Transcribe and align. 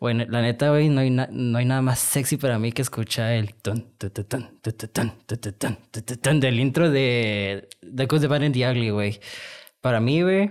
Bueno, 0.00 0.24
la 0.28 0.42
neta, 0.42 0.70
güey, 0.70 0.88
no 0.88 1.00
hay, 1.00 1.10
no 1.10 1.58
hay 1.58 1.64
nada 1.64 1.82
más 1.82 1.98
sexy 1.98 2.36
para 2.36 2.58
mí 2.58 2.72
que 2.72 2.82
escuchar 2.82 3.32
el 3.32 3.54
ton, 3.54 3.92
ton, 3.96 4.10
ton, 4.10 4.50
ton, 4.66 5.78
ton, 6.20 6.40
del 6.40 6.60
intro 6.60 6.90
de 6.90 7.68
The 7.80 8.06
Good, 8.06 8.20
the 8.20 8.26
Bad 8.26 8.42
and 8.42 8.54
the 8.54 8.68
Ugly, 8.68 8.90
güey. 8.90 9.20
Para 9.80 10.00
mí, 10.00 10.22
güey, 10.22 10.50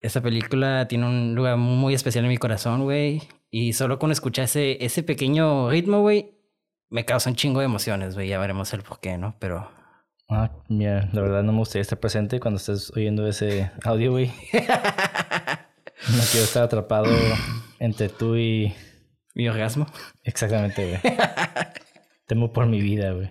esta 0.00 0.20
película 0.20 0.86
tiene 0.88 1.06
un 1.06 1.34
lugar 1.34 1.56
muy 1.56 1.94
especial 1.94 2.24
en 2.24 2.30
mi 2.30 2.38
corazón, 2.38 2.84
güey. 2.84 3.22
Y 3.50 3.72
solo 3.72 3.98
con 3.98 4.12
escuchar 4.12 4.44
ese, 4.44 4.84
ese 4.84 5.02
pequeño 5.02 5.70
ritmo, 5.70 6.00
güey, 6.00 6.38
me 6.90 7.04
causa 7.04 7.30
un 7.30 7.36
chingo 7.36 7.60
de 7.60 7.66
emociones, 7.66 8.14
güey. 8.14 8.28
Ya 8.28 8.38
veremos 8.38 8.72
el 8.72 8.82
por 8.82 9.00
qué, 9.00 9.18
¿no? 9.18 9.36
Pero 9.38 9.68
Ah, 10.30 10.50
mira, 10.68 11.08
la 11.14 11.22
verdad 11.22 11.42
no 11.42 11.52
me 11.52 11.58
gustaría 11.60 11.80
estar 11.80 11.98
presente 11.98 12.38
cuando 12.38 12.58
estés 12.58 12.92
oyendo 12.94 13.26
ese 13.26 13.70
audio, 13.82 14.10
güey. 14.10 14.26
no 14.52 16.22
quiero 16.30 16.44
estar 16.44 16.64
atrapado 16.64 17.08
entre 17.78 18.08
tú 18.08 18.36
y... 18.36 18.74
Mi 19.34 19.48
orgasmo. 19.48 19.86
Exactamente, 20.24 20.84
güey. 20.84 21.16
Temo 22.26 22.52
por 22.52 22.66
mi 22.66 22.80
vida, 22.80 23.12
güey. 23.12 23.30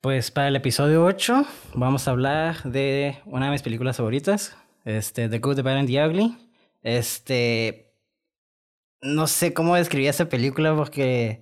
Pues 0.00 0.30
para 0.30 0.48
el 0.48 0.56
episodio 0.56 1.04
8 1.04 1.44
vamos 1.74 2.06
a 2.06 2.12
hablar 2.12 2.62
de 2.62 3.18
una 3.26 3.46
de 3.46 3.52
mis 3.52 3.62
películas 3.62 3.96
favoritas, 3.96 4.56
este, 4.84 5.28
The 5.28 5.38
Good, 5.38 5.56
The 5.56 5.62
Bad 5.62 5.78
and 5.78 5.88
The 5.88 6.06
Ugly. 6.06 6.36
Este, 6.82 7.90
no 9.02 9.26
sé 9.26 9.52
cómo 9.52 9.74
describir 9.74 10.08
esa 10.08 10.28
película 10.28 10.74
porque 10.76 11.40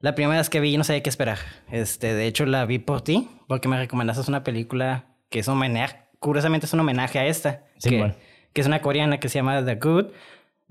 la 0.00 0.14
primera 0.14 0.38
vez 0.38 0.50
que 0.50 0.60
vi 0.60 0.76
no 0.76 0.84
sabía 0.84 1.02
qué 1.02 1.08
esperar. 1.08 1.38
Este, 1.70 2.12
de 2.12 2.26
hecho 2.26 2.44
la 2.44 2.66
vi 2.66 2.78
por 2.78 3.00
ti 3.02 3.28
porque 3.48 3.68
me 3.68 3.78
recomendaste 3.78 4.28
una 4.30 4.44
película 4.44 5.06
que 5.30 5.38
es 5.38 5.48
un 5.48 5.54
homenaje, 5.54 5.96
curiosamente 6.18 6.66
es 6.66 6.72
un 6.74 6.80
homenaje 6.80 7.18
a 7.18 7.26
esta, 7.26 7.64
Sí, 7.78 7.88
que, 7.90 7.98
bueno. 7.98 8.14
que 8.52 8.60
es 8.60 8.66
una 8.66 8.82
coreana 8.82 9.18
que 9.18 9.28
se 9.30 9.36
llama 9.38 9.64
The 9.64 9.76
Good, 9.76 10.06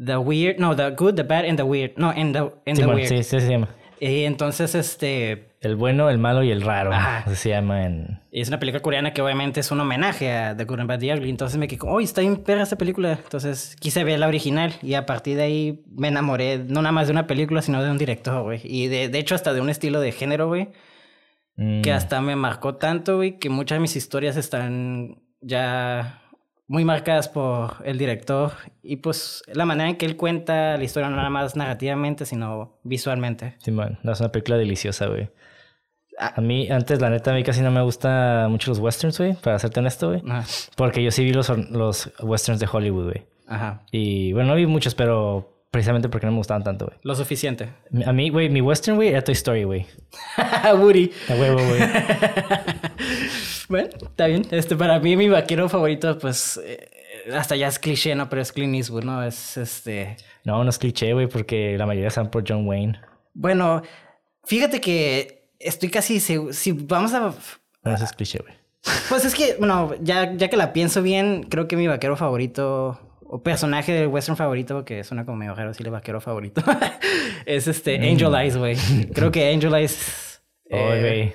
The 0.03 0.17
Weird, 0.17 0.59
no, 0.59 0.75
The 0.75 0.91
Good, 0.91 1.15
The 1.15 1.23
Bad 1.23 1.45
and 1.45 1.57
The 1.57 1.63
Weird, 1.63 1.93
no, 1.97 2.09
and 2.11 2.33
The, 2.33 2.39
and 2.69 2.77
the 2.79 2.85
Weird. 2.85 3.07
sí, 3.09 3.23
sí 3.23 3.39
se 3.39 3.49
llama. 3.49 3.69
Y 3.99 4.23
entonces, 4.25 4.75
este, 4.75 5.52
El 5.63 5.75
bueno, 5.75 6.09
el 6.09 6.17
malo 6.17 6.43
y 6.43 6.51
el 6.51 6.61
raro. 6.61 6.91
Así 6.93 7.35
se 7.35 7.49
llama 7.49 7.85
en... 7.85 8.19
Es 8.31 8.49
una 8.49 8.59
película 8.59 8.81
coreana 8.81 9.13
que 9.13 9.21
obviamente 9.21 9.61
es 9.61 9.71
un 9.71 9.79
homenaje 9.79 10.31
a 10.31 10.55
The 10.55 10.65
Good 10.65 10.81
and 10.81 10.89
Bad 10.89 10.99
The 10.99 11.13
Ugly. 11.15 11.29
Entonces 11.29 11.57
me 11.57 11.67
quedé 11.67 11.79
como, 11.79 11.93
¡oh, 11.93 11.99
está 11.99 12.21
bien 12.21 12.37
perra 12.37 12.63
esta 12.63 12.77
película! 12.77 13.13
Entonces 13.13 13.75
quise 13.79 14.03
ver 14.03 14.19
la 14.19 14.27
original 14.27 14.73
y 14.81 14.93
a 14.93 15.05
partir 15.05 15.37
de 15.37 15.43
ahí 15.43 15.83
me 15.95 16.09
enamoré 16.09 16.57
no 16.59 16.81
nada 16.81 16.91
más 16.91 17.07
de 17.07 17.13
una 17.13 17.27
película, 17.27 17.61
sino 17.61 17.81
de 17.81 17.89
un 17.89 17.97
director, 17.97 18.43
güey. 18.43 18.61
Y 18.63 18.87
de, 18.87 19.09
de 19.09 19.19
hecho 19.19 19.35
hasta 19.35 19.53
de 19.53 19.61
un 19.61 19.69
estilo 19.69 20.01
de 20.01 20.11
género, 20.11 20.47
güey, 20.47 20.69
Mm, 21.55 21.81
que 21.81 21.91
hasta 21.91 22.21
me 22.21 22.35
marcó 22.35 22.75
tanto, 22.75 23.17
güey, 23.17 23.37
que 23.37 23.49
muchas 23.49 23.77
de 23.77 23.81
mis 23.81 23.95
historias 23.95 24.37
están 24.37 25.21
ya 25.41 26.21
muy 26.67 26.85
marcadas 26.85 27.29
por 27.29 27.75
el 27.85 27.97
director. 27.97 28.53
Y 28.81 28.97
pues 28.97 29.43
la 29.47 29.65
manera 29.65 29.89
en 29.89 29.97
que 29.97 30.05
él 30.05 30.17
cuenta 30.17 30.77
la 30.77 30.83
historia 30.83 31.09
no 31.09 31.15
nada 31.15 31.29
más 31.29 31.55
narrativamente, 31.55 32.25
sino 32.25 32.79
visualmente. 32.83 33.55
Simón, 33.59 33.99
no, 34.03 34.13
es 34.13 34.19
una 34.19 34.31
película 34.31 34.57
deliciosa, 34.57 35.07
güey. 35.07 35.29
Ah. 36.19 36.33
A 36.37 36.41
mí, 36.41 36.69
antes, 36.69 37.01
la 37.01 37.09
neta, 37.09 37.31
a 37.31 37.33
mí 37.33 37.43
casi 37.43 37.61
no 37.61 37.71
me 37.71 37.81
gustan 37.81 38.51
mucho 38.51 38.71
los 38.71 38.79
westerns, 38.79 39.17
güey, 39.17 39.33
para 39.33 39.59
serte 39.59 39.79
honesto, 39.79 40.09
güey. 40.09 40.21
Porque 40.75 41.03
yo 41.03 41.11
sí 41.11 41.23
vi 41.23 41.33
los, 41.33 41.49
los 41.69 42.11
westerns 42.21 42.59
de 42.59 42.67
Hollywood, 42.71 43.05
güey. 43.05 43.25
Ajá. 43.47 43.83
Y 43.91 44.33
bueno, 44.33 44.49
no 44.49 44.55
vi 44.55 44.65
muchos, 44.65 44.95
pero 44.95 45.49
precisamente 45.71 46.07
porque 46.07 46.27
no 46.27 46.31
me 46.31 46.37
gustaban 46.37 46.63
tanto, 46.63 46.85
güey. 46.85 46.97
Lo 47.01 47.15
suficiente. 47.15 47.69
A 48.05 48.13
mí, 48.13 48.29
güey, 48.29 48.49
mi 48.49 48.61
western, 48.61 48.95
güey, 48.95 49.09
era 49.09 49.23
Toy 49.23 49.33
Story, 49.33 49.63
güey. 49.63 49.87
Woody. 50.77 51.11
A 51.29 51.33
huevo, 51.33 51.59
güey. 51.67 51.81
Bueno, 53.69 53.89
está 54.01 54.27
bien. 54.27 54.45
Este, 54.51 54.75
para 54.75 54.99
mí, 54.99 55.15
mi 55.15 55.29
vaquero 55.29 55.67
favorito, 55.69 56.17
pues, 56.19 56.59
eh, 56.63 56.89
hasta 57.33 57.55
ya 57.55 57.67
es 57.67 57.79
cliché, 57.79 58.13
¿no? 58.13 58.29
Pero 58.29 58.41
es 58.41 58.51
Clint 58.51 58.75
Eastwood, 58.75 59.03
¿no? 59.03 59.23
Es, 59.23 59.57
este... 59.57 60.17
No, 60.43 60.63
no 60.63 60.69
es 60.69 60.77
cliché, 60.77 61.13
güey, 61.13 61.27
porque 61.27 61.77
la 61.77 61.85
mayoría 61.85 62.09
están 62.09 62.29
por 62.29 62.43
John 62.47 62.67
Wayne. 62.67 62.99
Bueno, 63.33 63.81
fíjate 64.43 64.81
que 64.81 65.42
estoy 65.63 65.89
casi 65.89 66.19
seguro... 66.19 66.53
Si 66.53 66.71
vamos 66.71 67.13
a... 67.13 67.33
No, 67.83 67.93
eso 67.93 68.03
es 68.03 68.11
cliché, 68.13 68.39
güey. 68.39 68.53
Pues 69.09 69.25
es 69.25 69.33
que, 69.33 69.55
bueno, 69.57 69.95
ya, 70.01 70.33
ya 70.35 70.49
que 70.49 70.57
la 70.57 70.73
pienso 70.73 71.01
bien, 71.01 71.43
creo 71.43 71.67
que 71.67 71.75
mi 71.75 71.87
vaquero 71.87 72.15
favorito... 72.15 72.99
O 73.25 73.41
personaje 73.41 73.91
del 73.93 74.07
western 74.07 74.37
favorito, 74.37 74.85
que 74.85 75.03
suena 75.03 75.25
como 75.25 75.37
medio 75.37 75.55
raro, 75.55 75.73
sí, 75.73 75.81
el 75.81 75.89
vaquero 75.89 76.21
favorito. 76.21 76.61
es 77.47 77.67
este, 77.67 77.95
Angel 77.95 78.35
Eyes, 78.35 78.57
güey. 78.57 78.75
Creo 79.11 79.31
que 79.31 79.51
Angel 79.51 79.73
Eyes... 79.73 80.41
Oh, 80.69 80.75
eh, 80.75 81.01
güey. 81.01 81.33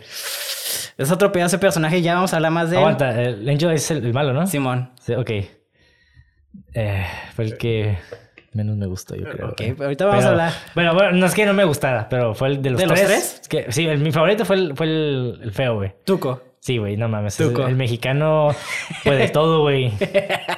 es 0.97 1.11
otro 1.11 1.33
pedazo 1.33 1.57
de 1.57 1.61
personaje, 1.61 2.01
ya 2.01 2.15
vamos 2.15 2.33
a 2.33 2.37
hablar 2.37 2.53
más 2.53 2.71
de 2.71 2.77
él. 2.77 2.83
Aguanta, 2.83 3.21
el 3.21 3.49
Angel 3.49 3.73
es 3.73 3.91
el, 3.91 4.05
el 4.05 4.15
malo, 4.15 4.33
¿no? 4.33 4.47
Simón. 4.47 4.93
Sí, 5.01 5.15
ok. 5.15 5.31
Eh, 6.75 7.07
fue 7.35 7.45
el 7.45 7.59
que 7.59 7.99
menos 8.53 8.77
me 8.77 8.87
gustó, 8.87 9.15
yo 9.15 9.25
creo. 9.31 9.49
Ok, 9.49 9.59
güey. 9.59 9.75
ahorita 9.83 10.07
vamos 10.07 10.25
a 10.25 10.29
hablar. 10.31 10.53
Bueno, 10.75 10.95
bueno, 10.95 11.13
no 11.13 11.27
es 11.27 11.35
que 11.35 11.45
no 11.47 11.53
me 11.55 11.65
gustara, 11.65 12.09
pero 12.09 12.35
fue 12.35 12.49
el 12.49 12.63
de 12.63 12.71
los 12.71 12.81
¿De 12.81 12.87
los 12.87 12.95
tres. 12.99 13.09
tres? 13.09 13.39
Es 13.43 13.49
que, 13.49 13.73
sí, 13.73 13.87
el- 13.87 13.99
mi 13.99 14.11
favorito 14.13 14.45
fue 14.45 14.57
el, 14.57 14.77
fue 14.77 14.87
el, 14.87 15.41
el 15.43 15.53
feo, 15.53 15.77
güey. 15.77 15.93
Tuco. 16.05 16.43
Sí, 16.61 16.77
güey, 16.79 16.97
no 16.97 17.09
mames. 17.09 17.39
El, 17.39 17.49
Tuco. 17.51 17.67
el 17.69 17.77
mexicano 17.77 18.49
puede 19.05 19.29
todo, 19.29 19.61
güey. 19.63 19.93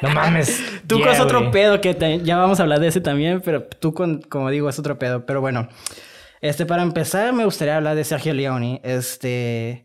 No 0.01 0.09
mames. 0.11 0.63
Tuco 0.87 1.03
Yeah, 1.05 1.13
es 1.13 1.21
otro 1.21 1.51
pedo 1.51 1.81
que 1.83 1.95
te- 1.95 2.21
ya 2.23 2.39
vamos 2.39 2.59
a 2.59 2.63
hablar 2.63 2.81
de 2.81 2.89
ese 2.89 3.01
también, 3.03 3.43
pero 3.45 3.65
Tuco, 3.65 4.07
como 4.29 4.51
digo, 4.51 4.69
es 4.71 4.79
otro 4.79 4.99
pedo. 4.99 5.27
Pero 5.27 5.41
bueno, 5.43 5.69
este, 6.41 6.65
para 6.65 6.83
empezar, 6.83 7.33
me 7.35 7.45
gustaría 7.45 7.77
hablar 7.77 7.97
de 7.97 8.05
Sergio 8.05 8.33
Leone. 8.33 8.81
Este, 8.83 9.85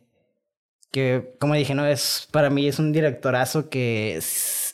que, 0.91 1.35
como 1.39 1.53
dije, 1.55 1.75
no 1.75 1.85
es, 1.85 2.29
para 2.31 2.49
mí 2.49 2.65
es 2.67 2.79
un 2.79 2.93
directorazo 2.93 3.69
que 3.69 4.15
es- 4.15 4.61
eh, 4.63 4.64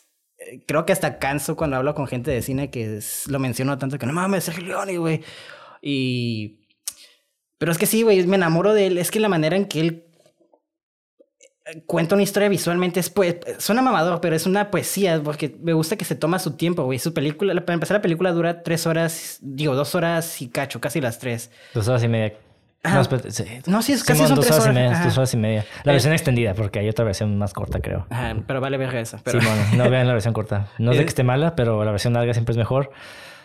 creo 0.67 0.85
que 0.85 0.94
hasta 0.94 1.19
canso 1.19 1.56
cuando 1.56 1.78
hablo 1.78 1.95
con 1.95 2.07
gente 2.07 2.31
de 2.31 2.41
cine 2.41 2.69
que 2.69 3.00
lo 3.28 3.39
menciono 3.39 3.78
tanto 3.78 3.97
que 3.97 4.06
no 4.06 4.13
mames, 4.13 4.44
Sergio 4.45 4.66
Leone, 4.66 4.97
güey. 4.97 5.23
Y, 5.81 6.59
pero 7.57 7.72
es 7.72 7.78
que 7.78 7.85
sí, 7.85 8.03
güey, 8.03 8.25
me 8.28 8.35
enamoro 8.38 8.73
de 8.73 8.88
él. 8.88 8.97
Es 8.97 9.11
que 9.11 9.19
la 9.19 9.29
manera 9.29 9.56
en 9.56 9.66
que 9.66 9.79
él 9.81 10.06
cuenta 11.85 12.16
una 12.16 12.23
historia 12.23 12.49
visualmente 12.49 12.99
es 12.99 13.09
pues 13.09 13.35
suena 13.59 13.81
mamador, 13.81 14.20
pero 14.20 14.35
es 14.35 14.46
una 14.46 14.72
poesía 14.72 15.22
porque 15.23 15.55
me 15.61 15.73
gusta 15.73 15.96
que 15.96 16.05
se 16.05 16.16
toma 16.16 16.40
su 16.40 16.55
tiempo, 16.55 16.84
güey. 16.84 16.99
Su 16.99 17.14
película, 17.14 17.53
para 17.66 17.73
empezar 17.73 17.97
la 17.97 18.02
película 18.02 18.31
dura 18.31 18.64
tres 18.64 18.87
horas, 18.87 19.37
digo 19.41 19.75
dos 19.75 19.96
horas 19.96 20.41
y 20.41 20.49
cacho, 20.49 20.81
casi 20.81 21.02
las 21.02 21.20
tres. 21.20 21.52
Dos 21.73 21.87
horas 21.87 22.03
y 22.03 22.08
media. 22.08 22.34
No, 22.83 22.99
espérate, 23.01 23.29
sí. 23.31 23.45
No, 23.67 23.81
sí, 23.83 23.93
es 23.93 24.03
casi 24.03 24.17
Simón, 24.17 24.28
son 24.29 24.35
dos 24.37 24.45
tres 24.47 24.59
horas, 24.59 24.72
y 24.72 24.73
media. 24.73 24.91
Ajá. 24.91 25.05
Dos 25.05 25.17
horas 25.17 25.33
y 25.33 25.37
media. 25.37 25.66
La 25.83 25.91
versión 25.91 26.13
extendida, 26.13 26.53
porque 26.55 26.79
hay 26.79 26.89
otra 26.89 27.05
versión 27.05 27.37
más 27.37 27.53
corta, 27.53 27.79
creo. 27.79 28.07
Ajá, 28.09 28.35
pero 28.47 28.59
vale 28.59 28.78
verga 28.78 28.99
esa. 28.99 29.19
Pero, 29.23 29.39
Simón, 29.39 29.57
no 29.78 29.89
vean 29.89 30.07
la 30.07 30.13
versión 30.13 30.33
corta. 30.33 30.67
No 30.79 30.91
es 30.91 30.97
de 30.97 31.03
Eh, 31.03 31.05
que 31.05 31.09
esté 31.09 31.23
mala, 31.23 31.55
pero 31.55 31.83
la 31.85 31.91
versión 31.91 32.13
larga 32.13 32.33
siempre 32.33 32.53
es 32.53 32.57
mejor. 32.57 32.91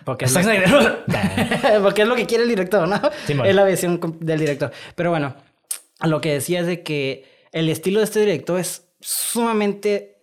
porque, 0.04 0.24
es 0.24 0.32
Zack 0.32 0.44
lo, 0.46 0.52
Snyder. 0.80 1.82
porque 1.82 2.02
es 2.02 2.08
lo 2.08 2.16
que 2.16 2.24
quiere 2.26 2.44
el 2.44 2.48
director, 2.48 2.88
¿no? 2.88 2.98
Simón. 3.26 3.46
es 3.46 3.54
la 3.54 3.64
versión 3.64 4.00
del 4.20 4.38
director. 4.40 4.70
Pero 4.94 5.10
bueno, 5.10 5.34
lo 6.02 6.20
que 6.22 6.32
decía 6.32 6.60
es 6.60 6.66
de 6.66 6.82
que 6.82 7.26
el 7.52 7.68
estilo 7.68 7.98
de 8.00 8.04
este 8.04 8.20
director 8.20 8.58
es 8.58 8.86
sumamente 9.00 10.16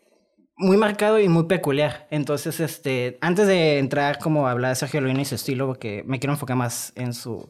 muy 0.57 0.77
marcado 0.77 1.19
y 1.19 1.27
muy 1.29 1.43
peculiar. 1.45 2.07
Entonces, 2.09 2.59
este, 2.59 3.17
antes 3.21 3.45
de 3.47 3.77
entrar 3.79 4.17
como 4.19 4.47
a 4.47 4.51
hablar 4.51 4.69
de 4.71 4.75
Sergio 4.75 5.01
Leone 5.01 5.21
y 5.21 5.25
su 5.25 5.35
estilo, 5.35 5.67
porque 5.67 6.03
me 6.07 6.19
quiero 6.19 6.33
enfocar 6.33 6.55
más 6.55 6.93
en 6.95 7.13
su, 7.13 7.49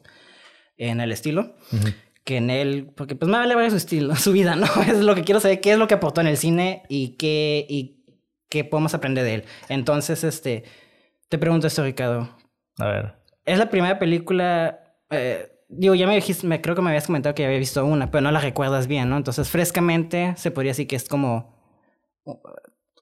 en 0.76 1.00
el 1.00 1.12
estilo. 1.12 1.54
Que 2.24 2.38
en 2.38 2.48
él, 2.50 2.90
porque 2.96 3.16
pues 3.16 3.30
me 3.30 3.36
vale 3.36 3.54
ver 3.54 3.70
su 3.70 3.76
estilo, 3.76 4.16
su 4.16 4.32
vida, 4.32 4.56
¿no? 4.56 4.66
Es 4.86 5.00
lo 5.00 5.14
que 5.14 5.24
quiero 5.24 5.40
saber, 5.40 5.60
qué 5.60 5.72
es 5.72 5.78
lo 5.78 5.86
que 5.88 5.94
aportó 5.94 6.20
en 6.20 6.26
el 6.26 6.36
cine 6.38 6.82
y 6.88 7.16
qué, 7.16 7.66
y 7.68 8.02
qué 8.48 8.64
podemos 8.64 8.94
aprender 8.94 9.24
de 9.24 9.34
él. 9.34 9.44
Entonces, 9.68 10.24
este, 10.24 10.64
te 11.28 11.38
pregunto 11.38 11.66
esto, 11.66 11.84
Ricardo. 11.84 12.28
A 12.78 12.86
ver. 12.86 13.14
Es 13.44 13.58
la 13.58 13.68
primera 13.68 13.98
película, 13.98 14.80
eh, 15.10 15.50
digo, 15.68 15.94
ya 15.94 16.06
me 16.06 16.14
dijiste, 16.14 16.46
me, 16.46 16.60
creo 16.62 16.74
que 16.74 16.80
me 16.82 16.88
habías 16.90 17.06
comentado 17.06 17.34
que 17.34 17.44
había 17.44 17.58
visto 17.58 17.84
una, 17.84 18.10
pero 18.10 18.22
no 18.22 18.30
la 18.32 18.40
recuerdas 18.40 18.86
bien, 18.86 19.10
¿no? 19.10 19.16
Entonces, 19.18 19.48
frescamente, 19.50 20.32
se 20.38 20.50
podría 20.50 20.70
decir 20.70 20.86
que 20.86 20.96
es 20.96 21.08
como 21.08 21.54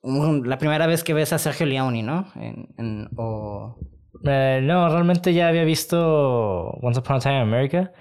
un- 0.03 0.49
la 0.49 0.59
primera 0.59 0.87
vez 0.89 1.05
que 1.05 1.15
ves 1.15 1.33
a 1.33 1.39
Sergio 1.39 1.67
Leone, 1.67 2.03
¿no? 2.03 2.27
En, 2.35 2.69
en- 2.77 3.09
o... 3.17 3.79
Eh, 4.25 4.61
no, 4.63 4.89
realmente 4.89 5.33
ya 5.35 5.49
había 5.49 5.65
visto 5.65 6.71
Once 6.81 7.01
Upon 7.01 7.17
a 7.17 7.21
Time 7.21 7.37
in 7.37 7.43
America. 7.43 7.93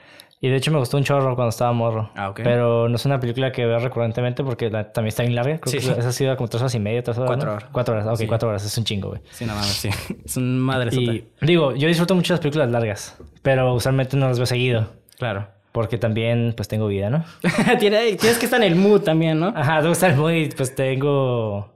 Y 0.43 0.49
de 0.49 0.55
hecho 0.55 0.71
me 0.71 0.79
gustó 0.79 0.97
un 0.97 1.03
chorro 1.03 1.35
cuando 1.35 1.49
estaba 1.49 1.71
morro. 1.71 2.09
Ah, 2.15 2.29
ok. 2.31 2.41
Pero 2.43 2.89
no 2.89 2.95
es 2.95 3.05
una 3.05 3.19
película 3.19 3.51
que 3.51 3.63
veo 3.63 3.77
recurrentemente 3.77 4.43
porque 4.43 4.71
la- 4.71 4.91
también 4.91 5.09
está 5.09 5.21
bien 5.21 5.35
larga. 5.35 5.59
Creo 5.59 5.71
Sí, 5.71 5.77
que 5.77 5.83
sí. 5.93 5.99
esa 5.99 6.09
ha 6.09 6.11
sido 6.11 6.35
como 6.35 6.47
tres 6.49 6.61
horas 6.63 6.73
y 6.73 6.79
media, 6.79 7.03
tres 7.03 7.15
horas. 7.19 7.27
Cuatro 7.27 7.45
¿no? 7.51 7.53
horas. 7.57 7.69
Cuatro 7.71 7.93
horas, 7.93 8.07
ok, 8.07 8.15
Sí. 8.17 8.25
cuatro 8.27 8.49
horas. 8.49 8.65
Es 8.65 8.75
un 8.75 8.83
chingo, 8.83 9.09
güey. 9.09 9.21
Sí, 9.29 9.45
no 9.45 9.53
mames, 9.53 9.67
sí. 9.67 9.89
Es 10.25 10.37
un 10.37 10.59
madre 10.59 10.89
Y 10.95 11.25
digo, 11.41 11.75
yo 11.75 11.87
disfruto 11.87 12.15
mucho 12.15 12.33
las 12.33 12.39
películas 12.39 12.71
largas, 12.71 13.17
pero 13.43 13.71
usualmente 13.75 14.17
no 14.17 14.27
las 14.29 14.39
veo 14.39 14.47
seguido. 14.47 14.87
Claro. 15.19 15.47
Porque 15.71 15.99
también, 15.99 16.53
pues, 16.57 16.67
tengo 16.67 16.87
vida, 16.87 17.11
¿no? 17.11 17.23
Tiene- 17.79 18.15
Tienes 18.15 18.39
que 18.39 18.45
estar 18.45 18.59
en 18.63 18.71
el 18.71 18.75
mood 18.75 19.01
también, 19.01 19.39
¿no? 19.39 19.53
Ajá, 19.55 19.75
tengo 19.77 19.89
que 19.89 19.93
estar 19.93 20.15
muy... 20.15 20.49
Pues 20.57 20.73
tengo 20.73 21.71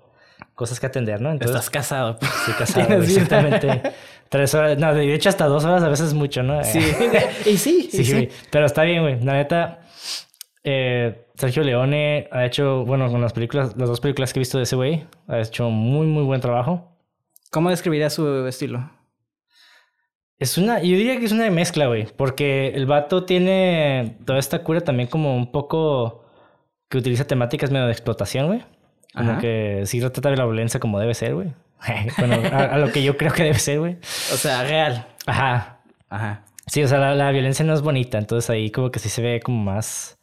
cosas 0.55 0.79
que 0.79 0.87
atender, 0.87 1.21
¿no? 1.21 1.31
Entonces, 1.31 1.55
Estás 1.55 1.69
casado. 1.69 2.17
estoy 2.19 2.53
casado, 2.57 3.01
exactamente. 3.03 3.81
Tres 4.29 4.53
horas... 4.53 4.77
No, 4.77 4.93
de 4.93 5.13
hecho 5.13 5.29
hasta 5.29 5.45
dos 5.45 5.65
horas 5.65 5.83
a 5.83 5.89
veces 5.89 6.07
es 6.07 6.13
mucho, 6.13 6.43
¿no? 6.43 6.63
Sí. 6.63 6.79
y 7.45 7.57
sí, 7.57 7.89
Sí, 7.91 8.01
y 8.01 8.05
sí. 8.05 8.11
güey. 8.11 8.29
Pero 8.51 8.65
está 8.65 8.83
bien, 8.83 9.01
güey. 9.01 9.21
La 9.21 9.33
neta, 9.33 9.81
eh, 10.63 11.25
Sergio 11.35 11.63
Leone 11.63 12.27
ha 12.31 12.45
hecho, 12.45 12.85
bueno, 12.85 13.09
con 13.11 13.21
las 13.21 13.33
películas, 13.33 13.75
las 13.77 13.87
dos 13.89 13.99
películas 13.99 14.33
que 14.33 14.39
he 14.39 14.41
visto 14.41 14.57
de 14.57 14.63
ese 14.63 14.75
güey, 14.75 15.05
ha 15.27 15.39
hecho 15.39 15.69
muy, 15.69 16.07
muy 16.07 16.23
buen 16.23 16.41
trabajo. 16.41 16.91
¿Cómo 17.51 17.69
describirías 17.69 18.13
su 18.13 18.45
estilo? 18.47 18.89
Es 20.37 20.57
una, 20.57 20.79
yo 20.81 20.97
diría 20.97 21.17
que 21.17 21.25
es 21.25 21.31
una 21.31 21.49
mezcla, 21.49 21.87
güey, 21.87 22.07
porque 22.17 22.69
el 22.69 22.85
vato 22.85 23.23
tiene 23.23 24.17
toda 24.25 24.39
esta 24.39 24.63
cura 24.63 24.81
también 24.81 25.07
como 25.07 25.35
un 25.35 25.51
poco 25.51 26.25
que 26.89 26.97
utiliza 26.97 27.25
temáticas 27.25 27.71
medio 27.71 27.85
de 27.85 27.91
explotación, 27.91 28.47
güey. 28.47 28.63
Como 29.13 29.39
que 29.39 29.83
sí 29.85 30.01
trata 30.01 30.29
de 30.29 30.35
la 30.35 30.45
violencia 30.45 30.79
como 30.79 30.99
debe 30.99 31.13
ser, 31.13 31.35
güey. 31.35 31.53
bueno, 32.17 32.35
a, 32.51 32.63
a 32.65 32.77
lo 32.77 32.91
que 32.91 33.03
yo 33.03 33.17
creo 33.17 33.31
que 33.31 33.43
debe 33.43 33.59
ser, 33.59 33.79
güey. 33.79 33.97
O 34.33 34.37
sea, 34.37 34.63
real. 34.63 35.07
Ajá. 35.25 35.79
Ajá. 36.09 36.45
Sí, 36.67 36.83
o 36.83 36.87
sea, 36.87 36.99
la, 36.99 37.15
la 37.15 37.31
violencia 37.31 37.63
no 37.63 37.73
es 37.73 37.81
bonita, 37.81 38.17
entonces 38.17 38.49
ahí 38.49 38.71
como 38.71 38.91
que 38.91 38.99
sí 38.99 39.09
se 39.09 39.21
ve 39.21 39.39
como 39.39 39.63
más... 39.63 40.17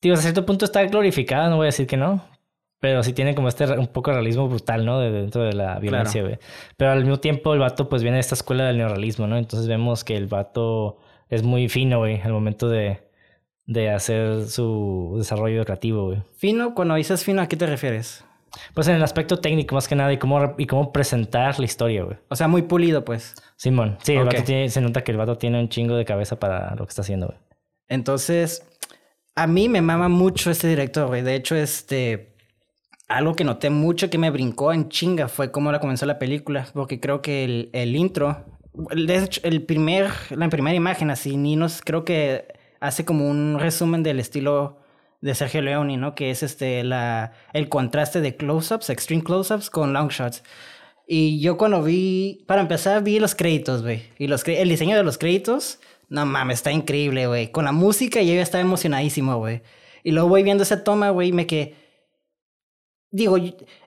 Digo, 0.00 0.14
a 0.14 0.18
cierto 0.18 0.46
punto 0.46 0.64
está 0.64 0.84
glorificada, 0.84 1.50
no 1.50 1.56
voy 1.56 1.64
a 1.64 1.72
decir 1.74 1.86
que 1.86 1.96
no, 1.96 2.24
pero 2.80 3.02
sí 3.02 3.12
tiene 3.12 3.34
como 3.34 3.48
este 3.48 3.64
un 3.76 3.88
poco 3.88 4.10
de 4.10 4.16
realismo 4.16 4.48
brutal, 4.48 4.86
¿no? 4.86 5.00
De, 5.00 5.10
dentro 5.10 5.42
de 5.42 5.52
la 5.52 5.78
violencia, 5.80 6.22
güey. 6.22 6.38
Pero 6.76 6.92
al 6.92 7.00
mismo 7.00 7.18
tiempo 7.18 7.52
el 7.52 7.58
vato 7.58 7.88
pues 7.88 8.02
viene 8.02 8.16
de 8.16 8.20
esta 8.20 8.36
escuela 8.36 8.64
del 8.66 8.78
neorrealismo, 8.78 9.26
¿no? 9.26 9.36
Entonces 9.36 9.68
vemos 9.68 10.04
que 10.04 10.16
el 10.16 10.28
vato 10.28 10.98
es 11.28 11.42
muy 11.42 11.68
fino, 11.68 11.98
güey, 11.98 12.20
al 12.20 12.32
momento 12.32 12.68
de, 12.68 13.00
de 13.66 13.90
hacer 13.90 14.46
su 14.46 15.16
desarrollo 15.18 15.64
creativo, 15.64 16.06
güey. 16.06 16.22
Fino, 16.36 16.74
cuando 16.74 16.94
dices 16.94 17.24
fino, 17.24 17.42
¿a 17.42 17.48
qué 17.48 17.56
te 17.56 17.66
refieres? 17.66 18.24
Pues 18.74 18.88
en 18.88 18.96
el 18.96 19.02
aspecto 19.02 19.38
técnico 19.38 19.74
más 19.74 19.88
que 19.88 19.94
nada 19.94 20.12
y 20.12 20.18
cómo, 20.18 20.54
y 20.58 20.66
cómo 20.66 20.92
presentar 20.92 21.58
la 21.58 21.64
historia, 21.64 22.04
güey. 22.04 22.16
O 22.28 22.36
sea, 22.36 22.48
muy 22.48 22.62
pulido, 22.62 23.04
pues. 23.04 23.34
Simón, 23.56 23.98
sí, 24.02 24.14
el 24.14 24.24
vato 24.24 24.42
tiene, 24.44 24.68
se 24.68 24.80
nota 24.80 25.02
que 25.02 25.12
el 25.12 25.18
vato 25.18 25.38
tiene 25.38 25.60
un 25.60 25.68
chingo 25.68 25.96
de 25.96 26.04
cabeza 26.04 26.38
para 26.38 26.74
lo 26.74 26.84
que 26.84 26.90
está 26.90 27.02
haciendo, 27.02 27.26
güey. 27.26 27.38
Entonces, 27.88 28.62
a 29.34 29.46
mí 29.46 29.68
me 29.68 29.80
mama 29.80 30.08
mucho 30.08 30.50
este 30.50 30.68
director, 30.68 31.06
güey. 31.06 31.22
De 31.22 31.34
hecho, 31.34 31.56
este. 31.56 32.34
Algo 33.08 33.34
que 33.34 33.44
noté 33.44 33.70
mucho 33.70 34.10
que 34.10 34.18
me 34.18 34.30
brincó 34.30 34.72
en 34.72 34.90
chinga 34.90 35.28
fue 35.28 35.50
cómo 35.50 35.72
la 35.72 35.80
comenzó 35.80 36.04
la 36.04 36.18
película. 36.18 36.66
Porque 36.74 37.00
creo 37.00 37.22
que 37.22 37.44
el, 37.44 37.70
el 37.72 37.96
intro. 37.96 38.44
De 38.72 39.16
hecho, 39.16 39.40
el 39.44 39.62
primer, 39.62 40.10
la 40.30 40.48
primera 40.48 40.76
imagen, 40.76 41.10
así, 41.10 41.36
Ninos, 41.36 41.80
creo 41.84 42.04
que 42.04 42.46
hace 42.80 43.04
como 43.04 43.28
un 43.28 43.58
resumen 43.58 44.02
del 44.02 44.20
estilo 44.20 44.77
de 45.20 45.34
Sergio 45.34 45.62
Leone, 45.62 45.96
¿no? 45.96 46.14
Que 46.14 46.30
es 46.30 46.42
este, 46.42 46.84
la, 46.84 47.32
el 47.52 47.68
contraste 47.68 48.20
de 48.20 48.36
close-ups, 48.36 48.90
extreme 48.90 49.22
close-ups 49.22 49.70
con 49.70 49.92
long 49.92 50.08
shots. 50.08 50.42
Y 51.06 51.40
yo 51.40 51.56
cuando 51.56 51.82
vi, 51.82 52.44
para 52.46 52.60
empezar, 52.60 53.02
vi 53.02 53.18
los 53.18 53.34
créditos, 53.34 53.82
güey. 53.82 54.02
Y 54.18 54.26
los 54.26 54.46
el 54.46 54.68
diseño 54.68 54.96
de 54.96 55.02
los 55.02 55.18
créditos, 55.18 55.80
no 56.08 56.26
mames, 56.26 56.58
está 56.58 56.70
increíble, 56.70 57.26
güey. 57.26 57.50
Con 57.50 57.64
la 57.64 57.72
música 57.72 58.20
yo 58.22 58.34
ya 58.34 58.42
estaba 58.42 58.60
emocionadísimo, 58.60 59.36
güey. 59.38 59.62
Y 60.04 60.12
luego 60.12 60.28
voy 60.28 60.42
viendo 60.42 60.62
esa 60.62 60.84
toma, 60.84 61.10
güey, 61.10 61.28
y 61.28 61.32
me 61.32 61.46
quedé... 61.46 61.74
Digo, 63.10 63.38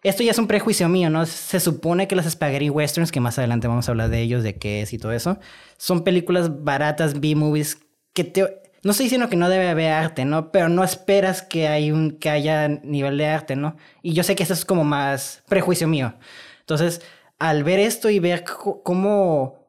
esto 0.01 0.23
ya 0.23 0.31
es 0.31 0.39
un 0.39 0.47
prejuicio 0.47 0.89
mío, 0.89 1.11
¿no? 1.11 1.27
Se 1.27 1.59
supone 1.59 2.07
que 2.07 2.15
las 2.15 2.29
spaghetti 2.29 2.71
westerns, 2.71 3.11
que 3.11 3.19
más 3.19 3.37
adelante 3.37 3.67
vamos 3.67 3.87
a 3.87 3.91
hablar 3.91 4.09
de 4.09 4.19
ellos, 4.19 4.41
de 4.41 4.57
qué 4.57 4.81
es 4.81 4.91
y 4.93 4.97
todo 4.97 5.11
eso, 5.11 5.37
son 5.77 6.03
películas 6.03 6.63
baratas, 6.63 7.19
B-movies, 7.19 7.77
que 8.13 8.23
te... 8.23 8.60
No 8.83 8.91
estoy 8.91 9.05
diciendo 9.05 9.29
que 9.29 9.35
no 9.35 9.49
debe 9.49 9.69
haber 9.69 9.91
arte, 9.91 10.25
¿no? 10.25 10.51
Pero 10.51 10.69
no 10.69 10.83
esperas 10.83 11.43
que, 11.43 11.67
hay 11.67 11.91
un, 11.91 12.17
que 12.17 12.29
haya 12.29 12.67
nivel 12.67 13.17
de 13.17 13.27
arte, 13.27 13.55
¿no? 13.55 13.77
Y 14.01 14.13
yo 14.13 14.23
sé 14.23 14.35
que 14.35 14.43
eso 14.43 14.53
es 14.53 14.65
como 14.65 14.83
más 14.83 15.43
prejuicio 15.47 15.87
mío. 15.87 16.15
Entonces, 16.61 17.01
al 17.37 17.63
ver 17.63 17.79
esto 17.79 18.09
y 18.09 18.19
ver 18.19 18.43
cómo 18.83 19.67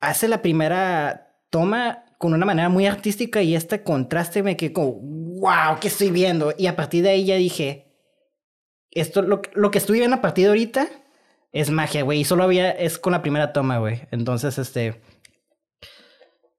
hace 0.00 0.28
la 0.28 0.42
primera 0.42 1.40
toma 1.50 2.04
con 2.18 2.32
una 2.32 2.46
manera 2.46 2.68
muy 2.68 2.86
artística 2.86 3.42
y 3.42 3.56
este 3.56 3.82
contraste 3.82 4.42
me 4.42 4.56
quedé 4.56 4.72
como, 4.72 4.92
wow, 4.92 5.78
¿qué 5.80 5.88
estoy 5.88 6.10
viendo? 6.10 6.54
Y 6.56 6.68
a 6.68 6.76
partir 6.76 7.02
de 7.02 7.10
ahí 7.10 7.24
ya 7.24 7.36
dije, 7.36 7.92
esto, 8.90 9.22
lo, 9.22 9.42
lo 9.54 9.70
que 9.70 9.78
estoy 9.78 9.98
viendo 9.98 10.16
a 10.16 10.20
partir 10.22 10.44
de 10.44 10.50
ahorita 10.50 10.88
es 11.52 11.70
magia, 11.70 12.02
güey. 12.02 12.20
Y 12.20 12.24
solo 12.24 12.44
había, 12.44 12.70
es 12.70 12.98
con 12.98 13.12
la 13.12 13.22
primera 13.22 13.52
toma, 13.52 13.78
güey. 13.78 14.02
Entonces, 14.10 14.58
este, 14.58 15.00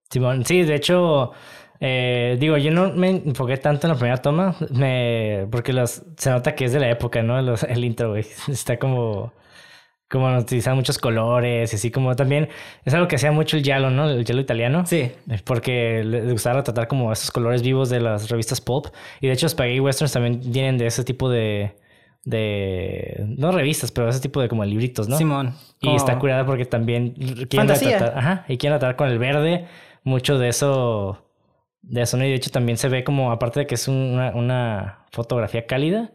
Simón, 0.09 0.45
sí, 0.45 0.63
de 0.63 0.75
hecho, 0.75 1.31
eh, 1.80 2.38
digo, 2.39 2.57
yo 2.57 2.71
no 2.71 2.92
me 2.94 3.09
enfoqué 3.09 3.57
tanto 3.57 3.88
en 3.88 3.94
la 3.94 3.98
primera 4.00 4.18
toma, 4.21 4.56
me, 4.71 5.48
porque 5.51 5.74
los, 5.74 6.04
se 6.18 6.30
nota 6.30 6.56
que 6.56 6.65
es 6.65 6.74
de 6.74 6.80
la 6.80 6.89
época, 6.89 7.21
¿no? 7.24 7.42
Los- 7.42 7.63
el 7.63 7.83
intro, 7.83 8.12
güey. 8.12 8.25
Está 8.48 8.77
como, 8.80 9.33
como 10.09 10.38
utilizan 10.38 10.75
muchos 10.77 10.98
colores 10.98 11.74
y 11.74 11.75
así 11.75 11.92
como 11.92 12.15
también, 12.15 12.48
es 12.86 12.94
algo 12.94 13.07
que 13.09 13.18
hacía 13.18 13.31
mucho 13.33 13.57
el 13.57 13.63
giallo, 13.63 13.89
¿no? 13.89 14.09
El 14.09 14.24
giallo 14.25 14.39
italiano. 14.42 14.86
sí, 14.86 15.12
Porque 15.44 16.04
le 16.06 16.31
gustaba 16.31 16.57
retratar 16.57 16.88
como 16.88 17.12
esos 17.12 17.30
colores 17.31 17.62
vivos 17.62 17.89
de 17.89 18.00
las 18.00 18.30
revistas 18.30 18.62
pulp. 18.62 18.88
Y 19.19 19.27
de 19.27 19.33
hecho, 19.33 19.50
Spaghetti 19.50 19.81
Westerns 19.81 20.13
también 20.13 20.39
tienen 20.51 20.77
de 20.77 20.88
ese 20.88 21.04
tipo 21.04 21.30
de. 21.30 21.76
de. 22.23 23.26
no 23.37 23.52
revistas, 23.52 23.92
pero 23.92 24.07
ese 24.09 24.19
tipo 24.21 24.42
de 24.42 24.47
como 24.47 24.64
libritos, 24.64 25.07
¿no? 25.09 25.18
Simón. 25.18 25.54
Y 25.81 25.94
está 25.95 26.18
curada 26.18 26.45
porque 26.45 26.66
también 26.66 27.11
quieren 27.11 27.47
Fantasía. 27.49 27.99
retratar. 27.99 28.18
Ajá. 28.18 28.45
Y 28.47 28.57
quieren 28.57 28.76
retratar 28.76 28.95
con 28.95 29.09
el 29.09 29.19
verde 29.19 29.66
mucho 30.07 30.40
de 30.40 30.49
eso. 30.49 31.23
De 31.81 32.02
eso, 32.02 32.18
¿no? 32.18 32.26
Y 32.26 32.30
de 32.30 32.35
hecho 32.35 32.49
también 32.49 32.78
se 32.78 32.90
ve 32.90 33.04
como, 33.04 33.31
aparte 33.31 33.61
de 33.61 33.68
que 33.68 33.76
es 33.76 33.87
una, 33.87 34.31
una 34.35 35.06
fotografía 35.11 35.66
cálida, 35.68 36.11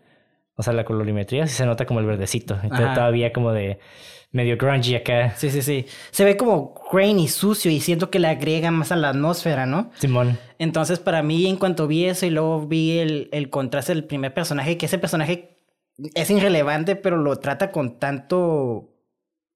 o 0.54 0.62
sea, 0.62 0.72
la 0.74 0.84
colorimetría, 0.84 1.46
sí 1.46 1.54
se 1.54 1.64
nota 1.64 1.86
como 1.86 2.00
el 2.00 2.06
verdecito. 2.06 2.54
Entonces 2.62 2.86
Ajá. 2.86 2.94
todavía 2.94 3.32
como 3.32 3.52
de 3.52 3.78
medio 4.32 4.56
grungy 4.56 4.96
acá. 4.96 5.34
Sí, 5.36 5.50
sí, 5.50 5.62
sí. 5.62 5.86
Se 6.10 6.24
ve 6.24 6.36
como 6.36 6.74
grainy, 6.92 7.28
sucio 7.28 7.70
y 7.70 7.80
siento 7.80 8.10
que 8.10 8.18
le 8.18 8.28
agrega 8.28 8.70
más 8.70 8.92
a 8.92 8.96
la 8.96 9.10
atmósfera, 9.10 9.64
¿no? 9.66 9.90
Simón. 9.98 10.38
Entonces, 10.58 10.98
para 10.98 11.22
mí, 11.22 11.46
en 11.46 11.56
cuanto 11.56 11.86
vi 11.86 12.04
eso 12.04 12.26
y 12.26 12.30
luego 12.30 12.66
vi 12.66 12.98
el, 12.98 13.28
el 13.32 13.48
contraste 13.48 13.94
del 13.94 14.04
primer 14.04 14.34
personaje, 14.34 14.76
que 14.76 14.86
ese 14.86 14.98
personaje 14.98 15.58
es 16.14 16.30
irrelevante, 16.30 16.96
pero 16.96 17.16
lo 17.16 17.36
trata 17.36 17.70
con 17.70 17.98
tanto. 17.98 18.90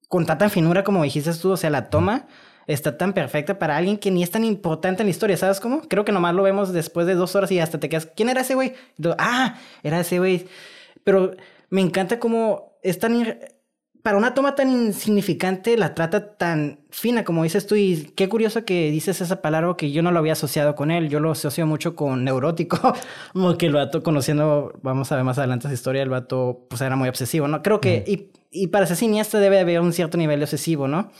con 0.07 0.25
tanta 0.25 0.49
finura 0.49 0.83
como 0.83 1.03
dijiste 1.03 1.33
tú. 1.33 1.51
O 1.51 1.57
sea, 1.57 1.69
la 1.69 1.89
toma 1.89 2.27
está 2.67 2.97
tan 2.97 3.13
perfecta 3.13 3.57
para 3.57 3.75
alguien 3.77 3.97
que 3.97 4.11
ni 4.11 4.21
es 4.23 4.29
tan 4.31 4.43
importante 4.43 5.01
en 5.01 5.07
la 5.07 5.11
historia, 5.11 5.37
¿sabes 5.37 5.59
cómo? 5.59 5.81
Creo 5.87 6.05
que 6.05 6.11
nomás 6.11 6.35
lo 6.35 6.43
vemos 6.43 6.73
después 6.73 7.07
de 7.07 7.15
dos 7.15 7.35
horas 7.35 7.51
y 7.51 7.59
hasta 7.59 7.79
te 7.79 7.89
quedas. 7.89 8.07
¿Quién 8.15 8.29
era 8.29 8.41
ese 8.41 8.55
güey? 8.55 8.73
Ah, 9.17 9.55
era 9.83 9.99
ese 10.01 10.19
güey. 10.19 10.45
Pero 11.03 11.35
me 11.69 11.81
encanta 11.81 12.19
cómo 12.19 12.77
es 12.83 12.99
tan. 12.99 13.15
ir- 13.19 13.39
Para 14.03 14.17
una 14.17 14.33
toma 14.33 14.55
tan 14.55 14.69
insignificante, 14.69 15.75
la 15.77 15.93
trata 15.93 16.37
tan 16.37 16.79
fina, 16.91 17.23
como 17.25 17.43
dices 17.43 17.67
tú. 17.67 17.75
Y 17.75 18.13
qué 18.15 18.29
curioso 18.29 18.63
que 18.63 18.89
dices 18.91 19.19
esa 19.21 19.41
palabra 19.41 19.75
que 19.77 19.91
yo 19.91 20.01
no 20.01 20.11
lo 20.11 20.19
había 20.19 20.33
asociado 20.33 20.75
con 20.75 20.91
él. 20.91 21.09
Yo 21.09 21.19
lo 21.19 21.31
asocio 21.31 21.65
mucho 21.65 21.95
con 21.95 22.23
neurótico. 22.23 22.77
Como 23.33 23.57
que 23.57 23.65
el 23.65 23.73
vato, 23.73 24.03
conociendo, 24.03 24.71
vamos 24.81 25.11
a 25.11 25.15
ver 25.15 25.23
más 25.25 25.37
adelante 25.37 25.67
esa 25.67 25.73
historia, 25.73 26.03
el 26.03 26.09
vato, 26.09 26.65
pues 26.69 26.79
era 26.81 26.95
muy 26.95 27.09
obsesivo, 27.09 27.47
¿no? 27.49 27.61
Creo 27.61 27.81
que, 27.81 28.03
y, 28.07 28.29
y 28.51 28.67
para 28.67 28.85
ser 28.85 28.95
cineasta 28.97 29.39
debe 29.39 29.59
haber 29.59 29.81
un 29.81 29.91
cierto 29.91 30.17
nivel 30.17 30.39
de 30.39 30.45
obsesivo, 30.45 30.87
¿no? 30.87 31.11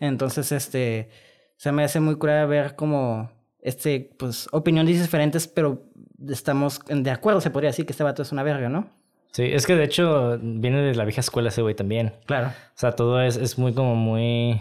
Entonces, 0.00 0.50
este, 0.50 1.10
se 1.56 1.70
me 1.70 1.84
hace 1.84 2.00
muy 2.00 2.16
curada 2.16 2.46
ver 2.46 2.74
como, 2.74 3.30
este, 3.60 4.10
pues, 4.18 4.48
opiniones 4.50 5.00
diferentes, 5.00 5.46
pero 5.46 5.84
estamos 6.28 6.80
de 6.88 7.10
acuerdo, 7.10 7.40
se 7.40 7.50
podría 7.50 7.70
decir 7.70 7.86
que 7.86 7.92
este 7.92 8.02
vato 8.02 8.22
es 8.22 8.32
una 8.32 8.42
verga, 8.42 8.68
¿no? 8.68 8.88
Sí, 9.32 9.44
es 9.44 9.66
que 9.66 9.76
de 9.76 9.84
hecho 9.84 10.38
viene 10.42 10.82
de 10.82 10.94
la 10.94 11.04
vieja 11.04 11.20
escuela 11.20 11.50
ese 11.50 11.62
güey 11.62 11.74
también. 11.74 12.14
Claro. 12.26 12.48
O 12.48 12.74
sea, 12.74 12.92
todo 12.92 13.22
es, 13.22 13.36
es 13.36 13.58
muy 13.58 13.72
como 13.72 13.94
muy... 13.94 14.60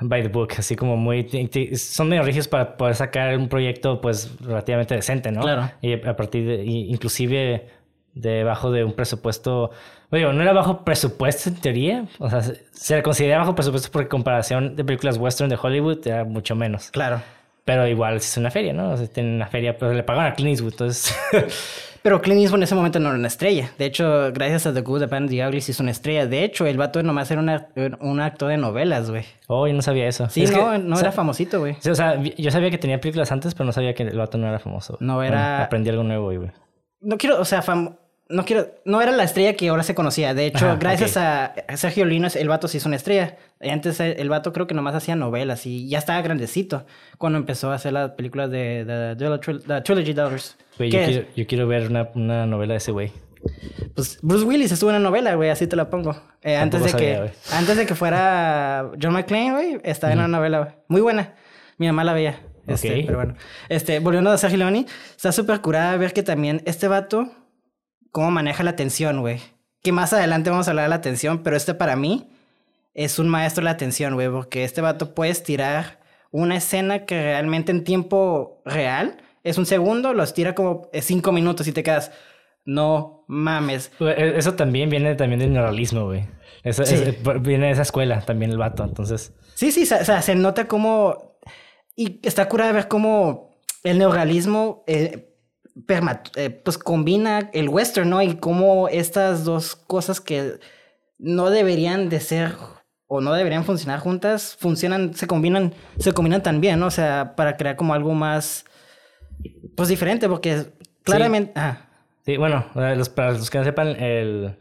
by 0.00 0.22
the 0.22 0.28
book, 0.28 0.50
así 0.58 0.76
como 0.76 0.96
muy... 0.96 1.28
Son 1.74 2.08
medio 2.08 2.22
rígidos 2.22 2.46
para 2.46 2.76
poder 2.76 2.94
sacar 2.94 3.36
un 3.36 3.48
proyecto 3.48 4.00
pues 4.00 4.38
relativamente 4.40 4.94
decente, 4.94 5.32
¿no? 5.32 5.40
Claro. 5.40 5.72
Y 5.80 5.94
a 5.94 6.16
partir 6.16 6.46
de... 6.46 6.64
Inclusive 6.64 7.66
debajo 8.12 8.70
de 8.70 8.84
un 8.84 8.92
presupuesto... 8.92 9.70
Digo, 10.14 10.32
no 10.32 10.42
era 10.42 10.52
bajo 10.52 10.84
presupuesto 10.84 11.48
en 11.48 11.56
teoría. 11.56 12.06
O 12.18 12.30
sea, 12.30 12.42
se 12.42 12.96
le 12.96 13.02
considera 13.02 13.38
bajo 13.38 13.54
presupuesto 13.54 13.90
porque 13.90 14.04
en 14.04 14.10
comparación 14.10 14.76
de 14.76 14.84
películas 14.84 15.18
western 15.18 15.50
de 15.50 15.58
Hollywood 15.60 16.06
era 16.06 16.24
mucho 16.24 16.54
menos. 16.54 16.90
Claro. 16.90 17.20
Pero 17.64 17.86
igual 17.88 18.16
es 18.16 18.36
una 18.36 18.50
feria, 18.50 18.72
¿no? 18.72 18.92
O 18.92 18.96
sea, 18.96 19.06
tiene 19.06 19.34
una 19.34 19.46
feria, 19.46 19.78
pero 19.78 19.94
le 19.94 20.02
pagaron 20.02 20.32
a 20.32 20.34
Clint 20.34 20.50
Eastwood, 20.50 20.72
entonces... 20.72 21.16
pero 22.02 22.20
Clint 22.20 22.42
Eastwood 22.42 22.58
en 22.58 22.62
ese 22.64 22.74
momento 22.74 23.00
no 23.00 23.08
era 23.08 23.18
una 23.18 23.28
estrella. 23.28 23.70
De 23.78 23.86
hecho, 23.86 24.30
gracias 24.32 24.66
a 24.66 24.74
The 24.74 24.82
Good, 24.82 25.00
The 25.00 25.06
Bad 25.06 25.16
and 25.16 25.30
the 25.30 25.46
Ugly, 25.46 25.58
hizo 25.58 25.82
una 25.82 25.92
estrella. 25.92 26.26
De 26.26 26.44
hecho, 26.44 26.66
el 26.66 26.76
vato 26.76 27.02
nomás 27.02 27.30
era 27.30 27.40
una, 27.40 27.68
un 28.00 28.20
actor 28.20 28.50
de 28.50 28.58
novelas, 28.58 29.10
güey. 29.10 29.24
Oh, 29.46 29.66
yo 29.66 29.72
no 29.72 29.80
sabía 29.80 30.06
eso. 30.06 30.28
Sí, 30.28 30.44
no, 30.44 30.76
no 30.76 31.00
era 31.00 31.10
famosito, 31.10 31.60
güey. 31.60 31.76
o 31.90 31.94
sea, 31.94 32.22
yo 32.22 32.50
sabía 32.50 32.70
que 32.70 32.76
tenía 32.76 33.00
películas 33.00 33.32
antes, 33.32 33.54
pero 33.54 33.64
no 33.64 33.72
sabía 33.72 33.94
que 33.94 34.02
el 34.02 34.18
vato 34.18 34.36
no 34.36 34.46
era 34.46 34.58
famoso. 34.58 34.98
No 35.00 35.22
era... 35.22 35.64
aprendí 35.64 35.88
algo 35.88 36.02
nuevo, 36.02 36.26
güey. 36.26 36.50
No 37.00 37.16
quiero, 37.16 37.40
o 37.40 37.44
sea, 37.46 37.62
fam 37.62 37.96
no 38.28 38.44
quiero, 38.44 38.68
no 38.84 39.02
era 39.02 39.12
la 39.12 39.24
estrella 39.24 39.54
que 39.54 39.68
ahora 39.68 39.82
se 39.82 39.94
conocía. 39.94 40.34
De 40.34 40.46
hecho, 40.46 40.76
gracias 40.78 41.16
a 41.16 41.54
Sergio 41.76 42.04
Lino, 42.04 42.28
el 42.34 42.48
vato 42.48 42.68
se 42.68 42.78
hizo 42.78 42.88
una 42.88 42.96
estrella. 42.96 43.36
Antes 43.60 44.00
el 44.00 44.28
vato 44.28 44.52
creo 44.52 44.66
que 44.66 44.74
nomás 44.74 44.94
hacía 44.94 45.14
novelas 45.16 45.66
y 45.66 45.88
ya 45.88 45.98
estaba 45.98 46.20
grandecito 46.22 46.86
cuando 47.18 47.38
empezó 47.38 47.70
a 47.70 47.74
hacer 47.74 47.92
las 47.92 48.12
películas 48.12 48.50
de, 48.50 48.84
The 48.86 49.80
Trilogy 49.82 50.12
Daughters. 50.14 50.56
yo, 50.78 51.46
quiero, 51.46 51.66
ver 51.66 51.88
una, 52.14 52.46
novela 52.46 52.74
de 52.74 52.78
ese 52.78 52.92
güey. 52.92 53.12
Pues 53.94 54.18
Bruce 54.22 54.44
Willis 54.44 54.72
estuvo 54.72 54.88
en 54.88 54.96
una 54.96 55.04
novela, 55.10 55.34
güey, 55.34 55.50
así 55.50 55.66
te 55.66 55.76
la 55.76 55.90
pongo. 55.90 56.16
Eh, 56.42 56.56
antes, 56.56 56.82
de 56.82 56.92
que, 56.92 57.30
antes 57.52 57.76
de 57.76 57.84
que 57.84 57.94
fuera 57.94 58.90
John 59.00 59.12
McClane, 59.12 59.52
güey, 59.52 59.80
estaba 59.84 60.14
en 60.14 60.20
una 60.20 60.28
novela, 60.28 60.76
Muy 60.88 61.02
buena. 61.02 61.34
Mi 61.76 61.86
mamá 61.86 62.04
la 62.04 62.14
veía. 62.14 62.40
Este, 62.66 63.02
pero 63.04 63.18
bueno. 63.18 63.34
Este, 63.68 63.98
volviendo 63.98 64.30
a 64.30 64.38
Sergio 64.38 64.58
Leone, 64.58 64.86
está 65.14 65.32
súper 65.32 65.60
curada 65.60 65.94
ver 65.98 66.14
que 66.14 66.22
también 66.22 66.62
este 66.64 66.88
vato 66.88 67.30
cómo 68.14 68.30
maneja 68.30 68.62
la 68.62 68.70
atención, 68.70 69.22
güey. 69.22 69.40
Que 69.82 69.90
más 69.90 70.12
adelante 70.12 70.48
vamos 70.48 70.68
a 70.68 70.70
hablar 70.70 70.84
de 70.84 70.90
la 70.90 70.94
atención, 70.94 71.42
pero 71.42 71.56
este 71.56 71.74
para 71.74 71.96
mí 71.96 72.30
es 72.94 73.18
un 73.18 73.28
maestro 73.28 73.62
de 73.62 73.64
la 73.64 73.70
atención, 73.72 74.14
güey, 74.14 74.28
porque 74.30 74.62
este 74.62 74.80
vato 74.80 75.16
puede 75.16 75.32
estirar 75.32 75.98
una 76.30 76.56
escena 76.56 77.06
que 77.06 77.20
realmente 77.20 77.72
en 77.72 77.82
tiempo 77.82 78.62
real 78.64 79.16
es 79.42 79.58
un 79.58 79.66
segundo, 79.66 80.14
lo 80.14 80.22
estira 80.22 80.54
como 80.54 80.88
cinco 81.00 81.32
minutos 81.32 81.66
y 81.66 81.72
te 81.72 81.82
quedas, 81.82 82.12
no 82.64 83.24
mames. 83.26 83.90
E, 83.98 84.34
eso 84.36 84.54
también 84.54 84.90
viene 84.90 85.16
también 85.16 85.40
del 85.40 85.52
neuralismo, 85.52 86.04
güey. 86.04 86.24
Eso, 86.62 86.84
viene 87.40 87.66
de 87.66 87.72
esa 87.72 87.82
escuela 87.82 88.20
también 88.20 88.52
el 88.52 88.58
vato, 88.58 88.84
entonces. 88.84 89.34
Sí, 89.54 89.72
sí, 89.72 89.82
o 89.82 90.04
sea, 90.04 90.22
se 90.22 90.36
nota 90.36 90.68
como... 90.68 91.36
Y 91.96 92.20
está 92.22 92.48
curada 92.48 92.70
de 92.70 92.76
ver 92.76 92.86
cómo 92.86 93.58
el 93.82 93.98
neuralismo... 93.98 94.84
Eh, 94.86 95.33
eh, 96.36 96.50
pues 96.50 96.78
combina 96.78 97.50
el 97.52 97.68
western, 97.68 98.10
¿no? 98.10 98.22
Y 98.22 98.36
cómo 98.36 98.88
estas 98.88 99.44
dos 99.44 99.76
cosas 99.76 100.20
que 100.20 100.58
no 101.18 101.50
deberían 101.50 102.08
de 102.08 102.20
ser 102.20 102.52
o 103.06 103.20
no 103.20 103.32
deberían 103.34 103.64
funcionar 103.64 104.00
juntas, 104.00 104.56
funcionan, 104.58 105.14
se 105.14 105.26
combinan, 105.26 105.74
se 105.98 106.12
combinan 106.12 106.42
tan 106.42 106.60
bien, 106.60 106.80
¿no? 106.80 106.86
O 106.86 106.90
sea, 106.90 107.34
para 107.36 107.56
crear 107.56 107.76
como 107.76 107.94
algo 107.94 108.14
más, 108.14 108.64
pues 109.76 109.88
diferente, 109.88 110.28
porque 110.28 110.66
claramente... 111.02 111.52
Sí, 111.54 111.60
ah. 111.60 111.86
sí 112.24 112.36
bueno, 112.36 112.66
los, 112.74 113.08
para 113.08 113.32
los 113.32 113.50
que 113.50 113.58
no 113.58 113.64
sepan, 113.64 113.88
el 113.88 114.56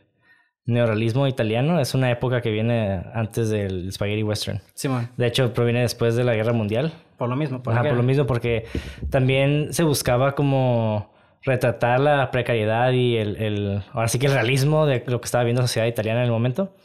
neorrealismo 0.66 1.28
italiano 1.28 1.80
es 1.80 1.94
una 1.94 2.10
época 2.10 2.42
que 2.42 2.50
viene 2.50 3.02
antes 3.14 3.50
del 3.50 3.92
spaghetti 3.92 4.24
western. 4.24 4.62
Sí, 4.74 4.90
De 5.18 5.28
hecho, 5.28 5.54
proviene 5.54 5.82
después 5.82 6.16
de 6.16 6.24
la 6.24 6.34
Guerra 6.36 6.54
Mundial. 6.54 6.94
Por 7.18 7.30
lo 7.30 7.36
mismo. 7.36 7.62
Por, 7.62 7.76
por 7.76 7.94
lo 7.94 8.04
mismo, 8.04 8.26
porque 8.26 8.66
también 9.10 9.74
se 9.74 9.84
buscaba 9.84 10.36
como 10.36 11.14
retratar 11.42 12.00
la 12.00 12.32
precariedad 12.32 12.92
y 12.92 13.18
el, 13.18 13.36
el, 13.38 13.84
ahora 13.92 14.08
sí 14.08 14.18
que 14.18 14.28
el 14.28 14.34
realismo 14.34 14.86
de 14.86 15.04
lo 15.08 15.20
que 15.20 15.26
estaba 15.26 15.44
viendo 15.44 15.62
la 15.62 15.68
sociedad 15.68 15.88
italiana 15.88 16.20
en 16.20 16.26
el 16.26 16.32
momento. 16.32 16.76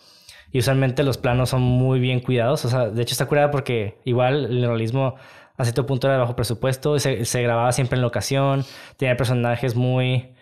Y 0.51 0.59
usualmente 0.59 1.03
los 1.03 1.19
planos 1.19 1.51
son 1.51 1.63
muy 1.63 2.01
bien 2.01 2.21
cuidados. 2.21 2.65
O 2.65 2.69
sea, 2.69 2.89
de 2.89 3.03
hecho 3.03 3.13
está 3.13 3.27
curada 3.27 3.51
porque 3.51 3.99
igual 4.05 4.47
el 4.47 4.67
realismo 4.67 5.15
a 5.57 5.65
cierto 5.65 5.87
punto 5.87 6.07
era 6.07 6.15
de 6.15 6.21
bajo 6.21 6.35
presupuesto. 6.35 6.99
Se, 6.99 7.25
se 7.25 7.43
grababa 7.43 7.71
siempre 7.73 7.97
en 7.97 8.03
locación. 8.03 8.65
Tenía 8.97 9.17
personajes 9.17 9.77
muy... 9.77 10.33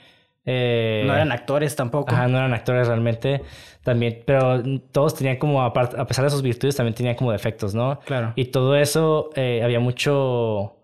Eh, 0.47 1.03
no 1.07 1.15
eran 1.15 1.33
actores 1.33 1.77
tampoco. 1.77 2.15
Ajá, 2.15 2.29
no 2.29 2.39
eran 2.39 2.55
actores 2.55 2.87
realmente. 2.87 3.43
También, 3.83 4.23
pero 4.25 4.63
todos 4.91 5.15
tenían 5.15 5.37
como, 5.37 5.63
a 5.63 5.73
pesar 5.73 6.25
de 6.25 6.31
sus 6.31 6.43
virtudes, 6.43 6.77
también 6.77 6.95
tenían 6.95 7.15
como 7.15 7.33
defectos, 7.33 7.75
¿no? 7.75 8.01
Claro. 8.01 8.33
Y 8.35 8.47
todo 8.47 8.77
eso, 8.77 9.31
eh, 9.35 9.61
había 9.63 9.81
mucho 9.81 10.77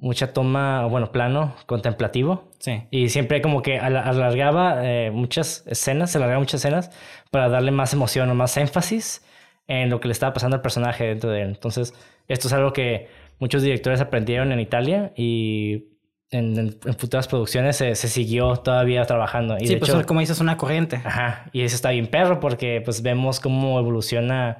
mucha 0.00 0.32
toma, 0.32 0.86
bueno, 0.86 1.10
plano 1.12 1.54
contemplativo. 1.66 2.44
Sí. 2.58 2.82
Y 2.90 3.08
siempre 3.08 3.42
como 3.42 3.62
que 3.62 3.78
alargaba 3.78 4.78
eh, 4.84 5.10
muchas 5.10 5.64
escenas, 5.66 6.12
se 6.12 6.18
alargaba 6.18 6.40
muchas 6.40 6.60
escenas 6.60 6.90
para 7.30 7.48
darle 7.48 7.70
más 7.70 7.92
emoción 7.92 8.30
o 8.30 8.34
más 8.34 8.56
énfasis 8.56 9.24
en 9.66 9.90
lo 9.90 10.00
que 10.00 10.08
le 10.08 10.12
estaba 10.12 10.32
pasando 10.32 10.56
al 10.56 10.62
personaje 10.62 11.04
dentro 11.04 11.30
de 11.30 11.42
él. 11.42 11.48
Entonces, 11.48 11.94
esto 12.28 12.48
es 12.48 12.52
algo 12.52 12.72
que 12.72 13.08
muchos 13.38 13.62
directores 13.62 14.00
aprendieron 14.00 14.52
en 14.52 14.60
Italia 14.60 15.12
y 15.16 15.97
en, 16.30 16.78
futuras 16.98 17.28
producciones 17.28 17.76
se, 17.76 17.94
siguió 17.94 18.56
todavía 18.56 19.04
trabajando. 19.04 19.56
Y 19.58 19.66
sí, 19.66 19.76
pues 19.76 20.06
como 20.06 20.20
dices, 20.20 20.40
una 20.40 20.56
corriente. 20.56 21.00
Ajá, 21.04 21.46
y 21.52 21.62
eso 21.62 21.76
está 21.76 21.90
bien 21.90 22.06
perro 22.06 22.40
porque 22.40 22.82
pues 22.84 23.02
vemos 23.02 23.40
cómo 23.40 23.78
evoluciona 23.78 24.58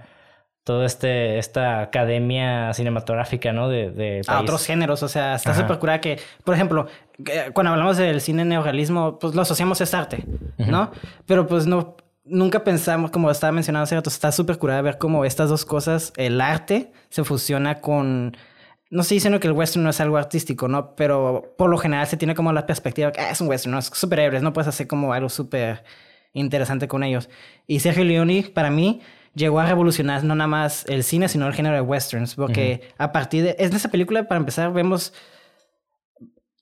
toda 0.69 0.85
este, 0.85 1.39
esta 1.39 1.81
academia 1.81 2.75
cinematográfica, 2.75 3.55
¿no? 3.55 3.71
De, 3.71 3.91
de 3.91 4.23
A 4.27 4.41
otros 4.41 4.67
géneros, 4.67 5.03
o 5.03 5.09
sea, 5.09 5.35
está 5.35 5.55
súper 5.55 5.79
curada 5.79 6.01
que, 6.03 6.21
por 6.45 6.55
ejemplo, 6.55 6.87
cuando 7.55 7.73
hablamos 7.73 7.97
del 7.97 8.21
cine 8.21 8.45
neorrealismo, 8.45 9.19
pues 9.19 9.35
lo 9.35 9.41
asociamos 9.41 9.81
a 9.81 9.85
este 9.85 9.97
arte, 9.97 10.25
¿no? 10.59 10.91
Pero 11.25 11.47
pues 11.47 11.67
no, 11.67 11.97
nunca 12.23 12.65
pensamos, 12.65 13.11
como 13.11 13.31
estaba 13.31 13.51
mencionando 13.51 13.85
hace 13.85 13.95
rato, 13.95 14.11
está 14.11 14.31
súper 14.31 14.59
curada 14.59 14.83
ver 14.83 14.99
cómo 14.99 15.25
estas 15.25 15.49
dos 15.49 15.65
cosas, 15.65 16.13
el 16.17 16.41
arte, 16.41 16.93
se 17.09 17.25
fusiona 17.25 17.81
con... 17.81 18.37
No 18.91 19.03
estoy 19.03 19.17
diciendo 19.17 19.39
que 19.39 19.49
el 19.49 19.53
western 19.53 19.85
no 19.85 19.91
es 19.91 20.01
algo 20.01 20.17
artístico, 20.17 20.67
¿no? 20.67 20.95
Pero 20.97 21.55
por 21.59 21.69
lo 21.69 21.77
general 21.77 22.07
se 22.07 22.17
tiene 22.17 22.35
como 22.35 22.53
la 22.53 22.67
perspectiva 22.67 23.13
que 23.13 23.21
ah, 23.21 23.31
es 23.31 23.41
un 23.41 23.49
western, 23.49 23.73
¿no? 23.73 23.79
Es 23.79 23.87
superhéroes, 23.87 24.43
no 24.43 24.53
puedes 24.53 24.69
hacer 24.69 24.87
como 24.87 25.13
algo 25.13 25.29
súper 25.29 25.85
interesante 26.33 26.89
con 26.89 27.03
ellos. 27.03 27.29
Y 27.67 27.81
Sergio 27.81 28.05
Leone, 28.05 28.51
para 28.55 28.71
mí, 28.71 29.01
llegó 29.35 29.61
a 29.61 29.67
revolucionar 29.67 30.25
no 30.25 30.35
nada 30.35 30.49
más 30.49 30.85
el 30.89 31.05
cine, 31.05 31.29
sino 31.29 31.47
el 31.47 31.55
género 31.55 31.75
de 31.75 31.83
westerns. 31.83 32.35
Porque 32.35 32.89
a 32.99 33.13
partir 33.13 33.45
de. 33.45 33.57
En 33.59 33.75
esa 33.75 33.91
película, 33.91 34.27
para 34.27 34.39
empezar, 34.39 34.73
vemos 34.73 35.13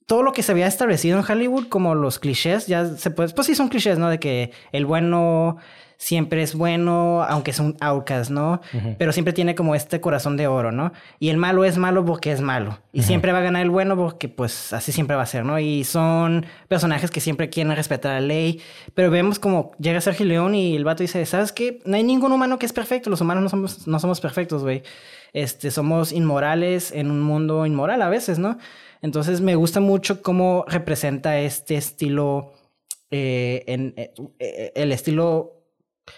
todo 0.06 0.22
lo 0.22 0.32
que 0.32 0.42
se 0.42 0.52
había 0.52 0.66
establecido 0.66 1.18
en 1.18 1.24
Hollywood, 1.28 1.68
como 1.68 1.94
los 1.94 2.18
clichés, 2.18 2.66
ya 2.66 2.86
se 2.86 3.10
puede. 3.10 3.32
Pues 3.32 3.46
sí, 3.46 3.54
son 3.54 3.68
clichés, 3.68 3.98
¿no? 3.98 4.08
De 4.08 4.18
que 4.18 4.52
el 4.72 4.86
bueno 4.86 5.58
siempre 5.98 6.42
es 6.42 6.54
bueno, 6.54 7.22
aunque 7.22 7.50
es 7.50 7.58
un 7.58 7.76
outcast, 7.80 8.30
¿no? 8.30 8.60
Pero 8.98 9.12
siempre 9.12 9.32
tiene 9.32 9.54
como 9.54 9.74
este 9.74 10.00
corazón 10.00 10.36
de 10.36 10.46
oro, 10.46 10.72
¿no? 10.72 10.92
Y 11.18 11.30
el 11.30 11.36
malo 11.36 11.64
es 11.64 11.78
malo 11.78 12.04
porque 12.04 12.32
es 12.32 12.40
malo. 12.40 12.78
Y 12.92 13.02
siempre 13.02 13.32
va 13.32 13.38
a 13.38 13.42
ganar 13.42 13.62
el 13.62 13.70
bueno 13.70 13.96
porque 13.96 14.28
pues 14.28 14.72
así 14.72 14.92
siempre 14.92 15.16
va 15.16 15.22
a 15.22 15.26
ser, 15.26 15.44
¿no? 15.44 15.58
Y 15.58 15.84
son 15.84 16.46
personajes 16.68 17.10
que 17.10 17.20
siempre 17.20 17.48
quieren 17.48 17.74
respetar 17.74 18.12
la 18.12 18.20
ley. 18.20 18.60
Pero 18.94 19.10
vemos 19.10 19.38
como 19.38 19.72
llega 19.78 20.00
Sergio 20.00 20.26
León 20.26 20.54
y 20.54 20.76
el 20.76 20.84
vato 20.84 21.02
dice, 21.02 21.24
¿sabes 21.26 21.52
qué? 21.52 21.80
No 21.84 21.96
hay 21.96 22.02
ningún 22.02 22.32
humano 22.32 22.58
que 22.58 22.66
es 22.66 22.72
perfecto. 22.72 23.10
Los 23.10 23.20
humanos 23.20 23.42
no 23.42 23.48
somos, 23.48 23.86
no 23.86 23.98
somos 23.98 24.20
perfectos, 24.20 24.62
güey. 24.62 24.82
Este, 25.32 25.70
somos 25.70 26.12
inmorales 26.12 26.92
en 26.92 27.10
un 27.10 27.20
mundo 27.20 27.66
inmoral 27.66 28.02
a 28.02 28.08
veces, 28.08 28.38
¿no? 28.38 28.58
Entonces 29.02 29.40
me 29.40 29.54
gusta 29.54 29.80
mucho 29.80 30.22
cómo 30.22 30.64
representa 30.66 31.38
este 31.38 31.76
estilo, 31.76 32.52
eh, 33.10 33.64
en, 33.66 33.94
eh, 33.96 34.12
eh, 34.38 34.72
el 34.74 34.92
estilo 34.92 35.55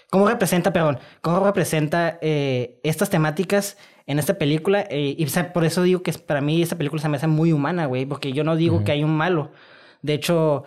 ¿Cómo 0.09 0.27
representa, 0.27 0.73
perdón, 0.73 0.99
cómo 1.21 1.43
representa 1.45 2.17
eh, 2.21 2.79
estas 2.83 3.09
temáticas 3.09 3.77
en 4.07 4.19
esta 4.19 4.37
película? 4.37 4.85
Eh, 4.89 5.15
y 5.17 5.25
por 5.53 5.65
eso 5.65 5.83
digo 5.83 6.03
que 6.03 6.13
para 6.13 6.41
mí 6.41 6.61
esta 6.61 6.77
película 6.77 7.01
se 7.01 7.09
me 7.09 7.17
hace 7.17 7.27
muy 7.27 7.51
humana, 7.51 7.85
güey, 7.85 8.05
porque 8.05 8.33
yo 8.33 8.43
no 8.43 8.55
digo 8.55 8.83
que 8.83 8.91
hay 8.91 9.03
un 9.03 9.15
malo. 9.15 9.51
De 10.01 10.13
hecho, 10.13 10.63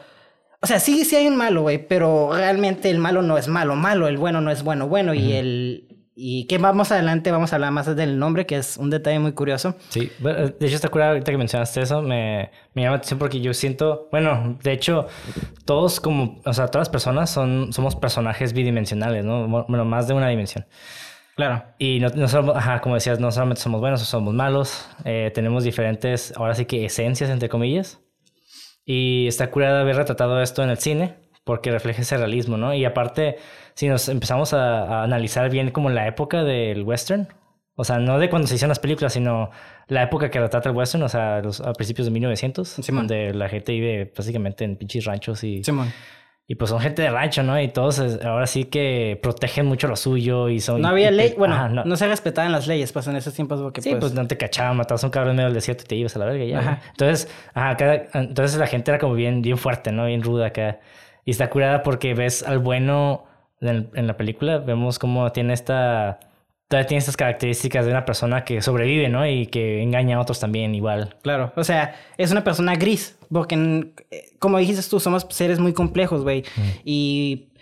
o 0.60 0.66
sea, 0.66 0.78
sí, 0.78 1.04
sí 1.04 1.16
hay 1.16 1.26
un 1.26 1.36
malo, 1.36 1.62
güey, 1.62 1.86
pero 1.86 2.30
realmente 2.32 2.88
el 2.88 2.98
malo 2.98 3.22
no 3.22 3.36
es 3.36 3.48
malo, 3.48 3.74
malo, 3.74 4.06
el 4.06 4.16
bueno 4.16 4.40
no 4.40 4.50
es 4.50 4.62
bueno, 4.62 4.86
bueno, 4.86 5.12
y 5.12 5.32
el, 5.32 5.91
y 6.14 6.46
que 6.46 6.58
vamos 6.58 6.92
adelante, 6.92 7.30
vamos 7.30 7.52
a 7.52 7.56
hablar 7.56 7.72
más 7.72 7.94
del 7.96 8.18
nombre, 8.18 8.44
que 8.46 8.56
es 8.56 8.76
un 8.76 8.90
detalle 8.90 9.18
muy 9.18 9.32
curioso. 9.32 9.76
Sí, 9.88 10.10
de 10.20 10.66
hecho 10.66 10.76
está 10.76 10.88
curado 10.88 11.12
ahorita 11.12 11.32
que 11.32 11.38
mencionaste 11.38 11.80
eso, 11.80 12.02
me, 12.02 12.50
me 12.74 12.82
llama 12.82 12.92
la 12.92 12.98
atención 12.98 13.18
porque 13.18 13.40
yo 13.40 13.54
siento, 13.54 14.08
bueno, 14.10 14.58
de 14.62 14.72
hecho, 14.72 15.06
todos 15.64 16.00
como, 16.00 16.40
o 16.44 16.52
sea, 16.52 16.68
todas 16.68 16.88
las 16.88 16.90
personas 16.90 17.30
son, 17.30 17.72
somos 17.72 17.96
personajes 17.96 18.52
bidimensionales, 18.52 19.24
¿no? 19.24 19.48
Bueno, 19.48 19.84
más 19.84 20.06
de 20.06 20.14
una 20.14 20.28
dimensión. 20.28 20.66
Claro. 21.34 21.64
Y 21.78 21.98
no, 22.00 22.08
no 22.10 22.28
solo, 22.28 22.54
ajá, 22.54 22.80
como 22.80 22.96
decías, 22.96 23.18
no 23.18 23.32
solamente 23.32 23.62
somos 23.62 23.80
buenos 23.80 24.02
o 24.02 24.04
somos 24.04 24.34
malos, 24.34 24.86
eh, 25.04 25.30
tenemos 25.34 25.64
diferentes, 25.64 26.34
ahora 26.36 26.54
sí 26.54 26.66
que 26.66 26.84
esencias, 26.84 27.30
entre 27.30 27.48
comillas. 27.48 28.00
Y 28.84 29.26
está 29.28 29.50
curada 29.50 29.80
haber 29.80 29.96
retratado 29.96 30.42
esto 30.42 30.62
en 30.62 30.70
el 30.70 30.78
cine, 30.78 31.21
porque 31.44 31.70
refleja 31.70 32.02
ese 32.02 32.16
realismo, 32.16 32.56
¿no? 32.56 32.74
Y 32.74 32.84
aparte 32.84 33.36
si 33.74 33.88
nos 33.88 34.08
empezamos 34.08 34.52
a, 34.54 35.02
analizar 35.02 35.50
bien 35.50 35.70
como 35.70 35.90
la 35.90 36.06
época 36.06 36.44
del 36.44 36.82
western, 36.82 37.28
O 37.74 37.84
sea, 37.84 37.98
no 37.98 38.18
de 38.18 38.28
cuando 38.28 38.46
se 38.48 38.54
hicieron 38.56 38.68
las 38.68 38.78
películas, 38.78 39.14
sino 39.14 39.50
la 39.88 40.02
época 40.02 40.30
que 40.30 40.38
retrata 40.38 40.68
el 40.68 40.76
western, 40.76 41.02
o 41.04 41.08
sea, 41.08 41.40
los, 41.40 41.60
a 41.60 41.72
principios 41.72 42.06
de 42.06 42.10
1900, 42.12 42.68
Simón. 42.68 43.06
donde 43.06 43.32
la 43.34 43.48
gente 43.48 43.72
vive 43.72 44.12
básicamente 44.16 44.64
en 44.64 44.76
pinches 44.76 45.06
ranchos 45.06 45.42
y, 45.42 45.64
Simón. 45.64 45.90
y 46.46 46.54
pues 46.54 46.68
son 46.70 46.80
gente 46.80 47.00
de 47.00 47.10
rancho, 47.10 47.42
¿no? 47.42 47.58
Y 47.60 47.68
todos 47.68 47.98
ahora 48.24 48.46
sí 48.46 48.66
que 48.66 49.18
protegen 49.22 49.64
mucho 49.64 49.88
lo 49.88 49.96
suyo 49.96 50.50
y 50.50 50.60
son... 50.60 50.82
No 50.82 50.88
había 50.88 51.10
ley, 51.10 51.34
bueno, 51.36 51.68
no. 51.70 51.96
se 51.96 52.06
respetaban 52.06 52.52
las 52.52 52.66
leyes, 52.66 52.92
pues 52.92 53.06
en 53.06 53.16
esos 53.16 53.32
tiempos 53.32 53.60
porque 53.62 53.80
Sí, 53.80 53.90
pues, 53.90 54.00
pues, 54.00 54.12
no 54.14 54.26
te 54.26 54.36
cachaban, 54.36 54.76
matabas 54.76 55.02
a 55.02 55.06
un 55.06 55.10
cabrón 55.10 55.30
en 55.30 55.36
medio 55.36 55.46
del 55.48 55.54
desierto 55.54 55.84
y 55.84 55.86
te 55.86 55.96
ibas 55.96 56.14
a 56.14 56.18
la 56.18 56.26
verga 56.26 56.44
ya. 56.44 56.58
Ajá. 56.58 56.80
Entonces, 56.90 57.28
ajá, 57.54 57.76
cada- 57.78 58.02
entonces 58.20 58.58
la 58.58 58.66
gente 58.66 58.90
era 58.90 58.98
como 58.98 59.14
bien, 59.14 59.40
bien 59.40 59.56
fuerte, 59.56 59.92
¿no? 59.92 60.04
Bien 60.06 60.22
ruda 60.22 60.48
acá. 60.48 60.78
Y 61.24 61.30
está 61.30 61.50
curada 61.50 61.82
porque 61.82 62.14
ves 62.14 62.42
al 62.42 62.58
bueno 62.58 63.24
en, 63.60 63.90
en 63.94 64.06
la 64.06 64.16
película, 64.16 64.58
vemos 64.58 64.98
cómo 64.98 65.30
tiene 65.32 65.52
esta... 65.54 66.18
Todavía 66.68 66.86
tiene 66.88 66.98
estas 67.00 67.18
características 67.18 67.84
de 67.84 67.90
una 67.90 68.06
persona 68.06 68.44
que 68.44 68.62
sobrevive, 68.62 69.10
¿no? 69.10 69.26
Y 69.26 69.46
que 69.46 69.82
engaña 69.82 70.16
a 70.16 70.20
otros 70.20 70.40
también 70.40 70.74
igual. 70.74 71.16
Claro, 71.22 71.52
o 71.54 71.64
sea, 71.64 71.94
es 72.16 72.32
una 72.32 72.44
persona 72.44 72.76
gris, 72.76 73.18
porque 73.30 73.54
eh, 74.10 74.24
como 74.38 74.56
dijiste 74.56 74.82
tú, 74.88 74.98
somos 74.98 75.26
seres 75.28 75.58
muy 75.58 75.74
complejos, 75.74 76.22
güey. 76.22 76.44
Y 76.82 77.52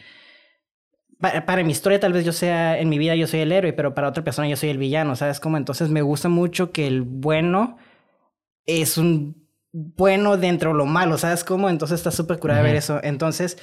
pa- 1.18 1.44
para, 1.44 1.64
mi 1.64 1.72
historia 1.72 1.98
tal 1.98 2.12
vez 2.12 2.24
yo 2.24 2.32
sea, 2.32 2.78
en 2.78 2.88
mi 2.88 2.98
vida 2.98 3.16
yo 3.16 3.26
soy 3.26 3.40
el 3.40 3.50
héroe, 3.50 3.72
pero 3.72 3.94
para 3.94 4.08
otra 4.08 4.22
persona 4.22 4.48
yo 4.48 4.56
soy 4.56 4.68
el 4.70 4.78
villano, 4.78 5.16
¿sabes 5.16 5.40
cómo? 5.40 5.56
Entonces 5.56 5.88
me 5.90 6.02
gusta 6.02 6.28
mucho 6.28 6.70
que 6.70 6.86
el 6.86 7.02
bueno 7.02 7.78
es 8.64 8.96
un 8.96 9.48
bueno 9.72 10.36
dentro 10.36 10.70
de 10.72 10.76
lo 10.78 10.86
malo, 10.86 11.18
¿sabes 11.18 11.44
cómo? 11.44 11.68
Entonces 11.68 11.98
está 12.00 12.10
súper 12.10 12.38
curada 12.38 12.62
ver 12.62 12.76
eso. 12.76 13.00
Entonces, 13.02 13.58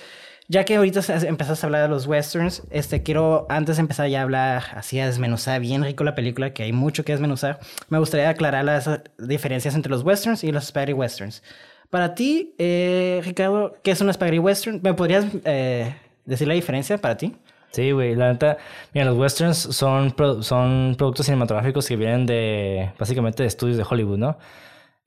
ya 0.48 0.64
que 0.64 0.78
ahorita 0.78 1.02
empezaste 1.28 1.66
a 1.66 1.68
hablar 1.68 1.82
de 1.84 1.90
los 1.90 2.08
westerns, 2.08 2.64
este, 2.70 3.04
quiero 3.04 3.46
antes 3.50 3.76
de 3.76 3.82
empezar 3.82 4.08
ya 4.08 4.20
a 4.20 4.24
hablar 4.24 4.64
así 4.76 5.00
a 5.00 5.06
desmenuzar 5.06 5.60
bien 5.60 5.84
rico 5.84 6.04
la 6.06 6.16
película, 6.16 6.54
que 6.54 6.64
hay 6.64 6.72
mucho 6.72 7.04
que 7.04 7.12
desmenuzar, 7.12 7.60
me 7.90 8.00
gustaría 8.00 8.30
aclarar 8.30 8.64
las 8.64 8.90
diferencias 9.18 9.76
entre 9.76 9.90
los 9.92 10.04
westerns 10.04 10.44
y 10.46 10.52
los 10.52 10.66
spaghetti 10.66 10.94
westerns. 10.94 11.44
Para 11.90 12.16
ti, 12.16 12.54
eh, 12.58 13.22
Ricardo, 13.24 13.76
¿qué 13.84 13.92
es 13.92 14.02
un 14.02 14.14
spaghetti 14.14 14.40
western? 14.40 14.80
¿Me 14.84 14.94
podrías 14.94 15.26
eh, 15.46 15.94
decir 16.26 16.48
la 16.48 16.54
diferencia 16.54 16.98
para 16.98 17.18
ti? 17.18 17.36
Sí, 17.72 17.92
güey, 17.92 18.16
la 18.16 18.32
neta, 18.32 18.58
mira, 18.94 19.06
los 19.08 19.18
westerns 19.18 19.58
son, 19.58 20.12
pro- 20.12 20.42
son 20.42 20.96
productos 20.98 21.26
cinematográficos 21.26 21.86
que 21.88 21.96
vienen 21.98 22.26
de, 22.26 22.92
básicamente, 22.98 23.44
de 23.44 23.48
estudios 23.48 23.78
de 23.78 23.86
Hollywood, 23.90 24.18
¿no? 24.18 24.38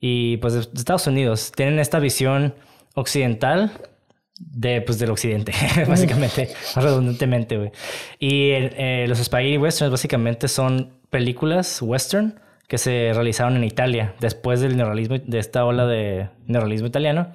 Y 0.01 0.37
pues 0.37 0.53
de 0.53 0.59
Estados 0.59 1.07
Unidos. 1.07 1.53
Tienen 1.55 1.79
esta 1.79 1.99
visión 1.99 2.53
occidental 2.95 3.71
de, 4.39 4.81
pues, 4.81 4.99
del 4.99 5.11
occidente, 5.11 5.53
básicamente, 5.87 6.49
redundantemente, 6.75 7.57
güey. 7.57 7.71
Y 8.19 8.49
eh, 8.51 9.05
los 9.07 9.19
spaghetti 9.19 9.57
westerns 9.57 9.91
básicamente 9.91 10.47
son 10.47 10.97
películas 11.09 11.81
western 11.81 12.39
que 12.67 12.77
se 12.77 13.11
realizaron 13.13 13.57
en 13.57 13.63
Italia 13.63 14.15
después 14.19 14.61
del 14.61 14.77
neorrealismo, 14.77 15.17
de 15.19 15.39
esta 15.39 15.65
ola 15.65 15.85
de 15.85 16.29
neorrealismo 16.47 16.87
italiano 16.87 17.33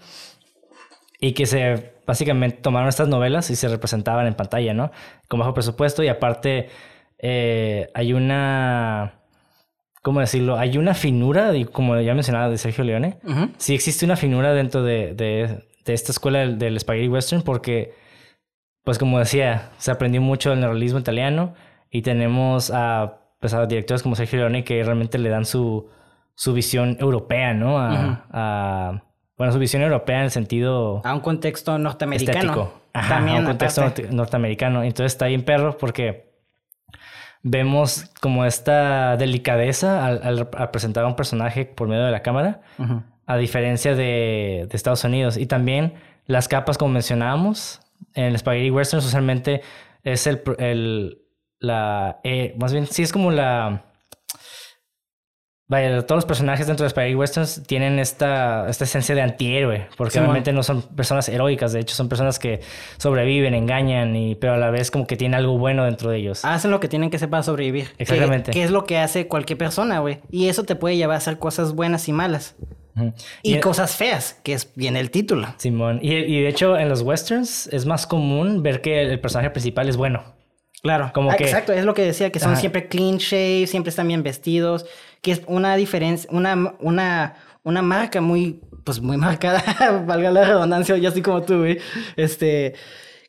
y 1.20 1.32
que 1.32 1.46
se 1.46 1.92
básicamente 2.06 2.58
tomaron 2.62 2.88
estas 2.88 3.08
novelas 3.08 3.50
y 3.50 3.56
se 3.56 3.68
representaban 3.68 4.26
en 4.26 4.34
pantalla, 4.34 4.74
¿no? 4.74 4.92
Con 5.28 5.40
bajo 5.40 5.54
presupuesto 5.54 6.02
y 6.02 6.08
aparte 6.08 6.68
eh, 7.18 7.88
hay 7.94 8.12
una, 8.12 9.20
¿cómo 10.06 10.20
decirlo? 10.20 10.56
Hay 10.56 10.78
una 10.78 10.94
finura, 10.94 11.52
y 11.56 11.64
como 11.64 11.98
ya 12.00 12.14
mencionaba 12.14 12.48
de 12.48 12.58
Sergio 12.58 12.84
Leone, 12.84 13.18
Ujú. 13.24 13.48
sí 13.58 13.74
existe 13.74 14.04
una 14.04 14.14
finura 14.14 14.54
dentro 14.54 14.84
de, 14.84 15.14
de- 15.14 15.64
de 15.84 15.92
esta 15.92 16.12
escuela 16.12 16.38
del, 16.38 16.58
del 16.58 16.78
Spaghetti 16.78 17.08
Western 17.08 17.42
porque, 17.42 17.92
pues 18.84 18.98
como 18.98 19.18
decía, 19.18 19.70
se 19.78 19.90
aprendió 19.90 20.20
mucho 20.22 20.50
del 20.50 20.60
neorrealismo 20.60 21.00
italiano 21.00 21.54
y 21.90 22.02
tenemos 22.02 22.70
a, 22.72 23.18
pues, 23.40 23.52
a 23.52 23.66
directores 23.66 24.04
como 24.04 24.14
Sergio 24.14 24.38
Leone 24.38 24.62
que 24.62 24.80
realmente 24.84 25.18
le 25.18 25.28
dan 25.28 25.44
su, 25.44 25.88
su 26.36 26.52
visión 26.54 26.96
europea, 27.00 27.52
¿no? 27.52 27.80
A, 27.80 27.90
Ujú. 27.92 28.16
a- 28.30 29.02
bueno, 29.36 29.52
su 29.52 29.58
visión 29.58 29.82
europea 29.82 30.18
en 30.18 30.24
el 30.26 30.30
sentido 30.30 31.02
A 31.04 31.12
un 31.14 31.20
contexto 31.20 31.78
norteamericano. 31.78 32.38
estético. 32.38 32.72
Ajá, 32.92 33.16
También, 33.16 33.38
a 33.38 33.40
un 33.40 33.46
contexto 33.46 33.80
norte- 33.82 34.08
norteamericano. 34.10 34.82
Entonces 34.84 35.12
está 35.14 35.26
bien 35.26 35.42
perro 35.42 35.76
porque 35.76 36.35
vemos 37.48 38.10
como 38.20 38.44
esta 38.44 39.16
delicadeza 39.16 40.04
al, 40.04 40.20
al- 40.24 40.48
al 40.56 40.70
presentar 40.72 41.04
a 41.04 41.06
un 41.06 41.14
personaje 41.14 41.64
por 41.64 41.86
medio 41.86 42.04
de 42.04 42.10
la 42.10 42.20
cámara, 42.22 42.60
a 43.26 43.36
diferencia 43.36 43.94
de, 43.94 44.66
de 44.68 44.76
Estados 44.76 45.04
Unidos. 45.04 45.36
Y 45.36 45.46
también 45.46 45.94
las 46.26 46.48
capas, 46.48 46.76
como 46.76 46.92
mencionábamos, 46.92 47.80
en 48.14 48.24
el 48.24 48.38
Spaghetti 48.38 48.70
Western 48.70 49.00
socialmente 49.00 49.60
es 50.02 50.26
el, 50.26 50.42
el 50.58 51.18
la, 51.60 52.18
eh, 52.24 52.54
más 52.58 52.72
bien, 52.72 52.86
sí 52.86 53.02
es 53.02 53.12
como 53.12 53.30
la... 53.30 53.84
Vaya, 55.68 56.02
todos 56.06 56.18
los 56.18 56.26
personajes 56.26 56.68
dentro 56.68 56.84
de 56.84 56.90
Spaghetti 56.90 57.16
Westerns 57.16 57.64
tienen 57.66 57.98
esta, 57.98 58.68
esta 58.68 58.84
esencia 58.84 59.16
de 59.16 59.22
antihéroe, 59.22 59.88
porque 59.96 60.12
Simón. 60.12 60.26
realmente 60.26 60.52
no 60.52 60.62
son 60.62 60.82
personas 60.82 61.28
heroicas, 61.28 61.72
de 61.72 61.80
hecho 61.80 61.96
son 61.96 62.08
personas 62.08 62.38
que 62.38 62.60
sobreviven, 62.98 63.52
engañan, 63.52 64.14
y, 64.14 64.36
pero 64.36 64.54
a 64.54 64.58
la 64.58 64.70
vez 64.70 64.92
como 64.92 65.08
que 65.08 65.16
tienen 65.16 65.34
algo 65.34 65.58
bueno 65.58 65.84
dentro 65.84 66.10
de 66.10 66.18
ellos. 66.18 66.44
Hacen 66.44 66.70
lo 66.70 66.78
que 66.78 66.86
tienen 66.86 67.10
que 67.10 67.16
hacer 67.16 67.28
para 67.28 67.42
sobrevivir. 67.42 67.88
Exactamente. 67.98 68.52
Que, 68.52 68.62
es 68.62 68.70
lo 68.70 68.84
que 68.84 68.98
hace 68.98 69.26
cualquier 69.26 69.58
persona, 69.58 69.98
güey. 69.98 70.20
Y 70.30 70.46
eso 70.48 70.62
te 70.62 70.76
puede 70.76 70.96
llevar 70.96 71.14
a 71.14 71.18
hacer 71.18 71.38
cosas 71.40 71.74
buenas 71.74 72.08
y 72.08 72.12
malas. 72.12 72.54
Y, 73.42 73.56
Y- 73.56 73.60
cosas 73.60 73.96
feas, 73.96 74.40
que 74.44 74.52
es 74.52 74.72
bien 74.76 74.96
el 74.96 75.10
título. 75.10 75.48
Simón. 75.58 75.98
Y, 76.00 76.14
y 76.14 76.42
de 76.42 76.48
hecho 76.48 76.78
en 76.78 76.88
los 76.88 77.02
westerns 77.02 77.66
es 77.72 77.86
más 77.86 78.06
común 78.06 78.62
ver 78.62 78.80
que 78.82 79.02
el 79.02 79.18
personaje 79.20 79.50
principal 79.50 79.88
es 79.88 79.96
bueno. 79.96 80.35
Claro. 80.82 81.10
Como 81.14 81.30
Ah, 81.30 81.36
que- 81.36 81.44
Exacto, 81.44 81.72
es 81.72 81.84
lo 81.84 81.94
que 81.94 82.02
decía, 82.02 82.30
que 82.30 82.38
son 82.38 82.52
Ajá. 82.52 82.60
siempre 82.60 82.88
clean 82.88 83.16
shave, 83.18 83.66
siempre 83.66 83.90
están 83.90 84.06
bien 84.08 84.22
vestidos, 84.22 84.86
que 85.22 85.32
es 85.32 85.42
una 85.46 85.74
diferencia, 85.76 86.28
una, 86.32 86.74
una, 86.80 87.34
una 87.64 87.82
marca 87.82 88.20
muy, 88.20 88.60
pues 88.84 89.00
muy 89.00 89.16
marcada, 89.16 89.62
valga 90.06 90.30
la 90.30 90.44
redundancia, 90.44 90.96
yo 90.96 91.08
así 91.08 91.22
como 91.22 91.42
tú, 91.42 91.58
güey. 91.58 91.78
Este, 92.16 92.74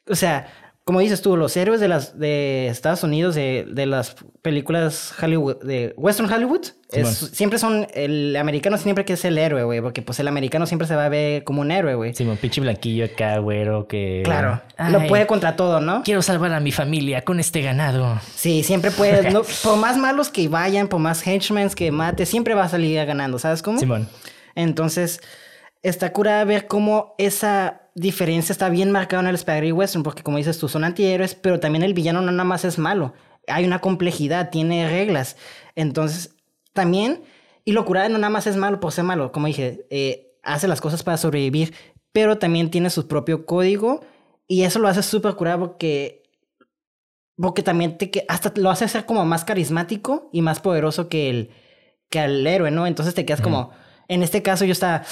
o 0.08 0.16
sea, 0.16 0.48
como 0.88 1.02
dices 1.02 1.22
tú, 1.22 1.36
los 1.36 1.58
héroes 1.58 1.82
de 1.82 1.90
las 1.90 2.18
de 2.18 2.68
Estados 2.70 3.04
Unidos, 3.04 3.36
de, 3.36 3.68
de 3.70 3.86
las 3.86 4.16
películas 4.42 5.14
Hollywood, 5.22 5.58
de 5.62 5.94
Western 5.98 6.32
Hollywood, 6.32 6.62
es- 6.94 7.18
siempre 7.34 7.60
son, 7.60 7.86
el 7.94 8.34
americano 8.38 8.78
siempre 8.78 9.04
que 9.04 9.12
es 9.14 9.26
el 9.26 9.38
héroe, 9.38 9.64
güey, 9.64 9.82
porque 9.82 10.02
pues 10.02 10.18
el 10.22 10.30
americano 10.30 10.66
siempre 10.66 10.88
se 10.88 10.96
va 10.96 11.04
a 11.04 11.10
ver 11.10 11.44
como 11.44 11.60
un 11.60 11.72
héroe, 11.72 11.96
güey. 11.96 12.14
Simón, 12.16 12.38
pinche 12.38 12.62
blanquillo 12.62 13.04
acá, 13.04 13.38
güero, 13.40 13.86
que... 13.86 14.22
Claro, 14.24 14.62
Ay, 14.78 14.94
lo 14.94 15.06
puede 15.08 15.28
contra 15.28 15.58
todo, 15.58 15.82
¿no? 15.82 16.04
Quiero 16.04 16.22
salvar 16.22 16.54
a 16.54 16.62
mi 16.62 16.72
familia 16.72 17.22
con 17.24 17.42
este 17.42 17.62
ganado. 17.62 18.22
Sí, 18.36 18.64
siempre 18.64 18.90
puede. 18.92 19.30
no- 19.32 19.42
por 19.64 19.76
más 19.78 19.98
malos 19.98 20.30
que 20.30 20.48
vayan, 20.48 20.88
por 20.88 21.02
más 21.02 21.22
henchmen 21.28 21.70
que 21.72 21.92
mate, 21.92 22.26
siempre 22.26 22.54
va 22.54 22.64
a 22.64 22.70
salir 22.70 23.06
ganando, 23.06 23.40
¿sabes 23.40 23.62
cómo? 23.62 23.78
Simón. 23.78 24.08
Entonces, 24.56 25.20
está 25.90 26.14
curada 26.14 26.44
ver 26.44 26.68
cómo 26.68 27.16
esa 27.18 27.90
diferencia 27.96 28.54
está 28.54 28.70
bien 28.70 28.92
marcada 28.92 29.24
en 29.24 29.30
el 29.30 29.38
Spaghetti 29.38 29.72
Western, 29.72 30.04
porque 30.04 30.24
como 30.24 30.38
dices 30.38 30.58
tú, 30.60 30.68
son 30.68 30.84
antihéroes, 30.84 31.36
pero 31.36 31.60
también 31.60 31.84
el 31.84 31.94
villano 31.94 32.22
no 32.22 32.32
nada 32.32 32.44
más 32.44 32.66
es 32.66 32.78
malo. 32.78 33.14
Hay 33.48 33.66
una 33.66 33.80
complejidad, 33.80 34.50
tiene 34.50 34.90
reglas. 34.90 35.38
Entonces, 35.76 36.36
también, 36.74 37.24
y 37.66 37.72
lo 37.72 37.86
curada 37.86 38.10
no 38.10 38.18
nada 38.18 38.30
más 38.30 38.48
es 38.48 38.56
malo 38.56 38.80
por 38.80 38.92
ser 38.92 39.04
malo, 39.04 39.32
como 39.32 39.48
dije, 39.48 39.86
eh, 39.90 40.38
hace 40.44 40.68
las 40.68 40.82
cosas 40.82 41.04
para 41.04 41.18
sobrevivir, 41.18 41.74
pero 42.12 42.38
también 42.38 42.70
tiene 42.70 42.90
su 42.90 43.08
propio 43.08 43.46
código, 43.46 44.02
y 44.48 44.64
eso 44.64 44.80
lo 44.80 44.88
hace 44.88 45.04
súper 45.04 45.36
curado 45.36 45.60
porque 45.60 46.24
porque 47.40 47.62
también 47.62 47.98
te 47.98 48.10
que 48.10 48.26
hasta 48.28 48.52
lo 48.56 48.72
hace 48.72 48.88
ser 48.88 49.06
como 49.06 49.24
más 49.26 49.46
carismático 49.46 50.30
y 50.34 50.42
más 50.42 50.60
poderoso 50.60 51.08
que 51.08 51.30
el 51.30 51.52
que 52.10 52.20
al 52.20 52.48
héroe, 52.48 52.72
¿no? 52.72 52.88
Entonces 52.88 53.14
te 53.14 53.26
quedas 53.26 53.42
como 53.42 53.72
en 54.08 54.24
este 54.24 54.42
caso 54.42 54.66
yo 54.66 54.72
estaba 54.72 55.04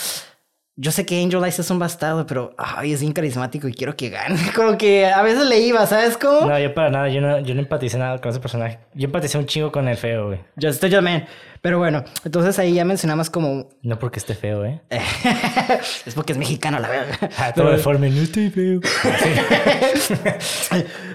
yo 0.77 0.91
sé 0.91 1.05
que 1.05 1.23
Angel 1.23 1.41
Eyes 1.41 1.59
es 1.59 1.69
un 1.69 1.79
bastardo, 1.79 2.25
pero 2.25 2.53
ay, 2.57 2.91
es 2.91 2.99
bien 2.99 3.13
carismático 3.13 3.69
y 3.69 3.73
quiero 3.73 3.95
que 3.95 4.09
gane. 4.09 4.37
Como 4.55 4.77
que 4.77 5.05
a 5.05 5.21
veces 5.21 5.47
le 5.47 5.59
iba, 5.61 5.85
¿sabes 5.85 6.17
cómo? 6.17 6.47
No, 6.47 6.59
yo 6.59 6.73
para 6.73 6.89
nada, 6.89 7.07
yo 7.07 7.21
no, 7.21 7.39
yo 7.39 7.55
no 7.55 7.61
empaticé 7.61 7.97
nada 7.97 8.19
con 8.19 8.31
ese 8.31 8.41
personaje. 8.41 8.79
Yo 8.93 9.05
empaticé 9.05 9.37
un 9.37 9.45
chingo 9.45 9.71
con 9.71 9.87
el 9.87 9.95
feo, 9.95 10.27
güey. 10.27 10.39
Yo 10.57 10.67
estoy 10.67 10.89
yo, 10.89 11.01
man. 11.01 11.25
Pero 11.61 11.79
bueno, 11.79 12.03
entonces 12.25 12.59
ahí 12.59 12.73
ya 12.73 12.83
mencionamos 12.83 13.29
como 13.29 13.69
No 13.81 13.97
porque 13.97 14.19
esté 14.19 14.35
feo, 14.35 14.65
¿eh? 14.65 14.81
es 16.05 16.13
porque 16.13 16.33
es 16.33 16.37
mexicano 16.37 16.77
la 16.79 16.89
verga. 16.89 17.19
Ah, 17.37 17.53
todo 17.53 17.71
deforme, 17.71 18.09
no 18.09 18.21
estoy 18.21 18.49
feo. 18.49 18.81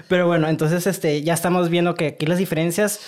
Pero 0.07 0.27
bueno, 0.27 0.47
entonces 0.49 0.87
este, 0.87 1.21
ya 1.21 1.33
estamos 1.33 1.69
viendo 1.69 1.95
que 1.95 2.07
aquí 2.07 2.25
las 2.25 2.37
diferencias 2.37 2.99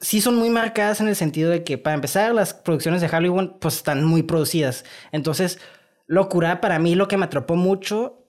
sí 0.00 0.20
son 0.20 0.36
muy 0.36 0.50
marcadas 0.50 1.00
en 1.00 1.08
el 1.08 1.16
sentido 1.16 1.50
de 1.50 1.62
que, 1.64 1.78
para 1.78 1.94
empezar, 1.94 2.34
las 2.34 2.54
producciones 2.54 3.00
de 3.00 3.08
Hollywood 3.08 3.52
pues 3.60 3.76
están 3.76 4.04
muy 4.04 4.22
producidas. 4.22 4.84
Entonces, 5.12 5.58
locura 6.06 6.60
para 6.60 6.78
mí 6.78 6.94
lo 6.94 7.08
que 7.08 7.16
me 7.16 7.24
atrapó 7.24 7.56
mucho 7.56 8.26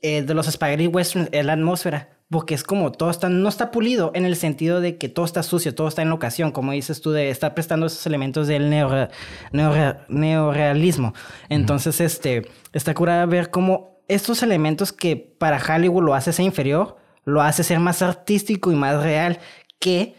eh, 0.00 0.22
de 0.22 0.34
los 0.34 0.46
spaghetti 0.46 0.86
western 0.86 1.28
es 1.32 1.44
la 1.44 1.52
atmósfera. 1.54 2.08
Porque 2.30 2.54
es 2.54 2.64
como 2.64 2.92
todo 2.92 3.10
está, 3.10 3.28
no 3.28 3.46
está 3.46 3.70
pulido 3.70 4.10
en 4.14 4.24
el 4.24 4.36
sentido 4.36 4.80
de 4.80 4.96
que 4.96 5.10
todo 5.10 5.26
está 5.26 5.42
sucio, 5.42 5.74
todo 5.74 5.86
está 5.86 6.00
en 6.00 6.08
locación, 6.08 6.50
como 6.50 6.72
dices 6.72 7.02
tú, 7.02 7.10
de 7.10 7.28
estar 7.28 7.52
prestando 7.52 7.84
esos 7.84 8.06
elementos 8.06 8.48
del 8.48 8.70
neorre- 8.70 9.10
neorre- 9.52 9.98
neorealismo. 10.08 11.12
Entonces, 11.50 12.00
este, 12.00 12.48
está 12.72 12.94
curada 12.94 13.26
ver 13.26 13.50
cómo 13.50 14.02
estos 14.08 14.42
elementos 14.42 14.94
que 14.94 15.14
para 15.16 15.60
Hollywood 15.62 16.04
lo 16.04 16.14
hace 16.14 16.32
ser 16.32 16.46
inferior, 16.46 16.96
lo 17.26 17.42
hace 17.42 17.64
ser 17.64 17.80
más 17.80 18.00
artístico 18.00 18.72
y 18.72 18.76
más 18.76 19.02
real 19.02 19.38
que 19.78 20.14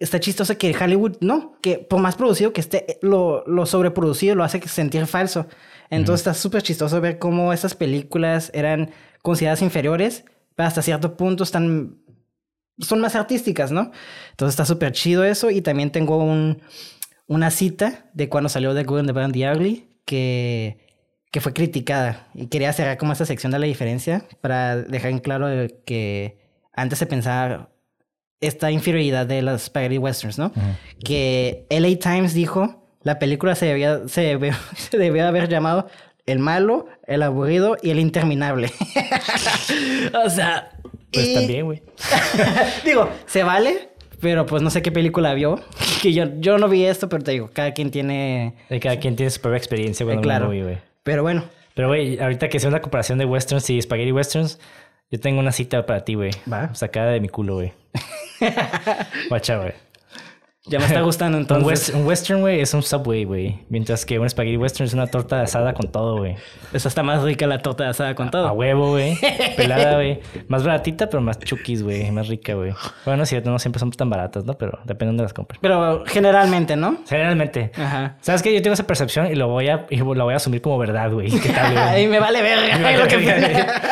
está 0.00 0.18
chistoso 0.18 0.58
que 0.58 0.74
Hollywood, 0.76 1.18
no, 1.20 1.56
que 1.62 1.78
por 1.78 2.00
más 2.00 2.16
producido 2.16 2.52
que 2.52 2.60
esté, 2.60 2.98
lo, 3.00 3.44
lo 3.46 3.64
sobreproducido 3.64 4.34
lo 4.34 4.42
hace 4.42 4.60
sentir 4.66 5.06
falso. 5.06 5.46
Entonces 5.90 6.20
está 6.20 6.34
súper 6.34 6.62
chistoso 6.62 7.00
ver 7.00 7.18
cómo 7.18 7.52
esas 7.52 7.74
películas 7.74 8.50
eran 8.54 8.90
consideradas 9.22 9.62
inferiores, 9.62 10.24
pero 10.54 10.68
hasta 10.68 10.82
cierto 10.82 11.16
punto 11.16 11.44
están, 11.44 11.98
son 12.78 13.00
más 13.00 13.14
artísticas, 13.14 13.70
¿no? 13.72 13.92
Entonces 14.30 14.54
está 14.54 14.64
súper 14.64 14.92
chido 14.92 15.24
eso 15.24 15.50
y 15.50 15.60
también 15.62 15.90
tengo 15.90 16.18
un, 16.18 16.62
una 17.26 17.50
cita 17.50 18.10
de 18.14 18.28
cuando 18.28 18.48
salió 18.48 18.74
The 18.74 18.84
Good 18.84 19.00
and 19.00 19.08
the 19.08 19.12
Bad 19.12 19.24
and 19.24 19.34
the 19.34 19.50
Ugly 19.50 20.00
que, 20.04 20.78
que 21.30 21.40
fue 21.40 21.52
criticada 21.52 22.28
y 22.34 22.46
quería 22.46 22.72
cerrar 22.72 22.98
como 22.98 23.12
esta 23.12 23.26
sección 23.26 23.52
de 23.52 23.58
la 23.58 23.66
diferencia 23.66 24.24
para 24.40 24.76
dejar 24.76 25.10
en 25.10 25.18
claro 25.18 25.48
que 25.84 26.38
antes 26.72 26.98
se 26.98 27.06
pensaba 27.06 27.70
esta 28.40 28.70
inferioridad 28.70 29.26
de 29.26 29.42
las 29.42 29.62
spaghetti 29.62 29.98
westerns, 29.98 30.38
¿no? 30.38 30.52
Que 31.04 31.66
LA 31.70 31.98
Times 31.98 32.34
dijo, 32.34 32.85
la 33.06 33.20
película 33.20 33.54
se 33.54 33.66
debía, 33.66 34.00
se 34.08 34.22
debió, 34.22 34.52
se 34.76 34.98
debió 34.98 35.28
haber 35.28 35.48
llamado 35.48 35.86
El 36.26 36.40
malo, 36.40 36.86
el 37.06 37.22
aburrido 37.22 37.76
y 37.80 37.90
el 37.90 38.00
interminable. 38.00 38.68
o 40.24 40.28
sea... 40.28 40.72
Pues 41.12 41.28
y- 41.28 41.34
también, 41.34 41.66
güey. 41.66 41.82
Digo, 42.84 43.08
se 43.26 43.44
vale, 43.44 43.90
pero 44.20 44.44
pues 44.44 44.60
no 44.60 44.70
sé 44.70 44.82
qué 44.82 44.90
película 44.90 45.34
vio. 45.34 45.60
Que 46.02 46.12
yo, 46.12 46.24
yo 46.40 46.58
no 46.58 46.68
vi 46.68 46.84
esto, 46.84 47.08
pero 47.08 47.22
te 47.22 47.30
digo, 47.30 47.48
cada 47.52 47.70
quien 47.72 47.92
tiene... 47.92 48.54
Cada 48.82 48.98
quien 48.98 49.14
tiene 49.14 49.30
su 49.30 49.40
propia 49.40 49.58
experiencia 49.58 50.02
eh, 50.02 50.06
cuando 50.06 50.22
claro. 50.22 50.48
claro. 50.48 50.64
güey. 50.64 50.78
Pero 51.04 51.22
bueno, 51.22 51.44
Pero, 51.74 51.86
güey, 51.86 52.18
ahorita 52.18 52.48
que 52.48 52.58
sea 52.58 52.70
una 52.70 52.82
comparación 52.82 53.18
de 53.18 53.24
westerns 53.24 53.70
y 53.70 53.80
spaghetti 53.80 54.10
westerns, 54.10 54.58
yo 55.12 55.20
tengo 55.20 55.38
una 55.38 55.52
cita 55.52 55.86
para 55.86 56.04
ti, 56.04 56.14
güey. 56.14 56.32
Va. 56.52 56.74
Sacada 56.74 57.12
de 57.12 57.20
mi 57.20 57.28
culo, 57.28 57.54
güey. 57.54 57.72
Guacha, 59.28 59.58
güey. 59.58 59.72
Ya 60.68 60.78
me 60.78 60.84
está 60.86 61.00
gustando 61.02 61.36
Un, 61.38 61.42
entonces. 61.42 61.66
west- 61.66 61.94
un 61.94 62.06
western, 62.06 62.40
güey, 62.40 62.60
es 62.60 62.74
un 62.74 62.82
subway, 62.82 63.24
güey. 63.24 63.64
Mientras 63.68 64.04
que 64.04 64.18
un 64.18 64.28
spaghetti 64.28 64.56
western 64.56 64.86
es 64.86 64.94
una 64.94 65.06
torta 65.06 65.42
asada 65.42 65.72
con 65.74 65.90
todo, 65.92 66.16
güey. 66.18 66.36
Esa 66.72 66.88
está 66.88 67.02
más 67.02 67.22
rica 67.22 67.46
la 67.46 67.58
torta 67.60 67.88
asada 67.88 68.14
con 68.14 68.28
A 68.28 68.30
todo. 68.30 68.52
huevo, 68.52 68.90
güey. 68.90 69.16
Pelada, 69.56 69.94
güey. 69.94 70.20
Más 70.48 70.64
baratita, 70.64 71.08
pero 71.08 71.20
más 71.20 71.38
chukis, 71.38 71.82
güey. 71.82 72.10
Más 72.10 72.28
rica, 72.28 72.54
güey. 72.54 72.72
Bueno, 73.04 73.22
es 73.22 73.28
cierto, 73.28 73.50
no 73.50 73.58
siempre 73.58 73.80
son 73.80 73.90
tan 73.92 74.10
baratas, 74.10 74.44
¿no? 74.44 74.54
Pero 74.54 74.78
depende 74.84 75.04
de 75.04 75.06
dónde 75.06 75.22
las 75.22 75.32
compres. 75.32 75.58
Pero 75.62 76.04
generalmente, 76.06 76.76
¿no? 76.76 76.98
Generalmente. 77.08 77.70
Ají 77.76 78.10
¿Sabes 78.20 78.42
qué? 78.42 78.52
Yo 78.54 78.60
tengo 78.62 78.74
esa 78.74 78.86
percepción 78.86 79.26
y 79.30 79.34
lo 79.34 79.48
voy 79.48 79.68
a, 79.68 79.86
y 79.90 79.96
la 79.98 80.24
voy 80.24 80.32
a 80.34 80.36
asumir 80.36 80.60
como 80.62 80.78
verdad, 80.78 81.10
güey. 81.12 81.30
¿Qué 81.30 81.48
tal, 81.50 81.72
güey? 81.72 81.84
Ay, 81.88 82.06
me 82.08 82.18
vale 82.18 82.42
verga. 82.42 82.76
Me 82.76 82.82
vale 82.82 82.98
lo 82.98 83.06
que 83.08 83.16
verga. 83.18 83.82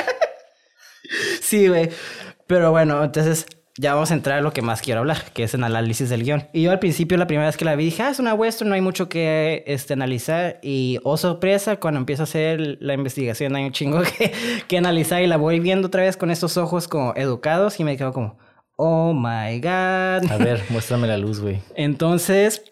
sí, 1.40 1.68
güey. 1.68 1.90
Pero 2.46 2.70
bueno, 2.70 3.02
entonces 3.02 3.46
ya 3.76 3.92
vamos 3.94 4.10
a 4.12 4.14
entrar 4.14 4.38
a 4.38 4.40
lo 4.40 4.52
que 4.52 4.62
más 4.62 4.80
quiero 4.82 5.00
hablar, 5.00 5.18
que 5.32 5.42
es 5.42 5.54
el 5.54 5.64
análisis 5.64 6.08
del 6.08 6.22
guion. 6.22 6.44
Y 6.52 6.62
yo 6.62 6.70
al 6.70 6.78
principio, 6.78 7.16
la 7.18 7.26
primera 7.26 7.48
vez 7.48 7.56
que 7.56 7.64
la 7.64 7.74
vi, 7.74 7.86
dije, 7.86 8.02
ah, 8.04 8.10
es 8.10 8.20
una 8.20 8.32
western, 8.34 8.68
no 8.68 8.74
hay 8.76 8.80
mucho 8.80 9.08
que 9.08 9.64
este, 9.66 9.94
analizar. 9.94 10.60
Y, 10.62 11.00
oh 11.02 11.16
sorpresa, 11.16 11.76
cuando 11.80 11.98
empiezo 11.98 12.22
a 12.22 12.24
hacer 12.24 12.78
la 12.80 12.94
investigación, 12.94 13.56
hay 13.56 13.64
un 13.64 13.72
chingo 13.72 14.00
que, 14.18 14.32
que 14.68 14.78
analizar 14.78 15.22
y 15.22 15.26
la 15.26 15.36
voy 15.36 15.58
viendo 15.58 15.88
otra 15.88 16.02
vez 16.02 16.16
con 16.16 16.30
estos 16.30 16.56
ojos 16.56 16.86
como 16.86 17.14
educados 17.16 17.80
y 17.80 17.84
me 17.84 17.96
quedo 17.96 18.12
como, 18.12 18.38
oh 18.76 19.12
my 19.12 19.58
god. 19.60 20.30
A 20.30 20.36
ver, 20.38 20.62
muéstrame 20.70 21.08
la 21.08 21.18
luz, 21.18 21.40
güey. 21.40 21.58
Entonces, 21.74 22.62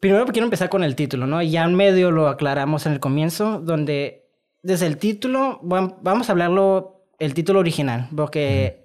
primero 0.00 0.24
quiero 0.26 0.44
empezar 0.46 0.70
con 0.70 0.84
el 0.84 0.96
título, 0.96 1.26
¿no? 1.26 1.42
Ya 1.42 1.64
en 1.64 1.74
medio 1.74 2.10
lo 2.10 2.28
aclaramos 2.28 2.86
en 2.86 2.92
el 2.92 3.00
comienzo, 3.00 3.60
donde 3.60 4.24
desde 4.62 4.86
el 4.86 4.96
título, 4.96 5.60
vam- 5.62 5.96
vamos 6.00 6.30
a 6.30 6.32
hablarlo, 6.32 7.08
el 7.18 7.34
título 7.34 7.60
original, 7.60 8.08
porque 8.16 8.83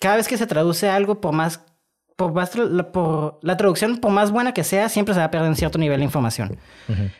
cada 0.00 0.16
vez 0.16 0.28
que 0.28 0.36
se 0.36 0.46
traduce 0.46 0.88
algo, 0.88 1.20
por 1.20 1.32
más, 1.32 1.64
por 2.16 2.32
más, 2.32 2.50
por 2.92 3.38
la 3.42 3.56
traducción, 3.56 3.98
por 3.98 4.12
más 4.12 4.30
buena 4.30 4.52
que 4.52 4.64
sea, 4.64 4.88
siempre 4.88 5.14
se 5.14 5.20
va 5.20 5.26
a 5.26 5.30
perder 5.30 5.48
un 5.48 5.56
cierto 5.56 5.78
nivel 5.78 5.98
de 6.00 6.04
información. 6.04 6.58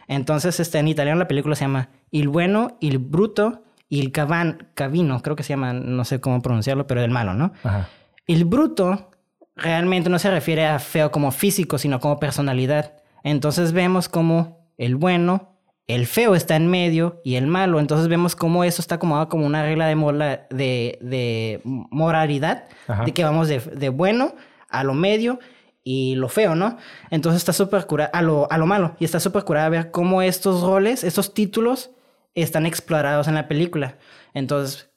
Entonces, 0.08 0.60
este, 0.60 0.78
en 0.78 0.88
italiano 0.88 1.18
la 1.18 1.28
película 1.28 1.54
se 1.56 1.64
llama 1.64 1.88
Il 2.10 2.28
bueno, 2.28 2.76
il 2.80 2.98
bruto, 2.98 3.64
il 3.88 4.12
cavan, 4.12 4.68
cavino, 4.74 5.20
creo 5.22 5.36
que 5.36 5.42
se 5.42 5.50
llama, 5.50 5.72
no 5.72 6.04
sé 6.04 6.20
cómo 6.20 6.40
pronunciarlo, 6.40 6.86
pero 6.86 7.02
el 7.02 7.10
malo, 7.10 7.34
¿no? 7.34 7.52
Ajá. 7.64 7.88
El 8.26 8.44
bruto 8.44 9.10
realmente 9.56 10.08
no 10.08 10.18
se 10.18 10.30
refiere 10.30 10.66
a 10.66 10.78
feo 10.78 11.10
como 11.10 11.30
físico, 11.30 11.78
sino 11.78 12.00
como 12.00 12.18
personalidad. 12.18 12.94
Entonces 13.24 13.72
vemos 13.72 14.08
como 14.08 14.68
el 14.78 14.96
bueno, 14.96 15.51
el 15.88 16.06
feo 16.06 16.34
está 16.34 16.56
en 16.56 16.68
medio 16.68 17.20
y 17.24 17.34
el 17.36 17.46
malo. 17.46 17.80
Entonces 17.80 18.08
vemos 18.08 18.36
cómo 18.36 18.64
eso 18.64 18.80
está 18.80 18.94
acomodado 18.96 19.28
como 19.28 19.44
una 19.46 19.62
regla 19.62 19.86
de, 19.86 19.94
mola- 19.96 20.46
de, 20.50 20.98
de 21.00 21.60
moralidad, 21.64 22.64
Ajá. 22.88 23.04
de 23.04 23.12
que 23.12 23.24
vamos 23.24 23.48
de, 23.48 23.58
de 23.60 23.88
bueno 23.88 24.34
a 24.68 24.84
lo 24.84 24.94
medio 24.94 25.38
y 25.84 26.14
lo 26.14 26.28
feo, 26.28 26.54
¿no? 26.54 26.78
Entonces 27.10 27.40
está 27.40 27.52
súper 27.52 27.86
curada, 27.86 28.10
a 28.14 28.22
lo, 28.22 28.50
a 28.50 28.58
lo 28.58 28.66
malo. 28.66 28.94
Y 29.00 29.04
está 29.04 29.18
súper 29.20 29.42
curada 29.44 29.68
ver 29.68 29.90
cómo 29.90 30.22
estos 30.22 30.62
roles, 30.62 31.02
estos 31.04 31.34
títulos 31.34 31.90
están 32.34 32.64
explorados 32.66 33.26
en 33.28 33.34
la 33.34 33.48
película. 33.48 33.98
Entonces, 34.32 34.90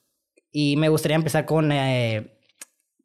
y 0.51 0.77
me 0.77 0.87
gustaría 0.89 1.15
empezar 1.15 1.45
con, 1.45 1.71
eh, 1.71 2.34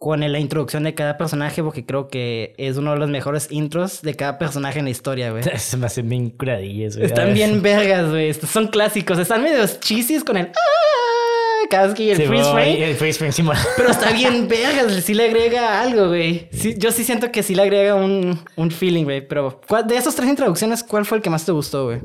con 0.01 0.21
la 0.21 0.39
introducción 0.39 0.83
de 0.85 0.95
cada 0.95 1.19
personaje, 1.19 1.63
porque 1.63 1.85
creo 1.85 2.09
que 2.09 2.55
es 2.57 2.79
uno 2.79 2.93
de 2.93 2.97
los 2.99 3.11
mejores 3.11 3.49
intros 3.53 4.01
de 4.01 4.15
cada 4.17 4.39
personaje 4.39 4.79
en 4.79 4.87
la 4.87 4.91
historia, 4.91 5.31
güey. 5.31 5.43
Se 5.59 5.77
me 5.77 5.85
hacen 5.87 6.09
bien 6.09 6.31
curadillas, 6.31 6.97
güey. 6.97 7.07
Están 7.07 7.35
bien 7.35 7.61
vergas, 7.61 8.09
güey. 8.09 8.33
Son 8.33 8.69
clásicos. 8.69 9.19
Están 9.19 9.43
medio 9.43 9.63
chisis 9.79 10.25
con 10.25 10.39
el... 10.39 10.47
"Ah", 10.47 11.67
Cada 11.69 11.87
vez 11.89 11.95
que 11.95 12.11
el 12.13 12.17
Sí, 12.17 12.25
freeze 12.25 12.51
frame. 12.51 12.91
El 12.91 12.97
freeze 12.97 13.19
frame, 13.19 13.33
sí, 13.33 13.45
Pero 13.77 13.91
está 13.91 14.11
bien 14.15 14.49
vergas, 14.49 14.91
sí 15.05 15.13
le 15.13 15.27
agrega 15.27 15.83
algo, 15.83 16.09
güey. 16.09 16.49
Sí, 16.51 16.75
yo 16.79 16.91
sí 16.93 17.05
siento 17.05 17.31
que 17.31 17.43
sí 17.43 17.55
le 17.55 17.61
agrega 17.63 17.95
un, 17.95 18.41
un 18.57 18.71
feeling, 18.71 19.05
güey. 19.05 19.21
Pero 19.29 19.61
¿cuál- 19.69 19.87
de 19.87 19.97
esas 19.99 20.17
tres 20.17 20.31
introducciones, 20.31 20.83
¿cuál 20.83 21.05
fue 21.05 21.19
el 21.19 21.23
que 21.23 21.29
más 21.31 21.45
te 21.45 21.53
gustó, 21.53 21.85
güey? 21.85 22.01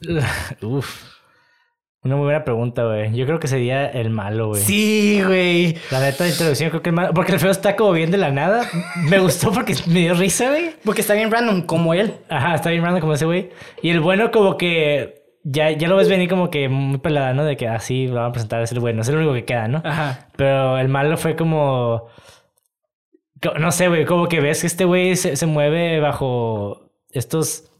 Uf. 0.62 1.15
Una 2.06 2.16
muy 2.16 2.24
buena 2.24 2.44
pregunta, 2.44 2.84
güey. 2.84 3.12
Yo 3.14 3.26
creo 3.26 3.40
que 3.40 3.48
sería 3.48 3.86
el 3.86 4.10
malo, 4.10 4.48
güey. 4.48 4.62
Sí, 4.62 5.20
güey. 5.26 5.76
La 5.90 5.98
neta 6.00 6.22
de 6.24 6.30
introducción 6.30 6.70
creo 6.70 6.80
que 6.82 6.90
el 6.90 6.94
malo. 6.94 7.12
Porque 7.12 7.32
el 7.32 7.40
feo 7.40 7.50
está 7.50 7.74
como 7.74 7.92
bien 7.92 8.10
de 8.10 8.16
la 8.18 8.30
nada. 8.30 8.68
Me 9.08 9.18
gustó 9.18 9.50
porque 9.52 9.74
me 9.88 10.00
dio 10.00 10.14
risa, 10.14 10.48
güey. 10.50 10.70
Porque 10.84 11.00
está 11.00 11.14
bien 11.14 11.30
random, 11.30 11.62
como 11.62 11.94
él. 11.94 12.14
Ajá, 12.28 12.54
está 12.54 12.70
bien 12.70 12.82
random 12.84 13.00
como 13.00 13.14
ese 13.14 13.24
güey. 13.24 13.50
Y 13.82 13.90
el 13.90 14.00
bueno 14.00 14.30
como 14.30 14.56
que... 14.56 15.24
Ya, 15.48 15.70
ya 15.70 15.86
lo 15.88 15.96
ves 15.96 16.08
venir 16.08 16.28
como 16.28 16.50
que 16.50 16.68
muy 16.68 16.98
pelada, 16.98 17.32
¿no? 17.32 17.44
De 17.44 17.56
que 17.56 17.68
así 17.68 18.06
lo 18.08 18.14
van 18.16 18.26
a 18.26 18.32
presentar, 18.32 18.62
es 18.62 18.72
el 18.72 18.80
bueno. 18.80 19.02
Es 19.02 19.08
el 19.08 19.16
único 19.16 19.32
que 19.34 19.44
queda, 19.44 19.68
¿no? 19.68 19.82
Ajá. 19.84 20.28
Pero 20.36 20.78
el 20.78 20.88
malo 20.88 21.16
fue 21.16 21.36
como... 21.36 22.06
co- 23.42 23.58
No 23.58 23.70
sé, 23.72 23.88
güey. 23.88 24.04
Como 24.04 24.28
que 24.28 24.40
ves 24.40 24.60
que 24.60 24.66
este 24.66 24.84
güey 24.84 25.16
se, 25.16 25.36
se 25.36 25.46
mueve 25.46 26.00
bajo 26.00 26.90
estos... 27.12 27.70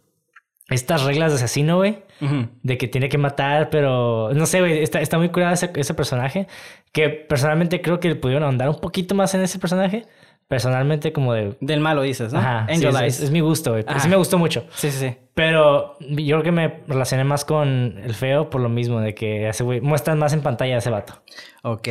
Estas 0.68 1.04
reglas 1.04 1.30
de 1.32 1.36
asesino, 1.36 1.76
güey. 1.76 1.98
Ujú. 2.20 2.48
De 2.62 2.78
que 2.78 2.88
tiene 2.88 3.08
que 3.08 3.18
matar, 3.18 3.68
pero... 3.70 4.30
No 4.32 4.46
sé, 4.46 4.60
güey. 4.60 4.82
Está, 4.82 5.00
está 5.00 5.18
muy 5.18 5.28
curado 5.28 5.52
ese, 5.54 5.70
ese 5.74 5.94
personaje. 5.94 6.46
Que 6.92 7.08
personalmente 7.10 7.80
creo 7.82 8.00
que 8.00 8.08
le 8.08 8.16
pudieron 8.16 8.42
ahondar 8.44 8.68
un 8.68 8.80
poquito 8.80 9.14
más 9.14 9.34
en 9.34 9.42
ese 9.42 9.58
personaje. 9.58 10.06
Personalmente 10.48 11.12
como 11.12 11.32
de... 11.32 11.56
Del 11.60 11.80
malo 11.80 12.02
dices, 12.02 12.32
¿no? 12.32 12.38
Ajá. 12.38 12.66
sí, 12.68 12.74
Angel 12.74 12.88
es, 12.90 13.00
Eyes. 13.00 13.16
es- 13.16 13.22
es 13.24 13.30
mi 13.30 13.40
gusto, 13.40 13.72
güey. 13.72 13.84
Sí 13.98 14.08
me 14.08 14.16
gustó 14.16 14.38
mucho. 14.38 14.64
Sí, 14.74 14.90
sí, 14.90 15.08
sí. 15.08 15.16
Pero 15.34 15.96
yo 16.00 16.36
creo 16.36 16.42
que 16.42 16.52
me 16.52 16.80
relacioné 16.86 17.24
más 17.24 17.44
con 17.44 17.98
el 17.98 18.14
feo 18.14 18.48
por 18.48 18.60
lo 18.60 18.68
mismo. 18.68 19.00
De 19.00 19.14
que 19.14 19.48
ese 19.48 19.64
güey... 19.64 19.80
Muestran 19.80 20.18
más 20.18 20.32
en 20.32 20.42
pantalla 20.42 20.76
a 20.76 20.78
ese 20.78 20.90
vato. 20.90 21.20
Ok. 21.62 21.88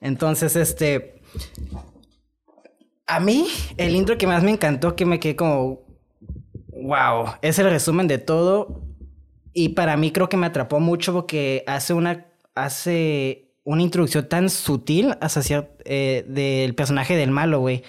Entonces, 0.00 0.54
este. 0.54 1.20
A 3.06 3.20
mí, 3.20 3.46
el 3.78 3.94
intro 3.96 4.18
que 4.18 4.26
más 4.26 4.42
me 4.42 4.50
encantó, 4.50 4.94
que 4.94 5.04
me 5.06 5.18
quedé 5.18 5.34
como. 5.34 5.80
Wow. 6.68 7.34
Es 7.42 7.58
el 7.58 7.70
resumen 7.70 8.06
de 8.06 8.18
todo. 8.18 8.82
Y 9.58 9.70
para 9.70 9.96
mí 9.96 10.12
creo 10.12 10.28
que 10.28 10.36
me 10.36 10.46
atrapó 10.46 10.78
mucho 10.78 11.12
porque 11.12 11.64
hace 11.66 11.92
una. 11.92 12.26
Hace 12.54 13.48
una 13.64 13.82
introducción 13.82 14.28
tan 14.28 14.50
sutil 14.50 15.16
hacia 15.20 15.68
eh, 15.84 16.24
del 16.28 16.76
personaje 16.76 17.16
del 17.16 17.32
malo, 17.32 17.58
güey. 17.58 17.82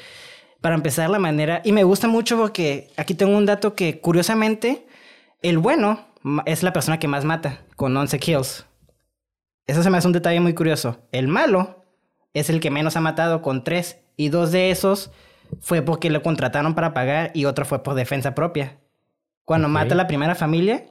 Para 0.61 0.73
empezar, 0.73 1.11
la 1.11 1.19
manera. 1.19 1.61
Y 1.63 1.71
me 1.71 1.83
gusta 1.83 2.07
mucho 2.07 2.37
porque 2.37 2.89
aquí 2.97 3.13
tengo 3.13 3.37
un 3.37 3.45
dato 3.45 3.75
que, 3.75 3.99
curiosamente, 4.01 4.87
el 5.43 5.59
bueno 5.59 6.07
es 6.47 6.63
la 6.63 6.73
persona 6.73 6.97
que 6.97 7.07
más 7.07 7.23
mata, 7.23 7.61
con 7.75 7.95
11 7.95 8.17
kills. 8.17 8.65
Eso 9.67 9.83
se 9.83 9.91
me 9.91 9.99
hace 9.99 10.07
un 10.07 10.13
detalle 10.13 10.39
muy 10.39 10.55
curioso. 10.55 10.97
El 11.11 11.27
malo 11.27 11.85
es 12.33 12.49
el 12.49 12.61
que 12.61 12.71
menos 12.71 12.95
ha 12.97 13.01
matado 13.01 13.43
con 13.43 13.63
tres. 13.63 13.99
Y 14.17 14.29
dos 14.29 14.51
de 14.51 14.71
esos 14.71 15.11
fue 15.61 15.83
porque 15.83 16.09
lo 16.09 16.23
contrataron 16.23 16.73
para 16.73 16.95
pagar 16.95 17.29
y 17.35 17.45
otro 17.45 17.63
fue 17.63 17.83
por 17.83 17.93
defensa 17.93 18.33
propia. 18.33 18.79
Cuando 19.45 19.69
mata 19.69 19.93
a 19.93 19.97
la 19.97 20.07
primera 20.07 20.33
familia, 20.33 20.85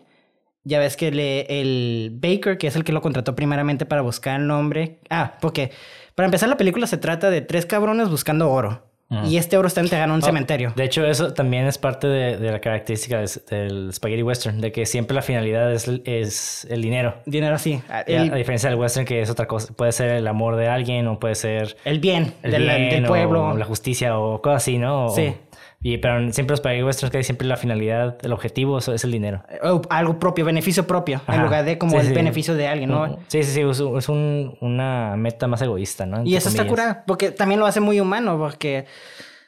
ya 0.69 0.79
ves 0.79 0.97
que 0.97 1.11
le- 1.11 1.61
el 1.61 2.11
Baker, 2.15 2.59
que 2.59 2.67
es 2.67 2.77
el 2.77 2.85
que 2.85 2.93
lo 2.93 3.01
contrató 3.01 3.35
primeramente 3.35 3.87
para 3.87 4.03
buscar 4.03 4.41
el 4.41 4.47
nombre. 4.47 4.99
Ah, 5.11 5.35
porque 5.41 5.71
para 6.15 6.27
empezar 6.27 6.49
la 6.49 6.57
película 6.57 6.87
se 6.87 6.99
trata 6.99 7.31
de 7.31 7.41
tres 7.41 7.67
cabrones 7.67 8.09
buscando 8.11 8.51
oro. 8.51 8.85
Ujú. 9.11 9.27
Y 9.27 9.39
este 9.39 9.57
oro 9.57 9.69
está 9.69 9.81
enterrado 9.81 10.05
en 10.11 10.17
un 10.17 10.23
Oh, 10.23 10.27
cementerio. 10.27 10.75
De 10.77 10.85
hecho, 10.85 11.07
eso 11.07 11.33
también 11.33 11.65
es 11.67 11.79
parte 11.79 12.07
de, 12.07 12.37
de 12.37 12.53
la 12.53 12.61
característica 12.61 13.25
del 13.51 13.91
spaghetti 13.95 14.23
western, 14.23 14.61
de 14.61 14.71
que 14.71 14.85
siempre 14.85 15.15
la 15.15 15.23
finalidad 15.23 15.73
es, 15.73 15.91
es 16.05 16.67
el 16.69 16.83
dinero. 16.83 17.15
Dinero 17.25 17.55
así. 17.55 17.81
Y 18.07 18.13
a- 18.15 18.25
diferencia 18.25 18.69
del 18.69 18.79
western, 18.79 19.07
que 19.07 19.23
es 19.23 19.31
otra 19.31 19.47
cosa. 19.47 19.73
Puede 19.73 19.93
ser 19.93 20.11
el 20.11 20.27
amor 20.29 20.57
de 20.57 20.69
alguien 20.69 21.07
o 21.09 21.19
puede 21.19 21.37
ser 21.37 21.79
el 21.87 22.01
bien, 22.01 22.35
el 22.43 22.51
del, 22.51 22.65
bien 22.65 22.91
del 22.91 23.05
o 23.07 23.09
pueblo. 23.09 23.57
la 23.57 23.65
justicia 23.65 24.19
o 24.19 24.43
cosas 24.43 24.63
así, 24.65 24.77
¿no? 24.77 25.07
O- 25.07 25.17
Sí. 25.17 25.33
Y, 25.81 25.99
pero 25.99 26.33
siempre 26.33 26.55
los 26.55 26.61
paradigmas 26.61 26.97
que 27.09 27.23
siempre 27.23 27.47
la 27.47 27.57
finalidad, 27.57 28.19
el 28.23 28.33
objetivo 28.33 28.79
es 28.79 29.05
el 29.05 29.13
dinero. 29.13 29.45
O 29.63 29.81
algo 29.91 30.19
propio, 30.19 30.45
beneficio 30.45 30.87
propio, 30.89 31.21
en 31.29 31.41
lugar 31.43 31.65
de 31.65 31.79
como 31.79 31.93
Sí, 31.93 31.99
el 31.99 32.07
sí. 32.09 32.13
beneficio 32.15 32.55
de 32.57 32.67
alguien, 32.67 32.91
¿no? 32.91 33.19
Sí, 33.29 33.45
sí, 33.45 33.53
sí, 33.53 33.61
es, 33.61 34.09
un- 34.09 34.57
una 34.61 35.15
meta 35.17 35.47
más 35.47 35.63
egoísta, 35.63 36.05
¿no? 36.05 36.25
Y 36.25 36.35
eso 36.35 36.49
está 36.49 36.63
comillas. 36.63 36.71
curada, 36.71 37.05
porque 37.07 37.31
también 37.31 37.61
lo 37.61 37.67
hace 37.67 37.79
muy 37.79 38.01
humano, 38.01 38.37
porque, 38.39 38.87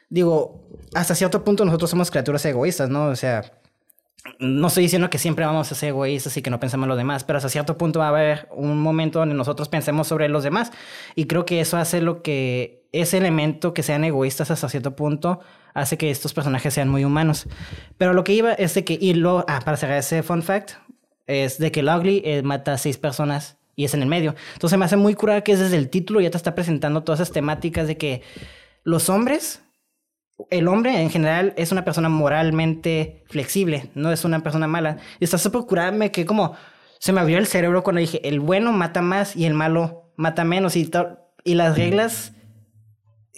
digo, 0.09 0.61
hasta 0.93 1.15
cierto 1.15 1.43
punto 1.43 1.65
nosotros 1.65 1.89
somos 1.89 2.09
criaturas 2.09 2.45
egoístas, 2.45 2.89
¿no? 2.89 3.07
O 3.07 3.15
sea, 3.17 3.43
no 4.39 4.67
estoy 4.67 4.83
diciendo 4.83 5.09
que 5.09 5.17
siempre 5.17 5.45
vamos 5.45 5.71
a 5.71 5.75
ser 5.75 5.89
egoístas 5.89 6.37
y 6.37 6.41
que 6.41 6.49
no 6.49 6.59
pensemos 6.59 6.85
en 6.85 6.89
los 6.89 6.97
demás, 6.97 7.23
pero 7.23 7.37
hasta 7.37 7.49
cierto 7.49 7.77
punto 7.77 7.99
va 7.99 8.05
a 8.05 8.09
haber 8.09 8.47
un 8.51 8.79
momento 8.79 9.19
donde 9.19 9.33
nosotros 9.35 9.67
pensemos 9.67 10.07
sobre 10.07 10.29
los 10.29 10.43
demás. 10.43 10.71
Y 11.15 11.25
creo 11.25 11.45
que 11.45 11.59
eso 11.59 11.77
hace 11.77 12.01
lo 12.01 12.21
que, 12.21 12.83
ese 12.91 13.17
elemento 13.17 13.73
que 13.73 13.83
sean 13.83 14.03
egoístas 14.03 14.51
hasta 14.51 14.69
cierto 14.69 14.95
punto, 14.95 15.39
hace 15.73 15.97
que 15.97 16.11
estos 16.11 16.33
personajes 16.33 16.73
sean 16.73 16.89
muy 16.89 17.03
humanos. 17.03 17.47
Pero 17.97 18.13
lo 18.13 18.23
que 18.23 18.33
iba 18.33 18.53
es 18.53 18.73
de 18.75 18.83
que, 18.83 18.97
y 18.99 19.13
lo, 19.15 19.43
ah, 19.47 19.61
para 19.65 19.77
cerrar 19.77 19.97
ese 19.97 20.21
fun 20.21 20.43
fact, 20.43 20.73
es 21.25 21.57
de 21.57 21.71
que 21.71 21.79
el 21.79 21.89
Ugly 21.89 22.21
eh, 22.25 22.41
mata 22.43 22.73
a 22.73 22.77
seis 22.77 22.97
personas 22.97 23.57
y 23.75 23.85
es 23.85 23.93
en 23.93 24.03
el 24.03 24.07
medio. 24.07 24.35
Entonces 24.53 24.77
me 24.77 24.85
hace 24.85 24.97
muy 24.97 25.15
curada 25.15 25.41
que 25.41 25.55
desde 25.55 25.77
el 25.77 25.89
título 25.89 26.21
ya 26.21 26.29
te 26.29 26.37
está 26.37 26.53
presentando 26.53 27.03
todas 27.03 27.21
esas 27.21 27.33
temáticas 27.33 27.87
de 27.87 27.97
que 27.97 28.21
los 28.83 29.09
hombres, 29.09 29.61
el 30.49 30.67
hombre 30.67 31.01
en 31.01 31.09
general 31.09 31.53
es 31.57 31.71
una 31.71 31.83
persona 31.83 32.09
moralmente 32.09 33.23
flexible, 33.27 33.89
no 33.95 34.11
es 34.11 34.25
una 34.25 34.41
persona 34.41 34.67
mala. 34.67 34.97
Y 35.19 35.23
está 35.23 35.37
súper 35.37 35.61
curada, 35.61 35.91
me 35.91 36.11
que 36.11 36.25
como 36.25 36.55
se 36.99 37.13
me 37.13 37.21
abrió 37.21 37.37
el 37.37 37.47
cerebro 37.47 37.83
cuando 37.83 37.99
dije, 37.99 38.27
el 38.27 38.39
bueno 38.39 38.71
mata 38.71 39.01
más 39.01 39.35
y 39.35 39.45
el 39.45 39.53
malo 39.53 40.11
mata 40.15 40.43
menos 40.43 40.75
y, 40.75 40.89
y 41.43 41.55
las 41.55 41.75
reglas 41.75 42.33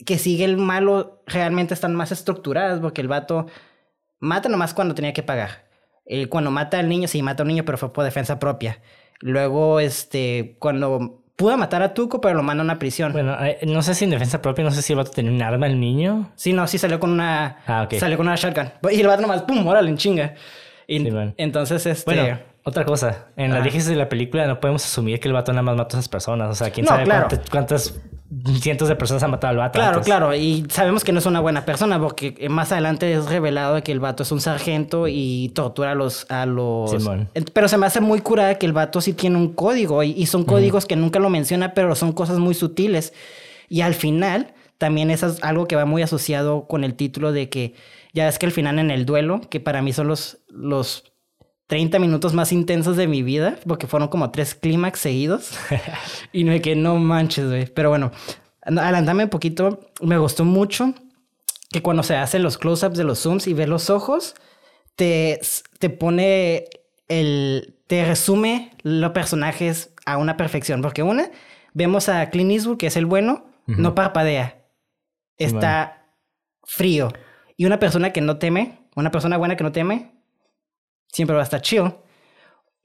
que 0.05 0.17
sigue 0.17 0.43
el 0.45 0.57
malo 0.57 1.23
realmente 1.27 1.73
están 1.73 1.95
más 1.95 2.11
estructuradas 2.11 2.79
porque 2.79 3.01
el 3.01 3.07
vato 3.07 3.47
mata 4.19 4.49
nomás 4.49 4.73
cuando 4.73 4.95
tenía 4.95 5.13
que 5.13 5.23
pagar. 5.23 5.69
Eh, 6.05 6.27
cuando 6.27 6.51
mata 6.51 6.79
al 6.79 6.89
niño, 6.89 7.07
sí, 7.07 7.21
mata 7.21 7.43
a 7.43 7.45
un 7.45 7.49
niño, 7.49 7.63
pero 7.65 7.77
fue 7.77 7.93
por 7.93 8.03
defensa 8.03 8.39
propia. 8.39 8.81
Luego, 9.19 9.79
este, 9.79 10.57
cuando 10.59 11.22
pudo 11.35 11.57
matar 11.57 11.81
a 11.81 11.93
Tuco, 11.93 12.21
pero 12.21 12.35
lo 12.35 12.43
manda 12.43 12.61
a 12.61 12.65
una 12.65 12.79
prisión. 12.79 13.11
Bueno, 13.11 13.35
eh, 13.43 13.59
no 13.63 13.81
sé 13.81 13.95
si 13.95 14.05
en 14.05 14.11
defensa 14.11 14.41
propia, 14.41 14.63
no 14.63 14.71
sé 14.71 14.81
si 14.81 14.93
el 14.93 14.97
vato 14.97 15.11
tenía 15.11 15.31
un 15.31 15.41
arma 15.41 15.67
el 15.67 15.79
niño. 15.79 16.31
Sí, 16.35 16.53
no, 16.53 16.67
sí 16.67 16.77
salió 16.77 16.99
con 16.99 17.11
una. 17.11 17.57
Ah, 17.67 17.83
ok. 17.83 17.95
Salió 17.95 18.17
con 18.17 18.27
una 18.27 18.35
shotgun. 18.35 18.69
Y 18.91 19.01
el 19.01 19.07
vato 19.07 19.21
nomás, 19.21 19.41
pum, 19.43 19.65
órale, 19.67 19.89
en 19.89 19.97
chinga. 19.97 20.33
Y 20.87 20.99
Sí, 20.99 21.09
entonces, 21.37 21.85
este. 21.85 22.13
Bueno, 22.13 22.39
otra 22.63 22.85
cosa. 22.85 23.27
En 23.35 23.49
la 23.49 23.55
Ajá. 23.57 23.63
diégesis 23.63 23.89
de 23.89 23.95
la 23.95 24.09
película 24.09 24.45
no 24.47 24.59
podemos 24.59 24.85
asumir 24.85 25.19
que 25.19 25.27
el 25.27 25.33
vato 25.33 25.51
nada 25.51 25.63
más 25.63 25.75
mató 25.75 25.97
a 25.97 25.99
esas 25.99 26.09
personas. 26.09 26.49
O 26.49 26.55
sea, 26.55 26.69
quién 26.71 26.85
No, 26.85 26.91
sabe 26.91 27.03
claro. 27.05 27.27
cuántas, 27.29 27.49
cuántas 27.49 28.01
cientos 28.59 28.87
de 28.87 28.95
personas 28.95 29.23
ha 29.23 29.27
matado 29.27 29.51
al 29.51 29.57
vato. 29.57 29.73
Claro, 29.73 29.95
antes. 29.95 30.05
claro, 30.05 30.33
y 30.35 30.65
sabemos 30.69 31.03
que 31.03 31.11
no 31.11 31.19
es 31.19 31.25
una 31.25 31.39
buena 31.39 31.65
persona 31.65 31.99
porque 31.99 32.47
más 32.49 32.71
adelante 32.71 33.11
es 33.13 33.25
revelado 33.25 33.81
que 33.83 33.91
el 33.91 33.99
vato 33.99 34.23
es 34.23 34.31
un 34.31 34.41
sargento 34.41 35.07
y 35.07 35.51
tortura 35.55 35.91
a 35.91 35.95
los... 35.95 36.25
A 36.29 36.45
los... 36.45 36.91
Simón. 36.91 37.29
Pero 37.53 37.67
se 37.67 37.77
me 37.77 37.85
hace 37.85 38.01
muy 38.01 38.21
curada 38.21 38.55
que 38.55 38.65
el 38.65 38.73
vato 38.73 39.01
sí 39.01 39.13
tiene 39.13 39.37
un 39.37 39.53
código 39.53 40.03
y, 40.03 40.11
y 40.11 40.25
son 40.25 40.43
códigos 40.43 40.85
que 40.85 40.95
nunca 40.95 41.19
lo 41.19 41.29
menciona, 41.29 41.73
pero 41.73 41.95
son 41.95 42.13
cosas 42.13 42.39
muy 42.39 42.53
sutiles. 42.53 43.13
Y 43.69 43.81
al 43.81 43.93
final 43.93 44.53
también 44.77 45.11
eso 45.11 45.27
es 45.27 45.43
algo 45.43 45.67
que 45.67 45.75
va 45.75 45.85
muy 45.85 46.01
asociado 46.01 46.67
con 46.67 46.83
el 46.83 46.95
título 46.95 47.31
de 47.31 47.49
que 47.49 47.73
ya 48.13 48.27
es 48.27 48.37
que 48.37 48.45
al 48.45 48.51
final 48.51 48.79
en 48.79 48.91
el 48.91 49.05
duelo, 49.05 49.41
que 49.49 49.59
para 49.59 49.81
mí 49.81 49.93
son 49.93 50.07
los, 50.07 50.39
los 50.49 51.12
30 51.73 51.97
minutos 51.97 52.35
más 52.35 52.51
intensos 52.51 52.97
de 52.97 53.07
mi 53.07 53.23
vida, 53.23 53.57
porque 53.67 53.87
fueron 53.87 54.07
como 54.07 54.29
tres 54.29 54.53
clímax 54.53 54.99
seguidos. 54.99 55.57
y 56.31 56.43
me 56.43 56.61
quedé, 56.61 56.75
no 56.75 56.99
manches, 56.99 57.47
güey. 57.47 57.65
Pero 57.65 57.89
bueno, 57.89 58.11
adelántame 58.61 59.23
un 59.23 59.31
poquito. 59.31 59.79
Me 59.99 60.19
gustó 60.19 60.45
mucho 60.45 60.93
que 61.71 61.81
cuando 61.81 62.03
se 62.03 62.15
hacen 62.15 62.43
los 62.43 62.59
close-ups 62.59 62.95
de 62.95 63.03
los 63.03 63.23
zooms 63.23 63.47
y 63.47 63.55
ves 63.55 63.67
los 63.67 63.89
ojos, 63.89 64.35
te, 64.95 65.41
te 65.79 65.89
pone 65.89 66.65
el. 67.07 67.73
te 67.87 68.05
resume 68.05 68.69
los 68.83 69.11
personajes 69.13 69.95
a 70.05 70.17
una 70.17 70.37
perfección. 70.37 70.83
Porque 70.83 71.01
una, 71.01 71.31
vemos 71.73 72.07
a 72.07 72.29
Clint 72.29 72.51
Eastwood, 72.51 72.77
que 72.77 72.85
es 72.85 72.97
el 72.97 73.07
bueno, 73.07 73.47
no 73.65 73.95
parpadea. 73.95 74.63
Está 75.39 76.05
frío. 76.65 77.11
Y 77.57 77.65
una 77.65 77.79
persona 77.79 78.13
que 78.13 78.21
no 78.21 78.37
teme, 78.37 78.77
una 78.95 79.09
persona 79.09 79.37
buena 79.37 79.55
que 79.55 79.63
no 79.63 79.71
teme, 79.71 80.11
siempre 81.13 81.35
va 81.35 81.41
a 81.41 81.45
estar 81.45 81.61
chill. 81.61 81.93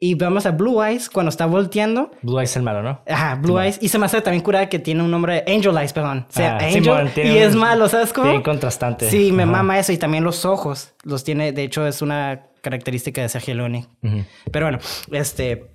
Y 0.01 0.15
vemos 0.15 0.47
a 0.47 0.53
Blue 0.53 0.81
Eyes 0.81 1.11
cuando 1.11 1.29
está 1.31 1.47
volteando. 1.47 2.13
Blue 2.23 2.39
Eyes 2.39 2.51
es 2.51 2.57
el 2.59 2.63
malo, 2.63 2.85
¿no? 2.85 3.01
Ajá, 3.09 3.35
Blue 3.35 3.59
Eyes. 3.61 3.81
Y 3.83 3.89
se 3.89 3.99
me 3.99 4.07
hace 4.07 4.21
también 4.21 4.45
curada 4.45 4.69
que 4.69 4.79
tiene 4.79 5.03
un 5.03 5.11
nombre, 5.11 5.43
Angel 5.49 5.77
Eyes, 5.77 5.93
perdón. 5.93 6.25
O 6.29 6.33
sea, 6.33 6.53
Ah, 6.57 6.59
Angel 6.67 6.85
Simón, 6.85 7.11
y 7.17 7.21
un- 7.31 7.37
es 7.39 7.57
malo, 7.57 7.89
¿sabes 7.89 8.13
cómo? 8.13 8.31
Bien 8.31 8.43
contrastante. 8.43 9.11
Sí, 9.11 9.33
me 9.33 9.43
Ajá. 9.43 9.51
mama 9.51 9.77
eso. 9.77 9.91
Y 9.91 9.99
también 9.99 10.23
los 10.23 10.45
ojos. 10.45 10.95
Los 11.03 11.25
tiene, 11.25 11.51
de 11.51 11.65
hecho, 11.65 11.85
es 11.85 12.01
una 12.01 12.45
característica 12.61 13.23
de 13.23 13.29
Sergio 13.29 13.57
Leone. 13.57 13.89
Pero 14.53 14.67
bueno, 14.67 14.79
este. 15.11 15.73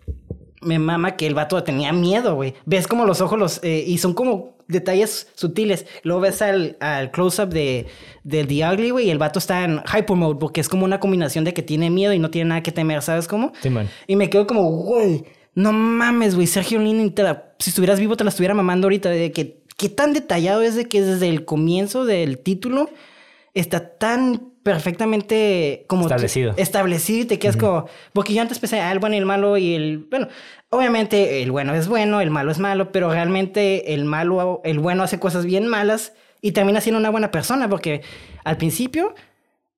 Me 0.61 0.79
mama 0.79 1.17
que 1.17 1.27
el 1.27 1.33
vato 1.35 1.61
tenía 1.61 1.91
miedo, 1.91 2.35
güey. 2.35 2.53
Ves 2.65 2.87
como 2.87 3.03
los 3.05 3.19
ojos 3.19 3.37
los. 3.37 3.59
eh, 3.65 3.83
y 3.85 3.97
son 3.97 4.13
como 4.13 4.52
detalles 4.67 5.27
sutiles. 5.35 5.85
Luego 6.03 6.21
ves 6.21 6.41
al, 6.41 6.77
al 6.79 7.11
close-up 7.11 7.49
de, 7.49 7.87
de 8.23 8.45
The 8.45 8.67
Ugly, 8.69 8.89
güey. 8.91 9.07
Y 9.07 9.09
el 9.11 9.17
vato 9.17 9.39
está 9.39 9.63
en 9.63 9.79
hyper 9.79 10.15
mode 10.15 10.39
porque 10.39 10.61
es 10.61 10.69
como 10.69 10.85
una 10.85 10.99
combinación 10.99 11.43
de 11.43 11.53
que 11.53 11.61
tiene 11.61 11.89
miedo 11.89 12.13
y 12.13 12.19
no 12.19 12.29
tiene 12.31 12.49
nada 12.49 12.63
que 12.63 12.71
temer, 12.71 13.01
¿sabes 13.01 13.27
cómo? 13.27 13.51
Simón. 13.61 13.89
Y 14.07 14.15
me 14.15 14.29
quedo 14.29 14.47
como, 14.47 14.69
güey, 14.71 15.25
no 15.55 15.71
mames, 15.73 16.35
güey. 16.35 16.47
Sergio 16.47 16.79
la- 17.23 17.53
si 17.59 17.69
estuvieras 17.69 17.99
vivo, 17.99 18.15
te 18.17 18.23
la 18.23 18.29
estuviera 18.29 18.53
mamando 18.53 18.85
ahorita. 18.85 19.09
De 19.09 19.31
que, 19.31 19.63
qué 19.77 19.89
tan 19.89 20.13
detallado 20.13 20.61
es 20.61 20.75
de 20.75 20.87
que 20.87 21.01
desde 21.01 21.29
el 21.29 21.45
comienzo 21.45 22.05
del 22.05 22.39
título 22.39 22.89
está 23.53 23.97
tan 23.97 24.52
perfectamente 24.63 25.85
como 25.87 26.03
Establecido. 26.03 26.53
establecido 26.57 27.21
y 27.23 27.25
te 27.25 27.39
quedas 27.39 27.57
como 27.57 27.87
porque 28.13 28.33
yo 28.33 28.41
antes 28.41 28.59
pensé 28.59 28.79
ah, 28.79 28.91
el 28.91 28.99
bueno 28.99 29.15
y 29.15 29.19
el 29.19 29.25
malo 29.25 29.57
y 29.57 29.75
el 29.75 29.97
bueno 30.09 30.27
obviamente 30.69 31.41
el 31.43 31.51
bueno 31.51 31.73
es 31.73 31.87
bueno 31.87 32.21
el 32.21 32.29
malo 32.29 32.51
es 32.51 32.59
malo 32.59 32.91
pero 32.91 33.11
realmente 33.11 33.93
el 33.93 34.05
malo 34.05 34.61
el 34.63 34.79
bueno 34.79 35.03
hace 35.03 35.19
cosas 35.19 35.45
bien 35.45 35.67
malas 35.67 36.13
y 36.41 36.51
termina 36.51 36.81
siendo 36.81 36.99
una 36.99 37.09
buena 37.09 37.31
persona 37.31 37.69
porque 37.69 38.01
al 38.43 38.57
principio 38.57 39.13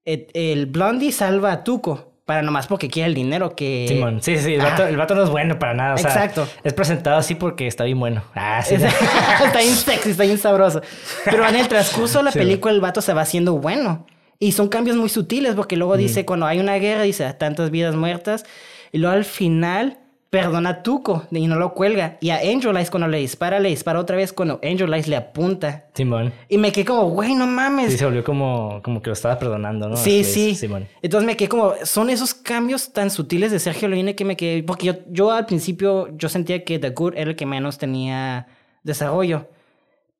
et- 0.05 0.31
el 0.33 0.65
Blondie 0.67 1.11
salva 1.11 1.51
a 1.51 1.63
Tuco 1.63 2.11
para 2.25 2.41
nomás 2.41 2.65
porque 2.65 2.89
quiere 2.89 3.07
el 3.09 3.13
dinero 3.13 3.55
que 3.55 3.85
Simón. 3.87 4.19
Sí, 4.19 4.35
sí, 4.39 4.55
el 4.55 4.61
vato, 4.61 4.83
el 4.87 4.97
vato 4.97 5.13
no 5.13 5.23
es 5.23 5.29
bueno 5.29 5.59
para 5.59 5.75
nada. 5.75 5.93
O 5.93 5.97
sea, 5.99 6.09
Exacto. 6.09 6.47
Es 6.63 6.73
presentado 6.73 7.17
así 7.17 7.35
porque 7.35 7.67
está 7.67 7.83
bien 7.83 7.99
bueno. 7.99 8.23
Ah, 8.33 8.63
sí. 8.63 8.73
Es- 8.73 8.81
está 9.45 9.59
bien 9.59 9.75
sexy, 9.75 10.09
está 10.09 10.23
bien 10.23 10.39
sabroso. 10.39 10.81
Pero 11.25 11.47
en 11.47 11.55
el 11.55 11.67
transcurso 11.67 12.17
de 12.17 12.23
la 12.23 12.31
Sí. 12.31 12.39
película 12.39 12.73
el 12.73 12.81
vato 12.81 13.01
se 13.01 13.13
va 13.13 13.21
haciendo 13.21 13.59
bueno. 13.59 14.07
Y 14.39 14.51
son 14.51 14.67
cambios 14.67 14.97
muy 14.97 15.09
sutiles 15.09 15.55
porque 15.55 15.77
luego 15.77 15.97
dice, 15.97 16.25
cuando 16.25 16.45
hay 16.45 16.59
una 16.59 16.75
guerra, 16.75 17.03
dice, 17.03 17.31
tantas 17.33 17.71
vidas 17.71 17.95
muertas. 17.95 18.45
Y 18.91 18.97
luego 18.97 19.15
al 19.15 19.25
final 19.25 19.99
perdona 20.35 20.69
a 20.69 20.83
Tuco 20.83 21.23
y 21.31 21.47
no 21.47 21.55
lo 21.55 21.73
cuelga. 21.73 22.17
Y 22.19 22.31
a 22.31 22.39
Angel 22.39 22.75
Eyes 22.75 22.91
cuando 22.91 23.07
le 23.07 23.19
dispara, 23.19 23.59
le 23.59 23.69
dispara 23.69 23.99
otra 23.99 24.17
vez 24.17 24.33
cuando 24.33 24.59
Angel 24.61 24.93
Eyes 24.93 25.07
le 25.07 25.15
apunta. 25.15 25.85
Simón. 25.93 26.33
Y 26.49 26.57
me 26.57 26.73
quedé 26.73 26.83
como, 26.83 27.09
güey, 27.09 27.35
no 27.35 27.47
mames. 27.47 27.93
Sí, 27.93 27.97
se 27.97 28.05
volvió 28.05 28.23
como, 28.23 28.81
como 28.83 29.01
que 29.01 29.07
lo 29.07 29.13
estaba 29.13 29.39
perdonando, 29.39 29.87
¿no? 29.87 29.95
Sí, 29.95 30.25
sí. 30.25 30.53
Simón. 30.53 30.87
Entonces 31.01 31.25
me 31.25 31.37
quedé 31.37 31.47
como, 31.47 31.73
son 31.83 32.09
esos 32.09 32.33
cambios 32.33 32.91
tan 32.91 33.11
sutiles 33.11 33.51
de 33.51 33.59
Sergio 33.59 33.87
Leone 33.87 34.15
que 34.15 34.25
me 34.25 34.35
quedé, 34.35 34.61
porque 34.63 34.87
yo, 34.87 34.93
yo 35.09 35.31
al 35.31 35.45
principio 35.45 36.09
yo 36.17 36.27
sentía 36.27 36.65
que 36.65 36.79
The 36.79 36.89
Good 36.89 37.13
era 37.15 37.29
el 37.29 37.35
que 37.37 37.45
menos 37.45 37.77
tenía 37.77 38.47
desarrollo, 38.83 39.47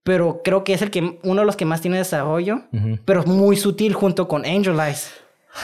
pero 0.06 0.41
creo 0.44 0.63
que 0.63 0.74
es 0.74 0.82
el 0.82 0.91
que, 0.91 1.20
uno 1.24 1.41
de 1.41 1.46
los 1.46 1.58
que 1.58 1.65
más 1.65 1.82
tiene 1.82 1.98
desarrollo, 1.98 2.62
Ujú. 2.72 3.00
pero 3.04 3.24
muy 3.26 3.58
sutil 3.58 3.94
junto 3.94 4.28
con 4.30 4.46
Angel 4.46 4.80
Eyes. 4.80 5.12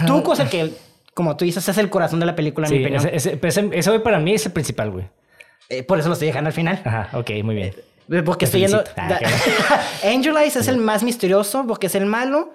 Tú, 0.08 0.23
cosa 0.23 0.49
que, 0.49 0.73
como 1.13 1.38
tú 1.38 1.45
dices, 1.45 1.67
es 1.69 1.77
el 1.77 1.89
corazón 1.89 2.19
de 2.19 2.25
la 2.25 2.36
película, 2.36 2.67
en 2.67 2.73
mi 2.73 2.80
Sí, 2.80 2.84
opinión. 2.86 3.10
ese, 3.13 3.39
ese, 3.41 3.69
ese- 3.71 3.99
para 3.99 4.19
mí 4.19 4.34
es 4.34 4.45
el 4.45 4.51
principal, 4.51 4.89
güey. 4.91 5.06
Eh, 5.69 5.84
por 5.84 5.99
eso 5.99 6.08
lo 6.10 6.13
estoy 6.13 6.27
dejando 6.27 6.47
al 6.47 6.54
final. 6.54 6.82
Ajá, 6.84 7.10
ok, 7.17 7.30
muy 7.43 7.56
bien. 7.56 7.67
Eh, 8.12 8.23
Porque 8.25 8.39
Te 8.39 8.58
estoy 8.58 8.62
yendo. 8.62 8.77
felicito. 8.80 9.01
Ah, 9.01 9.08
da- 10.04 10.10
Angel 10.12 10.36
Eyes 10.36 10.56
es 10.58 10.67
el 10.67 10.77
más 10.77 11.04
misterioso 11.04 11.63
porque 11.67 11.88
es 11.88 11.95
el 11.95 12.06
malo 12.08 12.54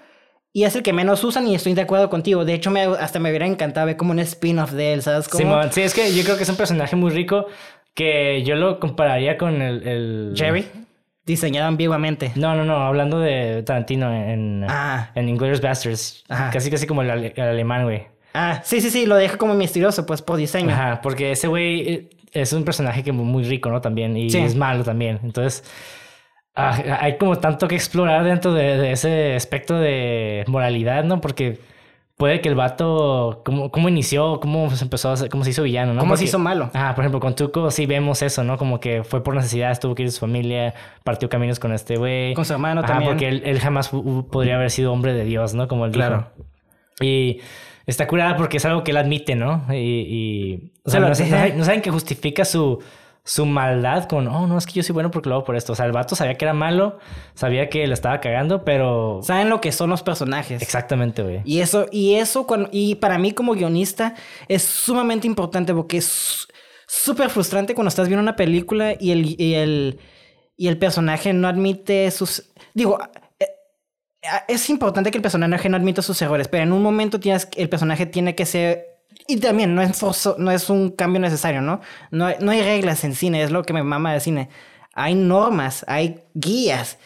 y 0.52 0.64
es 0.64 0.74
el 0.76 0.82
que 0.82 0.92
menos 0.92 1.22
usan 1.24 1.46
y 1.46 1.54
estoy 1.54 1.74
de 1.74 1.82
acuerdo 1.82 2.10
contigo. 2.10 2.44
De 2.44 2.52
hecho, 2.54 2.70
me, 2.70 2.82
hasta 2.82 3.18
me 3.20 3.30
hubiera 3.30 3.46
encantado 3.46 3.86
ver 3.86 3.96
como 3.96 4.10
un 4.10 4.18
spin-off 4.18 4.72
de 4.72 4.92
él, 4.94 5.02
¿sabes? 5.02 5.28
Cómo? 5.28 5.38
Simón, 5.40 5.72
sí, 5.72 5.82
es 5.82 5.94
que 5.94 6.12
yo 6.14 6.24
creo 6.24 6.36
que 6.36 6.42
es 6.42 6.48
un 6.48 6.56
personaje 6.56 6.96
muy 6.96 7.10
rico 7.10 7.46
que 7.94 8.42
yo 8.44 8.54
lo 8.56 8.80
compararía 8.80 9.38
con 9.38 9.62
el... 9.62 9.86
el- 9.86 10.32
Jerry, 10.36 10.66
diseñado 11.26 11.66
ambiguamente. 11.68 12.32
No, 12.36 12.54
no, 12.54 12.64
no, 12.64 12.76
hablando 12.76 13.18
de 13.18 13.62
Tarantino 13.64 14.12
en, 14.14 14.64
Ah. 14.68 15.10
en 15.14 15.28
Inglourious 15.28 15.60
Basterds. 15.60 16.24
Ajá. 16.28 16.50
Casi, 16.50 16.70
casi 16.70 16.86
como 16.86 17.02
el, 17.02 17.10
ale- 17.10 17.32
el 17.36 17.42
alemán, 17.42 17.84
güey. 17.84 18.06
Ah, 18.32 18.60
sí, 18.64 18.80
sí, 18.80 18.90
sí, 18.90 19.06
lo 19.06 19.16
deja 19.16 19.36
como 19.38 19.54
misterioso, 19.54 20.06
pues 20.06 20.22
por 20.22 20.36
diseño. 20.36 20.70
Ajá, 20.72 21.00
porque 21.02 21.32
ese 21.32 21.48
güey 21.48 21.80
eh, 21.88 22.08
es 22.32 22.52
un 22.52 22.64
personaje 22.64 23.02
que 23.02 23.12
muy 23.12 23.44
rico, 23.44 23.70
¿no? 23.70 23.80
También, 23.80 24.16
y 24.16 24.30
Sí. 24.30 24.38
es 24.38 24.54
malo 24.54 24.84
también. 24.84 25.18
Entonces, 25.24 25.64
ah, 26.54 26.78
hay 27.00 27.16
como 27.18 27.36
tanto 27.38 27.66
que 27.66 27.74
explorar 27.74 28.24
dentro 28.24 28.52
de, 28.54 28.76
de 28.76 28.92
ese 28.92 29.34
aspecto 29.34 29.78
de 29.78 30.44
moralidad, 30.46 31.04
¿no? 31.04 31.20
Porque 31.20 31.58
puede 32.16 32.40
que 32.40 32.48
el 32.48 32.54
vato, 32.54 33.42
cómo, 33.44 33.70
cómo 33.70 33.88
inició, 33.88 34.40
cómo 34.40 34.70
se 34.70 34.84
empezó 34.84 35.10
a 35.10 35.12
hacer, 35.12 35.28
cómo 35.28 35.44
se 35.44 35.50
hizo 35.50 35.62
villano, 35.62 35.92
¿no? 35.92 36.00
¿Cómo 36.00 36.16
se 36.16 36.24
hizo 36.24 36.38
malo? 36.38 36.70
Ah, 36.74 36.92
por 36.94 37.04
ejemplo, 37.04 37.20
con 37.20 37.34
Tuco 37.34 37.70
sí 37.70 37.86
vemos 37.86 38.22
eso, 38.22 38.42
¿no? 38.42 38.56
Como 38.56 38.80
que 38.80 39.04
fue 39.04 39.22
por 39.22 39.34
necesidad, 39.34 39.78
tuvo 39.78 39.94
que 39.94 40.02
ir 40.02 40.08
a 40.08 40.12
su 40.12 40.20
familia, 40.20 40.74
partió 41.04 41.28
caminos 41.28 41.60
con 41.60 41.72
este 41.72 41.96
güey. 41.96 42.34
Con 42.34 42.44
su 42.44 42.54
hermano 42.54 42.80
Ajá, 42.80 42.88
también. 42.88 43.12
porque 43.12 43.28
él, 43.28 43.42
él 43.44 43.60
jamás 43.60 43.90
podría 44.30 44.56
haber 44.56 44.70
sido 44.70 44.92
hombre 44.92 45.12
de 45.12 45.24
Dios, 45.24 45.54
¿no? 45.54 45.68
Como 45.68 45.84
él 45.84 45.92
dijo. 45.92 46.06
Claro. 46.06 46.30
Y 47.00 47.40
está 47.86 48.06
curada 48.06 48.36
porque 48.36 48.56
es 48.56 48.64
algo 48.64 48.82
que 48.82 48.92
él 48.92 48.96
admite, 48.96 49.34
¿no? 49.34 49.66
Y, 49.70 49.76
y 49.76 50.72
o 50.84 50.90
Se 50.90 50.98
sea, 50.98 51.00
no, 51.08 51.14
saben, 51.14 51.58
no 51.58 51.64
saben 51.64 51.82
que 51.82 51.90
justifica 51.90 52.46
su, 52.46 52.82
su 53.26 53.44
maldad 53.44 54.04
con, 54.08 54.28
oh, 54.28 54.46
no, 54.46 54.56
es 54.56 54.66
que 54.66 54.74
yo 54.74 54.84
soy 54.84 54.92
bueno 54.92 55.10
porque 55.10 55.28
lo 55.28 55.34
hago 55.34 55.44
por 55.44 55.56
esto. 55.56 55.72
O 55.72 55.76
sea, 55.76 55.84
el 55.84 55.90
vato 55.90 56.14
sabía 56.14 56.36
que 56.36 56.44
era 56.44 56.54
malo, 56.54 57.00
sabía 57.34 57.68
que 57.68 57.84
le 57.84 57.92
estaba 57.92 58.20
cagando, 58.20 58.64
pero... 58.64 59.18
Saben 59.20 59.50
lo 59.50 59.60
que 59.60 59.72
son 59.72 59.90
los 59.90 60.04
personajes. 60.04 60.62
Exactamente, 60.62 61.22
güey. 61.24 61.40
Y 61.44 61.58
eso, 61.58 61.86
y 61.90 62.14
eso, 62.14 62.46
cuando, 62.46 62.68
y 62.70 62.94
para 62.94 63.18
mí 63.18 63.32
como 63.32 63.54
guionista 63.54 64.14
es 64.46 64.62
sumamente 64.62 65.26
importante 65.26 65.74
porque 65.74 65.96
es 65.96 66.46
súper 66.86 67.28
frustrante 67.28 67.74
cuando 67.74 67.88
estás 67.88 68.06
viendo 68.06 68.22
una 68.22 68.36
película 68.36 68.94
y 68.96 69.10
el, 69.10 69.40
y 69.40 69.54
el, 69.54 69.98
y 70.56 70.68
el 70.68 70.78
personaje 70.78 71.32
no 71.32 71.48
admite 71.48 72.08
sus... 72.12 72.52
Digo, 72.74 72.96
eh, 73.40 73.46
eh, 74.22 74.28
es 74.46 74.70
importante 74.70 75.10
que 75.10 75.18
el 75.18 75.22
personaje 75.22 75.68
no 75.68 75.76
admita 75.76 76.00
sus 76.00 76.22
errores, 76.22 76.46
pero 76.46 76.62
en 76.62 76.70
un 76.70 76.80
momento 76.80 77.18
tienes, 77.18 77.48
el 77.56 77.68
personaje 77.68 78.06
tiene 78.06 78.36
que 78.36 78.46
ser... 78.46 78.95
Y 79.28 79.38
también 79.38 79.74
no 79.74 79.82
es, 79.82 80.00
forzo- 80.00 80.36
no 80.38 80.50
es 80.50 80.70
un 80.70 80.90
cambio 80.90 81.20
necesario, 81.20 81.60
¿no? 81.60 81.80
No 82.10 82.26
hay, 82.26 82.36
no 82.40 82.50
hay 82.52 82.62
reglas 82.62 83.02
en 83.04 83.14
cine, 83.14 83.42
es 83.42 83.50
lo 83.50 83.64
que 83.64 83.72
me 83.72 83.82
mama 83.82 84.12
de 84.12 84.20
cine. 84.20 84.48
Hay 84.94 85.14
normas, 85.14 85.84
hay 85.88 86.20
guías. 86.34 86.98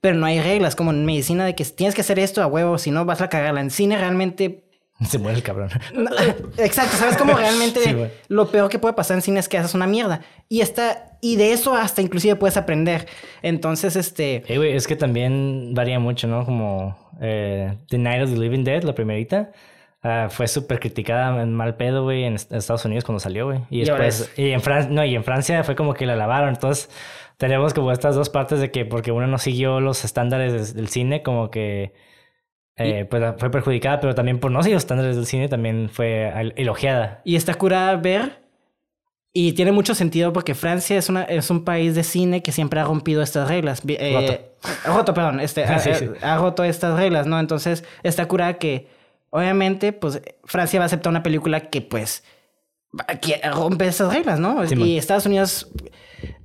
Pero 0.00 0.16
no 0.16 0.26
hay 0.26 0.40
reglas 0.40 0.76
como 0.76 0.90
en 0.90 1.06
medicina 1.06 1.46
de 1.46 1.54
que 1.54 1.64
tienes 1.64 1.94
que 1.94 2.02
hacer 2.02 2.18
esto 2.18 2.42
a 2.42 2.46
huevo, 2.46 2.76
si 2.76 2.90
no 2.90 3.04
vas 3.06 3.22
a 3.22 3.28
cagarla. 3.28 3.60
En 3.62 3.70
cine 3.70 3.96
realmente... 3.96 4.60
Se 5.08 5.18
muere 5.18 5.38
el 5.38 5.42
cabrón. 5.42 5.70
no, 5.94 6.10
exacto, 6.58 6.96
¿sabes 6.96 7.16
cómo 7.16 7.32
realmente 7.32 7.80
Sí, 7.84 7.96
lo 8.28 8.48
peor 8.50 8.68
que 8.68 8.78
puede 8.78 8.94
pasar 8.94 9.16
en 9.16 9.22
cine 9.22 9.40
es 9.40 9.48
que 9.48 9.56
haces 9.58 9.74
una 9.74 9.86
mierda? 9.86 10.20
Y, 10.48 10.60
está, 10.60 11.18
y 11.22 11.36
de 11.36 11.52
eso 11.52 11.74
hasta 11.74 12.02
inclusive 12.02 12.36
puedes 12.36 12.56
aprender. 12.58 13.08
Entonces, 13.42 13.96
este... 13.96 14.44
Eh, 14.46 14.76
es 14.76 14.86
que 14.86 14.94
también 14.94 15.72
varía 15.74 15.98
mucho, 15.98 16.28
¿no? 16.28 16.44
Como 16.44 16.96
eh, 17.20 17.74
The 17.88 17.98
Night 17.98 18.22
of 18.24 18.30
the 18.30 18.36
Living 18.38 18.62
Dead, 18.62 18.82
la 18.84 18.94
primerita, 18.94 19.50
ah, 20.04 20.28
fue 20.30 20.46
súper 20.46 20.78
criticada 20.78 21.42
en 21.42 21.52
mal 21.52 21.76
pedo, 21.76 22.04
güey, 22.04 22.22
en, 22.24 22.34
est- 22.34 22.52
en 22.52 22.58
Estados 22.58 22.84
Unidos 22.84 23.04
cuando 23.04 23.18
salió, 23.18 23.46
güey. 23.46 23.60
Y 23.70 23.80
después, 23.80 24.32
y 24.38 24.50
en 24.50 24.60
Francia, 24.60 24.90
no, 24.92 25.04
y 25.04 25.16
en 25.16 25.24
Francia 25.24 25.64
fue 25.64 25.74
como 25.74 25.94
que 25.94 26.06
la 26.06 26.14
lavaron. 26.14 26.50
Entonces, 26.50 26.88
tenemos 27.38 27.74
como 27.74 27.90
estas 27.90 28.14
dos 28.14 28.30
partes 28.30 28.60
de 28.60 28.70
que 28.70 28.84
porque 28.84 29.10
uno 29.10 29.26
no 29.26 29.38
siguió 29.38 29.80
los 29.80 30.04
estándares 30.04 30.74
del 30.74 30.86
cine, 30.88 31.22
como 31.24 31.50
que 31.50 31.92
eh, 32.76 33.06
pues 33.08 33.22
fue 33.38 33.50
perjudicada, 33.50 34.00
pero 34.00 34.14
también 34.14 34.38
por 34.40 34.50
no 34.50 34.62
seguir 34.62 34.74
los 34.76 34.82
estándares 34.84 35.16
del 35.16 35.26
cine 35.26 35.48
también 35.48 35.88
fue 35.90 36.32
elogiada. 36.56 37.20
Y 37.24 37.36
está 37.36 37.54
curada 37.54 37.96
ver. 37.96 38.44
Y 39.36 39.54
tiene 39.54 39.72
mucho 39.72 39.96
sentido 39.96 40.32
porque 40.32 40.54
Francia 40.54 40.96
es, 40.96 41.08
una, 41.08 41.24
es 41.24 41.50
un 41.50 41.64
país 41.64 41.96
de 41.96 42.04
cine 42.04 42.40
que 42.40 42.52
siempre 42.52 42.78
ha 42.78 42.84
rompido 42.84 43.20
estas 43.20 43.48
reglas. 43.48 43.82
Eh, 43.84 44.50
roto, 44.86 45.12
perdón. 45.12 45.40
Este, 45.40 45.66
Sí, 45.80 45.90
ha 46.22 46.36
roto 46.38 46.62
estas 46.62 46.96
reglas, 46.96 47.26
¿no? 47.26 47.40
Entonces 47.40 47.84
está 48.04 48.26
curada 48.26 48.54
que, 48.54 48.86
obviamente, 49.34 49.92
pues 49.92 50.22
Francia 50.44 50.78
va 50.78 50.84
a 50.84 50.86
aceptar 50.86 51.10
una 51.10 51.24
película 51.24 51.68
que, 51.68 51.82
pues, 51.82 52.22
que 53.20 53.40
rompe 53.50 53.84
esas 53.84 54.14
reglas, 54.14 54.38
¿no? 54.38 54.64
Sí, 54.68 54.76
y. 54.76 54.96
Estados 54.96 55.26
Unidos, 55.26 55.72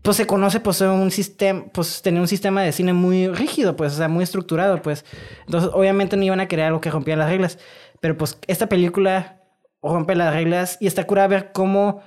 pues 0.02 0.18
se 0.18 0.26
conoce 0.26 0.60
ser 0.74 0.88
un 0.88 1.12
sistema, 1.12 1.66
pues 1.72 2.02
tenía 2.02 2.20
un 2.20 2.28
sistema 2.28 2.64
de 2.64 2.72
cine 2.72 2.94
muy 2.94 3.28
rígido, 3.28 3.76
pues, 3.76 3.94
o 3.94 3.98
sea, 3.98 4.08
muy 4.08 4.24
estructurado, 4.24 4.82
pues. 4.82 5.06
Entonces, 5.46 5.70
obviamente 5.72 6.18
no 6.18 6.24
iban 6.24 6.40
a 6.40 6.48
querer 6.48 6.66
algo 6.66 6.82
que 6.82 6.90
rompiera 6.90 7.20
las 7.20 7.30
reglas. 7.30 7.60
Pero, 8.00 8.18
pues, 8.18 8.40
esta 8.48 8.68
película 8.68 9.44
rompe 9.84 10.16
las 10.16 10.34
reglas 10.34 10.78
y 10.80 10.88
está 10.88 11.06
curada 11.06 11.28
ver 11.28 11.52
cómo 11.52 12.02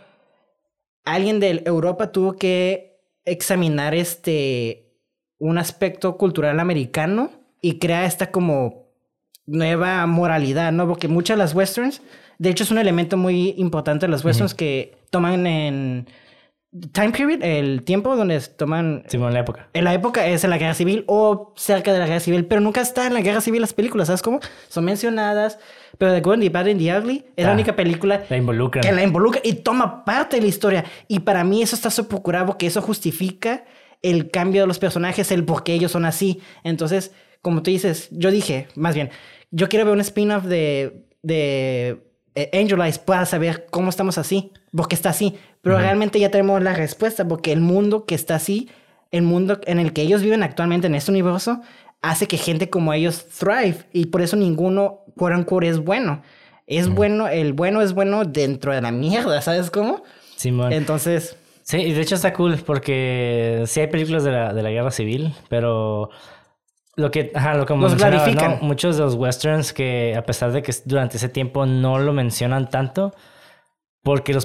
alguien 1.05 1.39
de 1.39 1.63
Europa 1.65 2.11
tuvo 2.11 2.33
que 2.33 2.99
examinar 3.25 3.95
este 3.95 4.99
un 5.39 5.59
aspecto 5.59 6.17
cultural 6.17 6.59
americano 6.59 7.31
y 7.61 7.79
crea 7.79 8.05
esta 8.05 8.33
como 8.33 8.82
nueva 9.47 10.07
moralidad, 10.07 10.73
¿no? 10.73 10.87
Porque 10.87 11.09
muchas 11.09 11.37
de 11.37 11.43
las 11.43 11.55
westerns, 11.55 12.03
de 12.39 12.51
hecho 12.51 12.65
es 12.65 12.71
un 12.71 12.79
elemento 12.79 13.17
muy 13.17 13.55
importante 13.59 14.07
de 14.07 14.11
las 14.13 14.25
westerns 14.25 14.55
que 14.55 14.97
toman 15.11 15.47
en 15.47 16.07
time 16.93 17.11
period, 17.11 17.43
el 17.43 17.83
tiempo 17.83 18.17
donde 18.17 18.41
toman 18.41 19.03
Simón, 19.09 19.29
en 19.29 19.35
la 19.35 19.41
época. 19.41 19.69
en 19.75 19.85
la 19.85 19.93
época 19.93 20.27
es 20.27 20.43
en 20.45 20.49
la 20.51 20.57
guerra 20.57 20.73
civil 20.73 21.05
o 21.07 21.53
cerca 21.55 21.93
de 21.93 21.99
la 21.99 22.07
guerra 22.07 22.21
civil, 22.21 22.47
pero 22.47 22.63
nunca 22.63 22.81
está 22.81 23.07
en 23.07 23.13
la 23.13 23.21
guerra 23.21 23.43
civil 23.43 23.61
las 23.61 23.75
películas, 23.75 24.07
¿sabes 24.07 24.23
cómo? 24.23 24.41
Son 24.71 24.83
mencionadas, 24.85 25.59
pero 25.99 26.15
The 26.15 26.21
Good, 26.23 26.39
The 26.41 26.49
Bad 26.49 26.69
and 26.69 26.79
The 26.81 26.99
Ugly 26.99 27.25
es 27.37 27.45
la 27.45 27.51
Ah. 27.51 27.55
única 27.55 27.77
película 27.77 28.23
La 28.31 28.37
que 28.81 28.93
la 28.93 29.03
involucra 29.03 29.41
y 29.45 29.53
toma 29.57 30.03
parte 30.07 30.37
de 30.37 30.43
la 30.43 30.49
historia. 30.49 30.85
Y 31.09 31.21
para 31.21 31.45
mí 31.45 31.63
eso 31.63 31.77
está 31.77 31.91
súper 31.91 32.23
curado 32.23 32.47
porque 32.47 32.67
eso 32.67 32.81
justifica 32.81 33.65
el 34.01 34.31
cambio 34.31 34.63
de 34.63 34.67
los 34.67 34.79
personajes, 34.79 35.31
el 35.31 35.45
por 35.45 35.65
qué 35.65 35.75
ellos 35.75 35.93
son 35.93 36.07
así. 36.07 36.41
Entonces, 36.65 37.13
como 37.43 37.63
tú 37.63 37.71
dices, 37.71 38.09
yo 38.13 38.31
dije, 38.31 38.69
más 38.77 38.95
bien, 38.95 39.11
yo 39.51 39.69
quiero 39.69 39.85
ver 39.85 39.95
un 39.95 40.01
spin-off 40.01 40.45
de, 40.45 41.05
de 41.23 42.01
eh, 42.35 42.51
Angel 42.55 42.81
Eyes 42.81 42.99
para 42.99 43.27
saber 43.27 43.67
cómo 43.71 43.91
estamos 43.91 44.17
así, 44.17 44.53
por 44.75 44.89
qué 44.89 44.95
está 44.95 45.11
así. 45.11 45.37
Pero 45.61 45.79
realmente 45.79 46.19
ya 46.19 46.31
tenemos 46.31 46.63
la 46.63 46.75
respuesta 46.75 47.27
porque 47.29 47.53
el 47.53 47.61
mundo 47.61 48.05
que 48.05 48.15
está 48.15 48.37
así, 48.37 48.69
el 49.11 49.23
mundo 49.23 49.61
en 49.67 49.79
el 49.79 49.93
que 49.93 50.03
ellos 50.03 50.23
viven 50.23 50.43
actualmente 50.43 50.87
en 50.87 50.95
este 50.95 51.11
universo, 51.11 51.61
hace 52.01 52.27
que 52.27 52.37
gente 52.37 52.71
como 52.71 52.93
ellos 52.93 53.27
thrive 53.29 53.77
y 53.93 54.07
por 54.07 54.23
eso 54.23 54.37
ninguno, 54.37 55.01
quote 55.17 55.37
unquote, 55.37 55.69
es 55.69 55.79
bueno. 55.79 56.23
Es 56.67 56.89
bueno, 56.89 57.29
el 57.29 57.53
bueno 57.53 57.83
es 57.83 57.93
bueno 57.93 58.25
dentro 58.25 58.73
de 58.73 58.81
la 58.81 58.93
mierda, 58.93 59.43
¿sabes 59.43 59.71
cómo? 59.71 60.03
Simón. 60.37 60.73
Entonces, 60.73 61.37
Sí, 61.65 61.77
y 61.79 61.93
de 61.93 62.01
hecho 62.01 62.17
está 62.17 62.33
cool 62.33 62.59
porque 62.67 63.63
sí 63.67 63.81
hay 63.81 63.87
películas 63.87 64.25
de 64.25 64.33
la, 64.33 64.53
de 64.53 64.63
la 64.63 64.71
guerra 64.71 64.91
civil, 64.91 65.33
pero 65.49 66.11
lo 66.97 67.11
que, 67.11 67.31
ajá, 67.35 67.55
lo 67.55 67.65
que 67.67 67.75
Los. 67.75 67.93
¿no? 68.35 68.59
Muchos 68.61 68.97
de 68.97 69.03
los 69.05 69.15
westerns 69.15 69.73
que 69.73 70.15
a 70.17 70.23
pesar 70.25 70.53
de 70.53 70.63
que 70.63 70.73
durante 70.85 71.17
ese 71.17 71.29
tiempo 71.29 71.65
no 71.67 71.99
lo 71.99 72.13
mencionan 72.13 72.69
tanto, 72.69 73.15
porque 74.05 74.35
los 74.35 74.43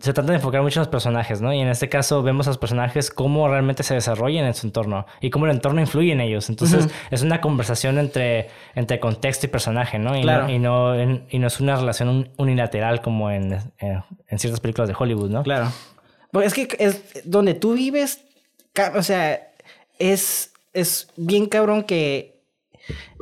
se 0.00 0.12
trata 0.12 0.30
de 0.30 0.34
enfocar 0.34 0.60
mucho 0.60 0.78
en 0.78 0.82
los 0.82 0.88
personajes, 0.88 1.40
¿no? 1.40 1.52
Y 1.54 1.60
en 1.60 1.68
este 1.68 1.88
caso 1.88 2.22
vemos 2.22 2.46
a 2.46 2.50
los 2.50 2.58
personajes 2.58 3.10
cómo 3.10 3.48
realmente 3.48 3.82
se 3.82 3.94
desarrollan 3.94 4.44
en 4.44 4.52
su 4.52 4.66
entorno 4.66 5.06
y 5.22 5.30
cómo 5.30 5.46
el 5.46 5.52
entorno 5.52 5.80
influye 5.80 6.12
en 6.12 6.20
ellos. 6.20 6.50
Entonces 6.50 6.84
Ujú. 6.84 6.94
es 7.10 7.22
una 7.22 7.40
conversación 7.40 7.98
entre, 7.98 8.50
entre 8.74 9.00
contexto 9.00 9.46
y 9.46 9.48
personaje, 9.48 9.98
¿no? 9.98 10.14
Y 10.14 10.20
Claro. 10.22 10.44
no, 10.44 10.50
y 10.50 10.58
no, 10.58 10.94
en- 10.94 11.26
y 11.30 11.38
no 11.38 11.46
es 11.46 11.58
una 11.58 11.76
relación 11.76 12.08
un- 12.10 12.30
unilateral 12.36 13.00
como 13.00 13.30
en, 13.30 13.54
en, 13.78 14.04
en 14.28 14.38
ciertas 14.38 14.60
películas 14.60 14.88
de 14.88 14.94
Hollywood, 14.98 15.30
¿no? 15.30 15.42
claro. 15.42 15.72
Porque 16.30 16.46
es 16.48 16.52
que 16.54 16.68
es 16.78 17.22
donde 17.24 17.54
tú 17.54 17.72
vives, 17.72 18.22
o 18.94 19.02
sea, 19.02 19.48
es, 19.98 20.52
es 20.80 21.08
bien 21.16 21.46
cabrón 21.46 21.82
que 21.82 22.42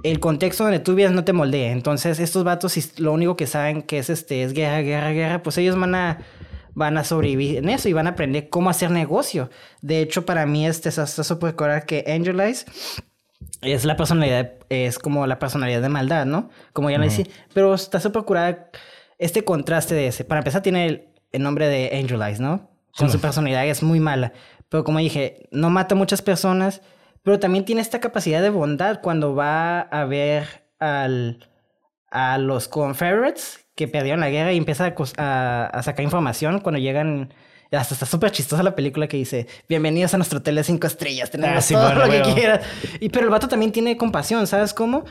el 0.03 0.21
contexto 0.21 0.64
donde 0.64 0.79
tú 0.79 0.95
vives 0.95 1.12
no 1.12 1.25
te 1.25 1.33
moldee. 1.33 1.71
Entonces, 1.71 2.21
estos 2.21 2.45
vatos, 2.45 2.73
si 2.73 2.83
lo 3.03 3.12
único 3.12 3.37
que 3.37 3.47
saben 3.47 3.83
que 3.83 3.99
es 3.99 4.11
este 4.11 4.42
es 4.42 4.53
guerra, 4.53 4.81
guerra, 4.81 5.11
guerra, 5.11 5.42
pues 5.42 5.59
ellos 5.59 5.79
van 5.79 5.95
a 5.95 6.19
van 6.75 6.99
a 6.99 7.05
sobrevivir 7.05 7.57
en 7.57 7.71
eso 7.71 7.88
y 7.88 7.95
van 7.95 8.07
a 8.07 8.11
aprender 8.11 8.51
cómo 8.51 8.69
hacer 8.69 8.90
negocio. 8.90 9.49
De 9.81 10.03
hecho, 10.03 10.27
para 10.27 10.45
mí 10.45 10.66
este 10.66 10.90
está 10.90 11.07
súper 11.07 11.57
coral 11.57 11.87
que 11.87 12.05
Angel 12.07 12.38
Eyes 12.38 12.66
es 13.62 13.87
la 13.87 13.97
personalidad, 13.97 14.53
es 14.69 14.99
como 14.99 15.27
la 15.27 15.38
personalidad 15.38 15.81
de 15.81 15.88
maldad, 15.88 16.27
¿no? 16.27 16.51
Como 16.75 16.90
ya 16.90 16.99
lo 16.99 17.05
decía. 17.05 17.25
Pero 17.55 17.75
está 17.75 17.99
súper 17.99 18.25
curada 18.25 18.71
este 19.19 19.42
contraste 19.42 19.95
de 19.95 20.09
ese. 20.09 20.25
Para 20.25 20.40
empezar, 20.40 20.62
tiene 20.62 20.87
el, 20.87 21.09
el 21.33 21.42
nombre 21.42 21.66
de 21.66 21.99
Angel 21.99 22.21
Eyes, 22.21 22.40
¿no? 22.40 22.71
Con 22.99 23.11
su 23.11 23.21
personalidad 23.21 23.66
es 23.66 23.83
muy 23.83 24.01
mala. 24.01 24.33
Pero 24.69 24.85
como 24.85 24.99
dije, 24.99 25.49
no 25.51 25.71
mata 25.71 25.95
a 25.95 25.99
muchas 25.99 26.23
personas, 26.23 26.83
pero 27.27 27.41
también 27.41 27.65
tiene 27.65 27.81
esta 27.81 27.99
capacidad 27.99 28.41
de 28.41 28.51
bondad 28.51 29.01
cuando 29.03 29.35
va 29.35 29.81
a 29.81 30.05
ver 30.05 30.47
al, 30.79 31.45
a 32.09 32.39
los 32.39 32.69
Confederates 32.69 33.67
que 33.75 33.89
perdieron 33.89 34.21
la 34.21 34.31
guerra 34.31 34.53
y 34.53 34.57
empieza 34.59 34.85
a, 34.85 34.95
cos- 34.95 35.19
a- 35.19 35.67
a 35.67 35.83
sacar 35.83 36.05
información 36.05 36.61
cuando 36.61 36.79
llegan. 36.79 37.35
Hasta 37.73 37.95
está 37.95 38.07
súper 38.07 38.31
chistosa 38.31 38.62
la 38.62 38.77
película 38.77 39.09
que 39.09 39.17
dice: 39.17 39.49
Bienvenidos 39.69 40.15
a 40.15 40.19
nuestro 40.19 40.39
hotel 40.39 40.55
de 40.55 40.62
cinco 40.62 40.87
estrellas, 40.87 41.33
tenemos 41.33 41.57
Ah, 41.59 41.61
sí, 41.62 41.75
todo 41.75 41.83
bueno, 41.87 42.07
lo 42.07 42.12
que 42.12 42.23
quieras. 42.35 42.65
Y, 43.01 43.09
pero 43.09 43.25
el 43.25 43.31
vato 43.31 43.49
también 43.49 43.73
tiene 43.73 43.97
compasión, 43.97 44.47
¿sabes 44.47 44.73
cómo? 44.73 45.05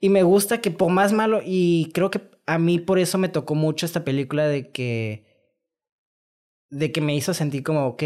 Y 0.00 0.08
me 0.08 0.22
gusta 0.22 0.62
que 0.62 0.70
por 0.70 0.90
más 0.90 1.12
malo, 1.12 1.42
y 1.44 1.90
creo 1.92 2.10
que 2.10 2.22
a 2.46 2.58
mí 2.58 2.78
por 2.78 2.98
eso 2.98 3.18
me 3.18 3.28
tocó 3.28 3.54
mucho 3.54 3.84
esta 3.84 4.04
película 4.04 4.48
de 4.48 4.70
que. 4.72 5.26
de 6.70 6.92
que 6.92 7.02
me 7.02 7.14
hizo 7.14 7.34
sentir 7.34 7.62
como, 7.62 7.86
ok. 7.86 8.02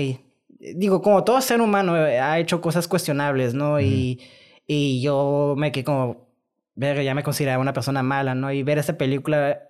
Digo, 0.77 1.03
como 1.03 1.25
todo 1.25 1.41
ser 1.41 1.61
humano 1.61 1.97
eh, 2.07 2.21
ha 2.21 2.39
hecho 2.39 2.61
cosas 2.61 2.87
cuestionables, 2.87 3.53
¿no? 3.55 3.81
y, 3.81 4.21
y 4.67 5.01
yo 5.03 5.55
me 5.57 5.73
quedé 5.73 5.85
como. 5.85 6.29
Ver, 6.75 7.03
ya 7.03 7.15
me 7.15 7.23
consideraba 7.23 7.61
una 7.61 7.73
persona 7.75 8.03
mala, 8.03 8.35
¿no? 8.35 8.51
Y 8.53 8.63
ver 8.63 8.79
esta 8.79 8.97
película. 8.97 9.61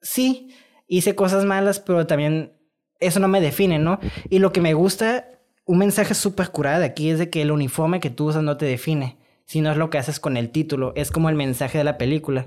Sí, 0.00 0.54
hice 0.86 1.14
cosas 1.16 1.44
malas, 1.44 1.80
pero 1.80 2.06
también 2.06 2.52
eso 3.00 3.18
no 3.18 3.26
me 3.28 3.40
define, 3.40 3.78
¿no? 3.80 3.98
Y 4.28 4.38
lo 4.38 4.52
que 4.52 4.60
me 4.60 4.74
gusta, 4.74 5.26
un 5.64 5.78
mensaje 5.78 6.14
súper 6.14 6.50
curado 6.50 6.80
de 6.80 6.86
aquí 6.86 7.10
es 7.10 7.18
de 7.18 7.30
que 7.30 7.42
el 7.42 7.50
uniforme 7.50 7.98
que 7.98 8.10
tú 8.10 8.26
usas 8.26 8.42
no 8.44 8.56
te 8.58 8.66
define, 8.66 9.16
sino 9.44 9.70
es 9.72 9.76
lo 9.76 9.90
que 9.90 9.98
haces 9.98 10.20
con 10.20 10.36
el 10.36 10.50
título. 10.50 10.92
Es 10.96 11.10
como 11.10 11.28
el 11.30 11.34
mensaje 11.34 11.78
de 11.78 11.84
la 11.84 11.98
película. 11.98 12.44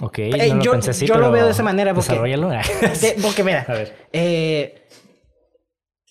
Ok, 0.00 0.18
Eh, 0.18 0.48
no 0.48 0.56
lo 0.56 0.64
yo 0.64 0.72
pensé 0.72 0.90
así, 0.90 1.06
yo 1.06 1.18
lo 1.18 1.30
veo 1.30 1.44
de 1.44 1.52
esa 1.52 1.62
manera 1.62 1.92
porque, 1.94 2.08
Desarrollalo. 2.10 2.48
de- 3.00 3.16
porque 3.22 3.44
mira, 3.44 3.64
A 3.68 3.74
ver. 3.74 3.92
eh, 4.12 4.82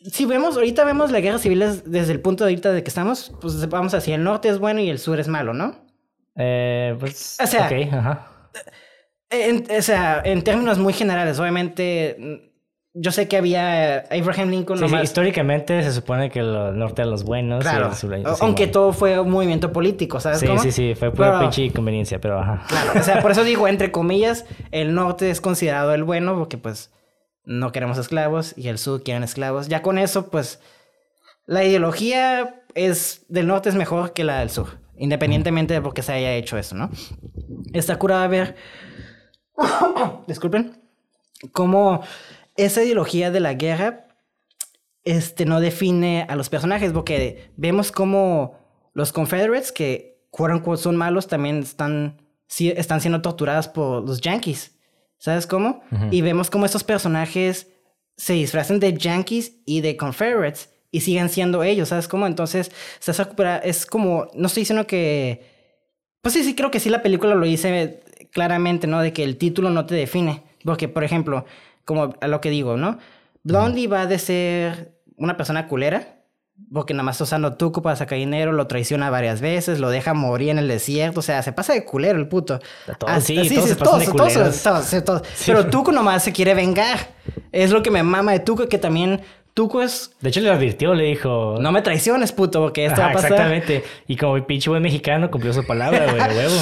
si 0.04 0.26
vemos, 0.26 0.56
ahorita 0.56 0.84
vemos 0.84 1.12
la 1.12 1.20
guerra 1.20 1.38
civil 1.38 1.62
es- 1.62 1.89
desde 1.89 2.12
el 2.14 2.20
punto 2.22 2.45
de 2.45 2.52
vista 2.54 2.72
de 2.72 2.84
que 2.84 2.89
estamos, 2.89 3.34
pues 3.41 3.68
vamos 3.70 3.93
así, 3.93 4.12
el 4.12 4.24
norte 4.24 4.49
es 4.49 4.60
bueno 4.60 4.80
y 4.82 4.89
el 4.89 4.99
sur 4.99 5.20
es 5.20 5.28
malo, 5.28 5.54
¿no? 5.54 5.76
Eh, 6.36 6.95
pues. 6.99 7.38
O 7.43 7.47
sea, 7.47 7.66
ok, 7.68 7.93
ajá. 7.93 8.28
En, 9.30 9.66
o 9.78 9.82
sea, 9.82 10.22
en 10.26 10.41
términos 10.43 10.78
muy 10.78 10.91
generales, 10.93 11.39
obviamente, 11.39 12.18
mm, 12.20 12.34
yo 12.93 13.12
sé 13.12 13.30
que 13.30 13.38
había 13.38 13.99
Abraham 14.12 14.49
Lincoln 14.49 14.78
Sí, 14.80 14.89
sí, 14.89 14.95
históricamente 15.02 15.82
se 15.84 15.93
supone 15.93 16.30
que 16.30 16.39
el 16.39 16.78
norte 16.78 17.04
de 17.04 17.08
los 17.08 17.24
buenos. 17.24 17.60
y 17.60 17.62
Claro, 17.62 17.88
el 17.89 17.95
sur- 17.95 18.14
o- 18.14 18.36
sí, 18.36 18.39
aunque 18.41 18.68
todo 18.68 18.91
fue 18.91 19.18
un 19.20 19.30
movimiento 19.32 19.72
político, 19.72 20.20
¿sabes 20.20 20.39
Sí, 20.39 20.47
cómo? 20.47 20.62
sí, 20.62 20.72
sí, 20.74 20.93
fue 20.95 21.12
pura 21.12 21.30
Pero- 21.38 21.39
pinche 21.49 21.72
conveniencia, 21.74 22.20
pero 22.20 22.39
ajá. 22.39 22.66
Claro, 22.68 22.99
o 22.99 23.04
sea, 23.04 23.22
por 23.22 23.32
eso 23.32 23.45
digo, 23.45 23.68
entre 23.70 23.91
comillas, 23.91 24.45
el 24.72 24.93
norte 24.93 25.30
es 25.30 25.39
considerado 25.39 25.93
el 25.93 26.04
bueno 26.04 26.36
porque 26.38 26.58
pues 26.58 26.91
no 27.44 27.72
queremos 27.72 27.98
esclavos 27.98 28.54
y 28.58 28.68
el 28.68 28.78
sur 28.78 29.04
quieren 29.04 29.24
esclavos. 29.24 29.68
Ya 29.68 29.82
con 29.82 29.98
eso, 29.98 30.30
pues, 30.30 30.60
la 31.46 31.64
ideología 31.64 32.64
es 32.76 33.26
del 33.28 33.48
norte 33.48 33.70
es 33.70 33.76
mejor 33.76 34.14
que 34.14 34.24
la 34.24 34.39
del 34.39 34.50
sur, 34.50 34.80
independientemente 34.98 35.74
de 35.74 35.82
por 35.82 35.94
qué 35.94 36.02
se 36.02 36.14
haya 36.14 36.34
hecho 36.34 36.58
eso, 36.58 36.76
¿no? 36.76 36.89
Está 37.74 37.98
curada 37.98 38.28
ver, 38.28 38.56
disculpen, 40.28 40.82
cómo 41.52 42.04
esa 42.56 42.84
ideología 42.84 43.32
de 43.32 43.39
la 43.39 43.54
guerra 43.54 44.08
este, 45.04 45.46
no 45.46 45.60
define 45.60 46.26
a 46.30 46.36
los 46.36 46.50
personajes, 46.50 46.94
porque 46.94 47.52
vemos 47.58 47.92
como 47.92 48.60
los 48.94 49.12
Confederates, 49.12 49.72
que 49.72 50.12
unquote, 50.32 50.82
son 50.82 50.96
malos, 50.96 51.28
también 51.28 51.60
están, 51.60 52.22
están 52.58 53.02
siendo 53.02 53.22
torturados 53.22 53.68
por 53.68 54.08
los 54.08 54.22
Yankees. 54.22 54.78
¿Sabes 55.22 55.45
cómo? 55.45 55.84
Y 56.09 56.22
vemos 56.22 56.49
cómo 56.49 56.65
estos 56.65 56.84
personajes 56.84 57.67
se 58.17 58.34
disfrazan 58.34 58.80
de 58.80 58.97
Yankees 58.97 59.61
y 59.67 59.82
de 59.82 59.95
Confederates 59.95 60.72
y 60.89 61.01
siguen 61.01 61.30
siendo 61.30 61.61
ellos, 61.61 61.89
¿sabes 61.89 62.07
cómo? 62.07 62.26
Entonces, 62.26 62.72
se 62.97 63.11
es 63.63 63.86
como, 63.86 64.28
no 64.34 64.47
estoy 64.47 64.61
diciendo 64.61 64.88
que... 64.88 65.45
Pues 66.24 66.34
sí, 66.34 66.43
sí, 66.43 66.55
creo 66.55 66.72
que 66.72 66.80
sí 66.80 66.89
la 66.89 67.03
película 67.03 67.36
lo 67.36 67.45
dice 67.45 68.01
claramente, 68.32 68.88
¿no? 68.88 68.99
De 68.99 69.13
que 69.13 69.24
el 69.24 69.38
título 69.38 69.69
no 69.69 69.86
te 69.86 69.93
define. 69.93 70.41
Porque, 70.65 70.88
por 70.88 71.03
ejemplo, 71.03 71.45
como 71.86 72.15
a 72.19 72.28
lo 72.28 72.41
que 72.41 72.49
digo, 72.49 72.76
¿no? 72.76 72.97
Blondie 73.43 73.88
va 73.88 74.07
de 74.07 74.17
ser 74.17 75.03
una 75.17 75.38
persona 75.38 75.67
culera, 75.67 76.20
porque 76.72 76.93
nada 76.93 77.04
más 77.04 77.16
está 77.16 77.24
usando 77.24 77.56
tuco 77.58 77.82
para 77.82 77.95
sacar 77.95 78.18
dinero, 78.18 78.52
lo 78.52 78.68
traiciona 78.68 79.10
varias 79.10 79.41
veces, 79.41 79.80
lo 79.80 79.89
deja 79.89 80.14
morir 80.14 80.49
en 80.49 80.60
el 80.60 80.68
desierto, 80.68 81.20
o 81.20 81.24
sea, 81.24 81.41
se 81.43 81.52
pasa 81.52 81.74
de 81.74 81.84
culero 81.86 82.20
el 82.20 82.28
puto. 82.28 82.60
Todos, 82.99 83.14
Ah, 83.14 83.20
sí, 83.20 83.43
sí, 83.45 83.56
todos 83.56 83.64
sí, 83.70 83.74
se 83.74 83.76
pasan 83.76 83.99
de 83.99 84.06
todos, 84.06 84.64
todos, 84.64 85.04
todos, 85.04 85.22
sí. 85.34 85.45
Pero 85.52 85.68
Tuco 85.68 85.91
nomás 85.91 86.24
se 86.24 86.32
quiere 86.32 86.54
vengar. 86.54 86.97
Es 87.52 87.72
lo 87.72 87.82
que 87.82 87.89
me 87.91 88.04
mama 88.04 88.32
de 88.34 88.39
Tuco, 88.39 88.68
que 88.70 88.78
también 88.78 89.22
Tuco 89.54 89.82
es... 89.82 90.12
De 90.22 90.30
hecho, 90.30 90.39
le 90.39 90.49
advirtió, 90.49 90.93
le 90.93 91.06
dijo. 91.06 91.58
No 91.60 91.72
me 91.72 91.82
traiciones, 91.82 92.32
puto, 92.32 92.62
porque 92.62 92.86
esto 92.86 93.02
Ajá, 93.02 93.08
va 93.08 93.12
a 93.12 93.14
pasar. 93.16 93.32
Exactamente. 93.32 93.84
Y 94.08 94.16
como 94.16 94.36
el 94.38 94.45
pinche 94.45 94.70
buen 94.70 94.82
mexicano 94.84 95.30
cumplió 95.32 95.52
su 95.54 95.66
palabra, 95.66 96.06
güey, 96.12 96.22
huevo. 96.38 96.56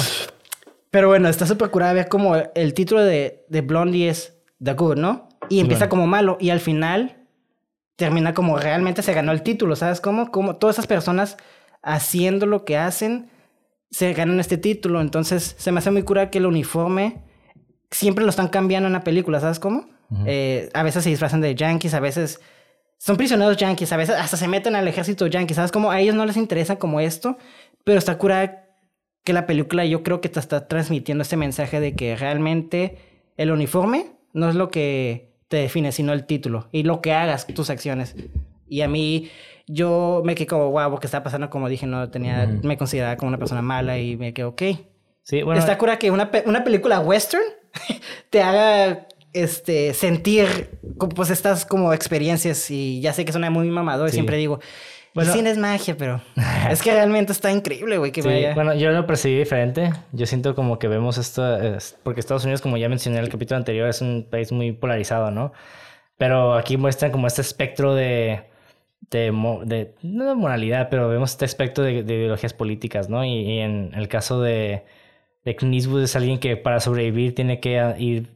Pero 0.90 1.08
bueno, 1.08 1.28
está 1.28 1.46
súper 1.46 1.70
curada 1.70 1.92
ver 1.92 2.08
como 2.08 2.34
el 2.54 2.74
título 2.74 3.02
de, 3.04 3.44
de 3.48 3.60
Blondie 3.60 4.08
es 4.08 4.34
The 4.62 4.72
Good, 4.72 4.96
¿no? 4.96 5.28
Y 5.48 5.60
empieza 5.60 5.84
Bueno. 5.84 5.90
como 5.90 6.06
malo 6.08 6.36
y 6.40 6.50
al 6.50 6.58
final 6.60 7.16
termina 8.00 8.32
como 8.32 8.56
realmente 8.56 9.02
se 9.02 9.12
ganó 9.12 9.30
el 9.30 9.42
título, 9.42 9.76
¿sabes 9.76 10.00
cómo? 10.00 10.30
Como 10.30 10.56
todas 10.56 10.76
esas 10.76 10.86
personas 10.86 11.36
haciendo 11.82 12.46
lo 12.46 12.64
que 12.64 12.78
hacen 12.78 13.28
se 13.90 14.14
ganan 14.14 14.40
este 14.40 14.56
título. 14.56 15.02
Entonces 15.02 15.54
se 15.58 15.70
me 15.70 15.80
hace 15.80 15.90
muy 15.90 16.02
cura 16.02 16.30
que 16.30 16.38
el 16.38 16.46
uniforme 16.46 17.22
siempre 17.90 18.24
lo 18.24 18.30
están 18.30 18.48
cambiando 18.48 18.86
en 18.86 18.94
la 18.94 19.04
película, 19.04 19.38
¿sabes 19.38 19.60
cómo? 19.60 19.86
Eh, 20.24 20.70
a 20.72 20.82
veces 20.82 21.04
se 21.04 21.10
disfrazan 21.10 21.42
de 21.42 21.54
yankees, 21.54 21.92
a 21.92 22.00
veces 22.00 22.40
son 22.96 23.18
prisioneros 23.18 23.58
yankees, 23.58 23.92
a 23.92 23.98
veces 23.98 24.16
hasta 24.16 24.38
se 24.38 24.48
meten 24.48 24.76
al 24.76 24.88
ejército 24.88 25.26
yankees, 25.26 25.56
¿sabes 25.56 25.70
cómo? 25.70 25.90
A 25.90 26.00
ellos 26.00 26.14
no 26.14 26.24
les 26.24 26.38
interesa 26.38 26.76
como 26.78 27.00
esto, 27.00 27.36
pero 27.84 27.98
está 27.98 28.16
cura 28.16 28.64
que 29.24 29.34
la 29.34 29.44
película 29.44 29.84
yo 29.84 30.02
creo 30.02 30.22
que 30.22 30.30
te 30.30 30.40
está 30.40 30.68
transmitiendo 30.68 31.20
este 31.20 31.36
mensaje 31.36 31.80
de 31.80 31.94
que 31.94 32.16
realmente 32.16 32.96
el 33.36 33.50
uniforme 33.50 34.06
no 34.32 34.48
es 34.48 34.54
lo 34.54 34.70
que 34.70 35.29
te 35.50 35.56
define, 35.56 35.90
sino 35.90 36.12
el 36.12 36.24
título 36.26 36.68
y 36.70 36.84
lo 36.84 37.00
que 37.02 37.12
hagas, 37.12 37.46
tus 37.48 37.70
acciones. 37.70 38.14
Y 38.68 38.82
a 38.82 38.88
mí, 38.88 39.28
yo 39.66 40.22
me 40.24 40.36
quedé 40.36 40.46
como, 40.46 40.70
wow, 40.70 40.90
porque 40.92 41.08
está 41.08 41.24
pasando, 41.24 41.50
como 41.50 41.68
dije, 41.68 41.86
no 41.86 42.08
tenía, 42.08 42.48
Ujú. 42.48 42.66
me 42.66 42.78
consideraba 42.78 43.16
como 43.16 43.30
una 43.30 43.38
persona 43.38 43.60
mala 43.60 43.98
y 43.98 44.16
me 44.16 44.32
quedé, 44.32 44.44
ok. 44.44 44.62
Sí, 45.22 45.42
bueno. 45.42 45.58
Está 45.58 45.76
cura 45.76 45.98
que 45.98 46.12
una, 46.12 46.30
una 46.46 46.62
película 46.62 47.00
western 47.00 47.42
te 48.30 48.42
haga 48.42 49.08
este, 49.32 49.92
sentir 49.92 50.78
pues 51.16 51.30
estas 51.30 51.66
como 51.66 51.92
experiencias 51.92 52.70
y 52.70 53.00
ya 53.00 53.12
sé 53.12 53.24
que 53.24 53.32
suena 53.32 53.50
muy 53.50 53.68
mamador 53.70 54.06
y 54.08 54.10
Sí. 54.12 54.14
siempre 54.16 54.36
digo, 54.36 54.60
Bueno. 55.14 55.30
el 55.32 55.36
cine 55.36 55.50
es 55.50 55.58
magia, 55.58 55.96
pero 55.96 56.20
es 56.70 56.82
que 56.82 56.92
realmente 56.92 57.32
está 57.32 57.50
increíble, 57.50 57.98
güey, 57.98 58.12
que 58.12 58.22
Sí, 58.22 58.28
vaya. 58.28 58.54
bueno, 58.54 58.74
yo 58.74 58.90
lo 58.92 59.06
percibí 59.06 59.38
diferente. 59.38 59.90
Yo 60.12 60.26
siento 60.26 60.54
como 60.54 60.78
que 60.78 60.86
vemos 60.88 61.18
esto, 61.18 61.56
es- 61.60 61.98
porque 62.02 62.20
Estados 62.20 62.44
Unidos, 62.44 62.60
como 62.60 62.76
ya 62.76 62.88
mencioné 62.88 63.18
en 63.18 63.24
el 63.24 63.30
capítulo 63.30 63.56
anterior, 63.56 63.88
es 63.88 64.00
un 64.00 64.26
país 64.30 64.52
muy 64.52 64.72
polarizado, 64.72 65.30
¿no? 65.30 65.52
Pero 66.16 66.54
aquí 66.54 66.76
muestran 66.76 67.10
como 67.12 67.26
este 67.26 67.40
espectro 67.40 67.94
de, 67.94 68.42
de, 69.10 69.32
de 69.64 69.94
no 70.02 70.28
de 70.28 70.34
moralidad, 70.34 70.88
pero 70.90 71.08
vemos 71.08 71.30
este 71.32 71.44
espectro 71.46 71.82
de, 71.82 72.02
de 72.04 72.14
ideologías 72.14 72.52
políticas, 72.54 73.08
¿no? 73.08 73.24
Y, 73.24 73.30
y 73.40 73.58
en 73.60 73.92
el 73.96 74.06
caso 74.08 74.40
de, 74.42 74.84
de 75.44 75.56
Clint 75.56 75.74
Eastwood 75.74 76.02
es 76.04 76.14
alguien 76.16 76.38
que 76.38 76.56
para 76.56 76.78
sobrevivir 76.78 77.34
tiene 77.34 77.58
que 77.58 77.82
ir, 77.98 78.28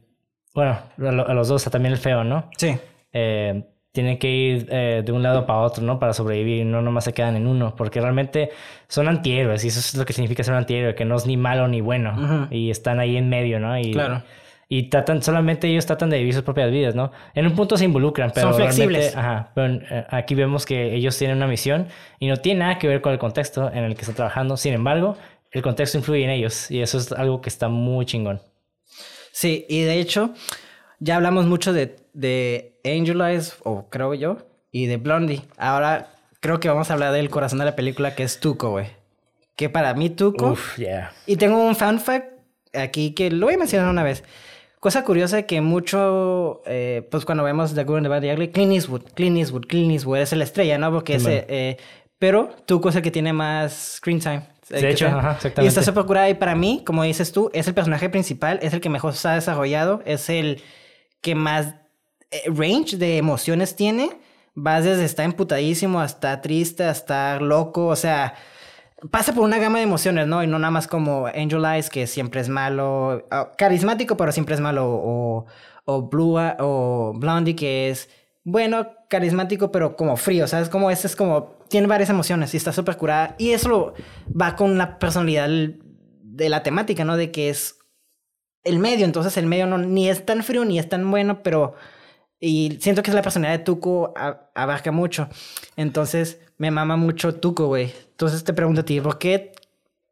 bueno, 0.53 0.77
a 0.97 1.33
los 1.33 1.47
dos, 1.47 1.67
a 1.67 1.69
también 1.69 1.93
el 1.93 1.99
feo, 1.99 2.23
¿no? 2.23 2.49
Sí. 2.57 2.75
eh, 3.13 3.63
tienen 3.95 4.19
que 4.19 4.29
ir 4.29 4.67
eh, 4.69 5.01
de 5.03 5.11
un 5.11 5.23
lado 5.23 5.47
para 5.47 5.59
otro, 5.61 5.83
¿no? 5.83 5.97
Para 5.97 6.13
sobrevivir, 6.13 6.65
no 6.67 6.83
nomás 6.83 7.05
se 7.05 7.13
quedan 7.13 7.35
en 7.35 7.47
uno, 7.47 7.75
porque 7.75 7.99
realmente 7.99 8.51
son 8.87 9.07
antihéroes 9.07 9.63
y 9.65 9.69
eso 9.69 9.79
es 9.79 9.95
lo 9.95 10.05
que 10.05 10.13
significa 10.13 10.43
ser 10.43 10.51
un 10.53 10.59
antihéroe, 10.59 10.93
que 10.93 11.05
no 11.05 11.15
es 11.15 11.25
ni 11.25 11.37
malo 11.37 11.67
ni 11.67 11.81
bueno 11.81 12.47
y 12.51 12.69
están 12.69 12.99
ahí 12.99 13.17
en 13.17 13.27
medio, 13.29 13.59
¿no? 13.59 13.75
Y, 13.79 13.91
Claro. 13.93 14.21
Y 14.67 14.89
tratan, 14.89 15.21
solamente 15.21 15.67
ellos 15.67 15.85
tratan 15.85 16.09
de 16.09 16.17
vivir 16.17 16.33
sus 16.33 16.41
propias 16.41 16.71
vidas, 16.71 16.95
¿no? 16.95 17.11
En 17.35 17.45
un 17.45 17.53
punto 17.53 17.77
se 17.77 17.85
involucran, 17.85 18.31
pero 18.33 18.47
Son 18.47 18.55
flexibles. 18.55 19.13
realmente- 19.13 19.19
Ajá, 19.19 19.51
pero 19.53 19.73
eh, 19.75 20.05
aquí 20.09 20.33
vemos 20.33 20.65
que 20.65 20.95
ellos 20.95 21.15
tienen 21.19 21.37
una 21.37 21.45
misión 21.47 21.87
y 22.19 22.27
no 22.27 22.37
tiene 22.37 22.61
nada 22.61 22.79
que 22.79 22.87
ver 22.87 22.99
con 23.01 23.13
el 23.13 23.19
contexto 23.19 23.71
en 23.71 23.83
el 23.83 23.93
que 23.93 24.01
están 24.01 24.15
trabajando. 24.15 24.57
Sin 24.57 24.73
embargo, 24.73 25.17
el 25.51 25.61
contexto 25.61 25.99
influye 25.99 26.23
en 26.23 26.31
ellos 26.31 26.71
y 26.71 26.81
eso 26.81 26.97
es 26.97 27.11
algo 27.11 27.41
que 27.41 27.49
está 27.49 27.69
muy 27.69 28.05
chingón. 28.07 28.41
Sí, 29.31 29.65
y 29.69 29.81
de 29.83 29.99
hecho, 29.99 30.31
ya 30.99 31.15
hablamos 31.17 31.45
mucho 31.45 31.73
de, 31.73 31.95
de 32.13 32.79
Angel 32.83 33.21
Eyes, 33.21 33.55
o 33.63 33.87
creo 33.89 34.13
yo, 34.13 34.37
y 34.71 34.85
de 34.87 34.97
Blondie. 34.97 35.41
Ahora 35.57 36.11
creo 36.39 36.59
que 36.59 36.67
vamos 36.69 36.89
a 36.89 36.93
hablar 36.93 37.13
del 37.13 37.29
corazón 37.29 37.59
de 37.59 37.65
la 37.65 37.75
película, 37.75 38.15
que 38.15 38.23
es 38.23 38.39
Tuco, 38.39 38.71
güey. 38.71 38.87
Que 39.55 39.69
para 39.69 39.93
mí 39.93 40.09
Tuco... 40.09 40.51
Uf, 40.51 40.77
yeah. 40.77 41.11
Y 41.25 41.37
tengo 41.37 41.57
un 41.65 41.75
fun 41.75 41.99
fact 41.99 42.27
aquí 42.73 43.11
que 43.13 43.31
lo 43.31 43.45
voy 43.47 43.55
a 43.55 43.57
mencionar 43.57 43.89
una 43.89 44.03
vez. 44.03 44.23
Cosa 44.79 45.03
curiosa 45.03 45.43
que 45.43 45.61
mucho, 45.61 46.61
eh, 46.65 47.07
pues 47.09 47.25
cuando 47.25 47.43
vemos 47.43 47.73
The 47.73 47.83
Good 47.85 47.97
and 47.97 48.05
the 48.05 48.09
Bad 48.09 48.21
the 48.21 48.33
Ugly, 48.33 48.49
Clint 48.49 48.73
Eastwood, 48.73 49.01
Clint 49.15 49.37
Eastwood, 49.37 49.65
Clint 49.65 49.91
Eastwood 49.91 50.19
es 50.19 50.33
la 50.33 50.43
estrella, 50.43 50.77
¿no? 50.77 50.91
Porque 50.91 51.19
Sí, 51.19 51.25
ese, 51.27 51.45
eh, 51.47 51.77
pero 52.19 52.49
Tuco 52.65 52.89
es 52.89 52.95
el 52.95 53.01
que 53.01 53.11
tiene 53.11 53.33
más 53.33 53.95
screen 53.97 54.19
time. 54.19 54.43
Eh, 54.69 54.75
De 54.75 54.81
que 54.81 54.89
hecho, 54.91 55.07
ajá, 55.07 55.31
Y 55.31 55.35
exactamente. 55.37 55.67
está 55.69 55.81
súper 55.83 56.05
curada. 56.05 56.29
Y 56.29 56.35
para 56.35 56.53
mí, 56.53 56.83
como 56.85 57.01
dices 57.03 57.31
tú, 57.31 57.49
es 57.53 57.67
el 57.67 57.73
personaje 57.73 58.09
principal, 58.09 58.59
es 58.61 58.73
el 58.73 58.81
que 58.81 58.89
mejor 58.89 59.13
se 59.13 59.27
ha 59.27 59.33
desarrollado, 59.33 60.01
es 60.05 60.29
el 60.29 60.61
que 61.25 61.33
más 61.33 61.73
eh, 62.29 62.43
range 62.45 62.97
de 62.97 63.17
emociones 63.17 63.75
tiene. 63.75 64.11
Vas 64.53 64.83
desde 64.83 65.05
estar 65.05 65.25
emputadísimo 65.25 65.99
hasta 65.99 66.39
triste, 66.39 66.83
hasta 66.83 67.39
loco, 67.39 67.87
o 67.87 67.95
sea, 67.95 68.35
pasa 69.09 69.33
por 69.33 69.43
una 69.43 69.57
gama 69.57 69.79
de 69.79 69.85
emociones, 69.85 70.27
¿no? 70.27 70.43
Y 70.43 70.47
no 70.47 70.59
nada 70.59 70.69
más 70.69 70.87
como 70.87 71.25
Angel 71.25 71.65
Eyes, 71.65 71.89
que 71.89 72.05
siempre 72.05 72.41
es 72.41 72.47
malo, 72.47 73.27
carismático, 73.57 74.15
pero 74.15 74.31
siempre 74.31 74.53
es 74.53 74.61
malo, 74.61 74.85
o, 74.87 75.47
o 75.85 76.01
Blue, 76.03 76.37
o 76.59 77.13
Blondie, 77.15 77.55
que 77.55 77.89
es 77.89 78.07
bueno, 78.43 78.87
carismático, 79.09 79.71
pero 79.71 79.95
como 79.95 80.15
frío, 80.17 80.45
¿sabes? 80.47 80.69
Como 80.69 80.91
ese 80.91 81.07
es 81.07 81.15
como, 81.15 81.57
tiene 81.69 81.87
varias 81.87 82.11
emociones 82.11 82.53
y 82.53 82.57
está 82.57 82.71
súper 82.71 82.97
curada. 82.97 83.35
Y 83.39 83.49
eso 83.49 83.95
va 84.29 84.55
con 84.55 84.77
la 84.77 84.99
personalidad 84.99 85.49
de 85.49 86.49
la 86.49 86.61
temática, 86.61 87.03
¿no? 87.03 87.17
De 87.17 87.31
que 87.31 87.49
es 87.49 87.74
el 88.65 88.79
medio, 88.79 89.05
entonces 89.05 89.37
el 89.37 89.45
medio 89.45 89.67
no, 89.67 89.77
ni 89.77 90.09
es 90.09 90.25
tan 90.25 90.43
frío 90.43 90.65
ni 90.65 90.79
es 90.79 90.89
tan 90.89 91.09
bueno, 91.09 91.41
pero... 91.43 91.75
Y 92.39 92.77
siento 92.81 93.01
que 93.01 93.11
es 93.11 93.15
la 93.15 93.21
personalidad 93.21 93.59
de 93.59 93.63
Tuco 93.63 94.13
abarca 94.53 94.91
mucho. 94.91 95.29
Entonces, 95.77 96.39
me 96.57 96.69
mama 96.69 96.97
mucho 96.97 97.35
Tuco, 97.35 97.67
güey. 97.67 97.93
Entonces 98.11 98.43
te 98.43 98.53
pregunto 98.53 98.81
a 98.81 98.85
ti, 98.85 98.99
¿por 98.99 99.17
qué? 99.17 99.53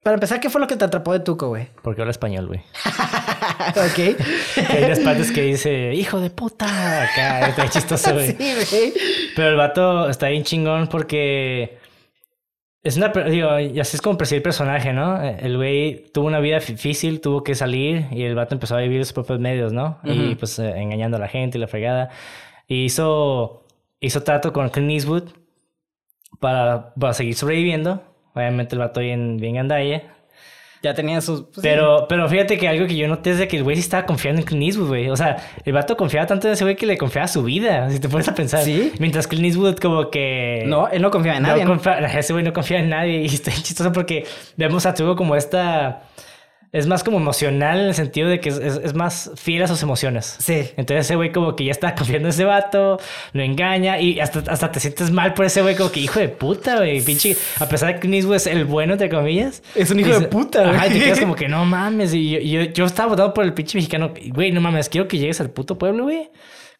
Para 0.01 0.15
empezar, 0.15 0.39
¿qué 0.39 0.49
fue 0.49 0.61
lo 0.61 0.67
que 0.67 0.77
te 0.77 0.85
atrapó 0.85 1.13
de 1.13 1.19
Tuco, 1.19 1.49
güey? 1.49 1.67
Porque 1.81 2.01
habla 2.01 2.11
español, 2.11 2.47
güey. 2.47 2.61
ok. 3.69 4.17
Hay 4.69 4.83
unas 4.83 4.99
partes 4.99 5.31
que 5.31 5.41
dice, 5.41 5.93
hijo 5.93 6.19
de 6.19 6.29
puta, 6.29 7.03
acá, 7.03 7.49
está 7.49 7.69
chistoso, 7.69 8.13
güey. 8.13 8.27
sí, 8.37 8.53
güey. 8.71 8.93
Pero 9.35 9.49
el 9.49 9.55
vato 9.55 10.09
está 10.09 10.27
bien 10.27 10.43
chingón 10.43 10.87
porque 10.87 11.77
Es 12.83 12.97
una, 12.97 13.09
digo, 13.09 13.59
y 13.59 13.79
así 13.79 13.95
es 13.95 14.01
como 14.01 14.17
percibir 14.17 14.39
el 14.39 14.43
personaje, 14.43 14.91
¿no? 14.91 15.23
Eh, 15.23 15.37
El 15.41 15.55
güey 15.55 16.03
tuvo 16.13 16.27
una 16.27 16.39
vida 16.41 16.59
difícil, 16.59 17.21
tuvo 17.21 17.41
que 17.41 17.55
salir 17.55 18.07
y 18.11 18.23
el 18.23 18.35
vato 18.35 18.55
empezó 18.55 18.75
a 18.75 18.81
vivir 18.81 19.03
sus 19.05 19.13
propios 19.13 19.39
medios, 19.39 19.71
¿no? 19.71 19.99
Y 20.03 20.31
Ujú. 20.31 20.39
pues 20.39 20.59
eh, 20.59 20.73
engañando 20.77 21.15
a 21.17 21.19
la 21.21 21.29
gente 21.29 21.57
y 21.57 21.61
la 21.61 21.67
fregada. 21.67 22.09
Y 22.67 22.83
hizo, 22.83 23.65
hizo 24.01 24.23
trato 24.23 24.51
con 24.51 24.69
Clint 24.69 24.91
Eastwood 24.91 25.29
para, 26.39 26.93
para 26.95 27.13
seguir 27.13 27.35
sobreviviendo. 27.35 28.03
Obviamente 28.33 28.75
el 28.75 28.79
vato 28.79 28.99
bien, 28.99 29.37
bien 29.37 29.55
gandalla. 29.55 30.12
Ya 30.83 30.93
tenía 30.93 31.21
sus... 31.21 31.43
pues, 31.43 31.55
sí. 31.55 31.61
Pero, 31.63 32.05
pero 32.09 32.27
fíjate 32.27 32.57
que 32.57 32.67
algo 32.67 32.85
que 32.85 32.95
yo 32.97 33.07
noté 33.07 33.31
es 33.31 33.37
de 33.37 33.47
que 33.47 33.55
el 33.55 33.63
güey 33.63 33.77
sí 33.77 33.81
estaba 33.81 34.05
confiando 34.05 34.41
en 34.41 34.45
Clint 34.45 34.63
Eastwood, 34.63 34.87
güey. 34.89 35.09
O 35.09 35.15
sea, 35.15 35.37
el 35.63 35.71
vato 35.71 35.95
confiaba 35.95 36.27
tanto 36.27 36.47
en 36.47 36.53
ese 36.53 36.65
güey 36.65 36.75
que 36.75 36.85
le 36.85 36.97
confiaba 36.97 37.27
su 37.29 37.41
vida, 37.41 37.89
si 37.89 37.99
te 37.99 38.09
pones 38.09 38.27
a 38.27 38.35
pensar. 38.35 38.63
Sí. 38.63 38.91
Mientras 38.99 39.25
Clint 39.27 39.45
Eastwood 39.45 39.77
como 39.77 40.09
que... 40.11 40.63
No, 40.67 40.89
él 40.89 41.01
no 41.01 41.09
confiaba 41.09 41.37
en 41.37 41.43
nadie. 41.43 41.63
No 41.63 41.75
¿no? 41.75 41.81
confía- 41.81 41.99
ese 42.19 42.33
güey 42.33 42.43
no 42.43 42.51
confía 42.51 42.79
en 42.79 42.89
nadie 42.89 43.21
y 43.21 43.25
está 43.27 43.49
chistoso 43.63 43.93
porque 43.93 44.25
vemos 44.57 44.85
a 44.85 44.93
Tugo 44.93 45.15
como 45.15 45.35
esta... 45.37 46.03
Es 46.73 46.87
más 46.87 47.03
como 47.03 47.17
emocional 47.17 47.79
en 47.79 47.85
el 47.85 47.93
sentido 47.93 48.27
de 48.27 48.39
que 48.39 48.49
es, 48.49 48.57
es- 48.57 48.81
es 48.83 48.93
más 48.95 49.29
fiel 49.35 49.61
a 49.61 49.67
sus 49.67 49.81
emociones. 49.83 50.35
Sí. 50.39 50.69
Entonces 50.75 51.05
ese 51.05 51.15
güey 51.15 51.31
como 51.31 51.55
que 51.55 51.65
ya 51.65 51.71
está 51.71 51.93
confiando 51.95 52.27
en 52.27 52.31
ese 52.33 52.45
vato, 52.45 52.99
lo 53.31 53.43
engaña 53.43 53.99
y 54.01 54.19
hasta, 54.19 54.43
hasta 54.51 54.71
te 54.71 54.79
sientes 54.79 55.11
mal 55.11 55.35
por 55.35 55.45
ese 55.45 55.61
güey 55.61 55.75
como 55.75 55.91
que 55.91 55.99
hijo 55.99 56.19
de 56.19 56.29
puta, 56.29 56.77
güey. 56.77 56.99
Pinche, 57.01 57.37
a 57.59 57.69
pesar 57.69 57.89
de 57.89 57.99
que 57.99 58.07
Clint 58.07 58.29
es 58.33 58.47
el 58.47 58.65
bueno, 58.65 58.93
entre 58.93 59.07
comillas. 59.09 59.61
Es 59.75 59.91
un 59.91 59.99
hijo 59.99 60.19
de 60.19 60.27
puta, 60.27 60.63
güey. 60.63 60.75
Ajá, 60.75 60.87
y 60.87 60.93
te 60.93 60.99
quedas 60.99 61.19
como 61.19 61.35
que 61.35 61.47
no 61.47 61.63
mames. 61.63 62.11
Y 62.13 62.31
yo, 62.31 62.39
yo, 62.39 62.61
yo 62.71 62.85
estaba 62.85 63.09
votando 63.09 63.33
por 63.35 63.45
el 63.45 63.53
pinche 63.53 63.77
mexicano. 63.77 64.11
Güey, 64.29 64.51
no 64.51 64.59
mames, 64.59 64.89
quiero 64.89 65.07
que 65.07 65.19
llegues 65.19 65.39
al 65.41 65.51
puto 65.51 65.77
pueblo, 65.77 66.05
güey. 66.05 66.31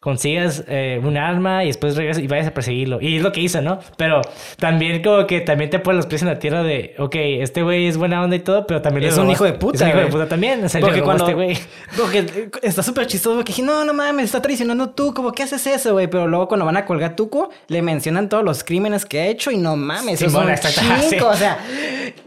Consigas 0.04 0.64
eh, 0.68 1.00
un 1.02 1.16
arma 1.16 1.64
y 1.64 1.68
después 1.68 1.96
regresas 1.96 2.22
y 2.22 2.26
vayas 2.26 2.48
a 2.48 2.50
perseguirlo. 2.52 3.00
Y 3.00 3.16
es 3.16 3.22
lo 3.22 3.32
que 3.32 3.40
hizo, 3.40 3.62
¿no? 3.62 3.78
Pero 3.96 4.20
también 4.58 5.02
como 5.02 5.26
que 5.26 5.40
también 5.40 5.70
te 5.70 5.78
pone 5.78 5.96
los 5.96 6.04
pies 6.04 6.20
en 6.20 6.28
la 6.28 6.38
tierra 6.38 6.62
de, 6.62 6.94
ok, 6.98 7.14
este 7.16 7.62
güey 7.62 7.86
es 7.86 7.96
buena 7.96 8.22
onda 8.22 8.36
y 8.36 8.40
todo, 8.40 8.66
pero 8.66 8.82
también 8.82 9.06
Es 9.06 9.16
un 9.16 9.30
hijo 9.30 9.44
de 9.44 9.54
puta, 9.54 9.76
Es 9.76 9.80
un 9.80 9.88
hijo 9.88 9.98
de 10.00 10.06
puta 10.08 10.28
también. 10.28 10.62
O 10.62 10.68
sea, 10.68 10.82
Porque 10.82 11.00
cuando... 11.00 11.24
este 11.24 11.34
güey. 11.34 11.56
Porque 11.96 12.50
está 12.60 12.82
súper 12.82 13.06
chistoso 13.06 13.36
porque 13.36 13.54
dije, 13.54 13.62
no, 13.62 13.82
no 13.86 13.94
mames, 13.94 14.26
está 14.26 14.42
traicionando 14.42 14.84
a 14.84 14.94
Tuco, 14.94 15.22
¿por 15.22 15.34
qué 15.34 15.44
haces 15.44 15.66
eso, 15.66 15.94
güey? 15.94 16.06
Pero 16.06 16.28
luego 16.28 16.48
cuando 16.48 16.66
van 16.66 16.76
a 16.76 16.84
colgar 16.84 17.16
Tuco, 17.16 17.48
le 17.68 17.80
mencionan 17.80 18.28
todos 18.28 18.44
los 18.44 18.62
crímenes 18.62 19.06
que 19.06 19.20
ha 19.20 19.26
hecho 19.28 19.50
y 19.50 19.56
no 19.56 19.74
mames, 19.74 20.20
eso 20.20 20.26
es 20.26 20.34
un 20.34 21.08
sí. 21.08 21.16
o 21.16 21.34
sea... 21.34 21.58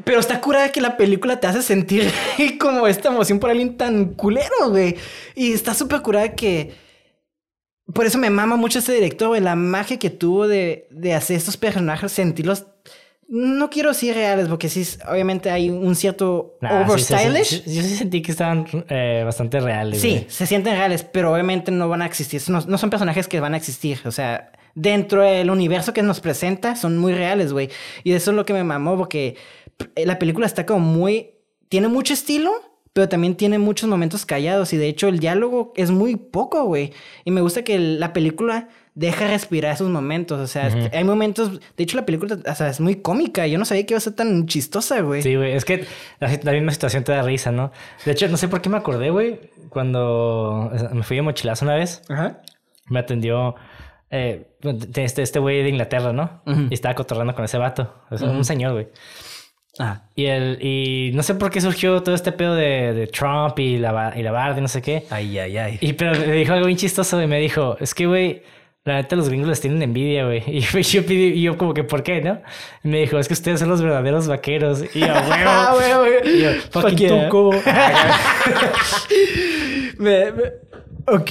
Pero 0.04 0.20
está 0.20 0.42
curada 0.42 0.72
que 0.72 0.82
la 0.82 0.98
película 0.98 1.40
te 1.40 1.46
hace 1.46 1.62
sentir 1.62 2.12
como 2.60 2.88
esta 2.88 3.10
emoción 3.10 3.38
por 3.38 3.52
alguien 3.52 3.78
tan 3.78 4.16
culero, 4.16 4.70
güey. 4.70 4.96
Y 5.36 5.54
está 5.54 5.76
súper 5.76 6.02
curada 6.02 6.34
que... 6.34 6.87
Por 7.94 8.06
eso 8.06 8.18
me 8.18 8.30
mama 8.30 8.56
mucho 8.58 8.80
este 8.80 8.94
director, 8.94 9.30
güey, 9.30 9.42
la 9.42 9.56
magia 9.56 9.98
que 9.98 10.10
tuvo 10.10 10.48
de, 10.48 10.88
de 10.92 11.14
hacer 11.14 11.38
estos 11.38 11.58
personajes, 11.58 12.12
sentirlos... 12.12 12.66
No 13.30 13.70
quiero 13.70 13.90
decir 13.90 14.14
reales, 14.14 14.48
porque 14.48 14.70
sí, 14.70 14.88
obviamente 15.06 15.50
hay 15.50 15.70
un 15.70 15.96
cierto 15.98 16.58
Nah, 16.62 16.70
sí, 16.70 16.76
over 16.86 17.00
sí, 17.02 17.06
sí, 17.06 17.14
stylish. 17.14 17.64
sí, 17.66 17.76
Yo 17.76 17.84
sí 17.84 17.96
sentí 17.98 18.22
que 18.22 18.32
estaban 18.32 18.66
eh, 18.88 19.24
bastante 19.26 19.60
reales. 19.60 20.00
Sí, 20.00 20.12
güey. 20.12 20.26
se 20.30 20.46
sienten 20.48 20.78
reales, 20.78 21.04
pero 21.04 21.34
obviamente 21.34 21.70
no 21.72 21.90
van 21.90 22.02
a 22.04 22.06
existir. 22.06 22.42
No, 22.48 22.62
no 22.66 22.78
son 22.78 22.90
personajes 22.90 23.28
que 23.28 23.42
van 23.42 23.54
a 23.54 23.58
existir. 23.58 24.00
O 24.06 24.12
sea, 24.12 24.54
dentro 24.76 25.24
del 25.24 25.50
universo 25.50 25.92
que 25.92 26.04
nos 26.04 26.22
presenta, 26.22 26.78
son 26.78 26.98
muy 26.98 27.14
reales, 27.14 27.52
güey. 27.52 27.70
Y 28.06 28.14
eso 28.14 28.32
es 28.32 28.38
lo 28.38 28.46
que 28.46 28.54
me 28.54 28.64
mamó, 28.64 28.96
porque 28.96 29.36
la 29.98 30.20
película 30.20 30.46
está 30.46 30.66
como 30.66 30.80
muy. 30.80 31.32
Tiene 31.68 31.90
mucho 31.90 32.14
estilo, 32.14 32.54
pero 32.98 33.10
también 33.10 33.36
tiene 33.36 33.60
muchos 33.60 33.88
momentos 33.88 34.26
callados. 34.26 34.74
Y 34.74 34.78
de 34.78 34.88
hecho, 34.88 35.08
el 35.08 35.20
diálogo 35.20 35.72
es 35.76 35.92
muy 35.92 36.16
poco, 36.16 36.64
güey. 36.64 36.94
Y 37.26 37.30
me 37.30 37.42
gusta 37.42 37.62
que 37.62 37.78
la 37.78 38.12
película 38.12 38.70
deja 38.96 39.28
respirar 39.28 39.76
esos 39.76 39.88
momentos. 39.88 40.40
O 40.40 40.48
sea, 40.48 40.72
hay 40.92 41.04
momentos. 41.04 41.60
De 41.78 41.84
hecho, 41.84 41.96
la 41.96 42.08
película 42.08 42.40
o 42.44 42.56
sea, 42.56 42.70
es 42.70 42.80
muy 42.80 42.96
cómica. 42.96 43.46
Yo 43.46 43.60
no 43.60 43.66
sabía 43.66 43.86
que 43.86 43.94
iba 43.94 44.00
a 44.00 44.02
ser 44.02 44.14
tan 44.14 44.48
chistosa, 44.48 45.02
güey. 45.02 45.22
Sí, 45.22 45.36
güey, 45.36 45.54
es 45.54 45.64
que 45.64 45.86
la, 46.20 46.40
la 46.42 46.52
misma 46.54 46.72
situación 46.72 47.04
te 47.04 47.12
da 47.12 47.22
risa, 47.22 47.52
¿no? 47.52 47.72
De 48.04 48.14
hecho, 48.14 48.28
no 48.30 48.38
sé 48.38 48.48
por 48.48 48.62
qué 48.62 48.70
me 48.70 48.78
acordé, 48.78 49.12
güey, 49.12 49.52
cuando 49.70 50.72
me 50.92 51.04
fui 51.04 51.18
de 51.18 51.22
mochilazo 51.22 51.66
una 51.66 51.76
vez, 51.76 52.02
me 52.88 52.98
atendió 52.98 53.54
eh, 54.10 54.48
este 54.96 55.22
este 55.22 55.38
güey 55.38 55.62
de 55.62 55.70
Inglaterra, 55.70 56.14
¿no? 56.14 56.42
Y 56.72 56.74
estaba 56.74 56.96
cotorreando 56.96 57.36
con 57.36 57.46
ese 57.46 57.60
vato, 57.60 57.94
o 58.10 58.18
sea, 58.18 58.28
un 58.28 58.44
señor, 58.44 58.74
güey. 58.74 58.88
Ah. 59.80 60.02
Y, 60.16 60.26
el, 60.26 60.58
y 60.62 61.12
no 61.14 61.22
sé 61.24 61.36
por 61.36 61.52
qué 61.52 61.62
surgió 61.62 62.02
todo 62.02 62.16
este 62.16 62.32
pedo 62.32 62.56
de, 62.56 62.94
de 62.94 63.08
Trump 63.08 63.60
y 63.60 63.78
la, 63.78 64.14
y 64.16 64.24
la 64.24 64.32
barda 64.32 64.58
y 64.58 64.62
no 64.62 64.68
sé 64.68 64.82
qué. 64.82 65.04
Ay, 65.10 65.38
ay, 65.38 65.58
ay. 65.58 65.78
Y 65.82 65.94
pero 65.94 66.12
me 66.20 66.32
dijo 66.34 66.54
algo 66.54 66.66
bien 66.66 66.78
chistoso 66.78 67.22
y 67.22 67.28
me 67.28 67.40
dijo, 67.40 67.78
es 67.80 67.94
que, 67.94 68.08
güey, 68.08 68.42
la 68.86 68.96
neta 68.96 69.16
los 69.18 69.28
gringos 69.30 69.50
les 69.50 69.60
tienen 69.62 69.82
envidia, 69.84 70.26
güey. 70.26 70.42
Y 70.48 70.62
yo, 70.62 71.02
pedí- 71.04 71.34
y 71.36 71.42
yo 71.44 71.58
como 71.58 71.74
que, 71.74 71.84
¿por 71.84 72.02
qué, 72.04 72.22
no? 72.22 72.42
Y 72.84 72.88
me 72.88 73.00
dijo, 73.02 73.20
es 73.20 73.28
que 73.28 73.34
ustedes 73.34 73.60
son 73.60 73.70
los 73.70 73.82
verdaderos 73.82 74.28
vaqueros. 74.28 74.84
Y 74.96 75.00
yo, 75.02 75.08
Ah, 75.12 75.76
huevo. 75.78 76.00
güey, 76.02 76.22
güey. 76.24 76.38
Y 76.38 76.42
yo, 76.44 76.52
Fuck 76.72 76.84
fucking 76.90 77.08
tuco. 77.30 77.52
Me- 80.00 80.32
me- 80.32 80.52
ok. 81.08 81.30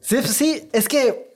Sí, 0.00 0.16
pues 0.16 0.28
sí, 0.30 0.68
es 0.72 0.88
que. 0.88 1.26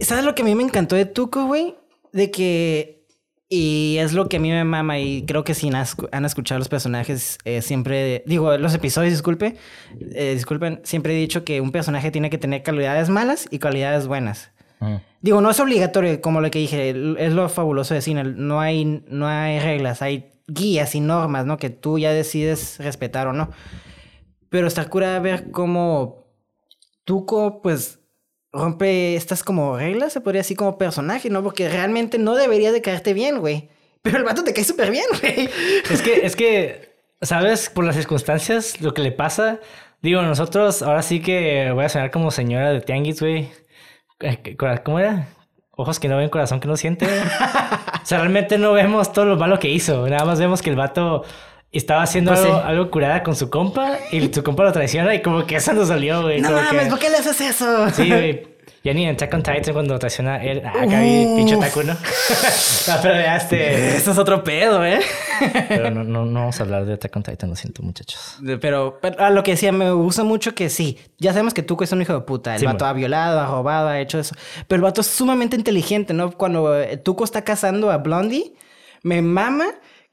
¿Sabes 0.00 0.24
lo 0.24 0.34
que 0.34 0.42
a 0.42 0.44
mí 0.44 0.54
me 0.54 0.62
encantó 0.62 0.96
de 0.96 1.04
Tuco, 1.06 1.46
güey? 1.46 1.74
De 2.12 2.30
que. 2.30 3.03
Y 3.48 3.98
es 4.00 4.14
lo 4.14 4.28
que 4.28 4.38
a 4.38 4.40
mí 4.40 4.50
me 4.50 4.64
mama, 4.64 4.98
y 4.98 5.24
creo 5.26 5.44
que 5.44 5.54
si 5.54 5.68
han, 5.68 5.74
escu- 5.74 6.08
han 6.12 6.24
escuchado 6.24 6.58
los 6.58 6.68
personajes, 6.68 7.38
eh, 7.44 7.60
siempre. 7.62 8.24
Digo, 8.26 8.56
los 8.56 8.74
episodios, 8.74 9.12
disculpe. 9.12 9.56
eh, 10.14 10.32
disculpen, 10.34 10.80
siempre 10.84 11.12
he 11.14 11.16
dicho 11.20 11.44
que 11.44 11.60
un 11.60 11.70
personaje 11.70 12.10
tiene 12.10 12.30
que 12.30 12.38
tener 12.38 12.62
cualidades 12.62 13.10
malas 13.10 13.46
y 13.50 13.58
cualidades 13.58 14.06
buenas. 14.06 14.50
Digo, 15.22 15.40
no 15.40 15.50
es 15.50 15.60
obligatorio, 15.60 16.20
como 16.20 16.42
lo 16.42 16.50
que 16.50 16.58
dije, 16.58 16.90
es 17.18 17.32
lo 17.32 17.48
fabuloso 17.48 17.94
de 17.94 18.02
cine. 18.02 18.24
No 18.24 18.60
hay, 18.60 19.02
no 19.08 19.26
hay 19.26 19.58
reglas, 19.58 20.02
hay 20.02 20.32
guías 20.46 20.94
y 20.94 21.00
normas, 21.00 21.46
¿no? 21.46 21.56
Que 21.56 21.70
tú 21.70 21.98
ya 21.98 22.12
decides 22.12 22.76
respetar 22.80 23.26
o 23.28 23.32
no. 23.32 23.50
Pero 24.50 24.66
está 24.66 24.84
cura 24.90 25.18
ver 25.20 25.50
cómo 25.52 26.26
Tuco, 27.04 27.62
pues, 27.62 28.00
rompe 28.54 29.16
estas 29.16 29.42
como 29.42 29.76
reglas, 29.76 30.12
se 30.12 30.20
podría 30.20 30.40
decir 30.40 30.56
como 30.56 30.78
personaje, 30.78 31.28
¿no? 31.28 31.42
Porque 31.42 31.68
realmente 31.68 32.18
no 32.18 32.34
debería 32.36 32.72
de 32.72 32.80
caerte 32.80 33.12
bien, 33.12 33.40
güey. 33.40 33.68
Pero 34.00 34.18
el 34.18 34.24
vato 34.24 34.44
te 34.44 34.54
cae 34.54 34.64
súper 34.64 34.90
bien, 34.90 35.04
güey. 35.20 35.50
Es 35.90 36.00
que, 36.00 36.24
es 36.24 36.36
que, 36.36 36.94
¿sabes? 37.20 37.68
Por 37.68 37.84
las 37.84 37.96
circunstancias, 37.96 38.80
lo 38.80 38.94
que 38.94 39.02
le 39.02 39.12
pasa. 39.12 39.60
Digo, 40.02 40.22
nosotros 40.22 40.82
ahora 40.82 41.02
sí 41.02 41.20
que 41.20 41.72
voy 41.72 41.84
a 41.84 41.88
sonar 41.88 42.10
como 42.10 42.30
señora 42.30 42.72
de 42.72 42.80
Tianguis, 42.80 43.20
güey. 43.20 43.50
Eh, 44.20 44.56
¿Cómo 44.84 45.00
era? 45.00 45.28
Ojos 45.72 45.98
que 45.98 46.08
no 46.08 46.16
ven, 46.16 46.28
corazón 46.28 46.60
que 46.60 46.68
no 46.68 46.76
siente. 46.76 47.06
o 48.02 48.06
sea, 48.06 48.18
realmente 48.18 48.56
no 48.58 48.72
vemos 48.72 49.12
todo 49.12 49.24
lo 49.24 49.36
malo 49.36 49.58
que 49.58 49.68
hizo. 49.68 50.08
Nada 50.08 50.24
más 50.24 50.38
vemos 50.38 50.62
que 50.62 50.70
el 50.70 50.76
vato 50.76 51.24
estaba 51.78 52.02
haciendo 52.02 52.32
Pues 52.32 52.44
algo, 52.44 52.56
sí. 52.58 52.62
algo 52.66 52.90
curada 52.90 53.22
con 53.22 53.34
su 53.36 53.50
compa 53.50 53.98
y 54.10 54.32
su 54.32 54.42
compa 54.42 54.64
lo 54.64 54.72
traiciona 54.72 55.14
y 55.14 55.22
como 55.22 55.46
que 55.46 55.56
eso 55.56 55.72
nos 55.72 55.88
salió, 55.88 56.22
güey. 56.22 56.40
No 56.40 56.50
mames, 56.50 56.84
que- 56.84 56.90
¿por 56.90 56.98
qué 56.98 57.10
le 57.10 57.16
haces 57.18 57.40
eso? 57.40 57.90
Sí, 57.90 58.08
güey. 58.08 58.54
Ya 58.82 58.92
ni 58.92 59.04
en 59.06 59.14
Attack 59.14 59.32
on 59.32 59.42
Titan 59.42 59.72
cuando 59.72 59.98
traiciona 59.98 60.42
él. 60.44 60.60
Ah, 60.62 60.82
acá 60.82 61.00
vi 61.00 61.26
pinche 61.36 61.56
Uf. 61.56 61.64
taco, 61.64 61.82
¿no? 61.84 61.94
no, 62.88 62.94
pero 63.02 63.14
ya 63.14 63.36
este... 63.36 63.96
Eso 63.96 64.10
es 64.10 64.18
otro 64.18 64.44
pedo, 64.44 64.84
¿eh? 64.84 65.00
Pero 65.68 65.90
no, 65.90 66.04
no, 66.04 66.26
no 66.26 66.40
vamos 66.40 66.60
a 66.60 66.62
hablar 66.64 66.84
de 66.84 66.92
Attack 66.92 67.16
on 67.16 67.22
Titan, 67.22 67.48
lo 67.48 67.56
siento, 67.56 67.82
muchachos. 67.82 68.36
Pero, 68.60 68.98
pero 69.00 69.24
a 69.24 69.30
lo 69.30 69.42
que 69.42 69.52
decía, 69.52 69.72
me 69.72 69.90
gusta 69.92 70.22
mucho 70.22 70.54
que 70.54 70.68
sí. 70.68 70.98
Ya 71.18 71.32
sabemos 71.32 71.54
que 71.54 71.62
Tuco 71.62 71.82
es 71.84 71.92
un 71.92 72.02
hijo 72.02 72.12
de 72.12 72.20
puta. 72.20 72.52
El 72.54 72.60
Sí, 72.60 72.66
vato 72.66 72.84
ha 72.84 72.92
violado, 72.92 73.40
ha 73.40 73.46
robado, 73.46 73.88
ha 73.88 74.00
hecho 74.00 74.18
eso. 74.18 74.34
Pero 74.68 74.76
el 74.76 74.82
vato 74.82 75.00
es 75.00 75.06
sumamente 75.06 75.56
inteligente, 75.56 76.12
¿no? 76.12 76.32
Cuando 76.32 76.78
eh, 76.78 76.98
Tuco 76.98 77.24
está 77.24 77.42
cazando 77.42 77.90
a 77.90 77.96
Blondie, 77.96 78.52
me 79.02 79.22
mama 79.22 79.64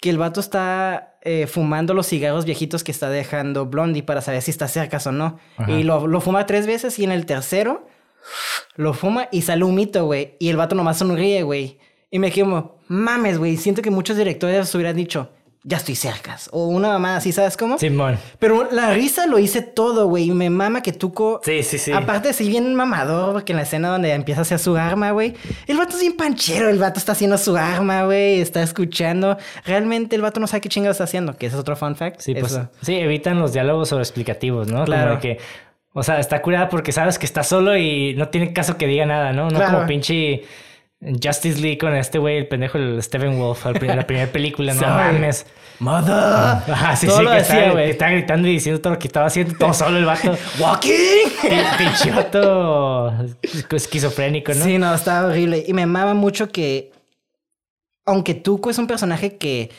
que 0.02 0.10
el 0.10 0.18
vato 0.18 0.42
está 0.42 1.16
eh, 1.22 1.48
fumando 1.48 1.94
los 1.94 2.08
cigarros 2.08 2.44
viejitos 2.44 2.84
que 2.84 2.92
está 2.92 3.10
dejando 3.10 3.68
Blondie 3.68 4.04
para 4.04 4.22
saber 4.22 4.42
si 4.42 4.52
está 4.52 4.68
cerca 4.68 5.00
o 5.06 5.12
no. 5.14 5.40
Ajá. 5.56 5.72
Y 5.72 5.84
lo, 5.84 6.08
lo 6.08 6.20
fuma 6.20 6.46
tres 6.46 6.68
veces 6.68 7.00
y 7.00 7.06
en 7.06 7.12
el 7.12 7.26
tercero 7.26 7.88
lo 8.76 8.94
fuma 8.94 9.28
y 9.32 9.44
sale 9.44 9.64
un 9.64 9.76
mito, 9.76 10.06
güey. 10.06 10.36
Y 10.40 10.50
el 10.50 10.58
vato 10.58 10.76
nomás 10.76 10.98
sonríe, 10.98 11.44
güey. 11.44 11.80
Y 12.10 12.20
me 12.20 12.32
quedo 12.32 12.80
mames, 12.88 13.38
güey. 13.38 13.58
Siento 13.58 13.82
que 13.82 13.92
muchos 13.92 14.18
directores 14.18 14.74
hubieran 14.76 14.96
dicho, 14.96 15.30
ya 15.64 15.78
estoy 15.78 15.96
cerca. 15.96 16.38
O 16.52 16.68
una 16.68 16.88
mamada 16.88 17.18
así, 17.18 17.32
¿sabes 17.32 17.56
cómo? 17.56 17.78
Simón. 17.78 18.18
Pero 18.40 18.68
la 18.72 18.94
risa 18.94 19.28
lo 19.28 19.38
hice 19.38 19.62
todo, 19.62 20.08
güey. 20.08 20.30
Y 20.30 20.32
me 20.32 20.50
mama 20.50 20.82
que 20.82 20.92
Tuco. 20.92 21.40
Sí, 21.44 21.62
sí, 21.64 21.78
sí. 21.78 21.92
Aparte, 21.92 22.34
si 22.34 22.48
bien 22.48 22.74
mamador, 22.74 23.34
porque 23.34 23.54
en 23.54 23.58
la 23.58 23.64
escena 23.64 23.90
donde 23.90 24.12
empieza 24.14 24.42
a 24.42 24.44
hacer 24.44 24.58
su 24.60 24.76
arma, 24.76 25.12
güey. 25.12 25.36
El 25.68 25.78
vato 25.78 25.96
es 25.96 26.02
bien 26.02 26.18
panchero. 26.18 26.70
El 26.70 26.80
vato 26.80 26.98
está 27.00 27.12
haciendo 27.12 27.38
su 27.38 27.56
arma, 27.56 28.06
güey. 28.06 28.42
Está 28.42 28.64
escuchando. 28.64 29.38
Realmente 29.66 30.16
el 30.16 30.22
vato 30.24 30.40
no 30.40 30.48
sabe 30.48 30.62
qué 30.62 30.70
chingados 30.70 30.96
está 30.96 31.04
haciendo. 31.04 31.38
Que 31.38 31.46
ese 31.46 31.56
es 31.56 31.60
otro 31.62 31.76
fun 31.76 31.96
fact. 31.96 32.22
Sí, 32.22 32.34
pues 32.34 32.60
sí, 32.82 32.96
evitan 32.96 33.40
los 33.40 33.54
diálogos 33.54 33.90
sobre 33.90 34.02
explicativos, 34.02 34.68
¿no? 34.68 34.86
Claro. 34.86 35.10
Como 35.12 35.22
que, 35.22 35.38
o 35.94 36.02
sea, 36.02 36.20
está 36.20 36.42
curada 36.42 36.70
porque 36.70 36.92
sabes 36.92 37.20
que 37.20 37.26
está 37.28 37.44
solo 37.44 37.78
y 37.78 38.16
no 38.16 38.30
tiene 38.30 38.52
caso 38.54 38.78
que 38.78 38.88
diga 38.88 39.06
nada, 39.06 39.32
¿no? 39.34 39.50
No 39.50 39.58
Claro. 39.58 39.74
como 39.76 39.88
pinche 39.88 40.44
Justice 41.02 41.60
League 41.60 41.80
con 41.80 41.96
este 41.96 42.20
güey, 42.20 42.38
el 42.38 42.48
pendejo, 42.48 42.78
el 42.78 43.02
Stephen 43.02 43.40
Wolf, 43.40 43.66
la 43.66 44.06
primera 44.06 44.32
película, 44.32 44.74
no 44.74 44.82
mames. 44.88 45.48
¡Mother! 45.80 46.14
Ajá, 46.14 46.96
sí, 46.96 47.08
Todo 47.08 47.18
sí, 47.18 47.24
lo 47.24 47.32
que 47.32 47.38
decía, 47.38 47.74
que 47.74 47.90
está 47.90 48.10
gritando 48.12 48.48
y 48.48 48.52
diciendo 48.52 48.80
todo 48.80 48.94
lo 48.94 49.00
que 49.00 49.08
estaba 49.08 49.26
haciendo, 49.26 49.58
todo 49.58 49.74
solo 49.74 49.98
el 49.98 50.06
vato. 50.06 50.38
¡Walking! 50.60 52.12
Vato 52.16 53.14
esquizofrénico, 53.72 54.54
¿no? 54.54 54.64
Sí, 54.64 54.78
no, 54.78 54.94
está 54.94 55.26
horrible. 55.26 55.64
Y 55.68 55.74
me 55.74 55.88
mama 55.88 56.14
mucho 56.14 56.50
que. 56.52 56.92
aunque 58.06 58.36
Tuco 58.36 58.70
es 58.70 58.78
un 58.78 58.86
personaje 58.86 59.38
que 59.38 59.72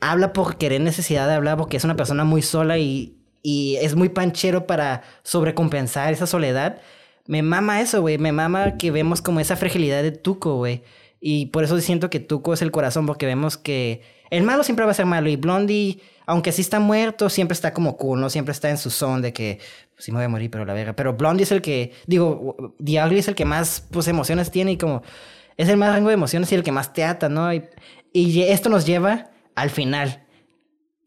habla 0.00 0.34
por 0.34 0.58
querer 0.58 0.82
necesidad 0.82 1.26
de 1.26 1.34
hablar, 1.34 1.56
porque 1.56 1.78
es 1.78 1.84
una 1.84 1.96
persona 1.96 2.24
muy 2.24 2.42
sola 2.42 2.76
y, 2.76 3.16
y 3.42 3.76
es 3.76 3.94
muy 3.94 4.10
panchero 4.10 4.66
para 4.66 5.04
sobrecompensar 5.22 6.12
esa 6.12 6.26
soledad, 6.26 6.80
me 7.26 7.42
mama 7.42 7.80
eso, 7.80 8.00
güey. 8.00 8.18
Me 8.18 8.32
mama 8.32 8.76
que 8.76 8.90
vemos 8.90 9.22
como 9.22 9.40
esa 9.40 9.56
fragilidad 9.56 10.02
de 10.02 10.12
Tuco, 10.12 10.56
güey. 10.56 10.82
Y 11.20 11.46
por 11.46 11.64
eso 11.64 11.78
siento 11.80 12.10
que 12.10 12.20
Tuco 12.20 12.54
es 12.54 12.62
el 12.62 12.70
corazón, 12.70 13.06
porque 13.06 13.26
vemos 13.26 13.56
que 13.56 14.02
el 14.30 14.42
malo 14.42 14.64
siempre 14.64 14.84
va 14.84 14.90
a 14.90 14.94
ser 14.94 15.06
malo. 15.06 15.28
Y 15.28 15.36
Blondie, 15.36 16.00
aunque 16.26 16.52
sí 16.52 16.62
está 16.62 16.80
muerto, 16.80 17.28
siempre 17.28 17.54
está 17.54 17.72
como 17.72 17.96
cool, 17.96 18.20
¿no? 18.20 18.30
Siempre 18.30 18.52
está 18.52 18.70
en 18.70 18.78
su 18.78 18.90
son 18.90 19.22
de 19.22 19.32
que 19.32 19.58
pues, 19.94 20.04
sí 20.04 20.12
me 20.12 20.18
voy 20.18 20.26
a 20.26 20.28
morir, 20.28 20.50
pero 20.50 20.64
la 20.64 20.74
verga. 20.74 20.94
Pero 20.94 21.14
Blondie 21.14 21.44
es 21.44 21.52
el 21.52 21.62
que, 21.62 21.92
digo, 22.06 22.74
The 22.84 23.18
es 23.18 23.28
el 23.28 23.34
que 23.34 23.44
más 23.44 23.86
pues, 23.90 24.08
emociones 24.08 24.50
tiene 24.50 24.72
y 24.72 24.78
como 24.78 25.02
es 25.56 25.68
el 25.68 25.76
más 25.76 25.92
rango 25.92 26.08
de 26.08 26.14
emociones 26.14 26.52
y 26.52 26.54
el 26.54 26.62
que 26.62 26.72
más 26.72 26.92
te 26.92 27.04
ata, 27.04 27.28
¿no? 27.28 27.52
Y, 27.52 27.64
y 28.12 28.42
esto 28.42 28.68
nos 28.68 28.86
lleva 28.86 29.30
al 29.54 29.70
final, 29.70 30.22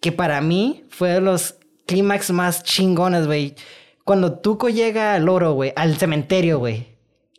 que 0.02 0.12
para 0.12 0.42
mí 0.42 0.86
fue 0.90 1.10
de 1.10 1.22
los 1.22 1.56
clímax 1.86 2.32
más 2.32 2.64
chingones, 2.64 3.28
güey. 3.28 3.56
Cuando 4.10 4.40
Tuco 4.40 4.70
llega 4.70 5.14
al 5.14 5.30
oro, 5.30 5.52
güey, 5.52 5.72
al 5.76 5.96
cementerio, 5.98 6.58
güey. 6.58 6.88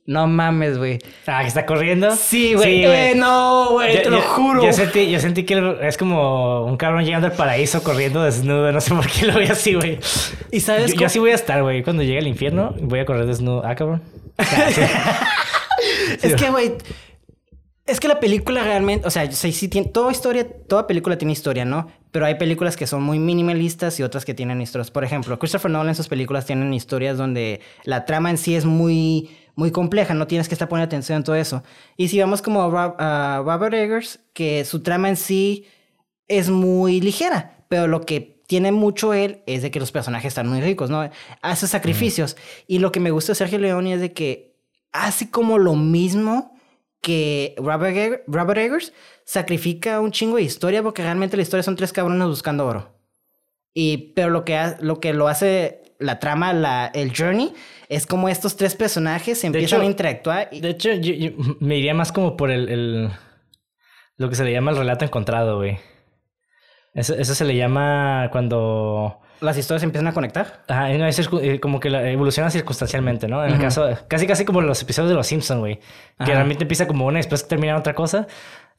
No 0.07 0.29
mames, 0.29 0.79
güey. 0.79 1.01
Ah, 1.27 1.41
que 1.41 1.49
está 1.49 1.67
corriendo. 1.67 2.15
Sí, 2.15 2.55
güey. 2.55 2.85
eh, 2.85 3.15
no, 3.17 3.71
güey, 3.71 4.01
te 4.01 4.09
lo 4.09 4.21
juro. 4.21 4.65
Yo 4.65 4.73
sentí, 4.73 5.11
yo 5.11 5.19
sentí 5.19 5.43
que 5.43 5.79
es 5.83 5.99
como 5.99 6.65
un 6.65 6.77
cabrón 6.77 7.05
llegando 7.05 7.27
al 7.27 7.33
paraíso 7.33 7.83
corriendo 7.83 8.23
desnudo. 8.23 8.71
No 8.71 8.81
sé 8.81 8.95
por 8.95 9.09
qué 9.09 9.27
lo 9.27 9.41
vi 9.41 9.47
así, 9.47 9.75
güey. 9.75 9.99
Y 10.53 10.61
sabes, 10.61 10.93
yo, 10.95 11.01
yo, 11.01 11.07
así 11.07 11.19
voy 11.19 11.33
a 11.33 11.35
estar, 11.35 11.61
güey. 11.61 11.83
Cuando 11.83 12.05
llegue 12.05 12.19
al 12.19 12.29
infierno, 12.29 12.73
voy 12.81 13.01
a 13.01 13.05
correr 13.05 13.27
desnudo. 13.27 13.65
Ah, 13.67 13.75
cabrón. 13.75 14.05
es 16.23 16.37
que, 16.37 16.51
güey, 16.51 16.75
es 17.91 18.01
que 18.01 18.09
la 18.09 18.21
película 18.21 18.63
realmente, 18.63 19.07
o 19.07 19.11
sea, 19.11 19.31
sí, 19.31 19.69
tiene, 19.69 19.89
toda 19.89 20.13
historia, 20.13 20.47
toda 20.49 20.87
película 20.87 21.19
tiene 21.19 21.33
historia, 21.33 21.65
¿no? 21.65 21.89
Pero 22.13 22.27
hay 22.27 22.37
películas 22.37 22.77
que 22.77 22.87
son 22.87 23.03
muy 23.03 23.19
minimalistas 23.19 23.99
y 23.99 24.03
otras 24.03 24.25
que 24.25 24.35
tienen 24.35 24.61
historias. 24.61 24.91
Por 24.91 25.05
ejemplo, 25.05 25.39
Christopher 25.39 25.71
Nolan, 25.71 25.95
sus 25.95 26.09
películas 26.09 26.47
tienen 26.47 26.73
historias 26.73 27.19
donde 27.19 27.61
la 27.85 28.05
trama 28.05 28.31
en 28.31 28.39
sí 28.39 28.55
es 28.55 28.65
muy, 28.65 29.31
muy 29.55 29.71
compleja, 29.71 30.15
no 30.15 30.27
tienes 30.27 30.49
que 30.49 30.55
estar 30.55 30.69
poniendo 30.69 30.87
atención 30.87 31.17
en 31.17 31.25
todo 31.25 31.37
eso. 31.37 31.63
Y 31.97 32.09
si 32.09 32.21
vamos 32.21 32.43
como 32.43 32.63
a, 32.63 33.43
Robert 33.45 33.75
Eggers, 33.75 34.21
que 34.33 34.65
su 34.65 34.83
trama 34.83 35.09
en 35.09 35.17
sí 35.17 35.67
es 36.29 36.49
muy 36.49 37.01
ligera, 37.01 37.59
pero 37.69 37.87
lo 37.89 38.03
que 38.03 38.41
tiene 38.47 38.73
mucho 38.73 39.15
él 39.15 39.43
es 39.47 39.63
de 39.63 39.71
que 39.71 39.81
los 39.81 39.93
personajes 39.93 40.29
están 40.29 40.49
muy 40.49 40.61
ricos, 40.61 40.91
¿no? 40.91 41.09
Hace 41.43 41.67
sacrificios. 41.69 42.37
Y 42.67 42.79
lo 42.79 42.91
que 42.91 42.99
me 42.99 43.11
gusta 43.11 43.33
de 43.33 43.37
Sergio 43.37 43.59
Leone 43.59 43.95
es 43.95 44.01
de 44.01 44.13
que 44.13 44.57
hace 44.93 45.31
como 45.31 45.59
lo 45.59 45.77
mismo 45.77 46.53
que 47.01 47.55
Robert, 47.59 48.23
Robert 48.27 48.59
Eggers 48.59 48.93
sacrifica 49.25 50.01
un 50.01 50.11
chingo 50.11 50.37
de 50.37 50.43
historia 50.43 50.83
porque 50.83 51.03
realmente 51.03 51.37
la 51.37 51.43
historia 51.43 51.63
son 51.63 51.77
tres 51.77 51.93
cabrones 51.93 52.27
buscando 52.27 52.67
oro. 52.67 52.95
Y, 53.73 54.13
pero 54.15 54.31
lo 54.31 54.45
que, 54.45 54.75
lo 54.81 55.01
que 55.01 55.13
lo 55.13 55.29
hace 55.29 55.83
la 55.99 56.19
trama, 56.19 56.53
la, 56.53 56.91
el 56.95 57.13
journey, 57.17 57.53
es 57.89 58.07
como 58.07 58.29
estos 58.29 58.57
tres 58.57 58.75
personajes 58.75 59.45
empiezan 59.45 59.83
a 59.83 59.85
interactuar. 59.85 60.49
Y... 60.51 60.61
De 60.61 60.71
hecho, 60.71 60.93
yo, 60.93 61.13
me 61.61 61.77
iría 61.77 61.95
más 61.95 62.11
como 62.11 62.37
por 62.37 62.51
el, 62.51 62.69
el, 62.69 63.11
lo 64.17 64.29
que 64.29 64.35
se 64.35 64.45
le 64.45 64.53
llama 64.53 64.73
el 64.73 64.79
relato 64.79 65.05
encontrado, 65.05 65.59
güey. 65.59 65.79
Eso, 66.95 67.15
eso 67.15 67.35
se 67.35 67.45
le 67.45 67.55
llama 67.55 68.29
cuando 68.33 69.21
las 69.41 69.57
historias 69.57 69.83
empiezan 69.83 70.07
a 70.07 70.13
conectar. 70.13 70.63
Ajá, 70.69 70.91
eh, 70.93 71.61
como 71.61 71.81
que 71.81 71.89
evoluciona 71.89 72.51
circunstancialmente, 72.51 73.29
¿no? 73.29 73.45
En 73.45 73.55
el 73.55 73.61
caso, 73.61 73.89
casi 74.09 74.27
casi 74.27 74.45
como 74.45 74.61
los 74.61 74.81
episodios 74.83 75.11
de 75.11 75.17
Los 75.17 75.27
Simpsons, 75.27 75.61
güey. 75.61 75.81
Que 76.25 76.33
realmente 76.33 76.65
empieza 76.65 76.87
como 76.87 77.07
una 77.07 77.19
y 77.19 77.23
después 77.23 77.47
termina 77.49 77.77
otra 77.77 77.95
cosa. 77.95 78.27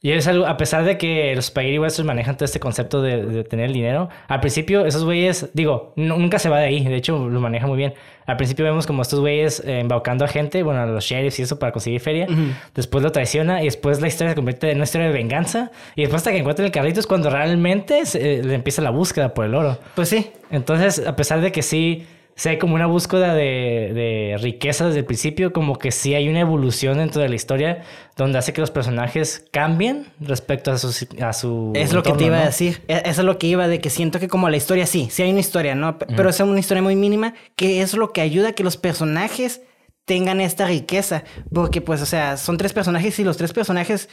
Y 0.04 0.10
es 0.10 0.26
algo, 0.26 0.46
a 0.46 0.56
pesar 0.56 0.84
de 0.84 0.98
que 0.98 1.32
los 1.36 1.46
Spaghetti 1.46 1.78
Westerns 1.78 2.08
manejan 2.08 2.36
todo 2.36 2.44
este 2.44 2.58
concepto 2.58 3.00
de, 3.00 3.44
tener 3.44 3.66
el 3.66 3.72
dinero, 3.72 4.08
al 4.26 4.40
principio 4.40 4.84
esos 4.84 5.04
güeyes, 5.04 5.50
digo, 5.54 5.92
nunca 5.94 6.40
se 6.40 6.48
va 6.48 6.58
de 6.58 6.66
ahí, 6.66 6.82
de 6.82 6.96
hecho 6.96 7.28
lo 7.28 7.40
maneja 7.40 7.68
muy 7.68 7.76
bien. 7.76 7.94
Al 8.26 8.36
principio 8.36 8.64
vemos 8.64 8.84
como 8.84 9.02
estos 9.02 9.20
güeyes 9.20 9.60
eh, 9.60 9.78
embaucando 9.78 10.24
a 10.24 10.28
gente, 10.28 10.64
bueno, 10.64 10.80
a 10.80 10.86
los 10.86 11.04
sheriffs 11.04 11.38
y 11.38 11.42
eso 11.42 11.60
para 11.60 11.70
conseguir 11.70 12.00
feria. 12.00 12.26
Después 12.74 13.04
lo 13.04 13.12
traiciona 13.12 13.62
y 13.62 13.66
después 13.66 14.00
la 14.00 14.08
historia 14.08 14.32
se 14.32 14.34
convierte 14.34 14.70
en 14.70 14.78
una 14.78 14.84
historia 14.84 15.06
de 15.06 15.12
venganza. 15.12 15.70
Y 15.94 16.02
después 16.02 16.20
hasta 16.20 16.32
que 16.32 16.38
encuentra 16.38 16.64
el 16.64 16.72
carrito 16.72 16.98
es 16.98 17.06
cuando 17.06 17.30
realmente 17.30 18.04
se, 18.04 18.42
le 18.42 18.54
empieza 18.54 18.82
la 18.82 18.90
búsqueda 18.90 19.34
por 19.34 19.44
el 19.44 19.54
oro. 19.54 19.78
Pues 19.94 20.08
sí. 20.08 20.30
Entonces, 20.50 21.06
a 21.06 21.14
pesar 21.14 21.40
de 21.40 21.52
que 21.52 21.62
sí 21.62 22.06
si 22.34 22.48
hay 22.48 22.58
como 22.58 22.74
una 22.74 22.86
búsqueda 22.86 23.34
de, 23.34 23.92
de, 23.94 24.36
riqueza 24.40 24.86
desde 24.86 25.00
el 25.00 25.04
principio, 25.04 25.52
como 25.52 25.78
que 25.78 25.92
sí 25.92 26.14
hay 26.14 26.28
una 26.28 26.40
evolución 26.40 26.98
dentro 26.98 27.20
de 27.20 27.28
la 27.28 27.34
historia 27.34 27.82
donde 28.16 28.38
hace 28.38 28.52
que 28.52 28.60
los 28.60 28.70
personajes 28.70 29.44
cambien 29.52 30.06
respecto 30.20 30.72
a 30.72 30.78
su... 30.78 31.06
A 31.20 31.32
su 31.32 31.72
es 31.74 31.92
lo 31.92 32.02
que 32.02 32.12
te 32.12 32.24
iba 32.24 32.38
a 32.38 32.46
decir, 32.46 32.82
e, 32.88 33.02
eso 33.04 33.20
es 33.20 33.26
lo 33.26 33.38
que 33.38 33.46
iba 33.46 33.68
de 33.68 33.80
que 33.80 33.90
siento 33.90 34.18
que 34.18 34.28
como 34.28 34.48
la 34.48 34.56
historia 34.56 34.86
sí, 34.86 35.08
sí 35.10 35.22
hay 35.22 35.30
una 35.30 35.40
historia, 35.40 35.74
¿no? 35.74 35.98
Pero 35.98 36.30
es 36.30 36.40
una 36.40 36.60
historia 36.60 36.82
muy 36.82 36.96
mínima 36.96 37.34
que 37.54 37.82
es 37.82 37.94
lo 37.94 38.12
que 38.12 38.20
ayuda 38.20 38.48
a 38.48 38.52
que 38.52 38.64
los 38.64 38.76
personajes 38.76 39.62
tengan 40.04 40.40
esta 40.40 40.66
riqueza, 40.66 41.24
porque 41.52 41.80
pues, 41.80 42.02
o 42.02 42.06
sea, 42.06 42.36
son 42.36 42.56
tres 42.56 42.72
personajes 42.72 43.18
y 43.18 43.24
los 43.24 43.36
tres 43.36 43.52
personajes 43.52 44.08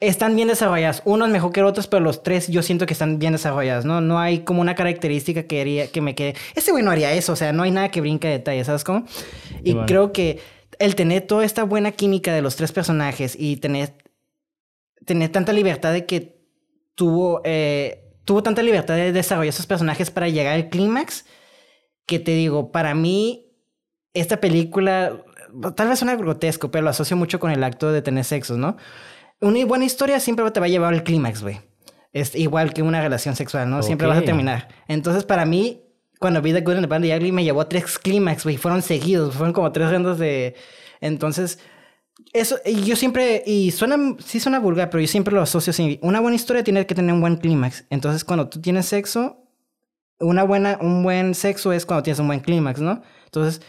están 0.00 0.36
bien 0.36 0.48
desarrolladas. 0.48 1.02
Unos 1.04 1.28
mejor 1.30 1.52
que 1.52 1.62
otros, 1.62 1.86
pero 1.86 2.00
los 2.00 2.22
tres 2.22 2.48
yo 2.48 2.62
siento 2.62 2.86
que 2.86 2.92
están 2.92 3.18
bien 3.18 3.32
desarrolladas, 3.32 3.84
¿no? 3.84 4.00
No 4.00 4.18
hay 4.18 4.40
como 4.40 4.60
una 4.60 4.74
característica 4.74 5.44
que, 5.44 5.60
haría, 5.60 5.90
que 5.90 6.00
me 6.00 6.14
quede. 6.14 6.34
Este 6.54 6.70
güey 6.70 6.84
no 6.84 6.90
haría 6.90 7.12
eso, 7.12 7.32
o 7.32 7.36
sea, 7.36 7.52
no 7.52 7.62
hay 7.62 7.70
nada 7.70 7.90
que 7.90 8.00
brinque 8.00 8.28
de 8.28 8.34
detalle, 8.34 8.64
¿sabes 8.64 8.84
cómo? 8.84 9.06
Y 9.62 9.74
creo 9.86 10.12
que 10.12 10.40
el 10.78 10.94
tener 10.94 11.26
toda 11.26 11.44
esta 11.44 11.64
buena 11.64 11.92
química 11.92 12.34
de 12.34 12.42
los 12.42 12.56
tres 12.56 12.72
personajes 12.72 13.36
y 13.38 13.56
tener, 13.56 13.94
tener 15.04 15.30
tanta 15.30 15.52
libertad 15.52 15.92
de 15.92 16.04
que 16.04 16.36
tuvo, 16.94 17.40
eh, 17.44 18.12
tuvo 18.24 18.42
tanta 18.42 18.62
libertad 18.62 18.96
de 18.96 19.12
desarrollar 19.12 19.48
esos 19.48 19.66
personajes 19.66 20.10
para 20.10 20.28
llegar 20.28 20.54
al 20.54 20.68
clímax, 20.68 21.24
que 22.04 22.18
te 22.18 22.32
digo, 22.32 22.70
para 22.70 22.94
mí, 22.94 23.52
esta 24.12 24.40
película, 24.40 25.24
tal 25.74 25.88
vez 25.88 25.98
suena 25.98 26.16
grotesco, 26.16 26.70
pero 26.70 26.84
lo 26.84 26.90
asocio 26.90 27.16
mucho 27.16 27.40
con 27.40 27.50
el 27.50 27.64
acto 27.64 27.92
de 27.92 28.02
tener 28.02 28.24
sexo, 28.24 28.56
¿no? 28.58 28.76
Una 29.40 29.64
buena 29.66 29.84
historia 29.84 30.20
siempre 30.20 30.50
te 30.50 30.60
va 30.60 30.66
a 30.66 30.68
llevar 30.68 30.94
al 30.94 31.02
clímax, 31.02 31.42
güey. 31.42 31.60
Es 32.12 32.34
igual 32.34 32.72
que 32.72 32.82
una 32.82 33.02
relación 33.02 33.36
sexual, 33.36 33.68
¿no? 33.68 33.82
Siempre 33.82 34.06
vas 34.06 34.18
a 34.18 34.22
terminar. 34.22 34.68
Entonces, 34.88 35.24
para 35.24 35.44
mí, 35.44 35.82
cuando 36.18 36.40
vi 36.40 36.52
The 36.52 36.62
Good 36.62 36.76
and 36.76 36.84
the 36.84 36.86
Bad 36.86 36.96
and 36.96 37.04
the 37.04 37.16
Ugly, 37.16 37.32
me 37.32 37.44
llevó 37.44 37.60
a 37.60 37.68
tres 37.68 37.98
clímax, 37.98 38.44
güey. 38.44 38.56
Fueron 38.56 38.80
seguidos, 38.80 39.34
fueron 39.34 39.52
como 39.52 39.70
tres 39.72 39.90
rondas 39.90 40.18
de... 40.18 40.54
Entonces, 41.00 41.58
eso, 42.32 42.56
y 42.64 42.84
yo 42.84 42.96
siempre, 42.96 43.42
y 43.46 43.70
suena, 43.70 43.98
sí 44.24 44.40
suena 44.40 44.58
vulgar, 44.58 44.88
pero 44.88 45.02
yo 45.02 45.08
siempre 45.08 45.34
lo 45.34 45.42
asocio 45.42 45.72
así. 45.72 45.98
Una 46.02 46.20
buena 46.20 46.36
historia 46.36 46.64
tiene 46.64 46.86
que 46.86 46.94
tener 46.94 47.12
un 47.12 47.20
buen 47.20 47.36
clímax. 47.36 47.84
Entonces, 47.90 48.24
cuando 48.24 48.48
tú 48.48 48.60
tienes 48.62 48.86
sexo, 48.86 49.42
una 50.18 50.42
buena, 50.42 50.78
un 50.80 51.02
buen 51.02 51.34
sexo 51.34 51.72
es 51.72 51.84
cuando 51.84 52.02
tienes 52.02 52.18
un 52.18 52.28
buen 52.28 52.40
clímax, 52.40 52.80
¿no? 52.80 53.02
Entonces, 53.26 53.60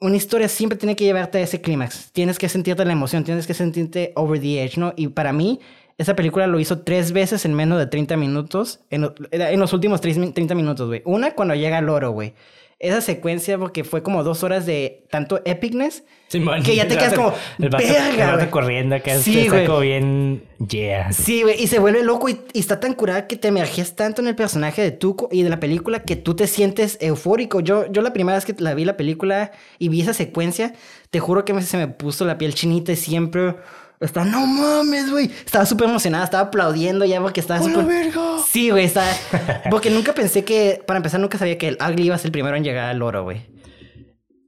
una 0.00 0.16
historia 0.16 0.48
siempre 0.48 0.78
tiene 0.78 0.96
que 0.96 1.04
llevarte 1.04 1.38
a 1.38 1.40
ese 1.42 1.60
clímax. 1.60 2.12
Tienes 2.12 2.38
que 2.38 2.48
sentirte 2.48 2.84
la 2.84 2.92
emoción, 2.92 3.24
tienes 3.24 3.46
que 3.46 3.54
sentirte 3.54 4.12
over 4.14 4.40
the 4.40 4.62
edge, 4.62 4.78
¿no? 4.78 4.92
Y 4.96 5.08
para 5.08 5.32
mí, 5.32 5.60
esa 5.96 6.14
película 6.14 6.46
lo 6.46 6.60
hizo 6.60 6.80
tres 6.80 7.12
veces 7.12 7.44
en 7.44 7.54
menos 7.54 7.78
de 7.78 7.86
30 7.86 8.16
minutos, 8.16 8.80
en, 8.90 9.10
en 9.30 9.60
los 9.60 9.72
últimos 9.72 10.00
30 10.00 10.54
minutos, 10.54 10.86
güey. 10.86 11.02
Una 11.04 11.32
cuando 11.32 11.54
llega 11.54 11.78
al 11.78 11.88
oro, 11.88 12.12
güey 12.12 12.34
esa 12.80 13.00
secuencia 13.00 13.58
porque 13.58 13.82
fue 13.82 14.04
como 14.04 14.22
dos 14.22 14.44
horas 14.44 14.64
de 14.64 15.04
tanto 15.10 15.40
epicness 15.44 16.04
que 16.30 16.76
ya 16.76 16.86
te 16.86 16.96
quedas 16.98 17.14
como 17.14 17.34
verga, 17.58 18.50
corriendo 18.50 19.02
que 19.02 19.18
sí, 19.18 19.40
está 19.40 19.64
como 19.66 19.80
bien 19.80 20.44
yeah. 20.68 21.10
Sí 21.12 21.42
güey 21.42 21.60
y 21.60 21.66
se 21.66 21.80
vuelve 21.80 22.04
loco 22.04 22.28
y, 22.28 22.38
está 22.54 22.78
tan 22.78 22.94
curada 22.94 23.26
que 23.26 23.36
te 23.36 23.48
emerges 23.48 23.96
tanto 23.96 24.22
en 24.22 24.28
el 24.28 24.36
personaje 24.36 24.80
de 24.80 24.92
Tuco 24.92 25.28
y 25.32 25.42
de 25.42 25.50
la 25.50 25.58
película 25.58 26.04
que 26.04 26.14
tú 26.14 26.36
te 26.36 26.46
sientes 26.46 26.98
eufórico. 27.00 27.60
Yo 27.60 27.90
yo 27.90 28.00
la 28.00 28.12
primera 28.12 28.36
vez 28.36 28.44
que 28.44 28.54
la 28.58 28.74
vi 28.74 28.84
la 28.84 28.96
película 28.96 29.50
y 29.80 29.88
vi 29.88 30.02
esa 30.02 30.14
secuencia 30.14 30.74
te 31.10 31.18
juro 31.18 31.44
que 31.44 31.60
se 31.62 31.76
me 31.78 31.88
puso 31.88 32.24
la 32.24 32.38
piel 32.38 32.54
chinita 32.54 32.92
y 32.92 32.96
siempre 32.96 33.56
estaba, 34.00 34.26
no 34.26 34.46
mames, 34.46 35.10
güey. 35.10 35.30
Estaba 35.44 35.66
súper 35.66 35.88
emocionada, 35.88 36.24
estaba 36.24 36.44
aplaudiendo 36.44 37.04
ya 37.04 37.20
porque 37.20 37.40
estaba 37.40 37.62
súper. 37.62 38.12
Sí, 38.46 38.70
güey, 38.70 38.84
estaba. 38.84 39.08
porque 39.70 39.90
nunca 39.90 40.14
pensé 40.14 40.44
que, 40.44 40.82
para 40.86 40.98
empezar, 40.98 41.20
nunca 41.20 41.38
sabía 41.38 41.58
que 41.58 41.68
el 41.68 41.78
Ugly 41.80 42.04
iba 42.04 42.14
a 42.14 42.18
ser 42.18 42.26
el 42.26 42.32
primero 42.32 42.56
en 42.56 42.64
llegar 42.64 42.88
al 42.88 43.02
oro, 43.02 43.24
güey. 43.24 43.46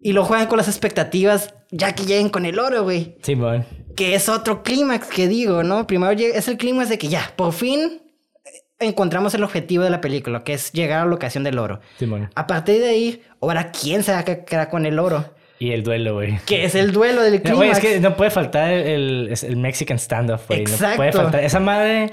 Y 0.01 0.13
lo 0.13 0.25
juegan 0.25 0.47
con 0.47 0.57
las 0.57 0.69
expectativas 0.69 1.55
ya 1.71 1.95
que 1.95 2.05
lleguen 2.05 2.31
con 2.31 2.47
el 2.47 2.59
oro, 2.59 2.85
güey. 2.85 3.17
Sí, 3.23 3.37
man. 3.37 3.67
Que 3.97 4.15
es 4.15 4.29
otro 4.29 4.63
clímax 4.63 5.09
que 5.09 5.29
digo, 5.29 5.63
¿no? 5.63 5.87
Primero 5.87 6.13
es 6.13 6.49
el 6.49 6.57
clímax 6.57 6.89
de 6.89 6.99
que 6.99 7.09
ya, 7.09 7.33
por 7.37 7.53
fin 7.53 8.03
encontramos 8.79 9.35
el 9.35 9.45
objetivo 9.45 9.85
de 9.85 9.91
la 9.91 10.01
película, 10.01 10.43
que 10.43 10.55
es 10.55 10.73
llegar 10.73 11.01
a 11.01 11.05
la 11.05 11.11
locación 11.11 11.45
del 11.45 11.59
oro. 11.59 11.81
Sí, 11.99 12.07
man. 12.07 12.31
A 12.35 12.47
partir 12.47 12.81
de 12.81 12.89
ahí, 12.89 13.23
ahora, 13.41 13.71
¿quién 13.73 14.03
se 14.03 14.13
va 14.13 14.21
a 14.21 14.25
quedar 14.25 14.71
con 14.71 14.87
el 14.87 14.99
oro? 14.99 15.35
Y 15.61 15.73
el 15.73 15.83
duelo, 15.83 16.15
güey. 16.15 16.39
Que 16.47 16.65
es 16.65 16.75
el 16.75 16.91
duelo 16.91 17.23
del 17.23 17.43
clima. 17.43 17.57
Güey, 17.59 17.71
es 17.71 17.81
que 17.81 18.01
no 18.01 18.17
puede 18.17 18.31
faltar 18.31 18.73
el, 18.73 19.31
el, 19.43 19.57
Mexican 19.59 19.99
standoff, 19.99 20.49
güey. 20.49 20.65
No 20.65 20.97
puede 20.97 21.13
faltar. 21.13 21.45
Esa 21.45 21.61
madre, 21.61 22.11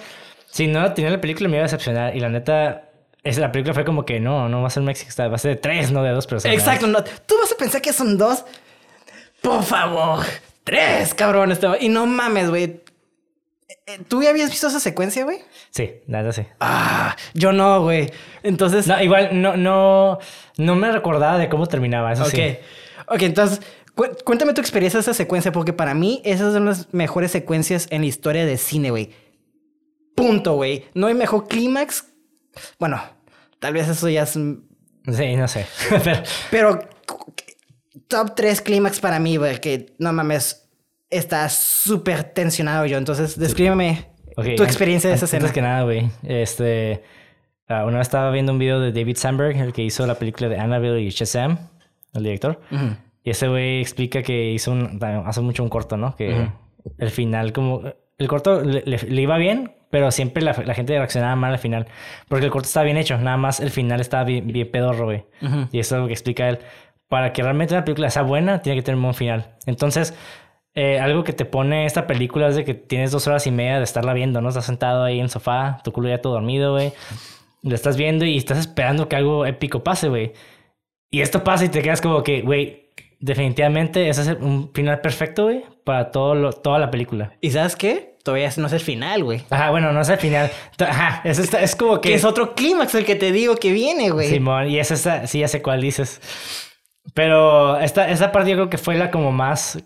si 0.52 0.68
no 0.68 0.94
tenía 0.94 1.10
la 1.12 1.22
película, 1.22 1.48
me 1.48 1.56
iba 1.56 1.62
a 1.62 1.68
decepcionar. 1.68 2.14
Y 2.14 2.20
la 2.20 2.28
neta, 2.28 2.90
es, 3.24 3.38
la 3.38 3.50
película 3.54 3.74
fue 3.74 3.86
como 3.86 4.04
que 4.04 4.20
no, 4.20 4.50
no 4.50 4.62
va 4.62 4.68
a 4.68 4.70
ser 4.70 4.84
Mexican 4.84 5.14
standoff, 5.14 5.32
va 5.32 5.36
a 5.38 5.40
ser 5.40 5.52
de 5.52 5.62
tres, 5.62 5.92
no 5.94 6.04
de 6.04 6.12
dos 6.12 6.28
personas. 6.28 6.58
Exacto, 6.58 6.88
no. 6.88 7.02
Tú 7.02 7.36
vas 7.40 7.50
a 7.54 7.56
pensar 7.56 7.82
que 7.82 7.94
son 7.94 8.18
dos. 8.18 8.44
Por 9.42 9.64
favor, 9.64 10.26
tres, 10.66 11.14
cabrón. 11.14 11.58
Y 11.80 11.88
no 11.88 12.06
mames, 12.06 12.50
güey. 12.50 12.82
Eh, 13.86 14.00
¿Tú 14.10 14.24
ya 14.24 14.32
habías 14.32 14.50
visto 14.50 14.68
esa 14.68 14.82
secuencia, 14.82 15.24
güey? 15.24 15.40
Sí, 15.70 16.02
nada, 16.06 16.34
sí. 16.34 16.46
Ah, 16.60 17.16
yo 17.34 17.54
no, 17.54 17.82
güey. 17.82 18.12
Entonces. 18.44 18.88
No, 18.88 19.02
igual 19.02 19.42
no, 19.42 19.56
no, 19.56 20.20
no 20.58 20.76
me 20.76 20.92
recordaba 20.92 21.38
de 21.38 21.48
cómo 21.48 21.66
terminaba, 21.68 22.12
eso 22.12 22.24
ok. 22.24 22.30
sí. 22.30 22.58
Ok, 23.08 23.22
entonces, 23.22 23.62
cu- 23.96 24.16
cuéntame 24.26 24.54
tu 24.54 24.62
experiencia 24.62 24.98
de 24.98 25.02
esa 25.02 25.14
secuencia, 25.14 25.52
porque 25.52 25.74
para 25.74 25.94
mí 25.94 26.22
esas 26.26 26.54
son 26.54 26.66
las 26.66 26.94
mejores 26.94 27.32
secuencias 27.32 27.88
en 27.90 28.02
la 28.02 28.08
historia 28.08 28.46
de 28.46 28.58
cine, 28.58 28.90
güey. 28.92 29.12
Punto, 30.16 30.56
güey. 30.56 30.86
No 30.94 31.08
hay 31.08 31.14
mejor 31.14 31.48
clímax. 31.48 32.06
Bueno, 32.80 33.02
tal 33.60 33.74
vez 33.74 33.88
eso 33.88 34.10
ya 34.10 34.24
es. 34.24 34.32
Sí, 34.32 35.36
no 35.36 35.48
sé. 35.48 35.66
Pero, 36.04 36.22
Pero 36.52 36.80
top 38.08 38.36
3 38.36 38.62
clímax 38.62 39.00
para 39.00 39.20
mí, 39.20 39.38
güey, 39.38 39.60
que 39.62 39.94
no 40.00 40.12
mames, 40.14 40.68
está 41.10 41.48
súper 41.50 42.24
tensionado 42.24 42.86
yo. 42.86 42.98
Entonces, 42.98 43.38
descríbeme 43.38 44.08
ok, 44.36 44.56
tu 44.58 44.64
experiencia 44.64 45.10
de 45.10 45.16
esa 45.16 45.26
antes 45.26 45.34
escena. 45.36 45.54
que 45.54 45.62
nada, 45.62 45.84
güey. 45.84 46.10
Este. 46.24 47.04
ah, 47.68 47.86
una 47.86 48.00
vez 48.00 48.08
estaba 48.08 48.32
viendo 48.32 48.52
un 48.52 48.60
video 48.60 48.80
de 48.80 48.92
David 48.92 49.18
Sandberg, 49.18 49.56
el 49.58 49.72
que 49.72 49.84
hizo 49.84 50.06
la 50.08 50.16
película 50.16 50.50
de 50.50 50.58
Annabelle 50.60 51.00
y 51.02 51.10
Shazam, 51.10 51.60
el 52.18 52.24
director. 52.24 52.60
Y 53.24 53.30
ese 53.32 53.48
güey 53.48 53.82
explica 53.82 54.22
que 54.24 54.52
hizo 54.52 54.72
un, 54.72 55.00
hace 55.26 55.42
mucho 55.42 55.64
un 55.64 55.70
corto, 55.70 55.98
¿no? 55.98 56.16
Que 56.16 56.48
el 56.98 57.10
final, 57.10 57.52
como. 57.54 57.82
El 58.18 58.28
corto 58.28 58.62
le, 58.64 58.82
le- 58.86 58.98
le 58.98 59.22
iba 59.22 59.38
bien, 59.38 59.74
pero 59.92 60.10
siempre 60.12 60.42
la, 60.42 60.54
la 60.66 60.74
gente 60.74 60.98
reaccionaba 60.98 61.36
mal 61.36 61.52
al 61.54 61.60
final. 61.60 61.86
Porque 62.28 62.46
el 62.46 62.52
corto 62.52 62.66
estaba 62.68 62.84
bien 62.86 62.98
hecho, 62.98 63.18
nada 63.20 63.38
más 63.38 63.60
el 63.60 63.70
final 63.70 64.02
estaba 64.02 64.24
bien, 64.24 64.48
bien 64.48 64.72
pedorro, 64.72 65.06
güey. 65.06 65.26
Y 65.72 65.80
eso 65.80 65.96
es 65.98 66.02
lo 66.02 66.08
que 66.08 66.14
explica 66.14 66.50
él. 66.50 66.60
Para 67.10 67.32
que 67.32 67.44
realmente 67.44 67.74
una 67.76 67.86
película 67.86 68.10
sea 68.10 68.24
buena, 68.24 68.62
tiene 68.62 68.78
que 68.78 68.82
tener 68.84 68.96
un 68.98 69.04
buen 69.04 69.14
final. 69.14 69.56
Entonces, 69.66 70.14
eh, 70.74 71.00
algo 71.00 71.24
que 71.24 71.32
te 71.34 71.46
pone 71.46 71.86
esta 71.86 72.08
película 72.08 72.48
es 72.48 72.56
de 72.56 72.64
que 72.66 72.74
tienes 72.74 73.12
dos 73.12 73.28
horas 73.28 73.46
y 73.48 73.52
media 73.52 73.78
de 73.78 73.84
estarla 73.84 74.14
viendo, 74.14 74.42
¿no? 74.42 74.50
Estás 74.50 74.66
sentado 74.66 75.04
ahí 75.04 75.18
en 75.20 75.26
el 75.26 75.30
sofá, 75.30 75.80
tu 75.84 75.92
culo 75.92 76.10
ya 76.10 76.20
todo 76.22 76.34
dormido, 76.34 76.74
güey. 76.74 76.94
La 77.62 77.76
estás 77.76 77.98
viendo 77.98 78.26
y 78.26 78.36
estás 78.38 78.58
esperando 78.58 79.08
que 79.10 79.16
algo 79.16 79.46
épico 79.46 79.84
pase, 79.84 80.10
güey. 80.10 80.34
Y 81.10 81.22
esto 81.22 81.44
pasa 81.44 81.66
y 81.66 81.70
te 81.70 81.82
quedas 81.82 82.02
como 82.02 82.22
que, 82.24 82.42
güey, 82.42 82.92
definitivamente 83.20 84.10
ese 84.10 84.22
es 84.22 84.28
un 84.40 84.72
final 84.74 85.00
perfecto, 85.02 85.46
güey, 85.46 85.64
para 85.84 86.12
todo 86.12 86.36
lo- 86.36 86.54
toda 86.54 86.80
la 86.80 86.92
película. 86.92 87.34
¿Y 87.42 87.52
sabes 87.52 87.76
qué? 87.76 88.18
Todavía 88.24 88.50
no 88.58 88.68
es 88.68 88.74
el 88.74 88.82
final, 88.82 89.24
güey. 89.24 89.42
Ajá, 89.50 89.72
bueno, 89.72 89.94
no 89.94 90.02
es 90.02 90.10
el 90.10 90.18
final. 90.18 90.52
Ajá, 90.80 91.22
es, 91.24 91.40
esta- 91.40 91.62
es 91.62 91.76
como 91.78 92.02
que... 92.02 92.10
Que 92.10 92.16
es 92.16 92.26
otro 92.26 92.56
clímax 92.56 92.94
el 92.96 93.06
que 93.06 93.16
te 93.16 93.32
digo 93.32 93.56
que 93.56 93.72
viene, 93.72 94.10
güey. 94.10 94.28
Simón, 94.28 94.68
y 94.70 94.80
es 94.80 94.92
esa, 94.92 95.28
sí, 95.28 95.40
ya 95.40 95.48
sé 95.48 95.62
cuál 95.62 95.80
dices. 95.82 96.20
Pero 97.14 97.80
esta, 97.80 98.10
esta 98.10 98.32
parte 98.34 98.50
yo 98.52 98.58
creo 98.58 98.70
que 98.70 98.78
fue 98.78 98.96
la 98.96 99.10
como 99.12 99.32
más 99.32 99.80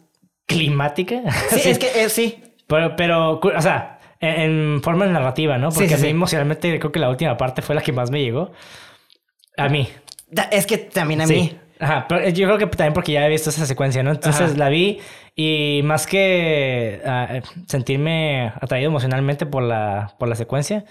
climática. 0.48 1.22
Sí, 1.52 1.62
es 1.70 1.78
que 1.78 2.04
eh, 2.04 2.10
sí. 2.10 2.44
Pero, 2.68 2.96
pero, 2.96 3.40
o 3.40 3.62
sea, 3.62 4.00
en, 4.20 4.42
en 4.76 4.82
forma 4.84 5.06
narrativa, 5.06 5.58
¿no? 5.60 5.70
Sí, 5.72 5.80
Porque 5.82 5.90
sí, 5.90 5.94
a 5.94 5.98
mí 5.98 6.04
sí. 6.04 6.10
emocionalmente 6.10 6.80
creo 6.80 6.92
que 6.92 7.00
la 7.00 7.10
última 7.10 7.38
parte 7.38 7.62
fue 7.62 7.76
la 7.76 7.82
que 7.82 7.92
más 7.92 8.10
me 8.10 8.22
llegó. 8.24 8.52
A 9.58 9.70
mí. 9.70 9.88
Es 10.52 10.66
que 10.66 10.78
también 10.78 11.22
a 11.22 11.28
sí. 11.28 11.34
mí. 11.34 11.58
Ajá, 11.82 12.06
pero 12.08 12.30
yo 12.30 12.46
creo 12.46 12.58
que 12.60 12.68
también 12.68 12.94
porque 12.94 13.12
ya 13.12 13.26
he 13.26 13.30
visto 13.30 13.50
esa 13.50 13.66
secuencia, 13.66 14.04
¿no? 14.04 14.12
Entonces 14.12 14.52
Ajá. 14.52 14.58
la 14.58 14.70
vi 14.70 15.00
y 15.36 15.82
más 15.84 16.06
que 16.06 17.02
ah, 17.04 17.40
sentirme 17.68 18.54
atraído 18.62 18.90
emocionalmente 18.90 19.48
por 19.48 19.64
la, 19.64 20.14
por 20.20 20.30
la 20.30 20.36
secuencia, 20.36 20.86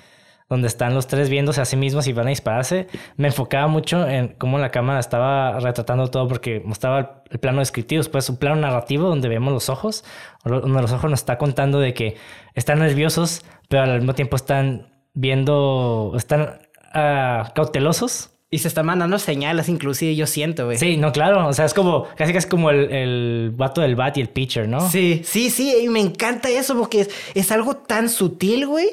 donde 0.48 0.66
están 0.66 0.94
los 0.94 1.06
tres 1.06 1.30
viéndose 1.30 1.60
a 1.60 1.64
sí 1.64 1.76
mismos 1.76 2.08
y 2.08 2.12
van 2.12 2.26
a 2.26 2.30
dispararse, 2.30 2.88
me 3.16 3.28
enfocaba 3.28 3.68
mucho 3.68 4.08
en 4.08 4.34
cómo 4.36 4.58
la 4.58 4.72
cámara 4.72 4.98
estaba 4.98 5.60
retratando 5.60 6.08
todo 6.08 6.26
porque 6.26 6.60
mostraba 6.64 7.22
el 7.30 7.38
plano 7.38 7.60
descriptivo, 7.60 8.00
después 8.00 8.28
un 8.28 8.38
plano 8.38 8.56
narrativo 8.56 9.08
donde 9.08 9.28
vemos 9.28 9.52
los 9.52 9.68
ojos, 9.68 10.04
donde 10.44 10.82
los 10.82 10.90
ojos 10.90 11.08
nos 11.08 11.20
está 11.20 11.38
contando 11.38 11.78
de 11.78 11.94
que 11.94 12.16
están 12.54 12.80
nerviosos, 12.80 13.44
pero 13.68 13.84
al 13.84 13.98
mismo 13.98 14.14
tiempo 14.14 14.34
están 14.34 14.88
viendo, 15.14 16.14
están 16.16 16.58
ah, 16.94 17.52
cautelosos 17.54 18.29
Y 18.52 18.58
se 18.58 18.66
están 18.66 18.86
mandando 18.86 19.16
señales, 19.20 19.68
inclusive 19.68 20.16
yo 20.16 20.26
siento, 20.26 20.64
güey. 20.64 20.76
Sí, 20.76 20.96
no, 20.96 21.12
claro. 21.12 21.46
O 21.46 21.52
sea, 21.52 21.66
es 21.66 21.72
como, 21.74 22.08
casi 22.16 22.32
casi 22.32 22.48
como 22.48 22.70
el, 22.70 22.90
el 22.92 23.52
vato 23.54 23.80
del 23.80 23.94
bat 23.94 24.16
y 24.16 24.20
el 24.20 24.28
pitcher, 24.28 24.66
¿no? 24.68 24.88
Sí, 24.90 25.22
sí, 25.24 25.50
sí, 25.50 25.72
y 25.82 25.88
me 25.88 26.00
encanta 26.00 26.48
eso 26.50 26.76
porque 26.76 27.02
es, 27.02 27.10
es 27.34 27.52
algo 27.52 27.76
tan 27.76 28.08
sutil, 28.08 28.66
güey, 28.66 28.88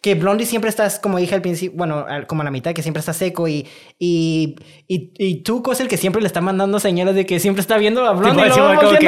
que 0.00 0.14
Blondie 0.14 0.46
siempre 0.46 0.70
estás, 0.70 1.00
como 1.00 1.18
dije 1.18 1.34
al 1.34 1.42
principio, 1.42 1.76
bueno, 1.76 2.06
como 2.28 2.42
a 2.42 2.44
la 2.44 2.52
mitad, 2.52 2.72
que 2.74 2.82
siempre 2.82 3.00
está 3.00 3.12
seco 3.12 3.48
y, 3.48 3.66
y, 3.98 4.54
y, 4.86 5.10
y 5.18 5.34
Tuco 5.42 5.72
es 5.72 5.80
el 5.80 5.88
que 5.88 5.96
siempre 5.96 6.22
le 6.22 6.28
está 6.28 6.40
mandando 6.40 6.78
señales 6.78 7.16
de 7.16 7.26
que 7.26 7.40
siempre 7.40 7.60
está 7.60 7.78
viendo 7.78 8.04
a 8.06 8.12
Blondie. 8.12 8.44
Que, 8.44 8.50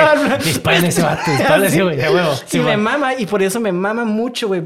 a 0.00 0.14
Blondie. 0.14 0.38
"Disparen 0.44 0.84
ese 0.86 1.02
vato, 1.02 1.30
disparen 1.30 1.64
ese 1.66 1.82
güey, 1.84 1.96
de 1.96 2.10
huevo". 2.10 2.34
Sí, 2.34 2.42
Sí, 2.46 2.58
me 2.58 2.64
bueno. 2.64 2.82
mama 2.82 3.14
y 3.16 3.26
por 3.26 3.44
eso 3.44 3.60
me 3.60 3.70
mama 3.70 4.04
mucho, 4.04 4.48
güey. 4.48 4.62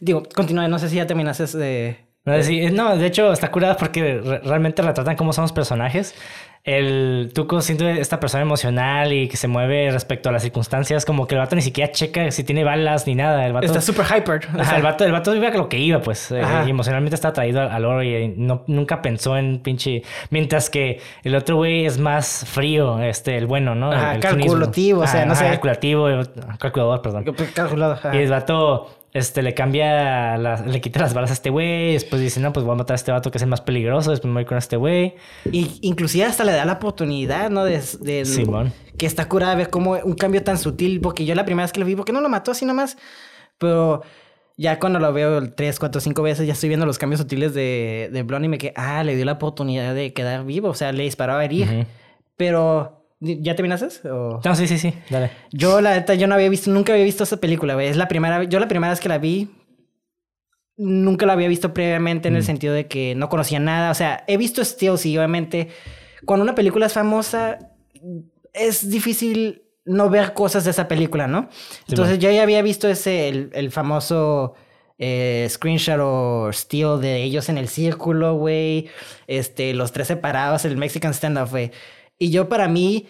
Digo, 0.00 0.24
continúa, 0.34 0.66
no 0.66 0.80
sé 0.80 0.88
si 0.88 0.96
ya 0.96 1.06
terminaste 1.06 1.46
de... 1.56 2.10
No, 2.24 2.40
sí, 2.42 2.70
no, 2.70 2.96
de 2.96 3.06
hecho 3.06 3.32
está 3.32 3.50
curada 3.50 3.76
porque 3.76 4.20
re- 4.24 4.38
realmente 4.44 4.80
retratan 4.82 5.16
cómo 5.16 5.32
son 5.32 5.42
los 5.42 5.52
personajes. 5.52 6.14
El 6.64 7.32
Tuco 7.34 7.60
siendo 7.60 7.88
esta 7.88 8.20
persona 8.20 8.42
emocional 8.42 9.12
y 9.12 9.26
que 9.26 9.36
se 9.36 9.48
mueve 9.48 9.90
respecto 9.90 10.28
a 10.28 10.32
las 10.32 10.42
circunstancias, 10.42 11.04
como 11.04 11.26
que 11.26 11.34
el 11.34 11.40
vato 11.40 11.56
ni 11.56 11.62
siquiera 11.62 11.90
checa 11.90 12.30
si 12.30 12.44
tiene 12.44 12.62
balas 12.62 13.08
ni 13.08 13.16
nada. 13.16 13.44
El 13.44 13.52
vato, 13.52 13.66
Está 13.66 13.80
súper 13.80 14.06
hyper. 14.06 14.42
o 14.56 14.62
sea, 14.64 14.76
el 14.76 14.82
vato, 14.84 15.04
el 15.04 15.10
vato 15.10 15.34
iba 15.34 15.48
a 15.48 15.50
lo 15.56 15.68
que 15.68 15.78
iba, 15.78 16.00
pues. 16.00 16.30
eh, 16.30 16.40
y 16.64 16.70
emocionalmente 16.70 17.16
está 17.16 17.28
atraído 17.28 17.60
al, 17.62 17.70
al 17.72 17.84
oro 17.84 18.04
y 18.04 18.14
eh, 18.14 18.34
no, 18.36 18.62
nunca 18.68 19.02
pensó 19.02 19.36
en 19.36 19.58
pinche. 19.58 20.04
Mientras 20.30 20.70
que 20.70 21.00
el 21.24 21.34
otro 21.34 21.56
güey 21.56 21.84
es 21.84 21.98
más 21.98 22.44
frío, 22.48 23.00
este, 23.00 23.36
el 23.36 23.48
bueno, 23.48 23.74
¿no? 23.74 23.90
Ajá, 23.90 24.14
el 24.14 24.20
calculativo, 24.20 25.00
o 25.02 25.06
sea, 25.08 25.26
no 25.26 25.34
sé. 25.34 25.46
Calculativo, 25.46 26.08
eh, 26.08 26.22
calculador, 26.60 27.02
perdón. 27.02 27.24
calculado, 27.54 27.94
ajá. 27.94 28.14
Y 28.14 28.18
el 28.18 28.30
vato 28.30 28.88
este, 29.12 29.42
le 29.42 29.54
cambia, 29.54 30.36
las- 30.38 30.66
le 30.66 30.80
quita 30.80 31.00
las 31.00 31.14
balas 31.14 31.30
a 31.30 31.34
este 31.34 31.50
güey. 31.50 31.92
Después 31.92 32.20
dice, 32.22 32.40
no, 32.40 32.52
pues 32.52 32.64
voy 32.64 32.74
a 32.74 32.76
matar 32.78 32.94
a 32.94 32.96
este 32.96 33.12
vato 33.12 33.30
que 33.30 33.38
es 33.38 33.42
el 33.42 33.48
más 33.48 33.60
peligroso. 33.60 34.10
Después 34.10 34.28
me 34.32 34.40
voy 34.40 34.44
con 34.46 34.58
este 34.58 34.76
güey. 34.76 35.14
Y 35.50 35.78
inclusive 35.82 36.24
hasta 36.24 36.44
le 36.44 36.52
da 36.52 36.64
la 36.64 36.74
oportunidad, 36.74 37.50
¿no? 37.50 37.64
De, 37.64 37.80
de- 38.00 38.24
Simón. 38.24 38.72
Que 38.96 39.06
está 39.06 39.28
curada 39.28 39.54
ver 39.54 39.70
cómo 39.70 39.92
un 40.04 40.14
cambio 40.14 40.42
tan 40.42 40.58
sutil, 40.58 41.00
porque 41.00 41.24
yo 41.24 41.34
la 41.34 41.44
primera 41.44 41.64
vez 41.64 41.72
que 41.72 41.80
lo 41.80 41.86
vi, 41.86 41.96
porque 41.96 42.12
no 42.12 42.20
lo 42.20 42.28
mató 42.28 42.50
así 42.52 42.64
nomás, 42.64 42.96
pero 43.58 44.02
ya 44.56 44.78
cuando 44.78 44.98
lo 44.98 45.12
veo 45.12 45.52
tres, 45.54 45.78
cuatro, 45.78 46.00
cinco 46.00 46.22
veces, 46.22 46.46
ya 46.46 46.52
estoy 46.52 46.68
viendo 46.68 46.86
los 46.86 46.98
cambios 46.98 47.20
sutiles 47.20 47.54
de, 47.54 48.10
de 48.12 48.22
Blondie 48.22 48.46
y 48.46 48.48
me 48.50 48.58
que, 48.58 48.72
ah, 48.76 49.02
le 49.02 49.16
dio 49.16 49.24
la 49.24 49.32
oportunidad 49.32 49.94
de 49.94 50.12
quedar 50.12 50.44
vivo, 50.44 50.68
o 50.68 50.74
sea, 50.74 50.92
le 50.92 51.04
disparó 51.04 51.34
a 51.34 51.44
herir. 51.44 51.68
Ujú. 51.68 51.84
Pero, 52.36 53.01
¿ya 53.22 53.54
terminaste? 53.54 54.08
O... 54.10 54.40
No, 54.44 54.54
sí, 54.56 54.66
sí, 54.66 54.78
sí. 54.78 54.92
Dale. 55.10 55.30
Yo, 55.52 55.80
la 55.80 55.94
neta, 55.94 56.14
yo 56.14 56.26
no 56.26 56.34
había 56.34 56.48
visto, 56.48 56.70
nunca 56.70 56.92
había 56.92 57.04
visto 57.04 57.24
esa 57.24 57.36
película, 57.38 57.74
güey. 57.74 57.86
Es 57.88 57.96
la 57.96 58.08
primera, 58.08 58.42
yo 58.44 58.58
la 58.60 58.68
primera 58.68 58.90
vez 58.90 59.00
que 59.00 59.08
la 59.08 59.18
vi, 59.18 59.48
nunca 60.76 61.26
la 61.26 61.34
había 61.34 61.48
visto 61.48 61.72
previamente 61.74 62.28
en 62.28 62.34
el 62.36 62.42
Mm. 62.42 62.46
sentido 62.46 62.74
de 62.74 62.86
que 62.86 63.14
no 63.14 63.28
conocía 63.28 63.60
nada. 63.60 63.90
O 63.90 63.94
sea, 63.94 64.24
he 64.26 64.36
visto 64.36 64.64
Stills 64.64 65.06
y 65.06 65.16
obviamente 65.16 65.68
cuando 66.24 66.42
una 66.42 66.54
película 66.54 66.86
es 66.86 66.92
famosa, 66.92 67.58
es 68.52 68.90
difícil 68.90 69.62
no 69.84 70.08
ver 70.10 70.32
cosas 70.34 70.64
de 70.64 70.70
esa 70.70 70.86
película, 70.88 71.26
¿no? 71.26 71.48
Entonces 71.88 72.18
yo 72.18 72.30
ya 72.30 72.42
había 72.42 72.62
visto 72.62 72.88
ese, 72.88 73.28
el, 73.28 73.50
el 73.52 73.70
famoso 73.72 74.54
eh, 74.98 75.46
screenshot 75.50 75.98
o 76.00 76.50
still 76.52 77.00
de 77.00 77.22
ellos 77.24 77.48
en 77.48 77.58
el 77.58 77.68
círculo, 77.68 78.34
güey. 78.36 78.88
Este, 79.26 79.74
los 79.74 79.90
tres 79.92 80.06
separados, 80.08 80.64
el 80.64 80.76
Mexican 80.76 81.12
standoff, 81.12 81.50
güey. 81.50 81.72
Y 82.18 82.30
yo 82.30 82.48
para 82.48 82.68
mí 82.68 83.08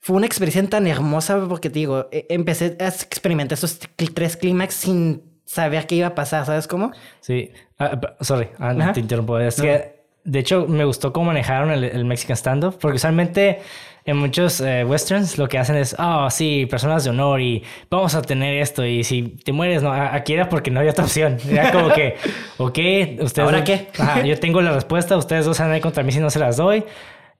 fue 0.00 0.16
una 0.16 0.26
experiencia 0.26 0.68
tan 0.68 0.86
hermosa 0.86 1.44
porque 1.48 1.70
te 1.70 1.78
digo, 1.78 2.08
e- 2.12 2.26
empecé 2.30 2.76
a 2.80 2.88
experimentar 2.88 3.56
esos 3.58 3.78
tres 4.14 4.36
clímax 4.36 4.74
sin 4.74 5.22
saber 5.44 5.86
qué 5.86 5.96
iba 5.96 6.08
a 6.08 6.14
pasar, 6.14 6.46
¿sabes 6.46 6.66
cómo? 6.66 6.92
Sí. 7.20 7.50
Ah, 7.78 8.00
sorry, 8.20 8.48
ah, 8.58 8.70
Ajá. 8.78 8.92
te 8.92 9.00
interrumpo. 9.00 9.38
Es 9.38 9.58
No. 9.58 9.64
que, 9.64 9.94
de 10.24 10.38
hecho, 10.38 10.66
me 10.66 10.84
gustó 10.84 11.12
cómo 11.12 11.26
manejaron 11.26 11.70
el, 11.70 11.84
el 11.84 12.04
Mexican 12.04 12.36
standoff. 12.36 12.76
Porque 12.76 12.96
usualmente 12.96 13.60
en 14.06 14.16
muchos 14.18 14.60
eh, 14.60 14.84
westerns 14.84 15.36
lo 15.38 15.48
que 15.48 15.58
hacen 15.58 15.76
es, 15.76 15.96
oh, 15.98 16.28
sí, 16.30 16.66
personas 16.66 17.04
de 17.04 17.10
honor 17.10 17.40
y 17.40 17.62
vamos 17.90 18.14
a 18.14 18.22
tener 18.22 18.54
esto. 18.56 18.84
Y 18.86 19.04
si 19.04 19.22
te 19.22 19.52
mueres, 19.52 19.82
no, 19.82 19.92
aquí 19.92 20.32
era 20.34 20.48
porque 20.48 20.70
no 20.70 20.80
había 20.80 20.92
otra 20.92 21.04
opción. 21.04 21.38
Era 21.48 21.72
como 21.72 21.90
que, 21.92 22.16
ok, 22.58 22.78
ustedes. 23.22 23.38
¿Ahora 23.38 23.64
qué? 23.64 23.88
Ajá, 23.98 24.22
yo 24.22 24.38
tengo 24.38 24.60
la 24.62 24.72
respuesta, 24.72 25.16
ustedes 25.16 25.44
dos 25.44 25.58
van 25.58 25.70
a 25.72 25.76
ir 25.76 25.82
contra 25.82 26.02
mí 26.02 26.12
si 26.12 26.20
no 26.20 26.30
se 26.30 26.38
las 26.38 26.56
doy. 26.56 26.84